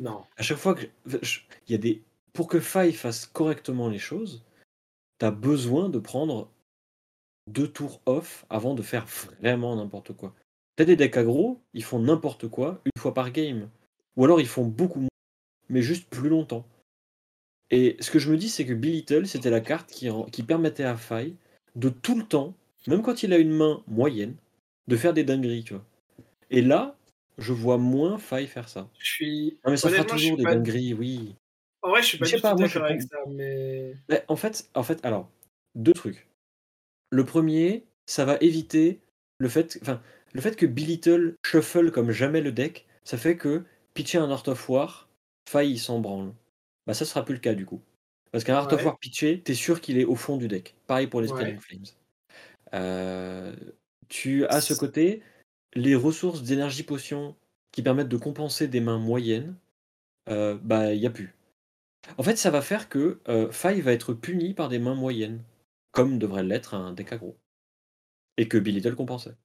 non. 0.02 0.24
à 0.36 0.42
chaque 0.42 0.58
fois 0.58 0.74
que. 0.74 0.84
Il 1.06 1.72
y 1.72 1.74
a 1.74 1.78
des. 1.78 2.02
Pour 2.34 2.48
que 2.48 2.60
Faille 2.60 2.92
fasse 2.92 3.24
correctement 3.24 3.88
les 3.88 3.98
choses, 3.98 4.42
tu 5.20 5.30
besoin 5.30 5.88
de 5.88 5.98
prendre 5.98 6.50
deux 7.46 7.68
tours 7.68 8.00
off 8.06 8.44
avant 8.50 8.74
de 8.74 8.82
faire 8.82 9.06
vraiment 9.06 9.76
n'importe 9.76 10.12
quoi. 10.12 10.34
T'as 10.76 10.84
des 10.84 10.96
decks 10.96 11.16
aggro, 11.16 11.60
ils 11.74 11.84
font 11.84 11.98
n'importe 11.98 12.48
quoi 12.48 12.80
une 12.84 13.00
fois 13.00 13.14
par 13.14 13.30
game. 13.30 13.68
Ou 14.16 14.24
alors 14.24 14.40
ils 14.40 14.46
font 14.46 14.64
beaucoup 14.64 15.00
moins, 15.00 15.08
mais 15.68 15.82
juste 15.82 16.08
plus 16.08 16.28
longtemps. 16.28 16.66
Et 17.70 17.96
ce 18.00 18.10
que 18.10 18.18
je 18.18 18.30
me 18.30 18.36
dis, 18.36 18.48
c'est 18.48 18.66
que 18.66 18.74
Belittle, 18.74 19.26
c'était 19.26 19.50
la 19.50 19.60
carte 19.60 19.90
qui, 19.90 20.08
qui 20.30 20.42
permettait 20.42 20.84
à 20.84 20.96
Faille 20.96 21.36
de 21.74 21.88
tout 21.88 22.16
le 22.16 22.24
temps, 22.24 22.54
même 22.86 23.02
quand 23.02 23.22
il 23.22 23.32
a 23.32 23.38
une 23.38 23.50
main 23.50 23.82
moyenne, 23.86 24.36
de 24.88 24.96
faire 24.96 25.14
des 25.14 25.24
dingueries, 25.24 25.64
tu 25.64 25.74
vois. 25.74 25.84
Et 26.50 26.60
là, 26.60 26.96
je 27.38 27.52
vois 27.52 27.78
moins 27.78 28.18
Faille 28.18 28.46
faire 28.46 28.68
ça. 28.68 28.90
Je 28.98 29.10
suis. 29.10 29.58
Non, 29.64 29.70
mais 29.70 29.76
ça 29.78 29.88
fera 29.88 30.04
toujours 30.04 30.36
des 30.36 30.44
dingueries, 30.44 30.92
oui. 30.92 31.34
En 31.80 31.90
vrai, 31.90 32.02
je 32.02 32.08
suis 32.08 32.18
pas 32.18 32.26
du 32.26 32.32
tout 32.32 32.40
d'accord 32.40 32.84
avec 32.84 33.02
ça, 33.02 33.16
mais... 33.28 33.94
En 34.28 34.36
fait, 34.36 34.68
en 34.74 34.82
fait, 34.82 35.04
alors, 35.04 35.30
deux 35.74 35.94
trucs. 35.94 36.28
Le 37.12 37.24
premier, 37.26 37.84
ça 38.06 38.24
va 38.24 38.38
éviter 38.40 39.00
le 39.38 39.48
fait, 39.50 39.78
enfin, 39.82 40.00
le 40.32 40.40
fait 40.40 40.56
que 40.56 40.64
Belittle 40.64 41.36
shuffle 41.44 41.90
comme 41.90 42.10
jamais 42.10 42.40
le 42.40 42.52
deck, 42.52 42.86
ça 43.04 43.18
fait 43.18 43.36
que 43.36 43.64
pitcher 43.92 44.16
un 44.16 44.30
Art 44.30 44.48
of 44.48 44.68
War, 44.70 45.10
faille, 45.46 45.72
il 45.72 45.78
s'en 45.78 46.00
branle. 46.00 46.32
Bah 46.86 46.94
ça 46.94 47.04
sera 47.04 47.22
plus 47.24 47.34
le 47.34 47.40
cas 47.40 47.54
du 47.54 47.66
coup. 47.66 47.82
Parce 48.30 48.44
qu'un 48.44 48.54
Art 48.54 48.72
of 48.72 48.82
War 48.82 48.98
pitché, 48.98 49.42
t'es 49.42 49.52
sûr 49.52 49.82
qu'il 49.82 49.98
est 49.98 50.06
au 50.06 50.16
fond 50.16 50.38
du 50.38 50.48
deck. 50.48 50.74
Pareil 50.86 51.06
pour 51.06 51.20
les 51.20 51.28
Spreading 51.28 51.60
Flames. 51.60 51.84
Euh, 52.72 53.54
tu 54.08 54.46
as 54.46 54.62
ce 54.62 54.72
côté, 54.72 55.22
les 55.74 55.94
ressources 55.94 56.42
d'énergie 56.42 56.82
potion 56.82 57.36
qui 57.72 57.82
permettent 57.82 58.08
de 58.08 58.16
compenser 58.16 58.68
des 58.68 58.80
mains 58.80 58.98
moyennes, 58.98 59.54
euh, 60.30 60.56
bah 60.62 60.94
il 60.94 61.00
n'y 61.00 61.06
a 61.06 61.10
plus. 61.10 61.34
En 62.16 62.22
fait, 62.22 62.36
ça 62.36 62.50
va 62.50 62.62
faire 62.62 62.88
que 62.88 63.20
euh, 63.28 63.50
Faille 63.52 63.82
va 63.82 63.92
être 63.92 64.14
puni 64.14 64.54
par 64.54 64.70
des 64.70 64.78
mains 64.78 64.94
moyennes, 64.94 65.42
comme 65.92 66.18
devrait 66.18 66.42
l'être 66.42 66.74
un 66.74 66.92
deck 66.92 67.12
aggro. 67.12 67.38
Et 68.38 68.48
que 68.48 68.58
Billy 68.58 68.80
Little 68.80 68.96
compensait. 68.96 69.36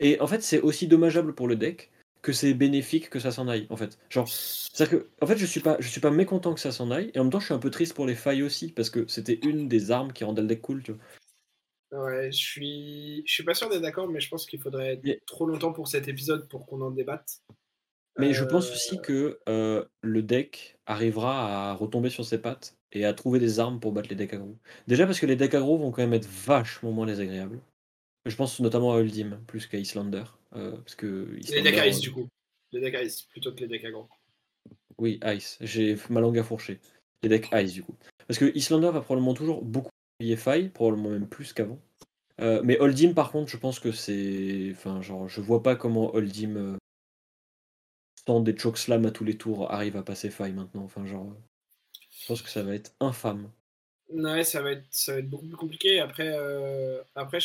Et 0.00 0.20
en 0.20 0.26
fait, 0.26 0.42
c'est 0.42 0.60
aussi 0.60 0.88
dommageable 0.88 1.34
pour 1.34 1.48
le 1.48 1.56
deck 1.56 1.90
que 2.22 2.32
c'est 2.32 2.54
bénéfique 2.54 3.10
que 3.10 3.18
ça 3.18 3.32
s'en 3.32 3.48
aille, 3.48 3.66
en 3.68 3.76
fait. 3.76 3.98
Genre, 4.08 4.28
c'est 4.28 4.88
que, 4.88 5.10
en 5.20 5.26
fait, 5.26 5.36
je 5.36 5.44
suis 5.44 5.60
pas, 5.60 5.76
je 5.80 5.88
suis 5.88 6.00
pas 6.00 6.12
mécontent 6.12 6.54
que 6.54 6.60
ça 6.60 6.70
s'en 6.70 6.92
aille, 6.92 7.10
et 7.14 7.18
en 7.18 7.24
même 7.24 7.32
temps, 7.32 7.40
je 7.40 7.46
suis 7.46 7.54
un 7.54 7.58
peu 7.58 7.70
triste 7.70 7.94
pour 7.94 8.06
les 8.06 8.14
failles 8.14 8.44
aussi, 8.44 8.70
parce 8.70 8.90
que 8.90 9.06
c'était 9.08 9.40
une 9.42 9.68
des 9.68 9.90
armes 9.90 10.12
qui 10.12 10.22
rendait 10.22 10.42
le 10.42 10.46
deck 10.46 10.62
cool, 10.62 10.82
tu 10.82 10.92
vois. 10.92 12.04
Ouais, 12.04 12.30
je 12.32 12.38
suis, 12.38 13.22
je 13.26 13.32
suis 13.32 13.42
pas 13.42 13.54
sûr 13.54 13.68
d'être 13.68 13.82
d'accord, 13.82 14.08
mais 14.08 14.20
je 14.20 14.28
pense 14.28 14.46
qu'il 14.46 14.60
faudrait 14.60 15.00
trop 15.26 15.46
longtemps 15.46 15.72
pour 15.72 15.88
cet 15.88 16.08
épisode 16.08 16.48
pour 16.48 16.66
qu'on 16.66 16.80
en 16.80 16.90
débatte. 16.92 17.42
Mais 18.18 18.32
je 18.32 18.44
pense 18.44 18.70
aussi 18.70 19.00
que, 19.00 19.40
le 19.46 20.22
deck 20.22 20.78
arrivera 20.86 21.70
à 21.70 21.74
retomber 21.74 22.08
sur 22.08 22.24
ses 22.24 22.38
pattes 22.38 22.76
et 22.92 23.04
à 23.04 23.14
trouver 23.14 23.38
des 23.38 23.60
armes 23.60 23.80
pour 23.80 23.92
battre 23.92 24.08
les 24.08 24.14
decks 24.14 24.34
aggro. 24.34 24.56
Déjà 24.86 25.06
parce 25.06 25.20
que 25.20 25.26
les 25.26 25.36
decks 25.36 25.54
aggro 25.54 25.78
vont 25.78 25.90
quand 25.90 26.02
même 26.02 26.14
être 26.14 26.28
vachement 26.28 26.92
moins 26.92 27.06
désagréables. 27.06 27.60
Je 28.26 28.36
pense 28.36 28.60
notamment 28.60 28.94
à 28.94 29.00
Uldim 29.00 29.40
plus 29.46 29.66
qu'à 29.66 29.78
Islander, 29.78 30.24
parce 30.50 30.94
que 30.94 31.36
Les 31.50 31.62
decks 31.62 31.86
Ice 31.86 32.00
du 32.00 32.12
coup. 32.12 32.28
Les 32.72 32.80
decks 32.80 32.98
Ice 33.04 33.22
plutôt 33.22 33.52
que 33.52 33.60
les 33.60 33.68
decks 33.68 33.84
aggro. 33.84 34.08
Oui, 34.98 35.18
Ice, 35.24 35.58
j'ai 35.60 35.96
ma 36.10 36.20
langue 36.20 36.38
à 36.38 36.44
fourcher. 36.44 36.80
Les 37.22 37.28
decks 37.28 37.50
Ice 37.52 37.72
du 37.72 37.82
coup. 37.82 37.96
Parce 38.26 38.38
que 38.38 38.56
Islander 38.56 38.90
va 38.92 39.00
probablement 39.00 39.34
toujours 39.34 39.62
beaucoup 39.62 39.90
faille, 40.36 40.68
probablement 40.68 41.10
même 41.10 41.28
plus 41.28 41.52
qu'avant. 41.52 41.80
mais 42.38 42.78
Holdim 42.78 43.12
par 43.14 43.32
contre, 43.32 43.50
je 43.50 43.56
pense 43.56 43.80
que 43.80 43.92
c'est 43.92 44.70
enfin 44.72 45.02
genre 45.02 45.28
je 45.28 45.40
vois 45.40 45.62
pas 45.62 45.74
comment 45.74 46.14
Holdim, 46.14 46.78
tant 48.24 48.40
des 48.40 48.56
chokeslam 48.56 49.04
à 49.06 49.10
tous 49.10 49.24
les 49.24 49.36
tours 49.36 49.70
arrive 49.70 49.96
à 49.96 50.02
passer 50.02 50.30
faille 50.30 50.52
maintenant. 50.52 50.84
Enfin, 50.84 51.04
genre, 51.06 51.34
je 52.22 52.28
pense 52.28 52.42
que 52.42 52.48
ça 52.48 52.62
va 52.62 52.74
être 52.74 52.94
infâme. 53.00 53.50
Ouais, 54.10 54.44
ça 54.44 54.62
va 54.62 54.72
être, 54.72 54.86
ça 54.90 55.12
va 55.12 55.18
être 55.18 55.28
beaucoup 55.28 55.46
plus 55.46 55.56
compliqué. 55.56 55.98
Après, 55.98 56.28
euh, 56.28 57.02
après 57.16 57.38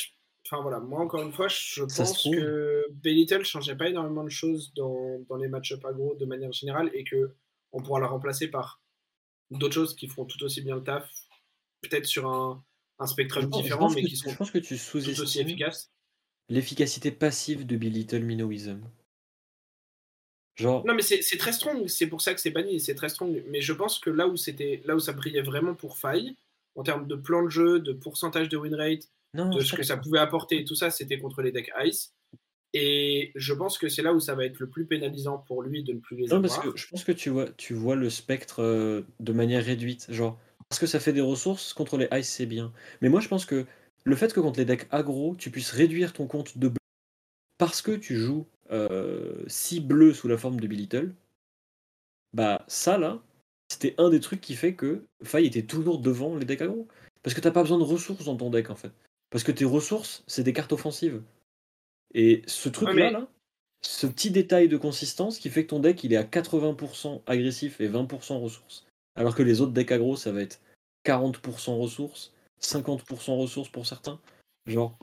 enfin 0.46 0.62
voilà, 0.62 0.80
moi 0.80 1.02
encore 1.02 1.24
une 1.24 1.34
fois, 1.34 1.48
je 1.48 1.82
pense 1.82 2.24
que 2.24 2.86
Belittle 2.92 3.44
changeait 3.44 3.76
pas 3.76 3.90
énormément 3.90 4.24
de 4.24 4.30
choses 4.30 4.72
dans, 4.76 5.20
dans 5.28 5.38
les 5.38 5.48
match-up 5.48 5.84
aggro 5.84 6.16
de 6.16 6.26
manière 6.26 6.52
générale 6.52 6.92
et 6.94 7.04
que 7.04 7.34
on 7.72 7.82
pourra 7.82 8.00
la 8.00 8.08
remplacer 8.08 8.48
par 8.48 8.82
d'autres 9.50 9.74
choses 9.74 9.96
qui 9.96 10.08
feront 10.08 10.26
tout 10.26 10.42
aussi 10.44 10.62
bien 10.62 10.76
le 10.76 10.84
taf, 10.84 11.10
peut-être 11.82 12.06
sur 12.06 12.28
un, 12.28 12.64
un 13.00 13.08
spectrum 13.08 13.50
différent, 13.50 13.90
mais 13.90 14.04
qui 14.04 14.16
seront 14.16 14.32
je 14.32 14.38
pense 14.38 14.52
que 14.52 14.60
tu 14.60 14.78
sous 14.78 15.02
tout 15.02 15.22
aussi 15.22 15.40
efficaces. 15.40 15.92
L'efficacité 16.50 17.12
passive 17.12 17.66
de 17.66 17.76
Belittle 17.76 18.24
Minoism. 18.24 18.82
Non, 20.64 20.84
mais 20.94 21.02
c'est 21.02 21.38
très 21.38 21.54
strong, 21.54 21.88
c'est 21.88 22.08
pour 22.08 22.22
ça 22.22 22.34
que 22.34 22.42
c'est 22.42 22.52
banni, 22.52 22.80
c'est 22.80 22.96
très 22.96 23.10
strong. 23.10 23.44
Mais 23.48 23.62
je 23.62 23.74
pense 23.74 24.00
que 24.00 24.10
là 24.10 24.28
où, 24.28 24.36
là 24.86 24.96
où 24.96 25.00
ça 25.00 25.14
brillait 25.14 25.42
vraiment 25.42 25.76
pour 25.76 25.98
faille, 25.98 26.36
en 26.76 26.84
termes 26.84 27.08
de 27.08 27.16
plan 27.16 27.44
de 27.44 27.50
jeu, 27.50 27.80
de 27.80 27.94
pourcentage 27.94 28.50
de 28.50 28.58
win 28.58 28.76
rate, 28.76 29.10
de 29.34 29.62
ce 29.62 29.76
que 29.76 29.84
ça 29.84 29.98
pouvait 29.98 30.20
apporter, 30.20 30.64
tout 30.64 30.76
ça, 30.76 30.90
c'était 30.90 31.20
contre 31.20 31.42
les 31.42 31.52
decks 31.52 31.72
Ice. 31.84 32.14
Et 32.74 33.32
je 33.36 33.54
pense 33.54 33.78
que 33.78 33.88
c'est 33.88 34.02
là 34.02 34.14
où 34.14 34.20
ça 34.20 34.36
va 34.36 34.46
être 34.46 34.60
le 34.60 34.70
plus 34.70 34.86
pénalisant 34.86 35.38
pour 35.38 35.64
lui 35.64 35.84
de 35.84 35.94
ne 35.94 36.00
plus 36.00 36.18
les 36.18 36.28
non, 36.28 36.42
parce 36.42 36.60
que 36.60 36.76
je 36.76 36.88
pense 36.88 37.04
que 37.04 37.12
tu 37.12 37.30
vois, 37.30 37.50
tu 37.58 37.74
vois 37.74 37.96
le 37.96 38.10
spectre 38.10 38.62
euh, 38.62 39.02
de 39.20 39.32
manière 39.32 39.64
réduite. 39.64 40.06
Genre, 40.10 40.38
parce 40.70 40.80
que 40.80 40.86
ça 40.86 41.00
fait 41.00 41.14
des 41.14 41.22
ressources, 41.22 41.74
contre 41.74 41.98
les 41.98 42.08
Ice, 42.12 42.30
c'est 42.30 42.46
bien. 42.46 42.74
Mais 43.02 43.10
moi, 43.10 43.22
je 43.22 43.30
pense 43.30 43.46
que 43.46 43.66
le 44.04 44.16
fait 44.16 44.34
que 44.34 44.40
contre 44.40 44.60
les 44.60 44.66
decks 44.66 44.88
aggro, 44.92 45.36
tu 45.38 45.50
puisses 45.50 45.72
réduire 45.72 46.14
ton 46.14 46.28
compte 46.28 46.58
de 46.58 46.72
parce 47.58 47.82
que 47.82 47.92
tu 47.92 48.16
joues 48.18 48.46
si 49.48 49.80
bleu 49.80 50.14
sous 50.14 50.28
la 50.28 50.38
forme 50.38 50.60
de 50.60 50.68
Belittle, 50.68 51.14
bah 52.34 52.64
ça 52.68 52.98
là, 52.98 53.22
c'était 53.70 53.96
un 53.98 54.10
des 54.10 54.20
trucs 54.20 54.42
qui 54.42 54.56
fait 54.56 54.76
que 54.76 55.04
Faye 55.24 55.48
était 55.48 55.64
toujours 55.64 56.00
devant 56.00 56.36
les 56.36 56.46
decks 56.46 56.62
aggro. 56.62 56.88
Parce 57.24 57.34
que 57.34 57.42
t'as 57.42 57.52
pas 57.52 57.64
besoin 57.64 57.78
de 57.78 57.84
ressources 57.84 58.26
dans 58.26 58.38
ton 58.38 58.50
deck 58.50 58.70
en 58.70 58.76
fait. 58.76 58.92
Parce 59.30 59.44
que 59.44 59.52
tes 59.52 59.66
ressources, 59.66 60.24
c'est 60.28 60.44
des 60.44 60.54
cartes 60.54 60.72
offensives. 60.72 61.22
Et 62.14 62.42
ce 62.48 62.70
truc-là, 62.70 63.12
là, 63.12 63.28
ce 63.82 64.08
petit 64.08 64.32
détail 64.32 64.70
de 64.70 64.78
consistance 64.78 65.40
qui 65.40 65.50
fait 65.50 65.64
que 65.64 65.72
ton 65.72 65.80
deck 65.80 66.04
il 66.04 66.14
est 66.14 66.18
à 66.18 66.24
80% 66.24 67.22
agressif 67.26 67.82
et 67.82 67.90
20% 67.90 68.40
ressources. 68.40 68.86
Alors 69.16 69.36
que 69.36 69.44
les 69.44 69.60
autres 69.62 69.74
decks 69.74 69.92
aggro, 69.92 70.16
ça 70.16 70.32
va 70.32 70.42
être 70.42 70.62
40% 71.06 71.78
ressources, 71.78 72.32
50% 72.62 73.38
ressources 73.38 73.70
pour 73.70 73.86
certains. 73.86 74.20
Genre, 74.68 74.98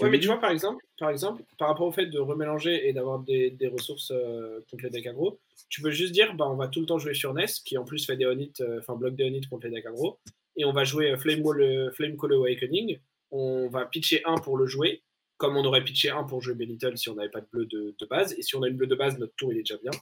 Ouais, 0.00 0.10
mais 0.10 0.20
tu 0.20 0.26
vois, 0.26 0.38
par 0.38 0.50
exemple, 0.50 0.84
par 0.98 1.10
exemple, 1.10 1.42
par 1.58 1.68
rapport 1.68 1.86
au 1.86 1.92
fait 1.92 2.06
de 2.06 2.18
remélanger 2.18 2.88
et 2.88 2.92
d'avoir 2.92 3.18
des, 3.20 3.50
des, 3.50 3.68
ressources 3.68 4.10
euh, 4.10 4.60
contre 4.70 4.84
les 4.84 4.90
decks 4.90 5.06
aggro, 5.06 5.40
tu 5.68 5.80
peux 5.80 5.90
juste 5.90 6.12
dire, 6.12 6.34
bah, 6.34 6.46
on 6.48 6.56
va 6.56 6.68
tout 6.68 6.80
le 6.80 6.86
temps 6.86 6.98
jouer 6.98 7.14
sur 7.14 7.32
Ness, 7.32 7.60
qui 7.60 7.78
en 7.78 7.84
plus 7.84 8.04
fait 8.04 8.16
des 8.16 8.26
onites, 8.26 8.60
euh, 8.60 8.78
enfin 8.80 8.94
bloque 8.94 9.16
des 9.16 9.24
onites 9.24 9.48
contre 9.48 9.66
les 9.66 9.72
decks 9.72 9.86
aggro, 9.86 10.18
et 10.56 10.64
on 10.64 10.72
va 10.72 10.84
jouer 10.84 11.12
euh, 11.12 11.16
Flame, 11.16 11.40
Wall, 11.40 11.92
Flame 11.94 12.16
Call 12.16 12.34
Awakening, 12.34 12.98
on 13.30 13.68
va 13.68 13.86
pitcher 13.86 14.22
1 14.24 14.36
pour 14.36 14.56
le 14.56 14.66
jouer, 14.66 15.02
comme 15.38 15.56
on 15.56 15.64
aurait 15.64 15.84
pitché 15.84 16.10
1 16.10 16.24
pour 16.24 16.42
jouer 16.42 16.54
Belittle 16.54 16.96
si 16.98 17.08
on 17.08 17.14
n'avait 17.14 17.30
pas 17.30 17.40
de 17.40 17.48
bleu 17.50 17.66
de, 17.66 17.94
de, 17.98 18.06
base, 18.06 18.34
et 18.38 18.42
si 18.42 18.54
on 18.56 18.62
a 18.62 18.68
une 18.68 18.76
bleu 18.76 18.86
de 18.86 18.94
base, 18.94 19.18
notre 19.18 19.34
tour 19.36 19.52
il 19.52 19.58
est 19.58 19.62
déjà 19.62 19.78
bien. 19.78 19.92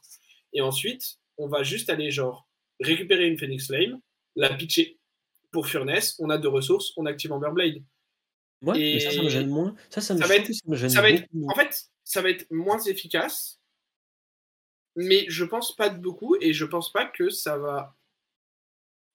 Et 0.52 0.60
ensuite, 0.60 1.18
on 1.38 1.46
va 1.46 1.62
juste 1.62 1.88
aller 1.90 2.10
genre 2.10 2.48
récupérer 2.80 3.26
une 3.26 3.38
Phoenix 3.38 3.66
Flame, 3.66 4.00
la 4.36 4.52
pitcher 4.52 4.98
pour 5.52 5.68
Furnace, 5.68 6.16
on 6.18 6.30
a 6.30 6.38
deux 6.38 6.48
ressources, 6.48 6.92
on 6.96 7.06
active 7.06 7.32
Amberblade. 7.32 7.82
Ouais, 8.64 8.78
mais 8.78 9.00
ça, 9.00 9.10
ça 9.10 9.22
me 9.22 9.28
gêne 9.28 9.48
moins. 9.48 9.74
Ça, 9.90 10.00
ça 10.00 10.14
me, 10.14 10.20
va 10.20 10.36
être, 10.36 10.50
ça 10.88 11.00
va 11.02 11.10
être, 11.10 11.28
En 11.48 11.54
fait, 11.54 11.90
ça 12.02 12.22
va 12.22 12.30
être 12.30 12.46
moins 12.50 12.80
efficace, 12.80 13.60
mais 14.96 15.26
je 15.28 15.44
pense 15.44 15.74
pas 15.74 15.88
de 15.88 15.98
beaucoup 15.98 16.36
et 16.40 16.52
je 16.52 16.64
pense 16.64 16.92
pas 16.92 17.04
que 17.06 17.30
ça 17.30 17.58
va 17.58 17.96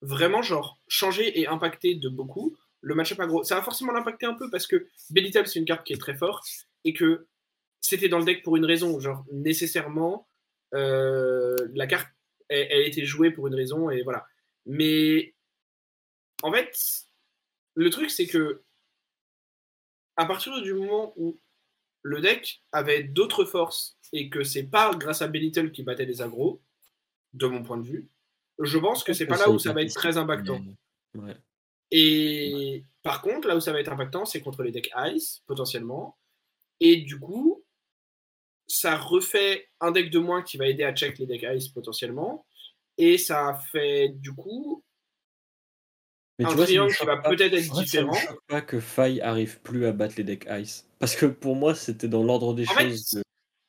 vraiment 0.02 0.41
genre 0.41 0.80
changer 0.88 1.39
et 1.39 1.47
impacter 1.47 1.95
de 1.95 2.10
beaucoup 2.10 2.58
le 2.82 2.95
match-up 2.95 3.20
aggro. 3.20 3.43
Ça 3.43 3.56
va 3.56 3.62
forcément 3.62 3.91
l'impacter 3.91 4.26
un 4.26 4.34
peu 4.34 4.50
parce 4.50 4.68
que 4.68 4.88
Belittle 5.10 5.47
c'est 5.47 5.60
une 5.60 5.66
carte 5.66 5.86
qui 5.86 5.93
est 5.93 5.97
très 5.97 6.16
forte 6.16 6.45
et 6.86 6.93
que 6.93 7.28
c'était 7.82 8.10
dans 8.10 8.20
le 8.20 8.26
deck 8.26 8.43
pour 8.43 8.56
une 8.58 8.66
raison, 8.66 9.00
genre 9.00 9.26
nécessairement 9.32 10.28
euh, 10.74 11.56
la 11.74 11.88
carte 11.88 12.08
elle, 12.50 12.68
elle 12.70 12.88
était 12.88 13.06
jouée 13.06 13.32
pour 13.32 13.47
une 13.47 13.56
raison 13.56 13.89
et 13.89 14.02
voilà. 14.04 14.26
Mais 14.66 15.34
en 16.41 16.52
fait, 16.52 16.78
le 17.76 17.89
truc 17.89 18.10
c'est 18.10 18.28
que 18.28 18.64
à 20.20 20.26
partir 20.26 20.61
du 20.61 20.74
moment 20.74 21.13
où 21.15 21.39
le 22.01 22.20
deck 22.20 22.61
avait 22.74 23.03
d'autres 23.03 23.45
forces 23.45 23.97
et 24.11 24.30
que 24.30 24.43
c'est 24.43 24.67
pas 24.67 24.93
grâce 24.93 25.22
à 25.22 25.30
Belittle 25.30 25.72
qui 25.72 25.82
battait 25.82 26.05
les 26.05 26.22
agros, 26.22 26.61
de 27.32 27.47
mon 27.47 27.63
point 27.63 27.78
de 27.78 27.88
vue, 27.88 28.09
je 28.59 28.78
pense 28.78 29.05
que 29.05 29.13
c'est 29.13 29.28
pas 29.28 29.38
là 29.38 29.49
où 29.49 29.57
ça 29.59 29.72
va 29.72 29.82
être 29.82 29.93
très 29.93 30.17
impactant. 30.17 30.59
Et 31.91 32.84
par 33.01 33.22
contre, 33.22 33.47
là 33.47 33.55
où 33.55 33.61
ça 33.61 33.72
va 33.72 33.80
être 33.80 33.93
impactant, 33.93 34.26
c'est 34.26 34.41
contre 34.41 34.63
les 34.63 34.74
decks 34.74 34.91
Ice, 35.13 35.41
potentiellement. 35.45 36.17
Et 36.82 36.97
du 36.97 37.17
coup, 37.17 37.63
ça 38.67 38.97
refait 38.97 39.70
un 39.80 39.91
deck 39.91 40.09
de 40.09 40.20
moins 40.20 40.41
qui 40.41 40.57
va 40.57 40.67
aider 40.67 40.84
à 40.84 40.93
check 40.93 41.17
les 41.17 41.28
decks 41.28 41.45
Ice 41.55 41.70
potentiellement. 41.70 42.45
Et 42.97 43.17
ça 43.17 43.57
fait 43.72 44.09
du 44.09 44.34
coup 44.34 44.84
mais 46.39 46.45
un 46.45 46.49
tu 46.49 46.55
vois, 46.55 46.65
triangle 46.65 46.95
qui 46.95 47.05
va 47.05 47.17
peut-être 47.17 47.53
être 47.53 47.73
différent. 47.73 48.13
Me 48.13 48.17
choque 48.17 48.43
pas 48.47 48.61
que 48.61 48.79
Faye 48.79 49.19
arrive 49.21 49.59
plus 49.59 49.85
à 49.85 49.91
battre 49.91 50.15
les 50.17 50.23
decks 50.23 50.47
Ice. 50.49 50.87
Parce 50.97 51.15
que 51.15 51.25
pour 51.25 51.55
moi, 51.55 51.75
c'était 51.75 52.07
dans 52.07 52.23
l'ordre 52.23 52.53
des 52.53 52.65
choses 52.65 53.11
que 53.13 53.21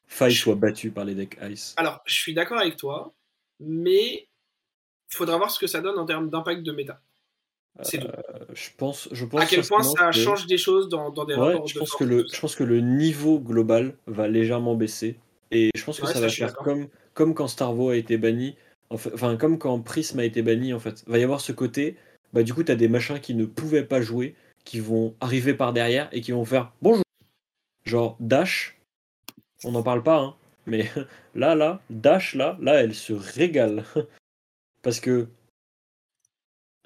Faye 0.07 0.35
soit 0.35 0.55
battu 0.55 0.91
par 0.93 1.05
les 1.05 1.17
decks 1.17 1.37
Ice. 1.43 1.75
Alors, 1.77 2.01
je 2.07 2.15
suis 2.15 2.33
d'accord 2.33 2.59
avec 2.59 2.77
toi, 2.77 3.13
mais 3.59 4.29
il 5.11 5.17
faudra 5.17 5.37
voir 5.37 5.51
ce 5.51 5.59
que 5.59 5.67
ça 5.67 5.81
donne 5.81 5.99
en 5.99 6.07
termes 6.07 6.31
d'impact 6.31 6.63
de 6.63 6.71
méta. 6.71 7.01
C'est 7.83 8.05
euh, 8.05 8.11
Je 8.53 8.69
pense, 8.77 9.09
je 9.11 9.25
pense 9.25 9.43
à 9.43 9.47
quel 9.47 9.65
point 9.65 9.83
ça 9.83 10.13
change 10.13 10.47
des 10.47 10.59
choses 10.59 10.89
dans, 10.89 11.11
dans 11.11 11.25
des 11.25 11.35
rapports 11.35 11.67
je 11.67 11.79
pense 11.79 11.95
que 11.95 12.05
le, 12.05 12.27
Je 12.33 12.41
pense 12.41 12.55
que 12.55 12.65
le 12.65 12.81
niveau 12.81 13.39
global 13.39 13.97
va 14.07 14.29
légèrement 14.29 14.75
baisser. 14.77 15.19
Et 15.51 15.71
je 15.75 15.85
pense 15.85 16.01
que 16.01 16.07
ça 16.07 16.21
va 16.21 16.29
faire 16.29 16.55
comme, 16.55 16.89
comme 17.15 17.35
quand 17.35 17.49
Starvo 17.49 17.91
a 17.91 17.97
été 17.97 18.17
banni. 18.17 18.57
Enfin, 18.91 19.37
comme 19.37 19.59
quand 19.59 19.81
Prism 19.81 20.19
a 20.19 20.25
été 20.25 20.43
banni, 20.43 20.73
en 20.73 20.81
fait. 20.81 21.03
Il 21.07 21.13
va 21.13 21.19
y 21.19 21.23
avoir 21.25 21.41
ce 21.41 21.53
côté 21.53 21.97
bah 22.33 22.43
du 22.43 22.55
coup 22.55 22.65
tu 22.65 22.73
as 22.73 22.77
des 22.77 22.89
machins 22.89 23.21
qui 23.21 23.35
ne 23.35 23.45
pouvaient 23.45 23.85
pas 23.85 24.01
jouer, 24.01 24.35
qui 24.65 24.81
vont 24.81 25.15
arriver 25.21 25.55
par 25.55 25.73
derrière 25.73 26.09
et 26.13 26.21
qui 26.21 26.33
vont 26.33 26.45
faire 26.45 26.73
bonjour. 26.83 27.05
Genre 27.85 28.17
Dash, 28.21 28.79
on 29.65 29.73
n'en 29.73 29.83
parle 29.83 30.03
pas, 30.03 30.19
hein, 30.19 30.35
mais 30.67 30.89
là, 31.35 31.55
là, 31.55 31.81
Dash, 31.91 32.35
là, 32.35 32.57
là, 32.61 32.81
elle 32.81 32.95
se 32.95 33.13
régale. 33.13 33.85
Parce 34.83 35.01
que 35.01 35.29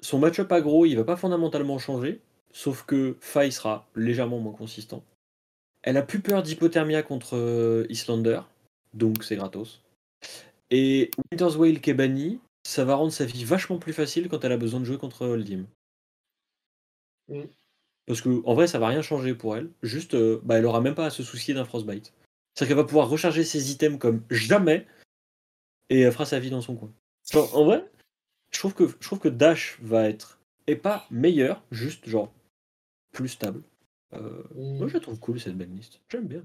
son 0.01 0.19
match-up 0.19 0.51
aggro, 0.51 0.85
il 0.85 0.95
va 0.95 1.03
pas 1.03 1.15
fondamentalement 1.15 1.79
changer, 1.79 2.21
sauf 2.51 2.83
que 2.83 3.17
Faye 3.21 3.51
sera 3.51 3.87
légèrement 3.95 4.39
moins 4.39 4.53
consistant. 4.53 5.03
Elle 5.81 5.97
a 5.97 6.01
plus 6.01 6.19
peur 6.19 6.43
d'hypothermia 6.43 7.03
contre 7.03 7.37
euh, 7.37 7.85
Islander, 7.89 8.41
donc 8.93 9.23
c'est 9.23 9.35
gratos. 9.35 9.83
Et 10.71 11.11
Winter's 11.31 11.55
Whale 11.57 11.79
qui 11.79 11.91
est 11.91 11.93
banni, 11.93 12.39
ça 12.65 12.83
va 12.83 12.95
rendre 12.95 13.11
sa 13.11 13.25
vie 13.25 13.45
vachement 13.45 13.77
plus 13.77 13.93
facile 13.93 14.27
quand 14.27 14.43
elle 14.43 14.51
a 14.51 14.57
besoin 14.57 14.79
de 14.79 14.85
jouer 14.85 14.97
contre 14.97 15.27
Holdim. 15.27 15.67
Mm. 17.29 17.43
Parce 18.07 18.21
que 18.21 18.41
en 18.43 18.53
vrai, 18.55 18.67
ça 18.67 18.79
va 18.79 18.87
rien 18.87 19.03
changer 19.03 19.35
pour 19.35 19.55
elle. 19.55 19.71
Juste, 19.83 20.15
euh, 20.15 20.41
bah, 20.43 20.57
elle 20.57 20.65
aura 20.65 20.81
même 20.81 20.95
pas 20.95 21.05
à 21.05 21.09
se 21.11 21.23
soucier 21.23 21.53
d'un 21.53 21.65
frostbite. 21.65 22.13
C'est-à-dire 22.53 22.75
qu'elle 22.75 22.83
va 22.83 22.87
pouvoir 22.87 23.09
recharger 23.09 23.43
ses 23.43 23.71
items 23.71 23.99
comme 23.99 24.23
jamais 24.31 24.87
et 25.89 26.01
elle 26.01 26.11
fera 26.11 26.25
sa 26.25 26.39
vie 26.39 26.49
dans 26.49 26.61
son 26.61 26.75
coin. 26.75 26.91
en 27.35 27.65
vrai, 27.65 27.87
je 28.51 28.59
trouve 28.59 28.73
que 28.73 28.87
je 28.87 29.05
trouve 29.05 29.19
que 29.19 29.29
Dash 29.29 29.77
va 29.81 30.09
être 30.09 30.39
et 30.65 30.75
pas 30.75 31.05
meilleur, 31.11 31.63
juste 31.71 32.09
genre 32.09 32.33
plus 33.11 33.29
stable. 33.29 33.61
Euh, 34.13 34.43
mm. 34.55 34.77
Moi, 34.79 34.87
je 34.87 34.97
trouve 34.97 35.19
cool 35.19 35.39
cette 35.39 35.57
belle 35.57 35.73
liste. 35.75 36.01
J'aime 36.09 36.27
bien. 36.27 36.43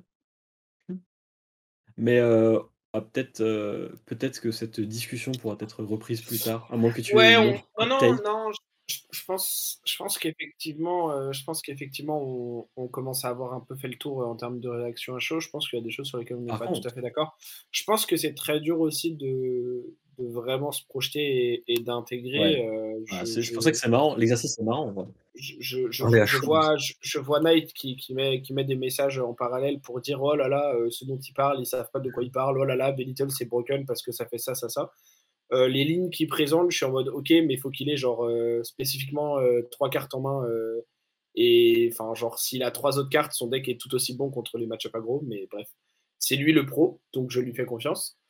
Mais 1.97 2.19
euh, 2.19 2.61
ah, 2.93 3.01
peut-être 3.01 3.41
euh, 3.41 3.91
peut-être 4.07 4.41
que 4.41 4.51
cette 4.51 4.81
discussion 4.81 5.33
pourra 5.33 5.57
être 5.61 5.85
reprise 5.85 6.23
plus 6.23 6.43
tard, 6.43 6.67
à 6.71 6.77
moins 6.77 6.91
que 6.93 7.01
tu 7.01 7.15
Ouais, 7.15 7.35
non, 7.79 7.87
non, 7.87 8.17
non, 8.25 8.51
je, 9.13 9.25
pense, 9.25 9.81
je 9.85 9.97
pense 9.97 10.19
qu'effectivement, 10.19 11.13
euh, 11.13 11.33
je 11.33 11.45
pense 11.45 11.63
qu'effectivement, 11.63 12.67
on, 12.77 12.89
commence 12.89 13.25
à 13.25 13.29
avoir 13.29 13.55
un 13.55 13.61
peu 13.61 13.77
fait 13.77 13.89
le 13.89 13.97
tour 13.97 14.27
en 14.27 14.35
termes 14.35 14.61
de 14.61 14.69
réaction 14.69 15.15
à 15.15 15.21
chaud. 15.21 15.41
Je 15.41 15.51
pense 15.51 15.69
qu'il 15.69 15.79
y 15.79 15.83
a 15.83 15.85
des 15.85 15.91
choses 15.91 16.09
sur 16.09 16.19
lesquelles 16.19 16.39
on 16.39 16.41
n'est 16.41 16.59
pas 16.59 16.67
tout 16.67 16.87
à 16.87 16.91
fait 16.91 17.01
d'accord. 17.01 17.37
Je 17.71 17.85
pense 17.85 18.07
que 18.07 18.17
c'est 18.17 18.35
très 18.35 18.61
dur 18.61 18.81
aussi 18.81 19.15
de, 19.15 19.95
de 20.19 20.27
vraiment 20.29 20.73
se 20.73 20.85
projeter 20.85 21.63
et, 21.67 21.81
d'intégrer. 21.81 22.67
Euh, 22.67 23.05
ah, 23.11 23.25
je, 23.25 23.55
pensais 23.55 23.73
que 23.73 23.79
c'est 23.79 23.89
marrant. 23.89 24.17
L'exercice, 24.17 24.55
c'est 24.57 24.65
marrant. 24.65 25.09
Je, 25.41 25.91
je, 25.91 26.37
vois, 26.39 26.77
je, 26.77 27.19
vois 27.19 27.41
Knight 27.41 27.73
qui, 27.73 27.97
qui, 27.97 28.15
met, 28.15 28.43
qui 28.43 28.53
met 28.53 28.65
des 28.65 28.77
messages 28.77 29.19
en 29.19 29.35
parallèle 29.35 29.81
pour 29.81 30.01
dire 30.01 30.23
Oh 30.23 30.35
là 30.35 30.49
là, 30.49 30.75
euh, 30.75 30.91
ce 30.91 31.05
dont 31.05 31.19
il 31.19 31.33
parle, 31.33 31.61
ils 31.61 31.67
savent 31.67 31.91
pas 31.93 32.01
de 32.01 32.11
quoi 32.11 32.23
il 32.23 32.31
parle. 32.31 32.59
Oh 32.59 32.65
là 32.65 32.77
là, 32.77 32.93
Belittle, 32.93 33.31
c'est 33.31 33.47
broken 33.47 33.87
parce 33.87 34.03
que 34.03 34.13
ça 34.13 34.27
fait 34.27 34.39
ça, 34.39 34.55
ça, 34.55 34.69
ça. 34.69 34.91
Euh, 35.53 35.67
les 35.69 35.85
lignes 35.85 36.11
qu'il 36.11 36.29
présente, 36.29 36.71
je 36.71 36.77
suis 36.77 36.87
en 36.87 36.93
mode 36.93 37.09
ok, 37.09 37.31
mais 37.31 37.55
il 37.55 37.59
faut 37.59 37.71
qu'il 37.71 37.91
ait 37.91 37.97
genre 37.97 38.29
spécifiquement 38.63 39.39
trois 39.71 39.91
cartes 39.91 40.15
en 40.15 40.21
main. 40.21 40.47
et 41.35 41.91
enfin, 41.93 42.15
genre, 42.15 42.39
s'il 42.39 42.63
a 42.63 42.71
trois 42.71 42.99
autres 42.99 43.11
cartes, 43.11 43.33
son 43.33 43.49
deck 43.49 43.69
est 43.69 43.81
tout 43.81 43.95
aussi 43.95 44.17
bon 44.17 44.31
contre 44.31 44.59
les 44.59 44.67
match-up 44.67 44.95
aggro. 44.95 45.23
Mais 45.27 45.49
bref, 45.51 45.69
c'est 46.19 46.37
lui 46.37 46.53
le 46.53 46.67
pro, 46.67 47.01
donc 47.13 47.31
je 47.31 47.41
lui 47.41 47.55
fais 47.55 47.65
confiance. 47.65 48.21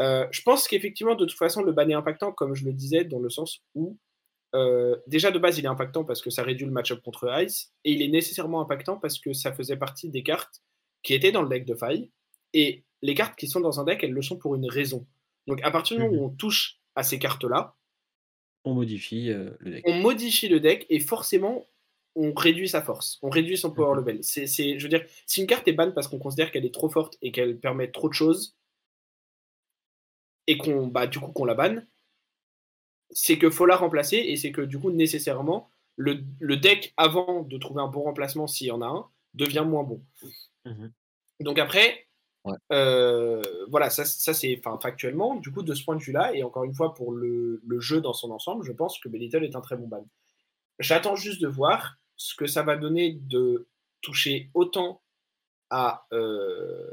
Euh, 0.00 0.26
je 0.30 0.42
pense 0.42 0.68
qu'effectivement, 0.68 1.16
de 1.16 1.24
toute 1.24 1.38
façon, 1.38 1.62
le 1.62 1.72
ban 1.72 1.88
est 1.88 1.94
impactant, 1.94 2.32
comme 2.32 2.54
je 2.54 2.64
le 2.64 2.72
disais, 2.72 3.04
dans 3.04 3.18
le 3.18 3.30
sens 3.30 3.62
où, 3.74 3.96
euh, 4.54 4.96
déjà 5.06 5.30
de 5.30 5.38
base, 5.38 5.58
il 5.58 5.64
est 5.64 5.68
impactant 5.68 6.04
parce 6.04 6.22
que 6.22 6.30
ça 6.30 6.42
réduit 6.42 6.66
le 6.66 6.72
match-up 6.72 7.02
contre 7.02 7.28
Ice, 7.42 7.72
et 7.84 7.92
il 7.92 8.02
est 8.02 8.08
nécessairement 8.08 8.60
impactant 8.60 8.96
parce 8.96 9.18
que 9.18 9.32
ça 9.32 9.52
faisait 9.52 9.76
partie 9.76 10.08
des 10.08 10.22
cartes 10.22 10.62
qui 11.02 11.14
étaient 11.14 11.32
dans 11.32 11.42
le 11.42 11.48
deck 11.48 11.64
de 11.64 11.74
faille, 11.74 12.10
et 12.54 12.84
les 13.02 13.14
cartes 13.14 13.38
qui 13.38 13.46
sont 13.46 13.60
dans 13.60 13.80
un 13.80 13.84
deck, 13.84 14.02
elles 14.02 14.12
le 14.12 14.22
sont 14.22 14.38
pour 14.38 14.54
une 14.54 14.68
raison. 14.68 15.06
Donc 15.46 15.62
à 15.62 15.70
partir 15.70 15.96
du 15.96 16.02
moment 16.02 16.14
où 16.14 16.20
mhm. 16.20 16.32
on 16.32 16.36
touche 16.36 16.80
à 16.94 17.02
ces 17.02 17.18
cartes-là, 17.18 17.74
on 18.64 18.74
modifie 18.74 19.30
euh, 19.30 19.50
le 19.60 19.70
deck. 19.70 19.84
On 19.86 20.00
modifie 20.00 20.48
le 20.48 20.60
deck, 20.60 20.86
et 20.88 21.00
forcément, 21.00 21.66
on 22.14 22.32
réduit 22.32 22.68
sa 22.68 22.82
force, 22.82 23.18
on 23.22 23.30
réduit 23.30 23.56
son 23.56 23.70
power 23.70 23.92
mhm. 23.92 24.00
level. 24.00 24.18
C'est, 24.22 24.46
je 24.46 24.82
veux 24.82 24.88
dire, 24.88 25.04
si 25.26 25.40
une 25.40 25.46
carte 25.46 25.68
est 25.68 25.72
ban 25.72 25.92
parce 25.92 26.08
qu'on 26.08 26.18
considère 26.18 26.50
qu'elle 26.50 26.64
est 26.64 26.74
trop 26.74 26.88
forte 26.88 27.18
et 27.20 27.32
qu'elle 27.32 27.58
permet 27.58 27.90
trop 27.90 28.08
de 28.08 28.14
choses, 28.14 28.56
et 30.46 30.56
qu'on 30.56 30.86
bah, 30.86 31.06
du 31.06 31.20
coup 31.20 31.30
qu'on 31.32 31.44
la 31.44 31.54
banne, 31.54 31.86
c'est 33.10 33.38
que 33.38 33.50
faut 33.50 33.66
la 33.66 33.76
remplacer 33.76 34.16
et 34.16 34.36
c'est 34.36 34.52
que 34.52 34.60
du 34.60 34.78
coup 34.78 34.90
nécessairement 34.90 35.70
le, 35.96 36.56
deck 36.56 36.94
avant 36.96 37.42
de 37.42 37.58
trouver 37.58 37.82
un 37.82 37.88
bon 37.88 38.02
remplacement 38.02 38.46
s'il 38.46 38.68
y 38.68 38.70
en 38.70 38.82
a 38.82 38.86
un 38.86 39.06
devient 39.34 39.64
moins 39.66 39.82
bon. 39.82 40.02
Mhm. 40.64 40.92
Donc 41.40 41.58
après, 41.58 42.06
euh, 42.72 43.42
voilà, 43.68 43.90
ça, 43.90 44.04
ça 44.04 44.32
c'est 44.32 44.60
factuellement, 44.80 45.36
du 45.36 45.52
coup 45.52 45.62
de 45.62 45.74
ce 45.74 45.84
point 45.84 45.96
de 45.96 46.02
vue-là, 46.02 46.34
et 46.34 46.42
encore 46.42 46.64
une 46.64 46.74
fois 46.74 46.94
pour 46.94 47.12
le, 47.12 47.60
jeu 47.78 48.00
dans 48.00 48.12
son 48.12 48.30
ensemble, 48.30 48.64
je 48.64 48.72
pense 48.72 48.98
que 48.98 49.08
Belittle 49.08 49.44
est 49.44 49.56
un 49.56 49.60
très 49.60 49.76
bon 49.76 49.88
ban. 49.88 50.06
J'attends 50.78 51.16
juste 51.16 51.40
de 51.42 51.48
voir 51.48 51.98
ce 52.16 52.34
que 52.34 52.46
ça 52.46 52.62
va 52.62 52.76
donner 52.76 53.12
de 53.12 53.66
toucher 54.00 54.50
autant 54.54 55.02
à 55.70 56.06
euh, 56.12 56.86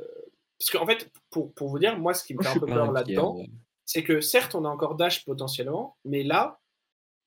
parce 0.58 0.72
qu'en 0.72 0.86
fait, 0.86 1.12
pour, 1.30 1.54
pour, 1.54 1.70
vous 1.70 1.80
dire, 1.80 1.98
moi, 1.98 2.14
ce 2.14 2.24
qui 2.24 2.34
me 2.34 2.42
fait 2.42 2.50
un 2.50 2.54
peu 2.60 2.66
peur 2.66 2.92
là-dedans, 2.92 3.38
c'est 3.86 4.04
que 4.04 4.20
certes, 4.22 4.56
on 4.56 4.66
a 4.66 4.70
encore 4.70 4.96
Dash 4.96 5.24
potentiellement, 5.26 5.98
mais 6.04 6.24
là, 6.24 6.60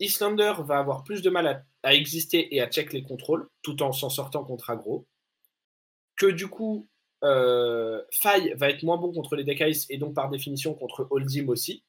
Islander 0.01 0.55
va 0.61 0.79
avoir 0.79 1.05
plus 1.05 1.23
de 1.23 1.31
mal 1.31 1.65
à, 1.83 1.95
exister 1.95 2.55
et 2.55 2.61
à 2.61 2.69
check 2.69 2.93
les 2.93 3.03
contrôles, 3.03 3.49
tout 3.63 3.83
en 3.83 3.93
s'en 3.93 4.11
sortant 4.11 4.45
contre 4.45 4.71
aggro. 4.71 5.07
Que 6.17 6.27
du 6.27 6.49
coup, 6.49 6.89
euh, 7.25 8.03
va 8.25 8.71
être 8.71 8.83
moins 8.83 8.97
bon 8.97 9.13
contre 9.13 9.37
les 9.37 9.45
deck 9.45 9.63
et 9.89 9.99
donc 9.99 10.15
par 10.15 10.31
définition 10.31 10.75
contre 10.75 11.07
Holdim 11.11 11.49
aussi. 11.49 11.85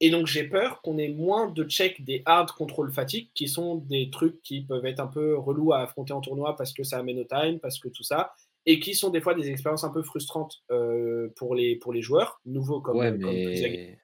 Et 0.00 0.10
donc 0.10 0.26
j'ai 0.26 0.44
peur 0.44 0.80
qu'on 0.80 0.96
ait 0.96 1.08
moins 1.08 1.50
de 1.50 1.64
check 1.64 2.02
des 2.04 2.22
hard 2.24 2.50
control 2.52 2.90
fatigue, 2.90 3.30
qui 3.34 3.48
sont 3.48 3.76
des 3.76 4.10
trucs 4.10 4.40
qui 4.42 4.62
peuvent 4.62 4.86
être 4.86 5.00
un 5.00 5.06
peu 5.06 5.36
relous 5.36 5.72
à 5.74 5.80
affronter 5.80 6.14
en 6.14 6.22
tournoi 6.22 6.56
parce 6.56 6.72
que 6.72 6.84
ça 6.84 6.98
amène 6.98 7.18
au 7.18 7.24
time, 7.24 7.60
parce 7.60 7.78
que 7.78 7.88
tout 7.88 8.02
ça, 8.02 8.32
et 8.66 8.80
qui 8.80 8.94
sont 8.94 9.10
des 9.10 9.20
fois 9.20 9.34
des 9.34 9.50
expériences 9.50 9.84
un 9.84 9.90
peu 9.90 10.02
frustrantes 10.02 10.62
euh, 10.70 11.28
pour, 11.36 11.54
les, 11.54 11.76
pour 11.76 11.92
les 11.92 12.02
joueurs, 12.02 12.40
nouveaux 12.44 12.80
comme, 12.80 12.96
ouais, 12.96 13.12
mais... 13.12 13.98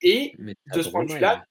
Et 0.00 0.34
de 0.38 0.82
ce 0.82 0.88
point 0.90 1.04
de 1.04 1.12
vue-là, 1.12 1.44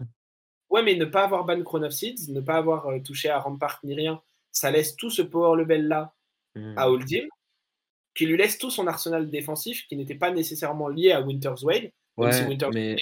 ouais, 0.70 0.82
mais 0.82 0.94
ne 0.94 1.04
pas 1.04 1.24
avoir 1.24 1.44
ban 1.44 1.62
Crown 1.62 1.84
of 1.84 1.92
Seeds, 1.92 2.32
ne 2.32 2.40
pas 2.40 2.56
avoir 2.56 2.86
euh, 2.88 3.00
touché 3.00 3.28
à 3.28 3.38
Rampart 3.38 3.80
ni 3.84 3.94
rien, 3.94 4.20
ça 4.52 4.70
laisse 4.70 4.96
tout 4.96 5.10
ce 5.10 5.22
power 5.22 5.56
level-là 5.58 6.14
à 6.56 6.58
hmm. 6.58 6.78
Holdim, 6.78 7.28
qui 8.14 8.26
lui 8.26 8.36
laisse 8.36 8.58
tout 8.58 8.70
son 8.70 8.86
arsenal 8.86 9.30
défensif 9.30 9.86
qui 9.86 9.96
n'était 9.96 10.14
pas 10.14 10.32
nécessairement 10.32 10.88
lié 10.88 11.12
à 11.12 11.20
Winter's 11.20 11.62
Wade. 11.62 11.92
Ouais, 12.16 12.32
si 12.32 12.42
Winter's 12.42 12.74
mais 12.74 12.96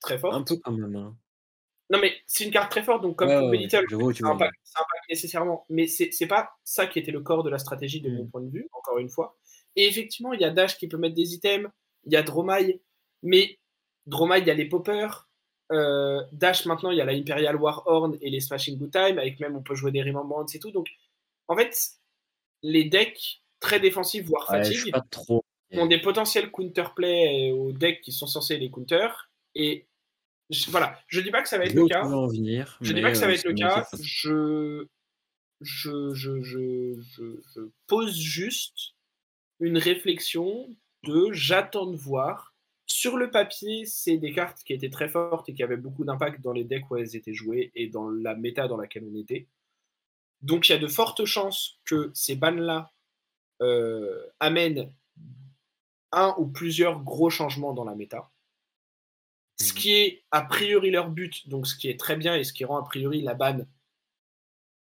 très 0.00 0.18
fort. 0.18 0.34
Un 0.34 0.42
peu 0.42 0.56
quand 0.56 0.72
même. 0.72 0.96
Hein. 0.96 1.16
Non, 1.92 1.98
mais 2.00 2.14
c'est 2.26 2.44
une 2.44 2.50
carte 2.50 2.70
très 2.70 2.82
forte, 2.82 3.02
donc 3.02 3.16
comme 3.16 3.28
pour 3.28 3.50
Belittle, 3.50 3.84
ça 4.14 4.30
impacte 4.30 4.54
nécessairement. 5.10 5.66
Mais 5.68 5.86
c'est 5.86 6.26
pas 6.26 6.50
ça 6.64 6.86
qui 6.86 6.98
était 6.98 7.12
le 7.12 7.20
corps 7.20 7.42
de 7.42 7.50
la 7.50 7.58
stratégie 7.58 8.00
de 8.00 8.08
mon 8.08 8.24
mm. 8.24 8.30
point 8.30 8.40
de 8.40 8.50
vue, 8.50 8.66
encore 8.72 8.98
une 8.98 9.10
fois. 9.10 9.36
Et 9.76 9.86
effectivement, 9.86 10.32
il 10.32 10.40
y 10.40 10.44
a 10.44 10.50
Dash 10.50 10.78
qui 10.78 10.88
peut 10.88 10.96
mettre 10.96 11.14
des 11.14 11.34
items, 11.34 11.70
il 12.04 12.12
y 12.12 12.16
a 12.16 12.22
Dromai, 12.22 12.80
mais 13.22 13.58
Dromai, 14.06 14.40
il 14.40 14.46
y 14.46 14.50
a 14.50 14.54
les 14.54 14.64
poppers. 14.64 15.28
Euh, 15.70 16.22
Dash, 16.32 16.64
maintenant, 16.64 16.90
il 16.90 16.96
y 16.96 17.02
a 17.02 17.04
la 17.04 17.12
Imperial 17.12 17.56
War 17.56 17.82
Horn 17.86 18.16
et 18.22 18.30
les 18.30 18.40
Smashing 18.40 18.78
Good 18.78 18.92
Time, 18.92 19.18
avec 19.18 19.38
même 19.38 19.54
on 19.54 19.62
peut 19.62 19.74
jouer 19.74 19.92
des 19.92 20.02
Remembrance 20.02 20.54
et 20.54 20.60
tout. 20.60 20.70
Donc, 20.70 20.88
en 21.48 21.56
fait, 21.56 21.76
les 22.62 22.84
decks 22.84 23.42
très 23.60 23.80
défensifs, 23.80 24.24
voire 24.24 24.46
fatigue, 24.46 24.94
ont 25.72 25.86
des 25.86 26.00
potentiels 26.00 26.50
counterplay 26.50 27.52
aux 27.52 27.72
decks 27.72 28.00
qui 28.00 28.12
sont 28.12 28.26
censés 28.26 28.56
les 28.56 28.70
counter. 28.70 29.08
Et 29.54 29.86
je, 30.52 30.70
voilà, 30.70 30.98
je 31.08 31.20
dis 31.20 31.30
pas 31.30 31.42
que 31.42 31.48
ça 31.48 31.58
va 31.58 31.64
être 31.64 31.74
le 31.74 31.86
cas. 31.86 32.04
je 32.80 32.92
dis 32.92 33.02
pas 33.02 33.10
que 33.10 33.16
ça 33.16 33.26
va 33.26 33.32
être 33.32 33.44
le 33.44 33.54
cas. 33.54 33.88
Je, 34.00 34.86
je, 35.60 36.12
je, 36.14 36.42
je, 36.42 37.60
pose 37.86 38.16
juste 38.16 38.94
une 39.60 39.78
réflexion 39.78 40.68
de 41.04 41.32
j'attends 41.32 41.86
de 41.86 41.96
voir. 41.96 42.54
Sur 42.86 43.16
le 43.16 43.30
papier, 43.30 43.86
c'est 43.86 44.18
des 44.18 44.32
cartes 44.32 44.62
qui 44.64 44.74
étaient 44.74 44.90
très 44.90 45.08
fortes 45.08 45.48
et 45.48 45.54
qui 45.54 45.62
avaient 45.62 45.76
beaucoup 45.78 46.04
d'impact 46.04 46.42
dans 46.42 46.52
les 46.52 46.64
decks 46.64 46.90
où 46.90 46.96
elles 46.96 47.16
étaient 47.16 47.32
jouées 47.32 47.72
et 47.74 47.88
dans 47.88 48.10
la 48.10 48.34
méta 48.34 48.68
dans 48.68 48.76
laquelle 48.76 49.04
on 49.10 49.16
était. 49.16 49.48
Donc 50.42 50.68
il 50.68 50.72
y 50.72 50.74
a 50.74 50.78
de 50.78 50.88
fortes 50.88 51.24
chances 51.24 51.80
que 51.84 52.10
ces 52.12 52.36
bans-là 52.36 52.92
euh, 53.62 54.26
amènent 54.40 54.92
un 56.10 56.34
ou 56.36 56.46
plusieurs 56.46 57.02
gros 57.02 57.30
changements 57.30 57.72
dans 57.72 57.84
la 57.84 57.94
méta. 57.94 58.31
Ce 59.62 59.72
mhm. 59.72 59.78
qui 59.78 59.92
est 59.92 60.24
a 60.30 60.42
priori 60.42 60.90
leur 60.90 61.08
but, 61.08 61.48
donc 61.48 61.66
ce 61.66 61.76
qui 61.76 61.88
est 61.88 61.98
très 61.98 62.16
bien 62.16 62.34
et 62.34 62.44
ce 62.44 62.52
qui 62.52 62.64
rend 62.64 62.78
a 62.78 62.84
priori 62.84 63.22
la 63.22 63.34
banne 63.34 63.68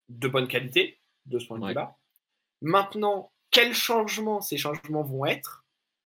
de 0.09 0.27
bonne 0.27 0.47
qualité, 0.47 0.99
de 1.25 1.39
ce 1.39 1.47
point 1.47 1.59
de 1.59 1.67
vue-là. 1.67 1.97
Maintenant, 2.61 3.31
quels 3.51 3.73
changements 3.73 4.39
ces 4.39 4.57
changements 4.57 5.03
vont 5.03 5.25
être? 5.25 5.65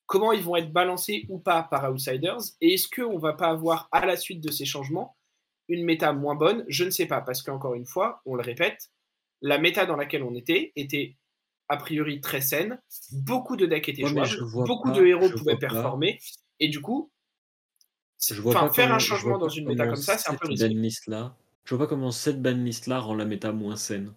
Comment 0.06 0.32
ils 0.32 0.42
vont 0.42 0.56
être 0.56 0.72
balancés 0.72 1.26
ou 1.28 1.38
pas 1.38 1.62
par 1.62 1.90
Outsiders? 1.90 2.40
Et 2.60 2.74
est-ce 2.74 2.88
qu'on 2.88 3.18
va 3.18 3.32
pas 3.32 3.48
avoir 3.48 3.88
à 3.92 4.04
la 4.04 4.16
suite 4.16 4.40
de 4.40 4.50
ces 4.50 4.64
changements 4.64 5.16
une 5.68 5.84
méta 5.84 6.12
moins 6.12 6.34
bonne? 6.34 6.64
Je 6.68 6.84
ne 6.84 6.90
sais 6.90 7.06
pas, 7.06 7.20
parce 7.20 7.42
qu'encore 7.42 7.74
une 7.74 7.86
fois, 7.86 8.22
on 8.24 8.34
le 8.34 8.42
répète, 8.42 8.90
la 9.40 9.58
méta 9.58 9.86
dans 9.86 9.96
laquelle 9.96 10.22
on 10.22 10.34
était 10.34 10.72
était 10.76 11.16
a 11.68 11.76
priori 11.76 12.20
très 12.20 12.40
saine, 12.40 12.80
beaucoup 13.12 13.56
de 13.56 13.66
decks 13.66 13.88
étaient 13.88 14.06
jouables, 14.06 14.66
beaucoup 14.66 14.90
de 14.90 15.04
héros 15.04 15.28
pouvaient 15.30 15.58
performer, 15.58 16.18
et 16.60 16.68
du 16.68 16.80
coup, 16.80 17.12
je 18.20 18.40
vois 18.40 18.52
pas 18.52 18.70
faire 18.70 18.92
un 18.92 18.98
changement 18.98 19.38
dans 19.38 19.48
une 19.48 19.66
méta 19.66 19.86
comme 19.86 19.96
ça, 19.96 20.18
c'est 20.18 20.30
un 20.30 20.34
peu 20.34 20.48
risqué. 20.48 21.10
là. 21.10 21.34
Je 21.64 21.74
vois 21.74 21.86
pas 21.86 21.88
comment 21.88 22.10
cette 22.10 22.42
banlist 22.42 22.86
là 22.86 22.98
rend 22.98 23.14
la 23.14 23.24
méta 23.24 23.52
moins 23.52 23.76
saine. 23.76 24.12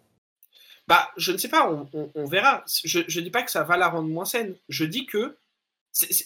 Bah, 0.87 1.11
je 1.17 1.31
ne 1.31 1.37
sais 1.37 1.49
pas, 1.49 1.69
on, 1.93 2.25
verra. 2.25 2.63
Je, 2.83 2.99
ne 2.99 3.23
dis 3.23 3.29
pas 3.29 3.43
que 3.43 3.51
ça 3.51 3.63
va 3.63 3.77
la 3.77 3.89
rendre 3.89 4.09
moins 4.09 4.25
saine. 4.25 4.55
Je 4.67 4.85
dis 4.85 5.05
que, 5.05 5.37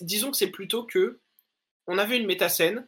disons 0.01 0.31
que 0.31 0.37
c'est 0.37 0.51
plutôt 0.51 0.83
que, 0.83 1.19
on 1.87 1.97
avait 1.97 2.17
une 2.17 2.25
méta 2.25 2.49
saine, 2.49 2.87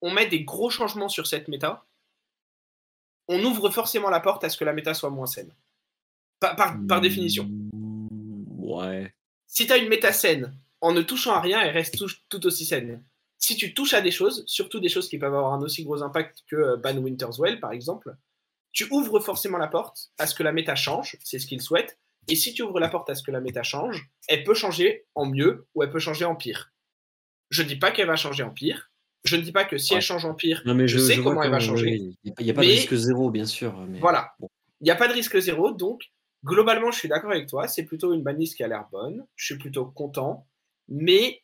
on 0.00 0.12
met 0.12 0.26
des 0.26 0.42
gros 0.42 0.70
changements 0.70 1.08
sur 1.08 1.26
cette 1.26 1.48
méta, 1.48 1.84
on 3.28 3.44
ouvre 3.44 3.70
forcément 3.70 4.10
la 4.10 4.20
porte 4.20 4.42
à 4.44 4.48
ce 4.48 4.56
que 4.56 4.64
la 4.64 4.72
méta 4.72 4.94
soit 4.94 5.10
moins 5.10 5.26
saine. 5.26 5.52
Par, 6.40 6.56
par, 6.56 7.00
définition. 7.00 7.44
Mmh, 7.44 8.46
ouais. 8.58 9.14
Si 9.46 9.66
tu 9.66 9.72
as 9.72 9.76
une 9.76 9.88
méta 9.88 10.12
saine, 10.12 10.56
en 10.80 10.92
ne 10.92 11.02
touchant 11.02 11.34
à 11.34 11.40
rien, 11.40 11.60
elle 11.60 11.72
reste 11.72 12.02
tout 12.28 12.46
aussi 12.46 12.64
saine 12.64 13.02
si 13.42 13.56
tu 13.56 13.74
touches 13.74 13.92
à 13.92 14.00
des 14.00 14.12
choses, 14.12 14.44
surtout 14.46 14.78
des 14.78 14.88
choses 14.88 15.08
qui 15.08 15.18
peuvent 15.18 15.34
avoir 15.34 15.52
un 15.52 15.60
aussi 15.62 15.82
gros 15.82 16.02
impact 16.02 16.44
que 16.48 16.56
euh, 16.56 16.76
Ban 16.76 16.96
Winter's 16.96 17.38
Well, 17.38 17.58
par 17.58 17.72
exemple, 17.72 18.14
tu 18.70 18.86
ouvres 18.90 19.18
forcément 19.18 19.58
la 19.58 19.66
porte 19.66 20.12
à 20.18 20.26
ce 20.26 20.34
que 20.34 20.44
la 20.44 20.52
méta 20.52 20.76
change, 20.76 21.18
c'est 21.24 21.40
ce 21.40 21.46
qu'il 21.46 21.60
souhaite. 21.60 21.98
Et 22.28 22.36
si 22.36 22.54
tu 22.54 22.62
ouvres 22.62 22.78
la 22.78 22.88
porte 22.88 23.10
à 23.10 23.16
ce 23.16 23.22
que 23.24 23.32
la 23.32 23.40
méta 23.40 23.64
change, 23.64 24.08
elle 24.28 24.44
peut 24.44 24.54
changer 24.54 25.06
en 25.16 25.26
mieux 25.26 25.66
ou 25.74 25.82
elle 25.82 25.90
peut 25.90 25.98
changer 25.98 26.24
en 26.24 26.36
pire. 26.36 26.72
Je 27.50 27.62
ne 27.62 27.68
dis 27.68 27.76
pas 27.76 27.90
qu'elle 27.90 28.06
va 28.06 28.14
changer 28.14 28.44
en 28.44 28.50
pire. 28.50 28.92
Je 29.24 29.34
ne 29.34 29.42
dis 29.42 29.52
pas 29.52 29.64
que 29.64 29.76
si 29.76 29.94
elle 29.94 30.02
change 30.02 30.24
en 30.24 30.34
pire, 30.34 30.62
mais 30.64 30.88
je, 30.88 30.98
sais 30.98 31.16
comment 31.18 31.42
elle 31.42 31.50
va 31.50 31.60
changer. 31.60 32.00
Il 32.24 32.32
n'y 32.40 32.50
a 32.50 32.54
pas 32.54 32.62
de 32.62 32.68
risque 32.68 32.94
zéro, 32.94 33.30
bien 33.30 33.46
sûr. 33.46 33.74
Voilà. 34.00 34.32
Il 34.80 34.84
n'y 34.84 34.90
a 34.90 34.96
pas 34.96 35.08
de 35.08 35.12
risque 35.12 35.38
zéro, 35.38 35.72
donc 35.72 36.02
globalement, 36.44 36.90
je 36.92 36.98
suis 36.98 37.08
d'accord 37.08 37.30
avec 37.30 37.48
toi. 37.48 37.68
C'est 37.68 37.84
plutôt 37.84 38.14
une 38.14 38.22
banlist 38.22 38.56
qui 38.56 38.62
a 38.62 38.68
l'air 38.68 38.86
bonne. 38.90 39.24
Je 39.36 39.46
suis 39.46 39.58
plutôt 39.58 39.86
content. 39.86 40.46
Mais 40.88 41.41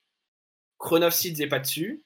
Chrono 0.78 1.10
Seeds 1.10 1.38
n'est 1.38 1.48
pas 1.48 1.58
dessus. 1.58 2.02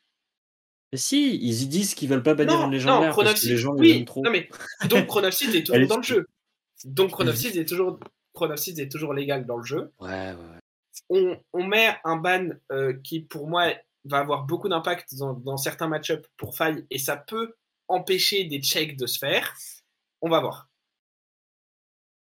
Mais 0.93 0.99
si, 0.99 1.37
ils 1.37 1.63
y 1.63 1.67
disent 1.67 1.95
qu'ils 1.95 2.09
veulent 2.09 2.23
pas 2.23 2.35
bannir 2.35 2.55
Non, 2.55 2.59
une 2.61 2.65
non, 2.67 2.71
légendaire 2.71 3.15
parce 3.15 3.41
que 3.41 3.49
les 3.49 3.57
gens 3.57 3.73
les 3.75 3.81
oui, 3.81 3.99
aiment 3.99 4.05
trop. 4.05 4.23
non 4.23 4.31
mais 4.31 4.49
donc 4.89 5.09
est 5.55 5.65
toujours 5.65 5.89
dans 5.89 5.97
le 5.97 6.03
jeu. 6.03 6.27
Donc 6.85 7.13
Chronopsys 7.13 7.59
est 7.59 7.65
toujours 7.69 7.99
est 8.79 8.91
toujours 8.91 9.15
légal 9.15 9.47
dans 9.47 9.57
le 9.57 9.65
jeu. 9.65 9.93
Ouais, 10.01 10.09
ouais, 10.09 10.33
ouais. 10.35 10.59
On, 11.09 11.39
on 11.55 11.65
met 11.65 11.97
un 12.05 12.17
ban 12.17 12.49
euh, 12.71 12.93
qui 13.03 13.21
pour 13.21 13.49
moi 13.49 13.73
va 14.05 14.19
avoir 14.19 14.45
beaucoup 14.45 14.69
d'impact 14.69 15.15
dans, 15.15 15.33
dans 15.33 15.57
certains 15.57 15.89
match-ups 15.89 16.29
pour 16.37 16.57
faille 16.57 16.85
et 16.91 16.99
ça 16.99 17.17
peut 17.17 17.55
empêcher 17.89 18.45
des 18.45 18.61
checks 18.61 18.97
de 18.97 19.07
se 19.07 19.19
faire. 19.19 19.55
On 20.21 20.29
va 20.29 20.41
voir. 20.41 20.69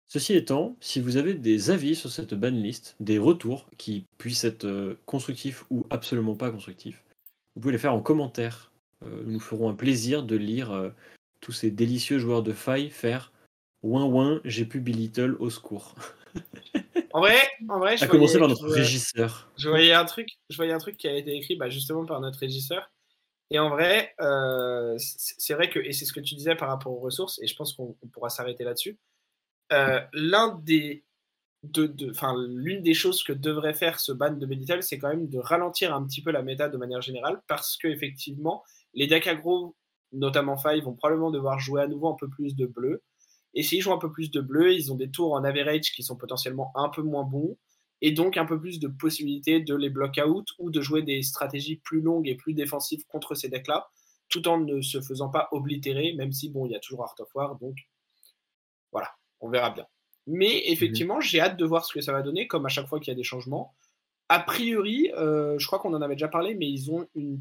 Ceci 0.09 0.35
étant, 0.35 0.77
si 0.81 1.01
vous 1.01 1.19
avez 1.19 1.35
des 1.35 1.71
avis 1.71 1.95
sur 1.95 2.11
cette 2.11 2.33
ban 2.35 2.49
list, 2.51 2.97
des 2.99 3.19
retours 3.19 3.69
qui 3.77 4.07
puissent 4.17 4.45
être 4.45 4.65
euh, 4.65 4.99
constructifs 5.05 5.65
ou 5.71 5.87
absolument 5.91 6.35
pas 6.35 6.51
constructifs, 6.51 7.05
vous 7.55 7.61
pouvez 7.61 7.73
les 7.73 7.79
faire 7.79 7.93
en 7.93 8.01
commentaire. 8.01 8.73
Euh, 9.05 9.23
nous 9.25 9.33
nous 9.33 9.41
ferons 9.41 9.69
un 9.69 9.75
plaisir 9.75 10.23
de 10.23 10.35
lire 10.37 10.73
euh, 10.73 10.89
tous 11.41 11.53
ces 11.53 11.71
délicieux 11.71 12.19
joueurs 12.19 12.43
de 12.43 12.53
faille 12.53 12.89
faire 12.91 13.33
ouin 13.83 14.05
ouin, 14.07 14.41
j'ai 14.45 14.65
pu 14.65 14.81
Little 14.81 15.37
au 15.39 15.51
secours. 15.51 15.95
En 17.15 17.21
vrai, 17.21 17.37
en 17.71 17.79
vrai, 17.79 17.97
je 17.97 18.05
À 18.05 18.07
commencer 18.07 18.39
par 18.39 18.49
notre 18.49 18.61
je 18.61 18.67
voyais- 18.67 18.83
régisseur. 18.83 19.51
Je 19.57 19.69
voyais 19.71 19.95
un 19.95 20.05
truc, 20.05 20.29
je 20.51 20.57
voyais 20.57 20.73
un 20.73 20.79
truc 20.79 20.99
qui 20.99 21.09
a 21.09 21.17
été 21.17 21.35
écrit 21.35 21.57
bah, 21.57 21.71
justement 21.71 22.05
par 22.05 22.21
notre 22.21 22.39
régisseur. 22.39 22.93
Et 23.51 23.59
en 23.59 23.71
vrai, 23.71 24.15
euh, 24.21 24.95
c'est 24.99 25.55
vrai 25.55 25.71
que, 25.71 25.79
et 25.79 25.93
c'est 25.93 26.05
ce 26.05 26.13
que 26.13 26.21
tu 26.21 26.35
disais 26.35 26.55
par 26.55 26.69
rapport 26.69 26.93
aux 26.93 27.01
ressources, 27.01 27.41
et 27.43 27.47
je 27.47 27.57
pense 27.57 27.73
qu'on 27.73 27.97
on 28.03 28.07
pourra 28.09 28.29
s'arrêter 28.29 28.63
là-dessus. 28.63 28.99
Euh, 29.73 30.01
l'une 30.13 30.63
des 32.83 32.95
choses 32.95 33.23
que 33.23 33.33
devrait 33.33 33.75
faire 33.75 34.01
ce 34.01 34.13
ban 34.13 34.33
de 34.33 34.47
Medital, 34.47 34.83
c'est 34.83 34.99
quand 34.99 35.09
même 35.09 35.29
de 35.29 35.39
ralentir 35.39 35.95
un 35.95 36.05
petit 36.07 36.23
peu 36.23 36.31
la 36.31 36.43
méta 36.43 36.69
de 36.69 36.77
manière 36.77 37.03
générale, 37.03 37.41
parce 37.49 37.77
que 37.77 37.89
effectivement, 37.89 38.63
les 38.95 39.07
decks 39.07 39.27
aggro, 39.27 39.77
notamment 40.13 40.57
Five, 40.57 40.85
vont 40.85 40.95
probablement 40.95 41.31
devoir 41.31 41.59
jouer 41.59 41.83
à 41.83 41.87
nouveau 41.87 42.09
un 42.09 42.17
peu 42.19 42.29
plus 42.29 42.57
de 42.57 42.67
bleu. 42.67 43.03
Et 43.55 43.63
s'ils 43.63 43.83
jouent 43.83 43.93
un 43.93 43.99
peu 43.99 44.13
plus 44.13 44.31
de 44.31 44.41
bleu, 44.41 44.75
ils 44.75 44.93
ont 44.93 44.97
des 44.97 45.11
tours 45.11 45.33
en 45.33 45.45
average 45.45 45.93
qui 45.93 46.03
sont 46.03 46.17
potentiellement 46.17 46.73
un 46.75 46.89
peu 46.89 47.03
moins 47.03 47.25
bons 47.25 47.57
et 48.01 48.13
donc 48.13 48.37
un 48.37 48.45
peu 48.45 48.61
plus 48.61 48.79
de 48.79 48.89
possibilités 48.89 49.61
de 49.61 49.75
les 49.75 49.91
block 49.91 50.21
out 50.25 50.47
ou 50.59 50.71
de 50.71 50.81
jouer 50.81 51.03
des 51.03 51.23
stratégies 51.23 51.77
plus 51.77 52.01
longues 52.01 52.29
et 52.29 52.37
plus 52.37 52.55
défensives 52.55 53.05
contre 53.09 53.35
ces 53.35 53.49
decks-là, 53.49 53.89
tout 54.29 54.47
en 54.49 54.59
ne 54.59 54.81
se 54.81 55.01
faisant 55.01 55.31
pas 55.31 55.49
oblitérer, 55.53 56.13
même 56.13 56.33
si 56.33 56.51
bon, 56.51 56.67
il 56.67 56.73
y 56.73 56.77
a 56.77 56.81
toujours 56.81 57.03
Art 57.03 57.17
of 57.19 57.35
War, 57.35 57.57
donc 57.57 57.77
on 59.41 59.49
verra 59.51 59.71
bien. 59.71 59.87
Mais 60.27 60.65
effectivement, 60.71 61.21
j'ai 61.21 61.41
hâte 61.41 61.57
de 61.57 61.65
voir 61.65 61.85
ce 61.85 61.93
que 61.93 62.01
ça 62.01 62.13
va 62.13 62.23
donner, 62.23 62.47
comme 62.47 62.67
à 62.67 62.69
chaque 62.69 62.87
fois 62.87 63.01
qu'il 63.01 63.09
y 63.09 63.13
a 63.13 63.17
des 63.17 63.23
changements. 63.23 63.75
A 64.29 64.41
priori, 64.41 65.11
euh, 65.17 65.59
je 65.59 65.67
crois 65.67 65.79
qu'on 65.79 65.95
en 65.95 66.03
avait 66.03 66.15
déjà 66.17 66.29
parlé, 66.29 66.55
mais 66.55 66.69
ils 66.71 66.91
ont 66.91 67.07
une, 67.15 67.41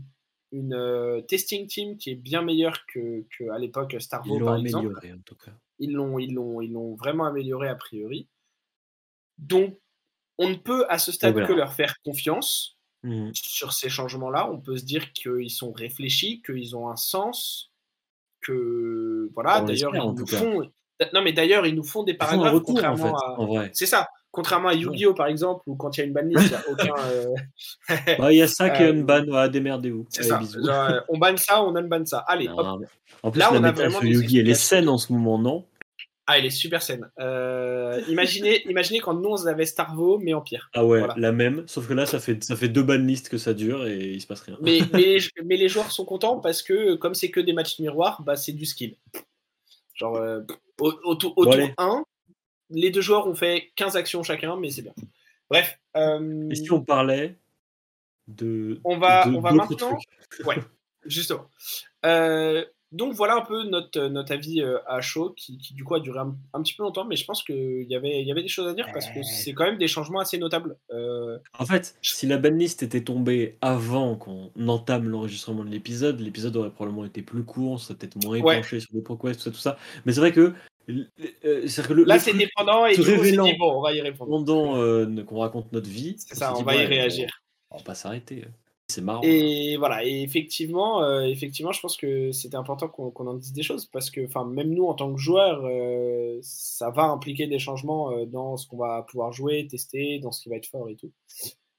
une 0.53 0.73
euh, 0.73 1.21
testing 1.21 1.67
team 1.67 1.97
qui 1.97 2.11
est 2.11 2.15
bien 2.15 2.41
meilleure 2.41 2.85
que, 2.85 3.25
que 3.37 3.49
à 3.49 3.59
l'époque 3.59 3.95
Starvo, 3.99 4.35
Ils 4.35 4.39
l'ont 4.39 4.45
par 4.45 4.55
exemple 4.57 4.85
amélioré 4.85 5.13
en 5.13 5.19
tout 5.25 5.35
cas. 5.35 5.51
ils 5.79 5.91
l'ont 5.91 6.17
ils 6.17 6.33
l'ont 6.33 6.61
ils 6.61 6.71
l'ont 6.71 6.95
vraiment 6.95 7.25
amélioré 7.25 7.67
a 7.67 7.75
priori. 7.75 8.29
Donc 9.37 9.77
on 10.37 10.49
ne 10.49 10.55
peut 10.55 10.85
à 10.89 10.97
ce 10.97 11.11
stade 11.11 11.45
que 11.45 11.53
leur 11.53 11.73
faire 11.73 11.95
confiance 12.05 12.77
Mhm. 13.03 13.31
sur 13.33 13.73
ces 13.73 13.89
changements-là. 13.89 14.49
On 14.51 14.59
peut 14.59 14.77
se 14.77 14.83
dire 14.83 15.13
qu'ils 15.13 15.51
sont 15.51 15.71
réfléchis, 15.71 16.41
qu'ils 16.41 16.75
ont 16.75 16.89
un 16.89 16.95
sens, 16.95 17.71
que 18.41 19.29
voilà. 19.33 19.61
D'ailleurs 19.61 19.95
ils 19.95 20.13
nous 20.13 20.25
font 20.27 20.71
non 21.13 21.21
mais 21.21 21.31
d'ailleurs 21.33 21.65
ils 21.65 21.75
nous 21.75 21.83
font 21.83 22.03
des 22.03 22.13
paragraphes 22.15 22.53
retour 22.53 22.71
en 22.83 22.95
fait, 22.97 23.03
contrairement 23.03 23.59
à 23.59 23.65
c'est 23.73 23.85
ça. 23.85 24.07
Contrairement 24.31 24.69
à 24.69 24.73
Yu-Gi-Oh 24.73 25.13
par 25.13 25.27
exemple 25.27 25.63
où 25.67 25.75
quand 25.75 25.95
il 25.97 26.01
y 26.01 26.03
a 26.03 26.05
une 26.05 26.13
banlist 26.13 26.43
il 26.45 26.49
n'y 26.49 26.55
a 26.55 26.63
aucun 26.69 27.01
euh, 27.09 27.33
Bah, 28.19 28.31
Il 28.31 28.37
y 28.37 28.41
a 28.41 28.47
ça 28.47 28.69
qui 28.69 28.83
est 28.83 28.87
Euh, 28.87 28.93
unban, 28.93 29.23
ouais, 29.29 29.49
démerdez-vous. 29.49 30.05
c'est 30.09 30.21
Allez, 30.21 30.29
ça. 30.29 30.37
bisous. 30.37 30.67
Euh, 30.69 31.01
on 31.09 31.17
banne 31.17 31.37
ça, 31.37 31.63
on 31.63 31.75
unbanne 31.75 32.05
ça. 32.05 32.19
Allez, 32.27 32.47
hop. 32.49 32.57
Non, 32.57 32.79
En 33.23 33.31
plus, 33.31 33.39
Là, 33.39 33.49
la 33.51 33.59
on 33.59 33.63
a 33.63 33.71
vraiment 33.71 34.01
Yugi, 34.01 34.39
elle 34.39 34.49
est 34.49 34.53
saine 34.53 34.89
en 34.89 34.97
ce 34.97 35.11
moment, 35.13 35.39
non? 35.39 35.65
Ah, 36.27 36.37
elle 36.37 36.45
est 36.45 36.49
super 36.51 36.81
saine. 36.81 37.09
Euh, 37.19 38.01
imaginez, 38.09 38.61
imaginez 38.69 38.99
quand 38.99 39.13
nous 39.13 39.29
on 39.29 39.45
avait 39.47 39.65
Starvo 39.65 40.19
mais 40.19 40.33
en 40.33 40.41
pire. 40.41 40.69
Ah 40.73 40.85
ouais, 40.85 40.99
Voilà. 40.99 41.13
la 41.17 41.31
même, 41.31 41.63
sauf 41.67 41.87
que 41.87 41.93
là, 41.93 42.05
ça 42.05 42.19
fait, 42.19 42.43
ça 42.43 42.55
fait 42.57 42.67
deux 42.67 42.83
banlistes 42.83 43.29
que 43.29 43.37
ça 43.37 43.53
dure 43.53 43.87
et 43.87 43.97
il 43.97 44.21
se 44.21 44.27
passe 44.27 44.41
rien. 44.41 44.57
Mais, 44.61 44.79
mais, 44.93 44.99
les, 45.17 45.19
mais 45.45 45.55
les 45.57 45.69
joueurs 45.69 45.91
sont 45.91 46.03
contents 46.05 46.39
parce 46.39 46.61
que 46.61 46.95
comme 46.95 47.15
c'est 47.15 47.31
que 47.31 47.39
des 47.39 47.53
matchs 47.53 47.79
miroirs, 47.79 48.21
bah, 48.23 48.35
c'est 48.35 48.51
du 48.51 48.65
skill. 48.65 48.97
Genre 49.95 50.17
euh, 50.17 50.41
au, 50.79 50.91
au 51.03 51.15
tour, 51.15 51.33
au 51.37 51.45
Bon, 51.45 51.51
tour 51.51 51.61
allez. 51.61 51.73
1, 51.77 52.03
les 52.71 52.89
deux 52.91 53.01
joueurs 53.01 53.27
ont 53.27 53.35
fait 53.35 53.71
15 53.75 53.95
actions 53.95 54.23
chacun, 54.23 54.55
mais 54.57 54.69
c'est 54.71 54.81
bien. 54.81 54.93
Bref, 55.49 55.79
euh, 55.95 56.49
Et 56.49 56.55
si 56.55 56.71
on 56.71 56.81
parlait 56.83 57.37
de. 58.27 58.79
On 58.83 58.97
va- 58.97 59.25
de- 59.25 59.35
on 59.35 59.39
va 59.41 59.51
maintenant- 59.53 59.97
trucs 59.97 60.45
ouais, 60.45 60.57
justement. 61.05 61.49
Euh, 62.05 62.65
donc 62.91 63.13
voilà 63.13 63.35
un 63.35 63.41
peu 63.41 63.63
notre, 63.63 63.99
notre 64.07 64.31
avis 64.31 64.61
euh, 64.61 64.77
à 64.87 65.01
chaud 65.01 65.33
qui, 65.35 65.57
qui, 65.57 65.73
du 65.73 65.83
coup 65.83 65.95
a 65.95 65.99
duré 65.99 66.19
un, 66.19 66.35
un 66.53 66.61
petit 66.61 66.73
peu 66.73 66.83
longtemps, 66.83 67.05
mais 67.05 67.15
je 67.15 67.25
pense 67.25 67.43
qu'il 67.43 67.85
y 67.89 67.95
avait, 67.95 68.21
il 68.21 68.27
y 68.27 68.31
avait 68.31 68.41
des 68.41 68.47
choses 68.47 68.67
à 68.67 68.73
dire 68.73 68.87
parce 68.93 69.07
que 69.09 69.21
c'est 69.23 69.53
quand 69.53 69.65
même 69.65 69.77
des 69.77 69.87
changements 69.87 70.19
assez 70.19 70.37
notables. 70.37 70.77
Euh, 70.91 71.37
En 71.59 71.65
fait, 71.65 71.95
si 72.01 72.27
la 72.27 72.37
banlist 72.37 72.83
était 72.83 73.03
tombée 73.03 73.57
avant 73.61 74.15
qu'on 74.15 74.51
entame 74.67 75.09
l'enregistrement 75.09 75.63
de 75.65 75.69
l'épisode, 75.69 76.19
l'épisode 76.19 76.55
aurait 76.55 76.71
probablement 76.71 77.05
été 77.05 77.21
plus 77.21 77.43
court, 77.43 77.71
on 77.73 77.77
serait 77.77 77.95
peut-être 77.95 78.15
moins 78.23 78.39
Ouais. 78.39 78.63
sur 78.63 78.77
les 78.93 79.01
ProQuest, 79.01 79.39
tout 79.39 79.43
ça, 79.45 79.51
tout 79.51 79.57
ça. 79.57 79.77
Mais 80.05 80.13
c'est 80.13 80.19
vrai 80.21 80.31
que. 80.31 80.53
euh, 80.89 81.03
c'est-à-dire 81.67 81.87
que 81.89 81.93
le, 81.93 82.03
là 82.05 82.17
c'est 82.19 82.33
dépendant 82.33 82.85
et 82.85 82.97
on 82.97 83.03
révélant. 83.03 83.43
dit 83.43 83.53
bon 83.59 83.79
on 83.79 83.81
va 83.81 83.93
y 83.93 83.99
répondre. 84.01 84.31
pendant 84.31 84.77
euh, 84.77 85.23
qu'on 85.23 85.39
raconte 85.39 85.71
notre 85.73 85.89
vie, 85.89 86.15
C'est 86.17 86.35
on 86.35 86.39
ça, 86.39 86.53
on 86.55 86.59
dit, 86.59 86.63
va 86.63 86.75
y 86.75 86.77
ouais, 86.77 86.85
réagir. 86.85 87.29
On 87.69 87.77
va 87.77 87.83
pas 87.83 87.95
s'arrêter. 87.95 88.45
C'est 88.89 89.01
marrant. 89.01 89.21
Et 89.21 89.75
voilà, 89.77 90.05
et 90.05 90.21
effectivement, 90.21 91.03
euh, 91.03 91.23
effectivement, 91.23 91.73
je 91.73 91.81
pense 91.81 91.97
que 91.97 92.31
c'était 92.31 92.55
important 92.55 92.87
qu'on 92.87 93.27
en 93.27 93.33
dise 93.33 93.51
des 93.51 93.63
choses 93.63 93.85
parce 93.85 94.09
que, 94.09 94.25
enfin, 94.25 94.45
même 94.45 94.69
nous 94.69 94.85
en 94.85 94.93
tant 94.93 95.13
que 95.13 95.19
joueurs, 95.19 95.65
euh, 95.65 96.39
ça 96.41 96.89
va 96.89 97.03
impliquer 97.03 97.47
des 97.47 97.59
changements 97.59 98.13
euh, 98.13 98.25
dans 98.25 98.55
ce 98.55 98.65
qu'on 98.65 98.77
va 98.77 99.01
pouvoir 99.03 99.33
jouer, 99.33 99.67
tester, 99.67 100.19
dans 100.19 100.31
ce 100.31 100.41
qui 100.41 100.49
va 100.49 100.55
être 100.55 100.67
fort 100.67 100.89
et 100.89 100.95
tout. 100.95 101.11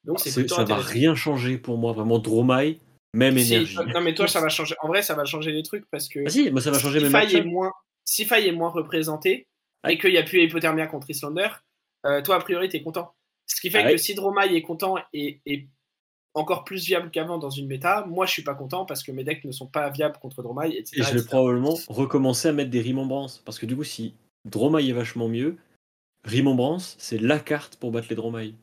Donc 0.03 0.19
c'est 0.19 0.47
ça 0.47 0.63
va 0.63 0.75
rien 0.77 1.15
changer 1.15 1.57
pour 1.57 1.77
moi, 1.79 1.93
vraiment. 1.93 2.19
Dromai, 2.19 2.79
même 3.15 3.39
Si, 3.39 3.55
énergie. 3.55 3.77
non 3.91 4.01
mais 4.01 4.13
toi, 4.13 4.27
ça 4.27 4.39
va 4.39 4.49
changer. 4.49 4.75
En 4.81 4.87
vrai, 4.87 5.01
ça 5.01 5.15
va 5.15 5.25
changer 5.25 5.51
les 5.51 5.63
trucs 5.63 5.89
parce 5.89 6.07
que 6.07 6.19
Ah 6.27 6.29
si, 6.29 6.51
moi 6.51 6.61
ça 6.61 6.69
va 6.69 6.77
changer 6.77 6.99
si 6.99 7.05
mes 7.07 7.35
est 7.35 7.43
moins, 7.43 7.71
si 8.05 8.23
Faille 8.25 8.47
est 8.47 8.53
moins 8.53 8.69
représenté 8.69 9.47
et 9.87 9.97
qu'il 9.97 10.11
n'y 10.11 10.17
a 10.19 10.23
plus 10.23 10.43
Hypothermia 10.43 10.85
contre 10.85 11.09
Islander, 11.09 11.49
toi 12.03 12.35
a 12.35 12.39
priori 12.39 12.69
t'es 12.69 12.83
content. 12.83 13.13
Ce 13.47 13.59
qui 13.59 13.71
fait 13.71 13.79
Ah 13.79 13.85
ouais. 13.87 13.91
que 13.93 13.97
si 13.97 14.13
Dromai 14.13 14.55
est 14.55 14.61
content 14.61 14.95
et, 15.11 15.41
et 15.47 15.67
encore 16.33 16.63
plus 16.63 16.85
viable 16.85 17.11
qu'avant 17.11 17.37
dans 17.37 17.49
une 17.49 17.67
méta, 17.67 18.05
moi 18.05 18.25
je 18.25 18.31
suis 18.31 18.43
pas 18.43 18.55
content 18.55 18.85
parce 18.85 19.03
que 19.03 19.11
mes 19.11 19.23
decks 19.23 19.43
ne 19.43 19.51
sont 19.51 19.67
pas 19.67 19.89
viables 19.89 20.17
contre 20.19 20.43
Dromai, 20.43 20.69
etc. 20.75 20.91
Et 20.93 21.03
je 21.03 21.03
vais 21.03 21.19
etc. 21.19 21.27
probablement 21.27 21.75
recommencer 21.87 22.47
à 22.47 22.53
mettre 22.53 22.69
des 22.69 22.81
remembrances. 22.81 23.39
Parce 23.39 23.59
que 23.59 23.65
du 23.65 23.75
coup, 23.75 23.83
si 23.83 24.13
Dromai 24.45 24.87
est 24.87 24.93
vachement 24.93 25.27
mieux, 25.27 25.57
Remembrance, 26.25 26.95
c'est 26.99 27.17
la 27.17 27.39
carte 27.39 27.77
pour 27.77 27.91
battre 27.91 28.07
les 28.09 28.15
Dromai. 28.15 28.53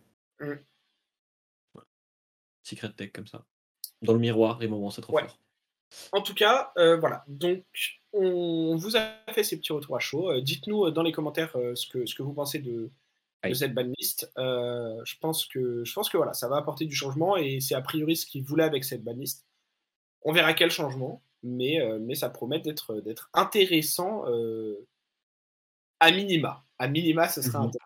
Mm. 0.41 0.53
Voilà. 1.75 1.89
Secret 2.63 2.91
deck 2.97 3.13
comme 3.13 3.27
ça. 3.27 3.45
Dans 4.03 4.13
le 4.13 4.19
miroir, 4.19 4.59
Remembrance, 4.59 4.97
c'est 4.97 5.03
trop 5.03 5.15
Ouais. 5.15 5.23
fort. 5.23 5.39
En 6.13 6.21
tout 6.21 6.35
cas, 6.35 6.73
euh, 6.79 6.97
voilà. 6.97 7.25
Donc, 7.29 7.65
on 8.13 8.77
vous 8.77 8.97
a 8.97 9.15
fait 9.33 9.45
ces 9.45 9.57
petits 9.57 9.73
retours 9.73 9.97
à 9.97 10.01
chaud. 10.01 10.31
Euh, 10.31 10.41
Dites-nous 10.41 10.87
euh, 10.87 10.91
dans 10.91 11.03
les 11.03 11.13
commentaires 11.13 11.57
euh, 11.57 11.75
ce, 11.75 11.87
que, 11.87 12.07
ce 12.07 12.15
que 12.15 12.23
vous 12.23 12.33
pensez 12.33 12.59
de, 12.59 12.91
de 13.49 13.55
cette 13.55 13.75
banlist. 13.75 14.31
Euh, 14.39 15.01
je 15.05 15.15
pense 15.21 15.47
que, 15.47 15.85
je 15.85 15.93
pense 15.93 16.09
que 16.09 16.17
voilà, 16.17 16.33
ça 16.35 16.49
va 16.49 16.57
apporter 16.57 16.85
du 16.87 16.95
changement 16.95 17.37
et 17.37 17.61
c'est 17.61 17.75
a 17.75 17.81
priori 17.83 18.17
ce 18.17 18.27
qu'ils 18.27 18.45
voulaient 18.45 18.65
avec 18.65 18.85
cette 18.85 19.03
banlist. 19.05 19.47
On 20.23 20.33
verra 20.33 20.55
quel 20.55 20.71
changement, 20.71 21.23
mais, 21.43 21.81
euh, 21.81 21.99
mais 22.01 22.15
ça 22.15 22.29
promet 22.31 22.61
d'être 22.61 23.01
d'être 23.01 23.31
intéressant 23.33 24.25
euh, 24.29 24.87
à 26.01 26.11
minima. 26.11 26.65
À 26.79 26.89
minima, 26.89 27.29
ce 27.29 27.43
sera 27.43 27.61
Mhm. 27.61 27.67
intéressant. 27.67 27.83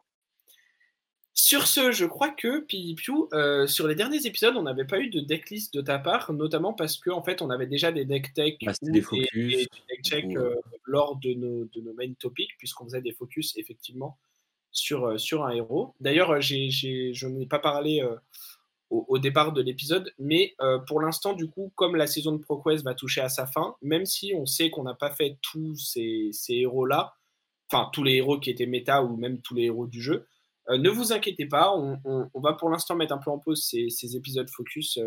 Sur 1.32 1.66
ce, 1.68 1.92
je 1.92 2.04
crois 2.04 2.30
que 2.30 2.60
Pipiu, 2.60 3.12
euh, 3.32 3.66
sur 3.66 3.86
les 3.88 3.94
derniers 3.94 4.26
épisodes, 4.26 4.56
on 4.56 4.62
n'avait 4.62 4.84
pas 4.84 4.98
eu 4.98 5.08
de 5.08 5.20
decklist 5.20 5.72
de 5.72 5.80
ta 5.80 5.98
part, 5.98 6.32
notamment 6.32 6.74
parce 6.74 6.96
qu'en 6.98 7.18
en 7.18 7.22
fait, 7.22 7.40
on 7.40 7.50
avait 7.50 7.66
déjà 7.68 7.92
des 7.92 8.04
deck 8.04 8.34
tech 8.34 8.54
Bah, 8.62 8.74
c'était 8.74 8.90
ou 8.90 8.92
des 8.92 9.00
focus, 9.00 9.56
des 9.56 9.68
deck 9.88 10.04
check 10.04 10.24
ou, 10.26 10.36
euh, 10.38 10.56
lors 10.84 11.16
de 11.16 11.32
nos, 11.34 11.64
de 11.66 11.80
nos 11.80 11.94
main 11.94 12.12
topics, 12.14 12.50
puisqu'on 12.58 12.84
faisait 12.84 13.00
des 13.00 13.12
focus 13.12 13.56
effectivement 13.56 14.18
sur, 14.72 15.06
euh, 15.06 15.18
sur 15.18 15.44
un 15.44 15.51
héros. 15.51 15.94
D'ailleurs, 16.01 16.30
euh, 16.30 16.40
j'ai, 16.40 16.70
j'ai- 16.70 17.12
je 17.14 17.26
n'ai 17.28 17.47
pas 17.47 17.59
parlé 17.59 18.02
euh, 18.02 18.16
au, 18.90 19.05
au 19.09 19.18
départ 19.18 19.52
de 19.52 19.62
l'épisode, 19.62 20.12
mais 20.18 20.55
euh, 20.60 20.78
pour 20.80 21.01
l'instant, 21.01 21.32
du 21.34 21.48
coup, 21.48 21.72
comme 21.76 21.97
la 21.97 22.06
saison 22.06 22.32
de 22.32 22.38
ProQuest 22.38 22.84
va 22.84 22.94
toucher 22.94 23.20
à 23.22 23.28
sa 23.28 23.47
fin, 23.47 23.76
même 23.82 24.06
si 24.06 24.32
on 24.36 24.47
sait 24.47 24.70
qu'on 24.70 24.82
n'a 24.84 24.94
pas 24.94 25.10
fait 25.10 25.38
tous 25.42 25.76
ces, 25.76 26.30
ces 26.32 26.55
héros-là, 26.55 27.14
enfin 27.72 27.90
tous 27.92 28.02
les 28.05 28.14
héros 28.16 28.38
qui 28.40 28.51
étaient 28.51 28.66
méta 28.66 29.02
ou 29.05 29.16
même 29.16 29.40
tous 29.42 29.55
les 29.55 29.64
héros 29.64 29.86
du 29.86 30.02
jeu, 30.02 30.26
euh, 30.70 30.78
ne 30.78 30.90
vous 30.90 31.12
inquiétez 31.12 31.47
pas, 31.47 31.74
on, 31.76 32.01
on- 32.05 32.30
on 32.34 32.40
va 32.40 32.55
pour 32.55 32.70
l'instant 32.70 32.97
mettre 32.97 33.14
un 33.14 33.18
peu 33.18 33.30
en 33.30 33.38
pause 33.38 33.62
ces, 33.64 33.90
ces 33.90 34.16
épisodes 34.16 34.51
focus 34.51 34.98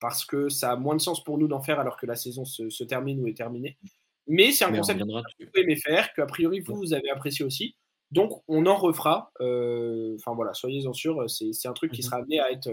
parce 0.00 0.24
que 0.24 0.48
ça 0.48 0.72
a 0.72 0.76
moins 0.76 0.96
de 0.96 1.00
sens 1.00 1.22
pour 1.24 1.38
nous 1.38 1.48
d'en 1.48 1.62
faire 1.62 1.80
alors 1.80 1.96
que 1.96 2.06
la 2.06 2.16
saison 2.16 2.44
se, 2.44 2.68
se 2.68 2.84
termine 2.84 3.20
ou 3.20 3.26
est 3.26 3.36
terminée. 3.36 3.78
Mais 4.26 4.52
c'est 4.52 4.64
un 4.64 4.70
Mais 4.70 4.78
concept 4.78 5.00
que 5.38 5.44
vous 5.44 5.62
aimez 5.62 5.76
faire, 5.76 6.12
que 6.14 6.22
a 6.22 6.26
priori 6.26 6.60
vous, 6.60 6.74
vous 6.76 6.94
avez 6.94 7.10
apprécié 7.10 7.44
aussi. 7.44 7.76
Donc 8.10 8.42
on 8.48 8.66
en 8.66 8.76
refera. 8.76 9.32
euh, 9.40 10.14
Enfin 10.18 10.34
voilà, 10.34 10.54
soyez-en 10.54 10.92
sûrs, 10.92 11.28
c'est 11.28 11.68
un 11.68 11.72
truc 11.72 11.92
qui 11.92 12.00
Mhm. 12.02 12.04
sera 12.04 12.16
amené 12.18 12.40
à 12.40 12.50
être, 12.52 12.70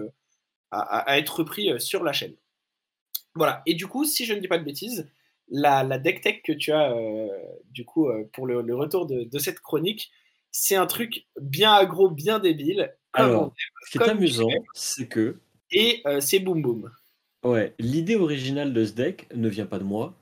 à, 0.72 0.80
à- 1.12 1.18
être 1.18 1.40
repris 1.40 1.72
euh, 1.72 1.80
sur 1.80 2.04
la 2.04 2.14
chaîne. 2.14 2.36
Voilà. 3.36 3.62
Et 3.66 3.74
du 3.74 3.88
coup, 3.88 4.06
si 4.06 4.26
je 4.26 4.34
ne 4.34 4.40
dis 4.40 4.48
pas 4.48 4.58
de 4.58 4.64
bêtises, 4.64 5.10
la, 5.48 5.84
la 5.84 5.98
deck 5.98 6.22
tech 6.22 6.42
que 6.44 6.52
tu 6.52 6.72
as, 6.72 6.92
euh, 6.94 7.28
du 7.70 7.86
coup, 7.86 8.08
euh, 8.10 8.30
pour 8.34 8.46
le, 8.48 8.62
le 8.62 8.76
retour 8.76 9.06
de, 9.06 9.24
de, 9.24 9.40
cette 9.40 9.60
chronique, 9.60 10.12
c'est 10.52 10.76
un 10.76 10.86
truc 10.86 11.28
bien 11.40 11.74
aggro, 11.74 12.10
bien 12.10 12.40
débile. 12.40 12.94
Alors, 13.14 13.54
ce 13.86 13.92
qui 13.92 13.98
est 13.98 14.10
amusant, 14.10 14.48
c'est 14.74 15.08
que. 15.08 15.40
Et 15.72 16.02
euh, 16.06 16.20
c'est 16.22 16.40
boum 16.40 16.62
boum. 16.62 16.92
Ouais, 17.44 17.74
l'idée 17.80 18.16
originale 18.18 18.74
de 18.74 18.86
ce 18.86 18.92
deck 18.94 19.28
ne 19.34 19.50
vient 19.50 19.66
pas 19.66 19.80
de 19.80 19.84
moi. 19.84 20.14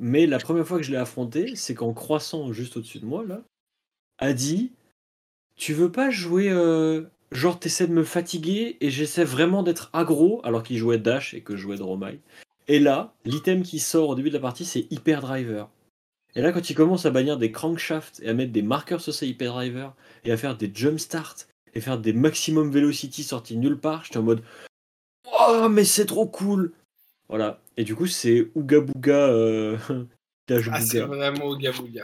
mais 0.00 0.26
la 0.26 0.38
première 0.38 0.66
fois 0.66 0.78
que 0.78 0.84
je 0.84 0.90
l'ai 0.90 0.96
affronté, 0.98 1.54
c'est 1.56 1.74
qu'en 1.74 1.92
croissant 1.94 2.52
juste 2.52 2.76
au-dessus 2.76 2.98
de 3.00 3.06
moi, 3.06 3.24
là, 3.24 3.42
a 4.18 4.32
dit 4.32 4.72
Tu 5.56 5.72
veux 5.74 5.90
pas 5.90 6.10
jouer 6.10 6.50
genre 7.32 7.58
t'essaies 7.58 7.86
de 7.86 7.92
me 7.92 8.04
fatiguer 8.04 8.76
et 8.80 8.90
j'essaie 8.90 9.24
vraiment 9.24 9.62
d'être 9.62 9.90
aggro 9.92 10.40
alors 10.44 10.62
qu'il 10.62 10.78
jouait 10.78 10.98
Dash 10.98 11.34
et 11.34 11.42
que 11.42 11.56
je 11.56 11.62
jouais 11.62 11.76
Dromai. 11.76 12.20
Et 12.68 12.78
là, 12.78 13.14
l'item 13.24 13.62
qui 13.62 13.78
sort 13.78 14.10
au 14.10 14.14
début 14.14 14.28
de 14.28 14.34
la 14.34 14.40
partie, 14.40 14.64
c'est 14.64 14.86
Hyper 14.90 15.20
Driver. 15.22 15.70
Et 16.34 16.42
là, 16.42 16.52
quand 16.52 16.68
il 16.68 16.74
commence 16.74 17.06
à 17.06 17.10
bannir 17.10 17.38
des 17.38 17.50
crankshafts 17.50 18.20
et 18.22 18.28
à 18.28 18.34
mettre 18.34 18.52
des 18.52 18.62
marqueurs 18.62 19.00
sur 19.00 19.14
ces 19.14 19.26
Hyper 19.26 19.52
Driver 19.54 19.94
et 20.24 20.32
à 20.32 20.36
faire 20.36 20.56
des 20.56 20.70
jump 20.72 20.98
start 20.98 21.48
et 21.74 21.80
faire 21.80 21.98
des 21.98 22.12
maximum 22.12 22.70
velocity 22.70 23.22
sortis 23.22 23.56
nulle 23.56 23.78
part, 23.78 24.04
j'étais 24.04 24.18
en 24.18 24.22
mode 24.22 24.42
Oh, 25.40 25.68
mais 25.70 25.84
c'est 25.84 26.06
trop 26.06 26.26
cool! 26.26 26.72
Voilà. 27.28 27.60
Et 27.76 27.84
du 27.84 27.94
coup, 27.94 28.06
c'est 28.06 28.50
Ouga 28.54 28.80
Booga. 28.80 29.28
Euh... 29.28 29.78
ah, 30.50 30.80
c'est 30.80 31.00
vraiment 31.00 31.56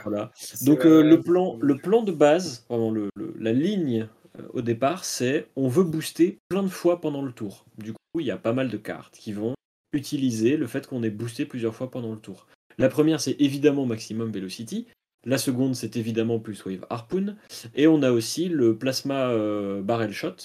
Voilà. 0.03 0.31
Donc, 0.61 0.85
euh, 0.85 1.01
le, 1.01 1.21
plan, 1.21 1.57
le 1.61 1.77
plan 1.77 2.03
de 2.03 2.11
base, 2.11 2.65
vraiment 2.69 2.91
le, 2.91 3.09
la 3.39 3.53
ligne 3.53 4.07
euh, 4.39 4.43
au 4.53 4.61
départ, 4.61 5.05
c'est 5.05 5.47
on 5.55 5.67
veut 5.67 5.83
booster 5.83 6.37
plein 6.49 6.63
de 6.63 6.67
fois 6.67 7.01
pendant 7.01 7.21
le 7.21 7.31
tour. 7.31 7.65
Du 7.77 7.93
coup, 7.93 8.19
il 8.19 8.25
y 8.25 8.31
a 8.31 8.37
pas 8.37 8.53
mal 8.53 8.69
de 8.69 8.77
cartes 8.77 9.15
qui 9.17 9.33
vont 9.33 9.55
utiliser 9.93 10.57
le 10.57 10.67
fait 10.67 10.87
qu'on 10.87 11.03
ait 11.03 11.09
boosté 11.09 11.45
plusieurs 11.45 11.75
fois 11.75 11.89
pendant 11.89 12.11
le 12.11 12.19
tour. 12.19 12.47
La 12.77 12.89
première, 12.89 13.21
c'est 13.21 13.35
évidemment 13.39 13.85
Maximum 13.85 14.31
Velocity. 14.31 14.87
La 15.25 15.37
seconde, 15.37 15.75
c'est 15.75 15.95
évidemment 15.97 16.39
plus 16.39 16.63
Wave 16.65 16.85
Harpoon. 16.89 17.35
Et 17.73 17.87
on 17.87 18.03
a 18.03 18.11
aussi 18.11 18.49
le 18.49 18.77
Plasma 18.77 19.29
euh, 19.29 19.81
Barrel 19.81 20.11
Shot, 20.11 20.35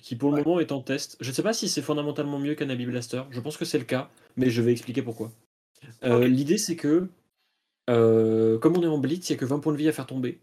qui 0.00 0.16
pour 0.16 0.30
le 0.32 0.42
moment 0.42 0.60
est 0.60 0.72
en 0.72 0.80
test. 0.80 1.18
Je 1.20 1.28
ne 1.28 1.34
sais 1.34 1.42
pas 1.42 1.52
si 1.52 1.68
c'est 1.68 1.82
fondamentalement 1.82 2.38
mieux 2.38 2.54
qu'un 2.54 2.70
Abbey 2.70 2.86
Blaster. 2.86 3.22
Je 3.30 3.40
pense 3.40 3.58
que 3.58 3.66
c'est 3.66 3.78
le 3.78 3.84
cas, 3.84 4.08
mais 4.36 4.48
je 4.48 4.62
vais 4.62 4.72
expliquer 4.72 5.02
pourquoi. 5.02 5.30
L'idée, 6.02 6.58
c'est 6.58 6.76
que, 6.76 7.08
comme 7.86 8.76
on 8.76 8.82
est 8.82 8.86
en 8.86 8.98
blitz, 8.98 9.28
il 9.28 9.32
n'y 9.32 9.36
a 9.36 9.40
que 9.40 9.44
20 9.44 9.60
points 9.60 9.72
de 9.72 9.78
vie 9.78 9.88
à 9.88 9.92
faire 9.92 10.06
tomber. 10.06 10.40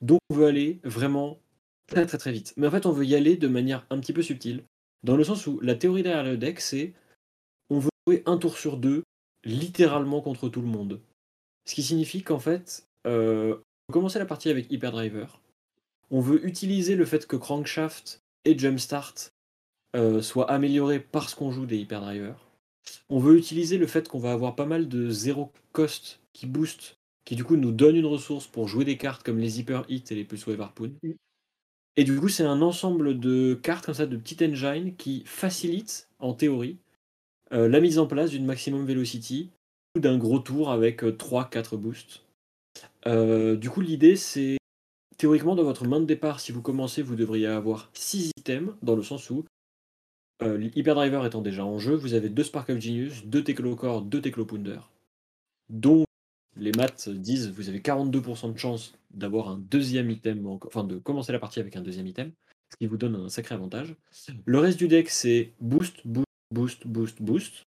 Donc 0.00 0.20
on 0.30 0.34
veut 0.34 0.46
aller 0.46 0.80
vraiment 0.84 1.38
très 1.86 2.06
très 2.06 2.18
très 2.18 2.32
vite. 2.32 2.54
Mais 2.56 2.66
en 2.66 2.70
fait, 2.70 2.86
on 2.86 2.92
veut 2.92 3.06
y 3.06 3.14
aller 3.14 3.36
de 3.36 3.48
manière 3.48 3.86
un 3.90 3.98
petit 3.98 4.12
peu 4.12 4.22
subtile, 4.22 4.64
dans 5.02 5.16
le 5.16 5.24
sens 5.24 5.46
où 5.46 5.60
la 5.60 5.74
théorie 5.74 6.02
derrière 6.02 6.24
le 6.24 6.36
deck, 6.36 6.60
c'est 6.60 6.94
on 7.70 7.78
veut 7.78 7.90
jouer 8.06 8.22
un 8.26 8.38
tour 8.38 8.58
sur 8.58 8.76
deux, 8.76 9.04
littéralement 9.44 10.20
contre 10.20 10.48
tout 10.48 10.62
le 10.62 10.66
monde. 10.66 11.00
Ce 11.66 11.74
qui 11.74 11.82
signifie 11.82 12.22
qu'en 12.22 12.38
fait, 12.38 12.86
euh, 13.06 13.54
on 13.54 13.92
va 13.92 13.92
commencer 13.92 14.18
la 14.18 14.26
partie 14.26 14.50
avec 14.50 14.70
Hyperdriver. 14.70 15.26
On 16.10 16.20
veut 16.20 16.44
utiliser 16.46 16.96
le 16.96 17.04
fait 17.04 17.26
que 17.26 17.36
Crankshaft 17.36 18.20
et 18.44 18.58
Jumpstart 18.58 19.14
euh, 19.96 20.22
soient 20.22 20.50
améliorés 20.50 21.00
parce 21.00 21.34
qu'on 21.34 21.50
joue 21.50 21.66
des 21.66 21.78
Hyperdriver. 21.78 22.34
On 23.08 23.18
veut 23.18 23.36
utiliser 23.36 23.78
le 23.78 23.86
fait 23.86 24.08
qu'on 24.08 24.18
va 24.18 24.32
avoir 24.32 24.54
pas 24.54 24.66
mal 24.66 24.88
de 24.88 25.10
zéro 25.10 25.52
cost 25.72 26.20
qui 26.32 26.46
boost, 26.46 26.96
qui 27.24 27.36
du 27.36 27.44
coup 27.44 27.56
nous 27.56 27.72
donne 27.72 27.96
une 27.96 28.06
ressource 28.06 28.46
pour 28.46 28.68
jouer 28.68 28.84
des 28.84 28.96
cartes 28.96 29.22
comme 29.22 29.38
les 29.38 29.60
Hyper 29.60 29.84
Hit 29.88 30.10
et 30.12 30.14
les 30.14 30.24
Plus 30.24 30.46
Wave 30.46 30.60
Harpoon. 30.60 30.92
Et 31.96 32.04
du 32.04 32.18
coup, 32.18 32.28
c'est 32.28 32.44
un 32.44 32.60
ensemble 32.60 33.18
de 33.20 33.54
cartes 33.54 33.86
comme 33.86 33.94
ça, 33.94 34.06
de 34.06 34.16
petites 34.16 34.42
engines 34.42 34.96
qui 34.96 35.22
facilitent, 35.26 36.08
en 36.18 36.34
théorie, 36.34 36.78
euh, 37.52 37.68
la 37.68 37.80
mise 37.80 37.98
en 37.98 38.06
place 38.06 38.30
d'une 38.30 38.44
maximum 38.44 38.84
velocity 38.84 39.50
ou 39.96 40.00
d'un 40.00 40.18
gros 40.18 40.40
tour 40.40 40.70
avec 40.70 41.02
3-4 41.02 41.74
euh, 41.74 41.76
boosts. 41.76 42.24
Euh, 43.06 43.54
du 43.54 43.70
coup, 43.70 43.80
l'idée, 43.80 44.16
c'est 44.16 44.56
théoriquement, 45.18 45.54
dans 45.54 45.62
votre 45.62 45.86
main 45.86 46.00
de 46.00 46.06
départ, 46.06 46.40
si 46.40 46.50
vous 46.50 46.62
commencez, 46.62 47.02
vous 47.02 47.14
devriez 47.14 47.46
avoir 47.46 47.90
6 47.94 48.32
items, 48.36 48.74
dans 48.82 48.96
le 48.96 49.02
sens 49.02 49.30
où, 49.30 49.44
Hyperdriver 50.42 51.22
étant 51.26 51.42
déjà 51.42 51.64
en 51.64 51.78
jeu, 51.78 51.94
vous 51.94 52.14
avez 52.14 52.28
2 52.28 52.44
Spark 52.44 52.68
of 52.70 52.78
Genius, 52.78 53.24
2 53.26 53.42
Core, 53.74 54.02
2 54.02 54.20
Pounder. 54.44 54.80
Donc, 55.70 56.06
les 56.56 56.72
maths 56.72 57.08
disent 57.08 57.50
vous 57.50 57.68
avez 57.68 57.80
42% 57.80 58.52
de 58.52 58.58
chance 58.58 58.94
d'avoir 59.10 59.48
un 59.48 59.58
deuxième 59.58 60.10
item, 60.10 60.46
enfin 60.46 60.84
de 60.84 60.98
commencer 60.98 61.32
la 61.32 61.38
partie 61.38 61.60
avec 61.60 61.76
un 61.76 61.80
deuxième 61.80 62.06
item, 62.06 62.32
ce 62.70 62.76
qui 62.76 62.86
vous 62.86 62.96
donne 62.96 63.16
un 63.16 63.28
sacré 63.28 63.54
avantage. 63.54 63.94
Le 64.44 64.58
reste 64.58 64.78
du 64.78 64.88
deck, 64.88 65.08
c'est 65.08 65.52
boost, 65.60 66.06
boost, 66.06 66.26
boost, 66.50 66.86
boost, 66.86 67.22
boost. 67.22 67.62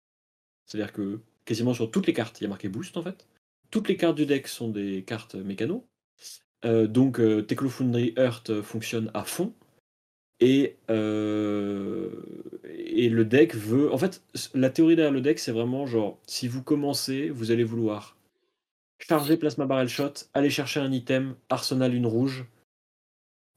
C'est-à-dire 0.66 0.92
que 0.92 1.20
quasiment 1.44 1.74
sur 1.74 1.90
toutes 1.90 2.06
les 2.06 2.12
cartes, 2.12 2.40
il 2.40 2.44
y 2.44 2.46
a 2.46 2.50
marqué 2.50 2.68
boost 2.68 2.96
en 2.96 3.02
fait. 3.02 3.26
Toutes 3.70 3.88
les 3.88 3.96
cartes 3.96 4.16
du 4.16 4.26
deck 4.26 4.46
sont 4.48 4.68
des 4.68 5.02
cartes 5.04 5.34
mécano. 5.34 5.86
Euh, 6.64 6.86
donc 6.86 7.20
euh, 7.20 7.46
Foundry 7.68 8.14
Earth 8.16 8.62
fonctionne 8.62 9.10
à 9.14 9.24
fond. 9.24 9.52
Et, 10.40 10.76
euh, 10.90 12.10
et 12.64 13.08
le 13.08 13.24
deck 13.24 13.54
veut. 13.54 13.92
En 13.92 13.98
fait, 13.98 14.22
la 14.54 14.70
théorie 14.70 14.96
derrière 14.96 15.12
le 15.12 15.20
deck, 15.20 15.38
c'est 15.38 15.52
vraiment 15.52 15.86
genre 15.86 16.18
si 16.26 16.46
vous 16.46 16.62
commencez, 16.62 17.30
vous 17.30 17.50
allez 17.50 17.64
vouloir 17.64 18.16
charger 18.98 19.36
Plasma 19.36 19.66
Barrel 19.66 19.88
Shot, 19.88 20.12
aller 20.34 20.50
chercher 20.50 20.80
un 20.80 20.92
item, 20.92 21.36
Arsenal 21.48 21.94
une 21.94 22.06
rouge, 22.06 22.46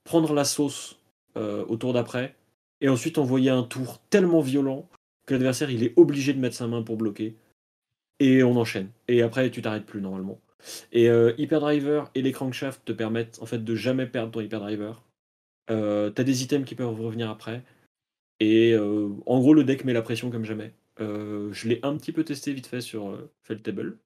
prendre 0.04 0.34
la 0.34 0.44
sauce 0.44 1.00
euh, 1.38 1.66
au 1.68 1.78
tour 1.78 1.94
d'après, 1.94 2.36
et 2.82 2.90
ensuite 2.90 3.18
envoyer 3.18 3.50
un 3.50 3.64
tour 3.64 4.00
tellement 4.10 4.42
violent 4.42 4.88
que 5.26 5.34
l'adversaire 5.34 5.70
il 5.70 5.84
est 5.84 5.94
obligé 5.98 6.34
de 6.34 6.40
mettre 6.40 6.56
sa 6.56 6.68
main 6.68 6.82
pour 6.82 6.98
bloquer. 6.98 7.36
Et 8.20 8.44
on 8.44 8.58
enchaîne. 8.58 8.90
Et 9.08 9.22
après 9.22 9.50
tu 9.50 9.62
t'arrêtes 9.62 9.86
plus 9.86 10.02
normalement. 10.02 10.40
Et 10.92 11.10
euh, 11.10 11.34
Hyperdriver 11.38 12.04
et 12.16 12.22
les 12.22 12.32
crankshafts 12.32 12.84
te 12.84 12.92
permettent 12.92 13.40
en 13.42 13.46
fait 13.46 13.64
de 13.64 13.76
jamais 13.76 14.08
perdre 14.08 14.32
ton 14.32 14.42
Hyperdriver. 14.42 14.94
Euh, 15.70 16.10
T'as 16.10 16.24
des 16.24 16.44
items 16.44 16.68
qui 16.68 16.76
peuvent 16.76 17.00
revenir 17.00 17.30
après. 17.30 17.64
Et 18.40 18.74
euh, 18.74 19.10
en 19.26 19.40
gros 19.40 19.54
le 19.54 19.64
deck 19.64 19.84
met 19.84 19.94
la 19.94 20.02
pression 20.02 20.32
comme 20.32 20.46
jamais. 20.46 20.74
je 21.00 21.68
l'ai 21.68 21.80
un 21.84 21.96
petit 21.98 22.12
peu 22.12 22.24
testé 22.24 22.54
vite 22.54 22.68
fait 22.68 22.82
sur 22.82 23.18
Feltable. 23.44 23.98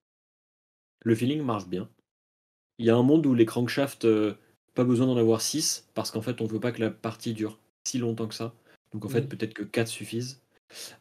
Le 1.03 1.15
feeling 1.15 1.41
marche 1.41 1.67
bien. 1.67 1.89
Il 2.79 2.85
y 2.85 2.89
a 2.89 2.95
un 2.95 3.03
monde 3.03 3.25
où 3.25 3.33
les 3.33 3.45
crankshafts, 3.45 4.05
euh, 4.05 4.33
pas 4.73 4.83
besoin 4.83 5.05
d'en 5.05 5.17
avoir 5.17 5.41
6, 5.41 5.89
parce 5.93 6.11
qu'en 6.11 6.21
fait, 6.21 6.41
on 6.41 6.45
veut 6.45 6.59
pas 6.59 6.71
que 6.71 6.81
la 6.81 6.89
partie 6.89 7.33
dure 7.33 7.59
si 7.83 7.99
longtemps 7.99 8.27
que 8.27 8.35
ça. 8.35 8.53
Donc 8.93 9.05
en 9.05 9.09
fait, 9.09 9.23
peut-être 9.23 9.53
que 9.53 9.63
4 9.63 9.87
suffisent. 9.87 10.41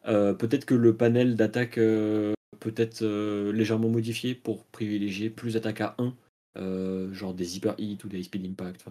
Euh, 0.07 0.35
peut-être 0.35 0.67
que 0.67 0.75
le 0.75 0.97
panel 0.97 1.37
d'attaque 1.37 1.79
euh, 1.79 2.35
peut 2.61 2.75
être 2.77 3.05
légèrement 3.53 3.89
modifié 3.89 4.35
pour 4.35 4.65
privilégier 4.67 5.31
plus 5.31 5.55
d'attaque 5.55 5.81
à 5.81 5.97
1, 5.99 7.13
genre 7.13 7.35
des 7.35 7.57
hyper 7.57 7.75
hit 7.79 8.03
ou 8.05 8.09
des 8.09 8.23
speed 8.23 8.45
impact. 8.47 8.85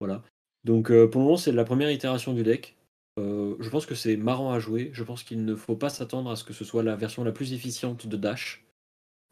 voilà. 0.00 0.22
Donc 0.64 0.88
pour 0.88 1.20
le 1.20 1.24
moment, 1.24 1.36
c'est 1.36 1.52
la 1.52 1.64
première 1.64 1.90
itération 1.90 2.32
du 2.32 2.42
deck. 2.42 2.76
je 3.16 3.68
pense 3.68 3.86
que 3.86 3.94
c'est 3.94 4.16
marrant 4.16 4.52
à 4.52 4.58
jouer. 4.58 4.90
Je 4.92 5.04
pense 5.04 5.22
qu'il 5.22 5.44
ne 5.44 5.54
faut 5.54 5.76
pas 5.76 5.88
s'attendre 5.88 6.30
à 6.30 6.36
ce 6.36 6.44
que 6.44 6.52
ce 6.52 6.64
soit 6.64 6.82
la 6.82 6.96
version 6.96 7.24
la 7.24 7.32
plus 7.32 7.52
efficiente 7.52 8.06
de 8.06 8.16
Dash. 8.16 8.64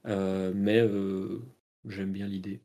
Euh, 0.06 0.52
mais 0.54 0.78
euh, 0.78 1.40
j'aime 1.86 2.12
bien 2.12 2.26
l'idée. 2.26 2.60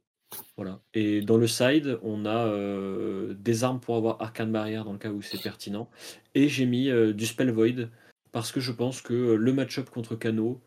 Voilà. 0.57 0.81
Et 0.93 1.21
dans 1.21 1.37
le 1.37 1.47
side, 1.47 1.99
on 2.01 2.25
a 2.25 2.47
euh, 2.47 3.35
des 3.35 3.63
armes 3.63 3.79
pour 3.79 3.95
avoir 3.95 4.21
Arcane 4.21 4.51
Barrière 4.51 4.85
dans 4.85 4.93
le 4.93 4.97
cas 4.97 5.11
où 5.11 5.21
c'est 5.21 5.41
pertinent. 5.41 5.89
Et 6.33 6.47
j'ai 6.47 6.65
mis 6.65 6.89
du 7.13 7.25
Spell 7.25 7.51
Void 7.51 7.89
parce 8.31 8.51
que 8.51 8.59
je 8.59 8.71
pense 8.71 9.01
que 9.01 9.13
le 9.13 9.53
match-up 9.53 9.89
contre 9.89 10.15
Kano, 10.15 10.59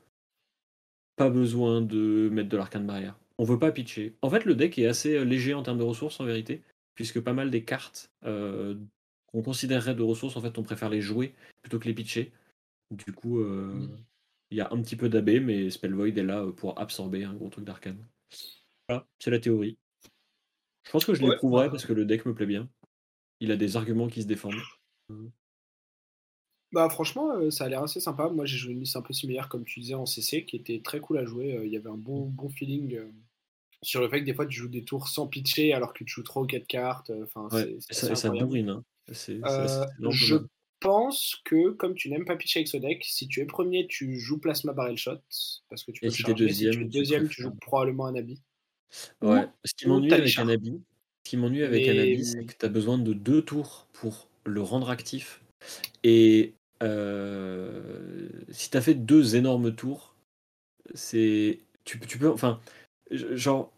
pas 1.16 1.30
besoin 1.30 1.80
de 1.80 2.28
mettre 2.30 2.48
de 2.48 2.56
l'Arcane 2.56 2.86
Barrière. 2.86 3.18
On 3.38 3.44
veut 3.44 3.58
pas 3.58 3.72
pitcher. 3.72 4.14
En 4.22 4.30
fait, 4.30 4.44
le 4.44 4.54
deck 4.54 4.78
est 4.78 4.86
assez 4.86 5.24
léger 5.24 5.52
en 5.52 5.62
termes 5.62 5.78
de 5.78 5.82
ressources 5.82 6.20
en 6.20 6.24
vérité, 6.24 6.62
puisque 6.96 7.20
pas 7.20 7.32
mal 7.32 7.52
des 7.52 7.64
cartes 7.64 8.10
qu'on 8.22 9.42
considérerait 9.42 9.94
de 9.94 10.02
ressources, 10.02 10.36
en 10.36 10.40
fait, 10.40 10.58
on 10.58 10.64
préfère 10.64 10.90
les 10.90 11.00
jouer 11.00 11.36
plutôt 11.62 11.78
que 11.78 11.86
les 11.86 11.94
pitcher. 11.94 12.32
Du 12.90 13.12
coup, 13.12 13.38
mmh. 13.38 13.96
Il 14.50 14.58
y 14.58 14.60
a 14.60 14.72
un 14.72 14.80
petit 14.80 14.96
peu 14.96 15.08
d'AB, 15.08 15.42
mais 15.42 15.70
Spellvoid 15.70 16.16
est 16.16 16.22
là 16.22 16.46
pour 16.56 16.78
absorber 16.78 17.24
un 17.24 17.34
gros 17.34 17.48
truc 17.48 17.64
d'arcane. 17.64 18.06
Voilà, 18.88 19.06
c'est 19.18 19.30
la 19.30 19.40
théorie. 19.40 19.76
Je 20.84 20.92
pense 20.92 21.04
que 21.04 21.14
je 21.14 21.22
l'éprouverai 21.22 21.64
bah 21.64 21.70
parce 21.70 21.84
que 21.84 21.92
le 21.92 22.04
deck 22.04 22.26
me 22.26 22.34
plaît 22.34 22.46
bien. 22.46 22.68
Il 23.40 23.50
a 23.50 23.56
des 23.56 23.76
arguments 23.76 24.06
qui 24.06 24.22
se 24.22 24.28
défendent. 24.28 24.54
Bah 26.70 26.88
franchement, 26.88 27.50
ça 27.50 27.64
a 27.64 27.68
l'air 27.68 27.82
assez 27.82 27.98
sympa. 27.98 28.28
Moi 28.28 28.46
j'ai 28.46 28.56
joué 28.56 28.72
une 28.72 28.80
liste 28.80 28.96
un 28.96 29.02
peu 29.02 29.12
similaire 29.12 29.48
comme 29.48 29.64
tu 29.64 29.80
disais 29.80 29.94
en 29.94 30.06
CC 30.06 30.44
qui 30.44 30.54
était 30.54 30.80
très 30.80 31.00
cool 31.00 31.18
à 31.18 31.24
jouer. 31.24 31.60
Il 31.64 31.72
y 31.72 31.76
avait 31.76 31.90
un 31.90 31.96
bon, 31.96 32.26
bon 32.26 32.48
feeling 32.48 33.00
sur 33.82 34.00
le 34.00 34.08
fait 34.08 34.20
que 34.20 34.24
des 34.24 34.34
fois 34.34 34.46
tu 34.46 34.58
joues 34.58 34.68
des 34.68 34.84
tours 34.84 35.08
sans 35.08 35.26
pitcher 35.26 35.72
alors 35.72 35.92
que 35.92 36.04
tu 36.04 36.12
joues 36.12 36.22
3 36.22 36.42
ou 36.42 36.46
4 36.46 36.66
cartes. 36.66 37.12
Enfin, 37.22 37.48
ça, 37.90 38.14
ça 38.14 38.30
bourrine. 38.30 38.70
Hein. 38.70 38.84
je 39.08 40.36
pense 40.80 41.40
que, 41.44 41.70
comme 41.70 41.94
tu 41.94 42.10
n'aimes 42.10 42.24
pas 42.24 42.36
pitcher 42.36 42.60
avec 42.60 42.68
ce 42.68 42.76
deck, 42.76 43.04
si 43.04 43.28
tu 43.28 43.40
es 43.40 43.46
premier, 43.46 43.86
tu 43.86 44.18
joues 44.18 44.38
Plasma 44.38 44.72
Barrel 44.72 44.96
Shot. 44.96 45.18
Parce 45.68 45.84
que 45.84 45.92
tu 45.92 46.00
peux 46.00 46.06
Et 46.06 46.10
si 46.10 46.22
tu 46.22 46.30
es 46.30 46.34
deuxième, 46.34 46.72
si 46.72 46.78
tu, 46.78 46.84
deuxième, 46.86 47.28
tu, 47.28 47.42
joues 47.42 47.54
probablement 47.60 48.06
un 48.06 48.14
habit. 48.14 48.42
Ouais, 49.20 49.46
ce 49.64 49.74
qui 49.74 49.88
m'ennuie 49.88 50.12
avec 50.12 50.38
un 50.38 50.48
habit, 50.48 50.80
ce 51.24 51.30
qui 51.30 51.36
m'ennuie 51.36 51.64
avec 51.64 51.88
un 51.88 51.98
habit, 51.98 52.24
c'est 52.24 52.44
que 52.44 52.54
tu 52.58 52.66
as 52.66 52.68
besoin 52.68 52.98
de 52.98 53.12
deux 53.12 53.42
tours 53.42 53.88
pour 53.92 54.28
le 54.44 54.62
rendre 54.62 54.90
actif. 54.90 55.42
Et 56.04 56.54
si 56.82 58.70
tu 58.70 58.76
as 58.76 58.80
fait 58.80 58.94
deux 58.94 59.36
énormes 59.36 59.74
tours, 59.74 60.14
c'est 60.94 61.60
tu, 61.84 62.00
tu 62.00 62.18
peux 62.18 62.30
enfin 62.30 62.60
genre 63.10 63.72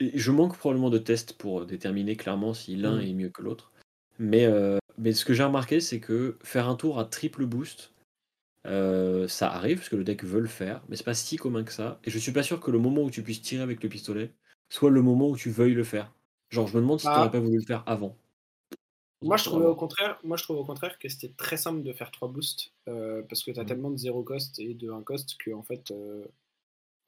je 0.00 0.30
manque 0.30 0.56
probablement 0.56 0.90
de 0.90 0.98
tests 0.98 1.34
pour 1.34 1.66
déterminer 1.66 2.16
clairement 2.16 2.54
si 2.54 2.76
l'un 2.76 2.98
Mm. 2.98 3.02
est 3.02 3.14
mieux 3.14 3.30
que 3.30 3.42
l'autre. 3.42 3.72
Mais, 4.18 4.46
euh, 4.46 4.78
mais 4.98 5.12
ce 5.12 5.24
que 5.24 5.34
j'ai 5.34 5.44
remarqué, 5.44 5.80
c'est 5.80 6.00
que 6.00 6.38
faire 6.42 6.68
un 6.68 6.76
tour 6.76 6.98
à 6.98 7.04
triple 7.04 7.46
boost, 7.46 7.92
euh, 8.66 9.28
ça 9.28 9.50
arrive, 9.52 9.78
parce 9.78 9.88
que 9.90 9.96
le 9.96 10.04
deck 10.04 10.24
veut 10.24 10.40
le 10.40 10.48
faire, 10.48 10.82
mais 10.88 10.96
c'est 10.96 11.04
pas 11.04 11.14
si 11.14 11.36
commun 11.36 11.64
que 11.64 11.72
ça. 11.72 12.00
Et 12.04 12.10
je 12.10 12.18
suis 12.18 12.32
pas 12.32 12.42
sûr 12.44 12.60
que 12.60 12.70
le 12.70 12.78
moment 12.78 13.02
où 13.02 13.10
tu 13.10 13.22
puisses 13.22 13.42
tirer 13.42 13.62
avec 13.62 13.82
le 13.82 13.88
pistolet 13.88 14.32
soit 14.70 14.90
le 14.90 15.02
moment 15.02 15.28
où 15.30 15.36
tu 15.36 15.50
veuilles 15.50 15.74
le 15.74 15.84
faire. 15.84 16.14
Genre, 16.50 16.66
je 16.68 16.76
me 16.76 16.82
demande 16.82 17.00
si 17.00 17.06
tu 17.10 17.12
Ah. 17.12 17.18
n'aurais 17.18 17.30
pas 17.30 17.40
voulu 17.40 17.58
le 17.58 17.64
faire 17.66 17.84
avant. 17.86 18.16
Moi 19.22 19.36
je, 19.36 19.44
trouvais 19.44 19.66
au 19.66 19.74
contraire, 19.74 20.18
moi, 20.22 20.36
je 20.36 20.44
trouve 20.44 20.58
au 20.58 20.64
contraire 20.64 20.98
que 20.98 21.08
c'était 21.08 21.32
très 21.36 21.56
simple 21.56 21.82
de 21.82 21.92
faire 21.92 22.10
trois 22.12 22.28
boosts 22.28 22.72
euh, 22.88 23.22
parce 23.28 23.42
que 23.42 23.50
tu 23.50 23.58
as 23.58 23.64
Mhm. 23.64 23.68
tellement 23.68 23.90
de 23.90 23.96
zéro 23.96 24.22
cost 24.22 24.58
et 24.60 24.74
de 24.74 24.90
1 24.90 25.02
cost 25.02 25.36
que, 25.38 25.50
en 25.52 25.62
fait, 25.62 25.90
euh, 25.90 26.24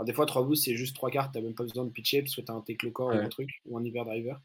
enfin, 0.01 0.05
des 0.06 0.12
fois, 0.12 0.27
trois 0.27 0.43
boosts 0.44 0.64
c'est 0.64 0.77
juste 0.77 0.97
trois 0.97 1.10
cartes, 1.10 1.35
tu 1.35 1.43
même 1.43 1.55
pas 1.55 1.64
besoin 1.64 1.85
de 1.85 1.90
pitcher 1.90 2.22
parce 2.22 2.35
que 2.35 2.40
tu 2.40 2.51
as 2.51 2.55
un 2.55 2.60
Teclocore 2.62 3.09
ou 3.09 3.10
Ouais. 3.12 3.18
un 3.24 3.28
truc 3.28 3.51
ou 3.66 3.77
un 3.78 3.85
Hyper 3.85 4.05
Driver. 4.05 4.40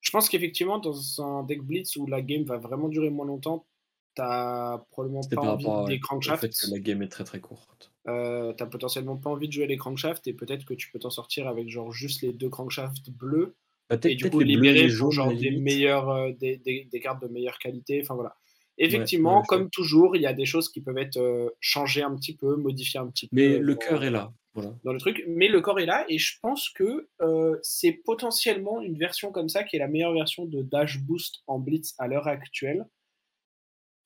Je 0.00 0.10
pense 0.10 0.28
qu'effectivement, 0.28 0.78
dans 0.78 0.94
un 1.22 1.42
deck 1.44 1.62
Blitz 1.62 1.96
où 1.96 2.06
la 2.06 2.22
game 2.22 2.44
va 2.44 2.58
vraiment 2.58 2.88
durer 2.88 3.10
moins 3.10 3.26
longtemps, 3.26 3.66
t'as 4.14 4.78
probablement 4.90 5.20
pas 5.22 5.40
envie 5.42 5.64
rapport 5.66 5.84
des 5.88 6.00
crankshafts. 6.00 6.40
fait 6.40 6.48
que 6.48 6.70
la 6.70 6.78
game 6.78 7.02
est 7.02 7.08
très 7.08 7.24
très 7.24 7.40
courte. 7.40 7.92
Euh, 8.08 8.52
t'as 8.52 8.66
potentiellement 8.66 9.16
pas 9.16 9.30
envie 9.30 9.48
de 9.48 9.52
jouer 9.52 9.66
les 9.66 9.76
crankshafts 9.76 10.26
et 10.26 10.32
peut-être 10.32 10.64
que 10.64 10.74
tu 10.74 10.90
peux 10.90 10.98
t'en 10.98 11.10
sortir 11.10 11.48
avec 11.48 11.68
genre 11.68 11.92
juste 11.92 12.22
les 12.22 12.32
deux 12.32 12.48
crankshafts 12.48 13.10
bleus 13.10 13.56
Bah, 13.90 13.96
et 14.04 14.14
du 14.14 14.30
coup 14.30 14.38
les 14.40 14.44
bleus 14.56 14.68
et 14.68 14.72
libérer 14.72 14.86
les 14.88 14.96
pour 14.96 15.10
jaunes, 15.10 15.28
à 15.28 15.30
genre 15.30 15.34
des 15.34 15.86
euh, 16.08 16.32
des, 16.32 16.56
des- 16.58 16.88
des 16.90 17.00
cartes 17.00 17.20
de 17.22 17.28
meilleure 17.28 17.58
qualité. 17.58 18.00
Enfin 18.02 18.14
voilà. 18.14 18.36
Effectivement, 18.78 19.40
ouais, 19.40 19.46
comme 19.48 19.70
toujours, 19.70 20.16
il 20.16 20.22
y 20.22 20.26
a 20.26 20.34
des 20.34 20.44
choses 20.44 20.68
qui 20.68 20.80
peuvent 20.82 20.98
être 20.98 21.16
euh, 21.16 21.48
changées 21.60 22.02
un 22.02 22.14
petit 22.14 22.36
peu, 22.36 22.56
modifiées 22.56 23.00
un 23.00 23.06
petit 23.08 23.26
peu. 23.26 23.34
Mais 23.36 23.58
le 23.58 23.74
cœur 23.74 24.04
est 24.04 24.10
là. 24.10 24.32
Voilà. 24.56 24.74
dans 24.84 24.92
le 24.92 24.98
truc, 24.98 25.22
mais 25.28 25.46
le 25.48 25.60
corps 25.60 25.78
est 25.78 25.86
là 25.86 26.04
et 26.08 26.18
je 26.18 26.38
pense 26.42 26.70
que 26.70 27.08
euh, 27.20 27.56
c'est 27.62 27.92
potentiellement 27.92 28.80
une 28.82 28.98
version 28.98 29.30
comme 29.30 29.48
ça 29.50 29.62
qui 29.62 29.76
est 29.76 29.78
la 29.78 29.86
meilleure 29.88 30.14
version 30.14 30.46
de 30.46 30.62
Dash 30.62 30.98
Boost 31.00 31.42
en 31.46 31.58
Blitz 31.60 31.94
à 31.98 32.08
l'heure 32.08 32.26
actuelle. 32.26 32.86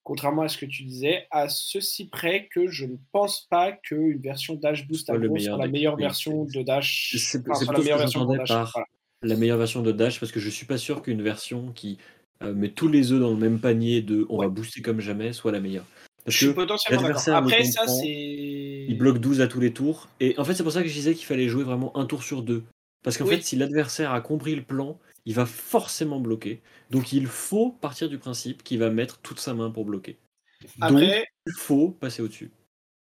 Contrairement 0.03 0.43
à 0.43 0.49
ce 0.49 0.57
que 0.59 0.67
tu 0.67 0.83
disais, 0.85 1.27
à 1.31 1.49
ceci 1.49 2.09
près 2.09 2.49
que 2.49 2.67
je 2.69 2.87
ne 2.87 2.97
pense 3.13 3.47
pas 3.51 3.71
qu'une 3.73 4.19
version 4.21 4.55
Dash 4.55 4.89
Boost 4.89 5.09
aggro 5.11 5.33
meilleur 5.35 5.57
soit 5.57 5.65
la 5.65 5.71
meilleure 5.71 5.97
version 5.97 6.45
de 6.47 6.63
Dash. 6.63 7.15
C'est 7.19 7.49
enfin, 7.49 7.73
la 7.73 7.79
meilleure 7.79 7.99
version 7.99 8.21
j'entendais 8.21 8.39
Dash. 8.39 8.49
par 8.49 8.71
Voilà. 8.75 8.87
la 9.23 9.37
meilleure 9.37 9.59
version 9.59 9.83
de 9.83 9.93
Dash, 9.93 10.19
parce 10.19 10.33
que 10.33 10.41
je 10.41 10.49
suis 10.51 10.67
pas 10.67 10.79
sûr 10.79 11.03
qu'une 11.03 11.23
version 11.23 11.71
qui 11.73 11.99
euh, 12.43 12.55
met 12.55 12.71
tous 12.71 12.89
les 12.89 13.13
œufs 13.13 13.21
dans 13.21 13.31
le 13.31 13.37
même 13.37 13.61
panier 13.61 14.01
de 14.01 14.27
on 14.31 14.39
Ouais. 14.39 14.47
va 14.47 14.51
booster 14.51 14.81
comme 14.81 15.01
jamais 15.01 15.33
soit 15.35 15.53
la 15.53 15.61
meilleure. 15.61 15.85
Parce 16.25 16.35
Je 16.35 16.37
suis 16.39 16.47
que 16.49 16.53
potentiellement 16.53 17.03
d'accord. 17.03 17.09
l'adversaire 17.27 17.43
me 17.43 17.47
Après, 17.49 17.65
ça, 17.65 17.81
comprend, 17.81 18.01
c'est. 18.03 18.87
il 18.89 18.99
bloque 18.99 19.19
12 19.19 19.41
à 19.41 19.49
tous 19.49 19.61
les 19.61 19.73
tours. 19.73 20.09
Et 20.21 20.35
en 20.39 20.45
fait, 20.45 20.55
c'est 20.55 20.63
pour 20.63 20.73
ça 20.73 20.83
que 20.83 20.89
je 20.89 20.93
disais 20.93 21.15
qu'il 21.15 21.27
fallait 21.27 21.49
jouer 21.49 21.65
vraiment 21.65 21.97
un 21.97 22.07
tour 22.07 22.23
sur 22.23 22.43
deux. 22.43 22.65
Parce 23.03 23.17
qu'en 23.17 23.25
Oui. 23.25 23.37
fait, 23.37 23.43
si 23.43 23.57
l'adversaire 23.57 24.13
a 24.13 24.21
compris 24.21 24.55
le 24.55 24.63
plan, 24.63 24.99
il 25.25 25.35
va 25.35 25.47
forcément 25.47 26.21
bloquer. 26.21 26.61
Donc 26.91 27.13
il 27.13 27.27
faut 27.27 27.71
partir 27.71 28.09
du 28.09 28.19
principe 28.19 28.63
qu'il 28.63 28.79
va 28.79 28.91
mettre 28.91 29.19
toute 29.21 29.41
sa 29.41 29.55
main 29.55 29.71
pour 29.71 29.85
bloquer. 29.87 30.19
Donc 30.63 30.71
Après, 30.83 31.27
il 31.47 31.53
faut 31.57 31.91
passer 31.91 32.21
au-dessus. 32.23 32.51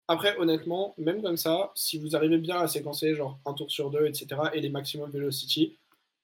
Après, 0.10 0.38
honnêtement, 0.38 0.94
même 0.98 1.22
comme 1.22 1.38
ça, 1.38 1.72
si 1.76 1.98
vous 2.00 2.16
arrivez 2.16 2.38
bien 2.38 2.60
à 2.60 2.68
séquencer 2.68 3.14
genre 3.14 3.40
un 3.46 3.54
tour 3.54 3.70
sur 3.72 3.90
deux, 3.90 4.06
etc., 4.06 4.42
et 4.54 4.62
les 4.62 4.70
maximum 4.70 5.10
velocity, 5.10 5.78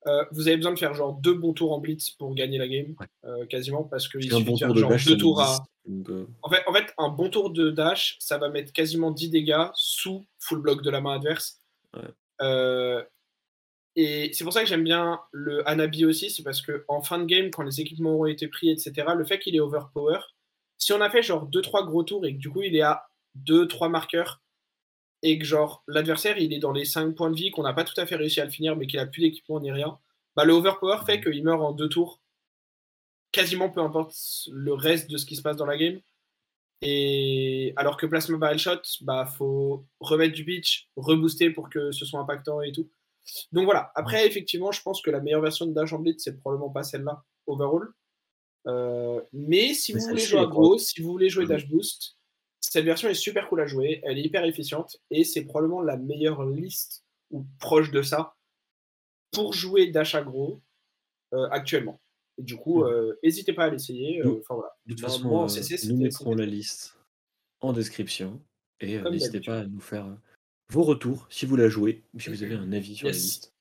euh, 0.07 0.25
vous 0.31 0.47
avez 0.47 0.57
besoin 0.57 0.73
de 0.73 0.79
faire 0.79 0.93
genre 0.93 1.13
deux 1.13 1.33
bons 1.33 1.53
tours 1.53 1.71
en 1.73 1.79
blitz 1.79 2.11
pour 2.11 2.33
gagner 2.35 2.57
la 2.57 2.67
game, 2.67 2.95
Ouais. 2.99 3.07
euh, 3.25 3.45
quasiment, 3.45 3.83
parce 3.83 4.07
qu'il 4.07 4.23
suffit 4.23 4.43
bon 4.43 4.53
de 4.53 4.57
faire 4.59 4.67
tour 4.67 4.75
de 4.75 4.81
genre 4.81 4.89
dash, 4.91 5.05
deux 5.05 5.17
tours 5.17 5.37
10. 5.41 5.43
à. 5.43 5.57
Donc, 5.85 6.09
euh, 6.09 6.27
En 6.41 6.49
fait, 6.49 6.63
en 6.67 6.73
fait, 6.73 6.93
un 6.97 7.09
bon 7.09 7.29
tour 7.29 7.49
de 7.51 7.69
dash, 7.71 8.17
ça 8.19 8.37
va 8.37 8.49
mettre 8.49 8.71
quasiment 8.73 9.11
10 9.11 9.29
dégâts 9.29 9.65
sous 9.75 10.25
full 10.39 10.59
block 10.61 10.81
de 10.81 10.89
la 10.89 11.01
main 11.01 11.15
adverse. 11.15 11.59
Ouais. 11.95 12.01
Euh, 12.41 13.03
et 13.95 14.31
c'est 14.33 14.43
pour 14.43 14.53
ça 14.53 14.61
que 14.61 14.67
j'aime 14.67 14.83
bien 14.83 15.19
le 15.31 15.67
Hanabi 15.69 16.05
aussi, 16.05 16.29
c'est 16.31 16.43
parce 16.43 16.61
que 16.61 16.83
en 16.87 17.01
fin 17.01 17.19
de 17.19 17.25
game, 17.25 17.51
quand 17.51 17.63
les 17.63 17.79
équipements 17.79 18.11
auront 18.15 18.25
été 18.25 18.47
pris, 18.47 18.69
etc., 18.69 19.07
le 19.15 19.23
fait 19.23 19.39
qu'il 19.39 19.55
est 19.55 19.59
overpower, 19.59 20.19
si 20.79 20.91
on 20.93 21.01
a 21.01 21.09
fait 21.09 21.21
genre 21.21 21.47
2-3 21.47 21.85
gros 21.85 22.03
tours 22.03 22.25
et 22.25 22.33
que 22.33 22.39
du 22.39 22.49
coup 22.49 22.61
il 22.63 22.75
est 22.75 22.81
à 22.81 23.05
2-3 23.45 23.89
marqueurs, 23.89 24.41
et 25.23 25.39
que 25.39 25.45
genre 25.45 25.83
l'adversaire 25.87 26.37
il 26.37 26.53
est 26.53 26.59
dans 26.59 26.73
les 26.73 26.85
5 26.85 27.15
points 27.15 27.31
de 27.31 27.35
vie, 27.35 27.49
qu'on 27.49 27.63
n'a 27.63 27.73
pas 27.73 27.85
tout 27.85 27.99
à 27.99 28.05
fait 28.05 28.15
réussi 28.15 28.41
à 28.41 28.45
le 28.45 28.51
finir, 28.51 28.75
mais 28.75 28.85
qu'il 28.85 28.99
a 28.99 29.07
plus 29.07 29.21
d'équipement 29.21 29.59
ni 29.59 29.71
rien, 29.71 29.97
bah 30.35 30.45
le 30.45 30.53
overpower 30.53 30.99
fait 31.05 31.21
qu'il 31.21 31.43
meurt 31.43 31.61
en 31.61 31.71
2 31.71 31.89
tours, 31.89 32.21
quasiment 33.31 33.69
peu 33.69 33.81
importe 33.81 34.15
le 34.51 34.73
reste 34.73 35.09
de 35.09 35.17
ce 35.17 35.25
qui 35.25 35.35
se 35.35 35.41
passe 35.41 35.57
dans 35.57 35.65
la 35.65 35.77
game. 35.77 35.99
Et 36.81 37.71
alors 37.77 37.95
que 37.95 38.05
Plasma 38.05 38.37
Barrel 38.37 38.59
Shot, 38.59 38.81
bah 39.01 39.25
faut 39.25 39.85
remettre 40.01 40.35
du 40.35 40.43
pitch, 40.43 40.89
rebooster 40.97 41.49
pour 41.49 41.69
que 41.69 41.91
ce 41.93 42.05
soit 42.05 42.19
impactant 42.19 42.61
et 42.61 42.73
tout. 42.73 42.89
Donc 43.53 43.63
voilà, 43.63 43.91
après 43.95 44.27
effectivement, 44.27 44.73
je 44.73 44.81
pense 44.81 45.01
que 45.01 45.09
la 45.09 45.21
meilleure 45.21 45.41
version 45.41 45.65
de 45.65 45.73
Dash 45.73 45.93
en 45.93 45.99
Blitz, 45.99 46.21
c'est 46.21 46.39
probablement 46.41 46.69
pas 46.69 46.83
celle-là, 46.83 47.23
overall. 47.47 47.87
Euh, 48.67 49.21
mais 49.31 49.73
si 49.73 49.93
Mais 49.93 50.01
vous 50.01 50.07
voulez 50.07 50.25
jouer 50.25 50.39
à 50.39 50.45
gros, 50.45 50.77
si 50.77 51.01
vous 51.01 51.11
voulez 51.11 51.29
jouer. 51.29 51.45
Dash 51.45 51.67
Boost, 51.67 52.17
cette 52.73 52.85
version 52.85 53.07
est 53.07 53.13
super 53.13 53.47
cool 53.49 53.61
à 53.61 53.67
jouer, 53.67 54.01
elle 54.03 54.17
est 54.17 54.23
hyper 54.23 54.43
efficiente 54.45 54.97
et 55.11 55.23
c'est 55.23 55.45
probablement 55.45 55.81
la 55.83 55.95
meilleure 55.95 56.43
liste 56.43 57.03
ou 57.29 57.45
proche 57.59 57.91
de 57.91 58.01
ça 58.01 58.33
pour 59.31 59.53
jouer 59.53 59.91
Dash 59.91 60.15
aggro 60.15 60.59
euh, 61.33 61.47
actuellement. 61.51 61.99
Et 62.39 62.41
du 62.43 62.57
coup, 62.57 62.83
Mhm. 62.83 62.89
euh, 62.91 63.19
n'hésitez 63.23 63.53
pas 63.53 63.65
à 63.65 63.69
l'essayer. 63.69 64.21
euh, 64.25 64.41
voilà. 64.49 64.75
De 64.87 64.93
toute 64.95 65.01
façon, 65.01 65.27
moi, 65.29 65.49
CC, 65.49 65.87
nous 65.87 65.97
mettrons 66.01 66.33
la 66.33 66.47
liste 66.47 66.97
en 67.61 67.73
description. 67.73 68.41
Et 68.79 68.99
n'hésitez 69.11 69.39
pas 69.39 69.59
à 69.59 69.65
nous 69.65 69.79
faire 69.79 70.07
vos 70.69 70.81
retours 70.81 71.27
si 71.29 71.45
vous 71.45 71.55
la 71.55 71.69
jouez, 71.69 72.01
ou 72.15 72.19
si 72.19 72.29
vous 72.31 72.41
avez 72.41 72.55
un 72.55 72.71
avis 72.73 72.95
sur 72.95 73.05
la 73.07 73.13
liste. 73.13 73.53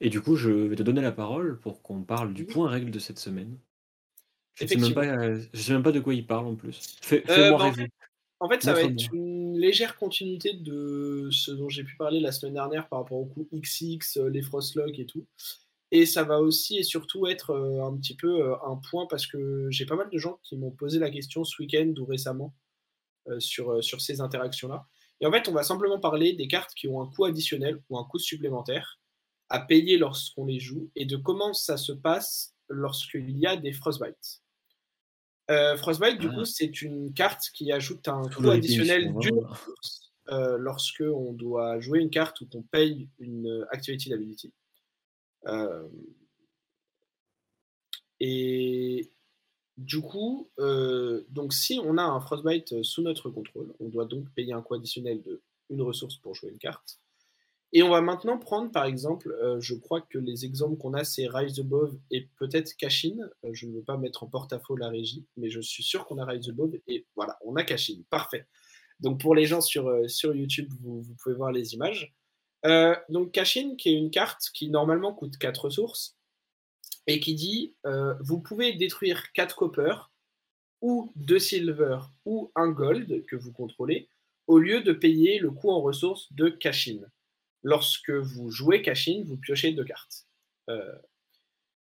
Et 0.00 0.08
du 0.08 0.22
coup, 0.22 0.34
je 0.36 0.48
vais 0.50 0.76
te 0.76 0.82
donner 0.82 1.02
la 1.02 1.12
parole 1.12 1.58
pour 1.60 1.82
qu'on 1.82 2.02
parle 2.04 2.32
du 2.32 2.46
point 2.46 2.70
règle 2.70 2.90
de 2.90 2.98
cette 2.98 3.18
semaine. 3.18 3.58
Je 4.54 4.64
ne 4.64 4.68
sais, 4.68 4.76
même 4.76 4.94
pas, 4.94 5.34
je 5.52 5.60
sais 5.60 5.72
même 5.74 5.82
pas 5.82 5.92
de 5.92 6.00
quoi 6.00 6.14
il 6.14 6.26
parle 6.26 6.46
en 6.46 6.54
plus. 6.54 6.96
Fais- 7.02 7.20
Fais-moi 7.26 7.58
bah, 7.58 7.64
en 7.66 7.70
rêver. 7.70 7.90
En 8.38 8.48
fait, 8.48 8.62
ça 8.62 8.74
va 8.74 8.82
être 8.82 9.12
une 9.12 9.58
légère 9.58 9.96
continuité 9.96 10.52
de 10.52 11.28
ce 11.30 11.50
dont 11.50 11.70
j'ai 11.70 11.84
pu 11.84 11.96
parler 11.96 12.20
la 12.20 12.32
semaine 12.32 12.54
dernière 12.54 12.88
par 12.88 13.00
rapport 13.00 13.18
au 13.18 13.24
coup 13.24 13.48
XX, 13.52 14.18
euh, 14.18 14.28
les 14.28 14.42
Frostlock 14.42 14.98
et 14.98 15.06
tout. 15.06 15.26
Et 15.90 16.04
ça 16.04 16.24
va 16.24 16.40
aussi 16.40 16.76
et 16.76 16.82
surtout 16.82 17.26
être 17.26 17.50
euh, 17.50 17.82
un 17.84 17.96
petit 17.96 18.14
peu 18.14 18.42
euh, 18.42 18.56
un 18.66 18.76
point 18.76 19.06
parce 19.08 19.26
que 19.26 19.68
j'ai 19.70 19.86
pas 19.86 19.96
mal 19.96 20.10
de 20.10 20.18
gens 20.18 20.38
qui 20.42 20.56
m'ont 20.56 20.70
posé 20.70 20.98
la 20.98 21.10
question 21.10 21.44
ce 21.44 21.62
week-end 21.62 21.92
ou 21.98 22.04
récemment 22.04 22.54
sur, 23.38 23.82
sur 23.82 24.00
ces 24.00 24.20
interactions-là. 24.20 24.86
Et 25.20 25.26
en 25.26 25.32
fait, 25.32 25.48
on 25.48 25.52
va 25.52 25.64
simplement 25.64 25.98
parler 25.98 26.34
des 26.34 26.46
cartes 26.46 26.72
qui 26.74 26.86
ont 26.86 27.02
un 27.02 27.08
coût 27.08 27.24
additionnel 27.24 27.82
ou 27.88 27.98
un 27.98 28.04
coût 28.04 28.20
supplémentaire 28.20 29.00
à 29.48 29.60
payer 29.60 29.98
lorsqu'on 29.98 30.46
les 30.46 30.60
joue 30.60 30.90
et 30.94 31.06
de 31.06 31.16
comment 31.16 31.52
ça 31.52 31.76
se 31.76 31.90
passe 31.90 32.54
lorsqu'il 32.68 33.36
y 33.36 33.46
a 33.46 33.56
des 33.56 33.72
Frostbites. 33.72 34.42
Euh, 35.50 35.76
Frostbite, 35.76 36.18
du 36.18 36.28
Ah. 36.30 36.34
coup, 36.34 36.44
c'est 36.44 36.82
une 36.82 37.12
carte 37.14 37.50
qui 37.54 37.70
ajoute 37.72 38.08
un 38.08 38.22
coût 38.28 38.50
additionnel 38.50 39.14
d'une 39.18 39.38
ressource 39.44 40.12
euh, 40.28 40.56
lorsque 40.58 41.02
on 41.02 41.32
doit 41.32 41.78
jouer 41.80 42.00
une 42.00 42.10
carte 42.10 42.40
ou 42.40 42.46
qu'on 42.46 42.62
paye 42.62 43.08
une 43.18 43.46
euh, 43.46 43.66
activity 43.70 44.08
d'ability. 44.10 44.52
Euh, 45.46 45.86
et 48.18 49.12
du 49.76 50.00
coup, 50.00 50.50
donc 50.58 51.52
si 51.52 51.78
on 51.84 51.98
a 51.98 52.02
un 52.02 52.20
Frostbite 52.20 52.82
sous 52.82 53.02
notre 53.02 53.28
contrôle, 53.30 53.74
on 53.78 53.88
doit 53.88 54.06
donc 54.06 54.28
payer 54.30 54.52
un 54.54 54.62
coût 54.62 54.74
additionnel 54.74 55.22
de 55.22 55.42
une 55.68 55.82
ressource 55.82 56.16
pour 56.16 56.34
jouer 56.34 56.50
une 56.50 56.58
carte. 56.58 56.98
Et 57.72 57.82
on 57.82 57.90
va 57.90 58.00
maintenant 58.00 58.38
prendre, 58.38 58.70
par 58.70 58.84
exemple, 58.84 59.36
euh, 59.42 59.60
je 59.60 59.74
crois 59.74 60.00
que 60.00 60.18
les 60.18 60.44
exemples 60.44 60.76
qu'on 60.76 60.94
a, 60.94 61.04
c'est 61.04 61.26
Rise 61.26 61.58
Above 61.58 61.98
et 62.10 62.28
peut-être 62.38 62.76
Cashin. 62.76 63.16
Euh, 63.44 63.50
je 63.52 63.66
ne 63.66 63.74
veux 63.74 63.82
pas 63.82 63.96
mettre 63.96 64.22
en 64.22 64.28
porte-à-faux 64.28 64.76
la 64.76 64.88
régie, 64.88 65.26
mais 65.36 65.50
je 65.50 65.60
suis 65.60 65.82
sûr 65.82 66.06
qu'on 66.06 66.18
a 66.18 66.24
Rise 66.24 66.48
Above 66.48 66.74
et 66.86 67.06
voilà, 67.16 67.36
on 67.44 67.56
a 67.56 67.64
Cashin. 67.64 68.02
Parfait. 68.08 68.46
Donc 69.00 69.20
pour 69.20 69.34
les 69.34 69.46
gens 69.46 69.60
sur, 69.60 69.88
euh, 69.88 70.06
YouTube, 70.24 70.72
vous, 70.80 71.04
pouvez 71.22 71.34
voir 71.34 71.52
les 71.52 71.74
images. 71.74 72.14
Donc 73.08 73.30
Cashin, 73.30 73.76
qui 73.76 73.90
est 73.90 73.98
une 73.98 74.10
carte 74.10 74.50
qui 74.52 74.70
normalement 74.70 75.12
coûte 75.12 75.38
4 75.38 75.66
ressources 75.66 76.16
et 77.06 77.20
qui 77.20 77.36
dit 77.36 77.76
vous 78.20 78.40
pouvez 78.40 78.72
détruire 78.72 79.30
4 79.34 79.54
copper 79.54 79.94
ou 80.80 81.12
2 81.14 81.38
silver 81.38 81.98
ou 82.24 82.50
1 82.56 82.70
gold 82.70 83.24
que 83.26 83.36
vous 83.36 83.52
contrôlez 83.52 84.08
au 84.48 84.58
lieu 84.58 84.80
de 84.80 84.92
payer 84.92 85.38
le 85.38 85.52
coût 85.52 85.70
en 85.70 85.80
ressources 85.80 86.32
de 86.32 86.48
Cashin 86.48 87.02
lorsque 87.66 88.10
vous 88.10 88.48
jouez 88.48 88.80
Cashin, 88.80 89.24
vous 89.26 89.36
piochez 89.36 89.72
deux 89.72 89.84
cartes. 89.84 90.26
Euh, 90.70 90.94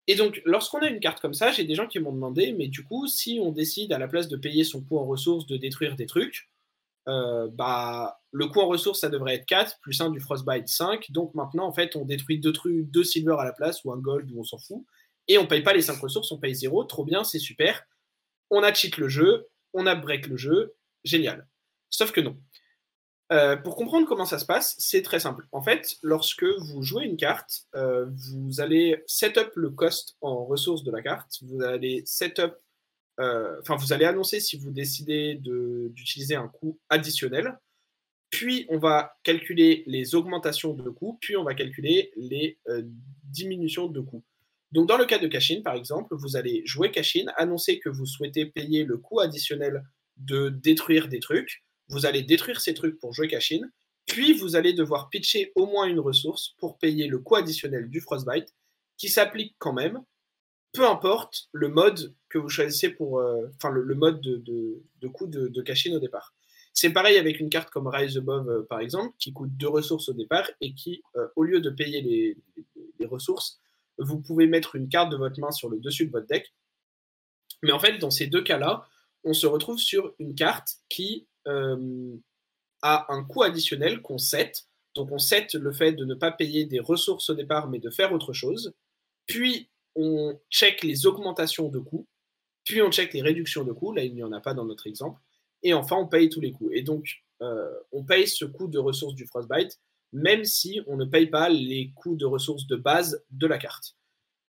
et 0.08 0.16
donc, 0.16 0.42
lorsqu'on 0.44 0.80
a 0.80 0.90
une 0.90 1.00
carte 1.00 1.20
comme 1.20 1.36
ça, 1.36 1.52
j'ai 1.52 1.66
des 1.66 1.76
gens 1.76 1.86
qui 1.86 2.00
m'ont 2.00 2.12
demandé, 2.12 2.52
mais 2.54 2.68
du 2.68 2.84
coup, 2.84 3.06
si 3.06 3.40
on 3.40 3.52
décide 3.52 3.94
à 3.94 4.00
la 4.00 4.08
place 4.08 4.28
de 4.28 4.38
payer 4.38 4.64
son 4.64 4.82
coût 4.82 4.98
en 4.98 5.06
ressources 5.06 5.46
de 5.46 5.56
détruire 5.56 5.96
des 5.96 6.08
trucs, 6.08 6.50
euh, 7.08 7.48
bah, 7.54 8.20
le 8.32 8.48
coût 8.48 8.62
en 8.62 8.68
ressources, 8.68 9.02
ça 9.02 9.10
devrait 9.10 9.36
être 9.36 9.46
4, 9.46 9.80
plus 9.82 10.02
1 10.02 10.10
du 10.10 10.20
Frostbite 10.20 10.68
5. 10.68 11.12
Donc 11.12 11.36
maintenant, 11.36 11.68
en 11.68 11.74
fait, 11.74 11.96
on 11.96 12.06
détruit 12.06 12.40
deux 12.40 12.54
trucs, 12.54 12.90
deux 12.90 13.04
silver 13.04 13.36
à 13.38 13.46
la 13.46 13.54
place, 13.54 13.86
ou 13.86 13.94
un 13.94 13.98
gold, 13.98 14.32
ou 14.32 14.40
on 14.40 14.44
s'en 14.44 14.58
fout. 14.58 14.84
Et 15.28 15.38
on 15.38 15.46
paye 15.46 15.62
pas 15.62 15.74
les 15.74 15.84
5 15.84 16.00
ressources, 16.00 16.32
on 16.32 16.40
paye 16.40 16.56
0. 16.56 16.86
Trop 16.86 17.06
bien, 17.06 17.24
c'est 17.24 17.38
super. 17.38 17.84
On 18.50 18.64
a 18.64 18.74
cheat 18.74 18.98
le 18.98 19.10
jeu, 19.10 19.46
on 19.74 19.86
a 19.86 19.94
break 19.94 20.26
le 20.26 20.38
jeu, 20.38 20.74
génial. 21.04 21.48
Sauf 21.92 22.12
que 22.12 22.22
non. 22.22 22.36
Euh, 23.32 23.58
pour 23.58 23.76
comprendre 23.76 24.08
comment 24.08 24.26
ça 24.26 24.40
se 24.40 24.46
passe, 24.46 24.76
c'est 24.78 25.02
très 25.02 25.20
simple. 25.20 25.48
En 25.52 25.62
fait, 25.62 25.98
lorsque 26.02 26.46
vous 26.46 26.82
jouez 26.82 27.06
une 27.06 27.18
carte, 27.18 27.66
euh, 27.76 28.06
vous 28.10 28.62
allez 28.62 29.04
setup 29.06 29.52
le 29.56 29.70
cost 29.70 30.16
en 30.22 30.46
ressources 30.46 30.84
de 30.84 30.92
la 30.92 31.02
carte. 31.02 31.38
Vous 31.42 31.62
allez 31.62 32.04
setup, 32.06 32.54
euh, 33.20 33.60
enfin, 33.62 33.76
vous 33.76 33.92
allez 33.92 34.06
annoncer 34.06 34.40
si 34.40 34.58
vous 34.58 34.72
décidez 34.72 35.36
d'utiliser 35.36 36.36
un 36.36 36.48
coût 36.48 36.80
additionnel. 36.90 37.58
Puis, 38.30 38.66
on 38.70 38.78
va 38.78 39.18
calculer 39.24 39.84
les 39.88 40.16
augmentations 40.16 40.74
de 40.74 40.90
coûts. 40.90 41.18
Puis, 41.20 41.36
on 41.36 41.44
va 41.44 41.54
calculer 41.54 42.12
les 42.16 42.58
diminutions 43.24 43.88
de 43.88 44.00
coûts. 44.02 44.24
Donc, 44.72 44.88
dans 44.88 44.98
le 44.98 45.06
cas 45.06 45.18
de 45.18 45.28
Cashin, 45.28 45.62
par 45.64 45.76
exemple, 45.76 46.14
vous 46.16 46.36
allez 46.36 46.62
jouer 46.66 46.92
Cashin, 46.92 47.26
annoncer 47.38 47.80
que 47.80 47.90
vous 47.90 48.06
souhaitez 48.06 48.46
payer 48.46 48.84
le 48.84 48.98
coût 48.98 49.22
additionnel 49.22 49.84
de 50.18 50.50
détruire 50.50 51.08
des 51.08 51.20
trucs 51.20 51.64
vous 51.90 52.06
allez 52.06 52.24
détruire 52.24 52.62
ces 52.62 52.74
trucs 52.74 53.00
pour 53.00 53.14
jouer 53.14 53.28
cash 53.28 53.54
puis 54.08 54.34
vous 54.34 54.56
allez 54.56 54.74
devoir 54.74 55.10
pitcher 55.10 55.52
au 55.56 55.66
moins 55.66 55.86
une 55.86 56.00
ressource 56.00 56.56
pour 56.58 56.78
payer 56.80 57.08
le 57.08 57.20
coût 57.20 57.36
additionnel 57.36 57.90
du 57.90 58.02
Frostbite, 58.02 58.56
qui 58.98 59.10
s'applique 59.10 59.56
quand 59.60 59.74
même, 59.74 60.02
peu 60.72 60.88
importe 60.88 61.50
le 61.52 61.68
mode 61.68 62.16
que 62.30 62.38
vous 62.38 62.50
choisissez 62.50 62.90
pour, 62.90 63.20
euh, 63.20 63.48
enfin 63.56 63.70
le, 63.70 63.96
mode 63.96 64.22
de, 64.22 65.08
coût 65.08 65.28
de, 65.28 65.48
de 65.50 65.96
au 65.96 66.00
départ. 66.00 66.34
C'est 66.74 66.92
pareil 66.92 67.18
avec 67.18 67.40
une 67.40 67.50
carte 67.50 67.70
comme 67.70 67.88
Rise 67.88 68.18
Above, 68.18 68.50
euh, 68.50 68.64
par 68.64 68.80
exemple, 68.80 69.16
qui 69.20 69.34
coûte 69.34 69.56
deux 69.58 69.68
ressources 69.68 70.10
au 70.10 70.14
départ 70.14 70.50
et 70.62 70.74
qui, 70.74 71.04
euh, 71.16 71.28
au 71.36 71.44
lieu 71.44 71.60
de 71.60 71.70
payer 71.70 72.02
les, 72.02 72.38
ressources, 73.08 73.60
vous 74.00 74.20
pouvez 74.20 74.48
mettre 74.48 74.76
une 74.76 74.90
carte 74.90 75.12
de 75.12 75.18
votre 75.18 75.40
main 75.40 75.52
sur 75.52 75.70
le 75.70 75.80
dessus 75.80 76.08
de 76.08 76.12
votre 76.12 76.28
deck. 76.28 76.54
Mais 77.64 77.72
en 77.72 77.80
fait, 77.80 77.98
dans 78.00 78.12
ces 78.12 78.28
deux 78.28 78.44
cas-là, 78.44 78.86
on 79.24 79.34
se 79.34 79.48
retrouve 79.48 79.80
sur 79.80 80.14
une 80.20 80.36
carte 80.36 80.76
qui 80.90 81.28
a 82.82 83.14
un 83.14 83.24
coût 83.24 83.44
additionnel 83.44 84.02
qu'on 84.02 84.18
set. 84.18 84.68
Donc 84.96 85.12
on 85.12 85.20
set 85.20 85.54
le 85.54 85.72
fait 85.72 85.94
de 85.94 86.06
ne 86.06 86.16
pas 86.16 86.32
payer 86.32 86.66
des 86.66 86.80
ressources 86.80 87.30
au 87.30 87.36
départ, 87.36 87.70
mais 87.70 87.80
de 87.80 87.90
faire 87.90 88.14
autre 88.14 88.34
chose. 88.34 88.74
Puis 89.28 89.70
on 89.96 90.40
check 90.50 90.84
les 90.84 91.06
augmentations 91.06 91.70
de 91.70 91.80
coûts. 91.80 92.08
Puis 92.64 92.82
on 92.82 92.92
check 92.92 93.14
les 93.14 93.22
réductions 93.22 93.64
de 93.64 93.72
coûts. 93.72 93.94
Là, 93.94 94.04
il 94.04 94.14
n'y 94.14 94.24
en 94.24 94.32
a 94.32 94.42
pas 94.42 94.54
dans 94.54 94.66
notre 94.66 94.88
exemple. 94.88 95.22
Et 95.64 95.74
enfin, 95.74 95.96
on 95.98 96.08
paye 96.08 96.30
tous 96.30 96.42
les 96.42 96.52
coûts. 96.52 96.70
Et 96.72 96.82
donc, 96.82 97.24
euh, 97.42 97.74
on 97.92 98.04
paye 98.04 98.28
ce 98.28 98.46
coût 98.46 98.68
de 98.68 98.80
ressources 98.80 99.16
du 99.16 99.26
Frostbite, 99.26 99.80
même 100.14 100.44
si 100.44 100.82
on 100.88 100.98
ne 100.98 101.06
paye 101.06 101.28
pas 101.28 101.50
les 101.50 101.92
coûts 101.96 102.16
de 102.16 102.26
ressources 102.26 102.68
de 102.68 102.76
base 102.76 103.24
de 103.32 103.48
la 103.48 103.58
carte. 103.58 103.96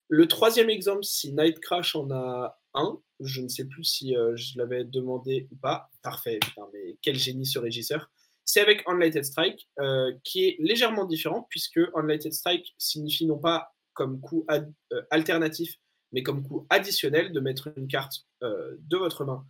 Le 0.08 0.26
troisième 0.26 0.70
exemple, 0.70 1.04
si 1.04 1.32
Night 1.32 1.60
Crash 1.60 1.94
en 1.94 2.10
a 2.10 2.57
un, 2.74 3.00
je 3.20 3.40
ne 3.40 3.48
sais 3.48 3.64
plus 3.64 3.84
si 3.84 4.16
euh, 4.16 4.36
je 4.36 4.58
l'avais 4.58 4.84
demandé 4.84 5.48
ou 5.50 5.56
pas. 5.56 5.90
Parfait, 6.02 6.38
mais 6.72 6.96
quel 7.02 7.16
génie 7.16 7.46
ce 7.46 7.58
régisseur. 7.58 8.10
C'est 8.44 8.60
avec 8.60 8.82
Unlighted 8.86 9.24
Strike, 9.24 9.68
euh, 9.78 10.12
qui 10.24 10.46
est 10.46 10.56
légèrement 10.58 11.04
différent, 11.04 11.46
puisque 11.50 11.80
Unlighted 11.94 12.32
Strike 12.32 12.74
signifie 12.78 13.26
non 13.26 13.38
pas 13.38 13.74
comme 13.92 14.20
coût 14.20 14.46
euh, 14.50 15.02
alternatif, 15.10 15.78
mais 16.12 16.22
comme 16.22 16.46
coût 16.46 16.66
additionnel 16.70 17.32
de 17.32 17.40
mettre 17.40 17.72
une 17.76 17.88
carte 17.88 18.26
de 18.40 18.96
votre 18.96 19.24
main 19.24 19.44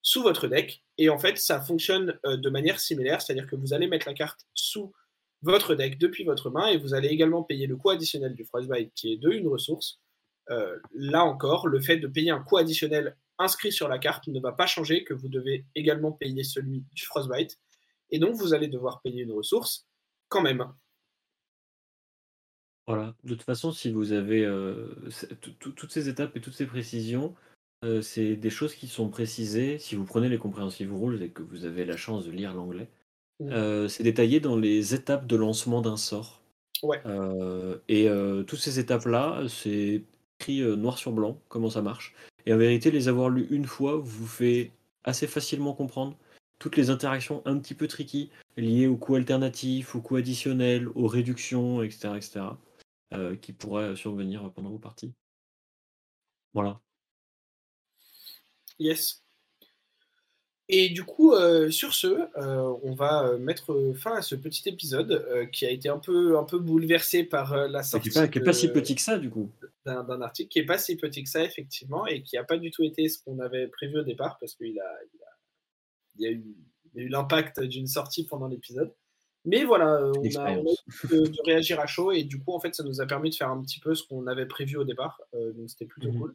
sous 0.00 0.22
votre 0.22 0.46
deck. 0.46 0.82
Et 0.96 1.10
en 1.10 1.18
fait, 1.18 1.36
ça 1.36 1.60
fonctionne 1.60 2.18
de 2.24 2.48
manière 2.48 2.80
similaire, 2.80 3.20
c'est-à-dire 3.20 3.46
que 3.46 3.56
vous 3.56 3.74
allez 3.74 3.88
mettre 3.88 4.06
la 4.06 4.14
carte 4.14 4.46
sous 4.54 4.92
votre 5.42 5.74
deck 5.74 5.98
depuis 5.98 6.24
votre 6.24 6.50
main 6.50 6.68
et 6.68 6.78
vous 6.78 6.94
allez 6.94 7.08
également 7.08 7.42
payer 7.42 7.66
le 7.66 7.76
coût 7.76 7.90
additionnel 7.90 8.34
du 8.34 8.44
Frostbite 8.44 8.92
qui 8.94 9.12
est 9.12 9.16
de 9.16 9.30
une 9.30 9.48
ressource. 9.48 10.00
Euh, 10.50 10.78
là 10.94 11.24
encore, 11.24 11.68
le 11.68 11.80
fait 11.80 11.98
de 11.98 12.06
payer 12.06 12.30
un 12.30 12.40
coût 12.40 12.56
additionnel 12.56 13.16
inscrit 13.38 13.70
sur 13.70 13.88
la 13.88 13.98
carte 13.98 14.26
ne 14.28 14.40
va 14.40 14.52
pas 14.52 14.66
changer, 14.66 15.04
que 15.04 15.14
vous 15.14 15.28
devez 15.28 15.64
également 15.74 16.12
payer 16.12 16.42
celui 16.42 16.84
du 16.92 17.04
Frostbite. 17.04 17.58
Et 18.10 18.18
donc, 18.18 18.34
vous 18.36 18.54
allez 18.54 18.68
devoir 18.68 19.00
payer 19.02 19.22
une 19.22 19.32
ressource 19.32 19.86
quand 20.28 20.42
même. 20.42 20.66
Voilà. 22.86 23.14
De 23.22 23.34
toute 23.34 23.42
façon, 23.42 23.70
si 23.70 23.92
vous 23.92 24.12
avez 24.12 24.44
euh, 24.44 24.88
toutes 25.58 25.92
ces 25.92 26.08
étapes 26.08 26.34
et 26.36 26.40
toutes 26.40 26.54
ces 26.54 26.66
précisions, 26.66 27.34
euh, 27.84 28.00
c'est 28.00 28.34
des 28.34 28.50
choses 28.50 28.74
qui 28.74 28.88
sont 28.88 29.10
précisées. 29.10 29.78
Si 29.78 29.94
vous 29.94 30.04
prenez 30.04 30.30
les 30.30 30.38
compréhensives 30.38 30.94
rules 30.94 31.22
et 31.22 31.28
que 31.28 31.42
vous 31.42 31.66
avez 31.66 31.84
la 31.84 31.98
chance 31.98 32.24
de 32.24 32.30
lire 32.30 32.54
l'anglais, 32.54 32.88
mmh. 33.40 33.88
c'est 33.88 34.02
détaillé 34.02 34.40
dans 34.40 34.56
les 34.56 34.94
étapes 34.94 35.26
de 35.26 35.36
lancement 35.36 35.82
d'un 35.82 35.98
sort. 35.98 36.42
Ouais. 36.82 37.02
et 37.88 38.08
toutes 38.46 38.60
ces 38.60 38.78
étapes-là, 38.78 39.42
c'est 39.48 40.04
écrit 40.40 40.60
noir 40.76 40.98
sur 40.98 41.12
blanc 41.12 41.40
comment 41.48 41.70
ça 41.70 41.82
marche. 41.82 42.14
Et 42.46 42.52
en 42.52 42.58
vérité, 42.58 42.90
les 42.90 43.08
avoir 43.08 43.28
lus 43.28 43.46
une 43.50 43.66
fois 43.66 43.96
vous 43.96 44.26
fait 44.26 44.72
assez 45.04 45.26
facilement 45.26 45.74
comprendre 45.74 46.16
toutes 46.58 46.76
les 46.76 46.90
interactions 46.90 47.42
un 47.46 47.58
petit 47.58 47.74
peu 47.74 47.86
tricky 47.86 48.30
liées 48.56 48.86
aux 48.86 48.96
coûts 48.96 49.14
alternatifs, 49.14 49.94
aux 49.94 50.00
coûts 50.00 50.16
additionnels, 50.16 50.88
aux 50.94 51.06
réductions, 51.06 51.82
etc., 51.82 52.16
etc., 52.16 52.40
euh, 53.14 53.36
qui 53.36 53.52
pourraient 53.52 53.96
survenir 53.96 54.50
pendant 54.52 54.70
vos 54.70 54.78
parties. 54.78 55.12
Voilà. 56.52 56.80
Yes. 58.78 59.22
Et 60.70 60.90
du 60.90 61.02
coup, 61.02 61.32
euh, 61.32 61.70
sur 61.70 61.94
ce, 61.94 62.06
euh, 62.06 62.78
on 62.82 62.92
va 62.92 63.26
euh, 63.26 63.38
mettre 63.38 63.94
fin 63.96 64.16
à 64.16 64.22
ce 64.22 64.34
petit 64.34 64.68
épisode 64.68 65.48
qui 65.50 65.64
a 65.64 65.70
été 65.70 65.88
un 65.88 65.98
peu, 65.98 66.36
un 66.36 66.44
peu 66.44 66.58
bouleversé 66.58 67.24
par 67.24 67.68
la 67.68 67.82
sortie. 67.82 68.10
Qui 68.10 68.18
n'est 68.18 68.44
pas, 68.44 68.52
si 68.52 68.68
petit 68.68 68.94
que 68.94 69.00
ça, 69.00 69.18
du 69.18 69.30
coup. 69.30 69.50
D'un 69.86 70.20
article 70.20 70.50
qui 70.50 70.60
n'est 70.60 70.66
pas 70.66 70.76
si 70.76 70.96
petit 70.96 71.24
que 71.24 71.30
ça, 71.30 71.42
effectivement, 71.42 72.06
et 72.06 72.22
qui 72.22 72.36
n'a 72.36 72.44
pas 72.44 72.58
du 72.58 72.70
tout 72.70 72.82
été 72.82 73.08
ce 73.08 73.22
qu'on 73.22 73.38
avait 73.38 73.68
prévu 73.68 73.98
au 73.98 74.02
départ, 74.02 74.36
parce 74.38 74.54
qu'il 74.54 74.78
a, 74.78 74.98
il 76.18 76.26
a, 76.26 76.30
eu 76.30 77.08
l'impact 77.08 77.60
d'une 77.62 77.86
sortie 77.86 78.26
pendant 78.26 78.48
l'épisode. 78.48 78.92
Mais 79.46 79.64
voilà, 79.64 80.02
on 80.02 80.36
a, 80.36 80.58
on 80.58 80.64
de, 80.64 81.46
réagir 81.46 81.80
à 81.80 81.86
chaud, 81.86 82.12
et 82.12 82.24
du 82.24 82.42
coup, 82.42 82.52
en 82.52 82.60
fait, 82.60 82.74
ça 82.74 82.82
nous 82.82 83.00
a 83.00 83.06
permis 83.06 83.30
de 83.30 83.36
faire 83.36 83.48
un 83.48 83.62
petit 83.62 83.80
peu 83.80 83.94
ce 83.94 84.06
qu'on 84.06 84.26
avait 84.26 84.44
prévu 84.44 84.76
au 84.76 84.84
départ, 84.84 85.18
donc 85.32 85.70
c'était 85.70 85.86
plutôt 85.86 86.12
mmh 86.12 86.18
cool. 86.18 86.34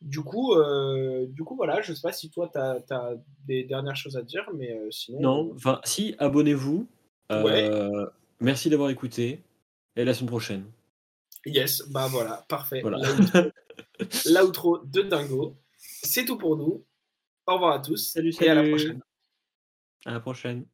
Du 0.00 0.20
coup, 0.20 0.54
euh, 0.54 1.26
du 1.28 1.44
coup, 1.44 1.56
voilà, 1.56 1.80
je 1.82 1.92
sais 1.92 2.02
pas 2.02 2.12
si 2.12 2.30
toi, 2.30 2.50
tu 2.52 2.58
as, 2.58 3.14
des 3.46 3.64
dernières 3.64 3.96
choses 3.96 4.16
à 4.16 4.22
dire, 4.22 4.48
mais 4.54 4.72
euh, 4.72 4.90
sinon. 4.90 5.20
Non, 5.20 5.52
enfin, 5.54 5.80
si, 5.84 6.14
abonnez-vous. 6.18 6.86
Euh, 7.32 8.06
merci 8.40 8.70
d'avoir 8.70 8.90
écouté. 8.90 9.40
Et 9.96 10.04
la 10.04 10.14
semaine 10.14 10.30
prochaine. 10.30 10.64
Yes, 11.46 11.88
bah 11.90 12.06
voilà, 12.08 12.44
parfait. 12.48 12.80
Voilà. 12.80 13.00
L'outro 14.26 14.78
de 14.84 15.02
Dingo. 15.02 15.56
C'est 15.78 16.24
tout 16.24 16.38
pour 16.38 16.56
nous. 16.56 16.84
Au 17.46 17.54
revoir 17.54 17.74
à 17.74 17.80
tous. 17.80 18.12
Salut, 18.12 18.32
salut. 18.32 18.46
Et 18.46 18.50
à 18.50 18.54
la 18.54 18.68
prochaine. 18.68 19.00
À 20.06 20.12
la 20.12 20.20
prochaine. 20.20 20.66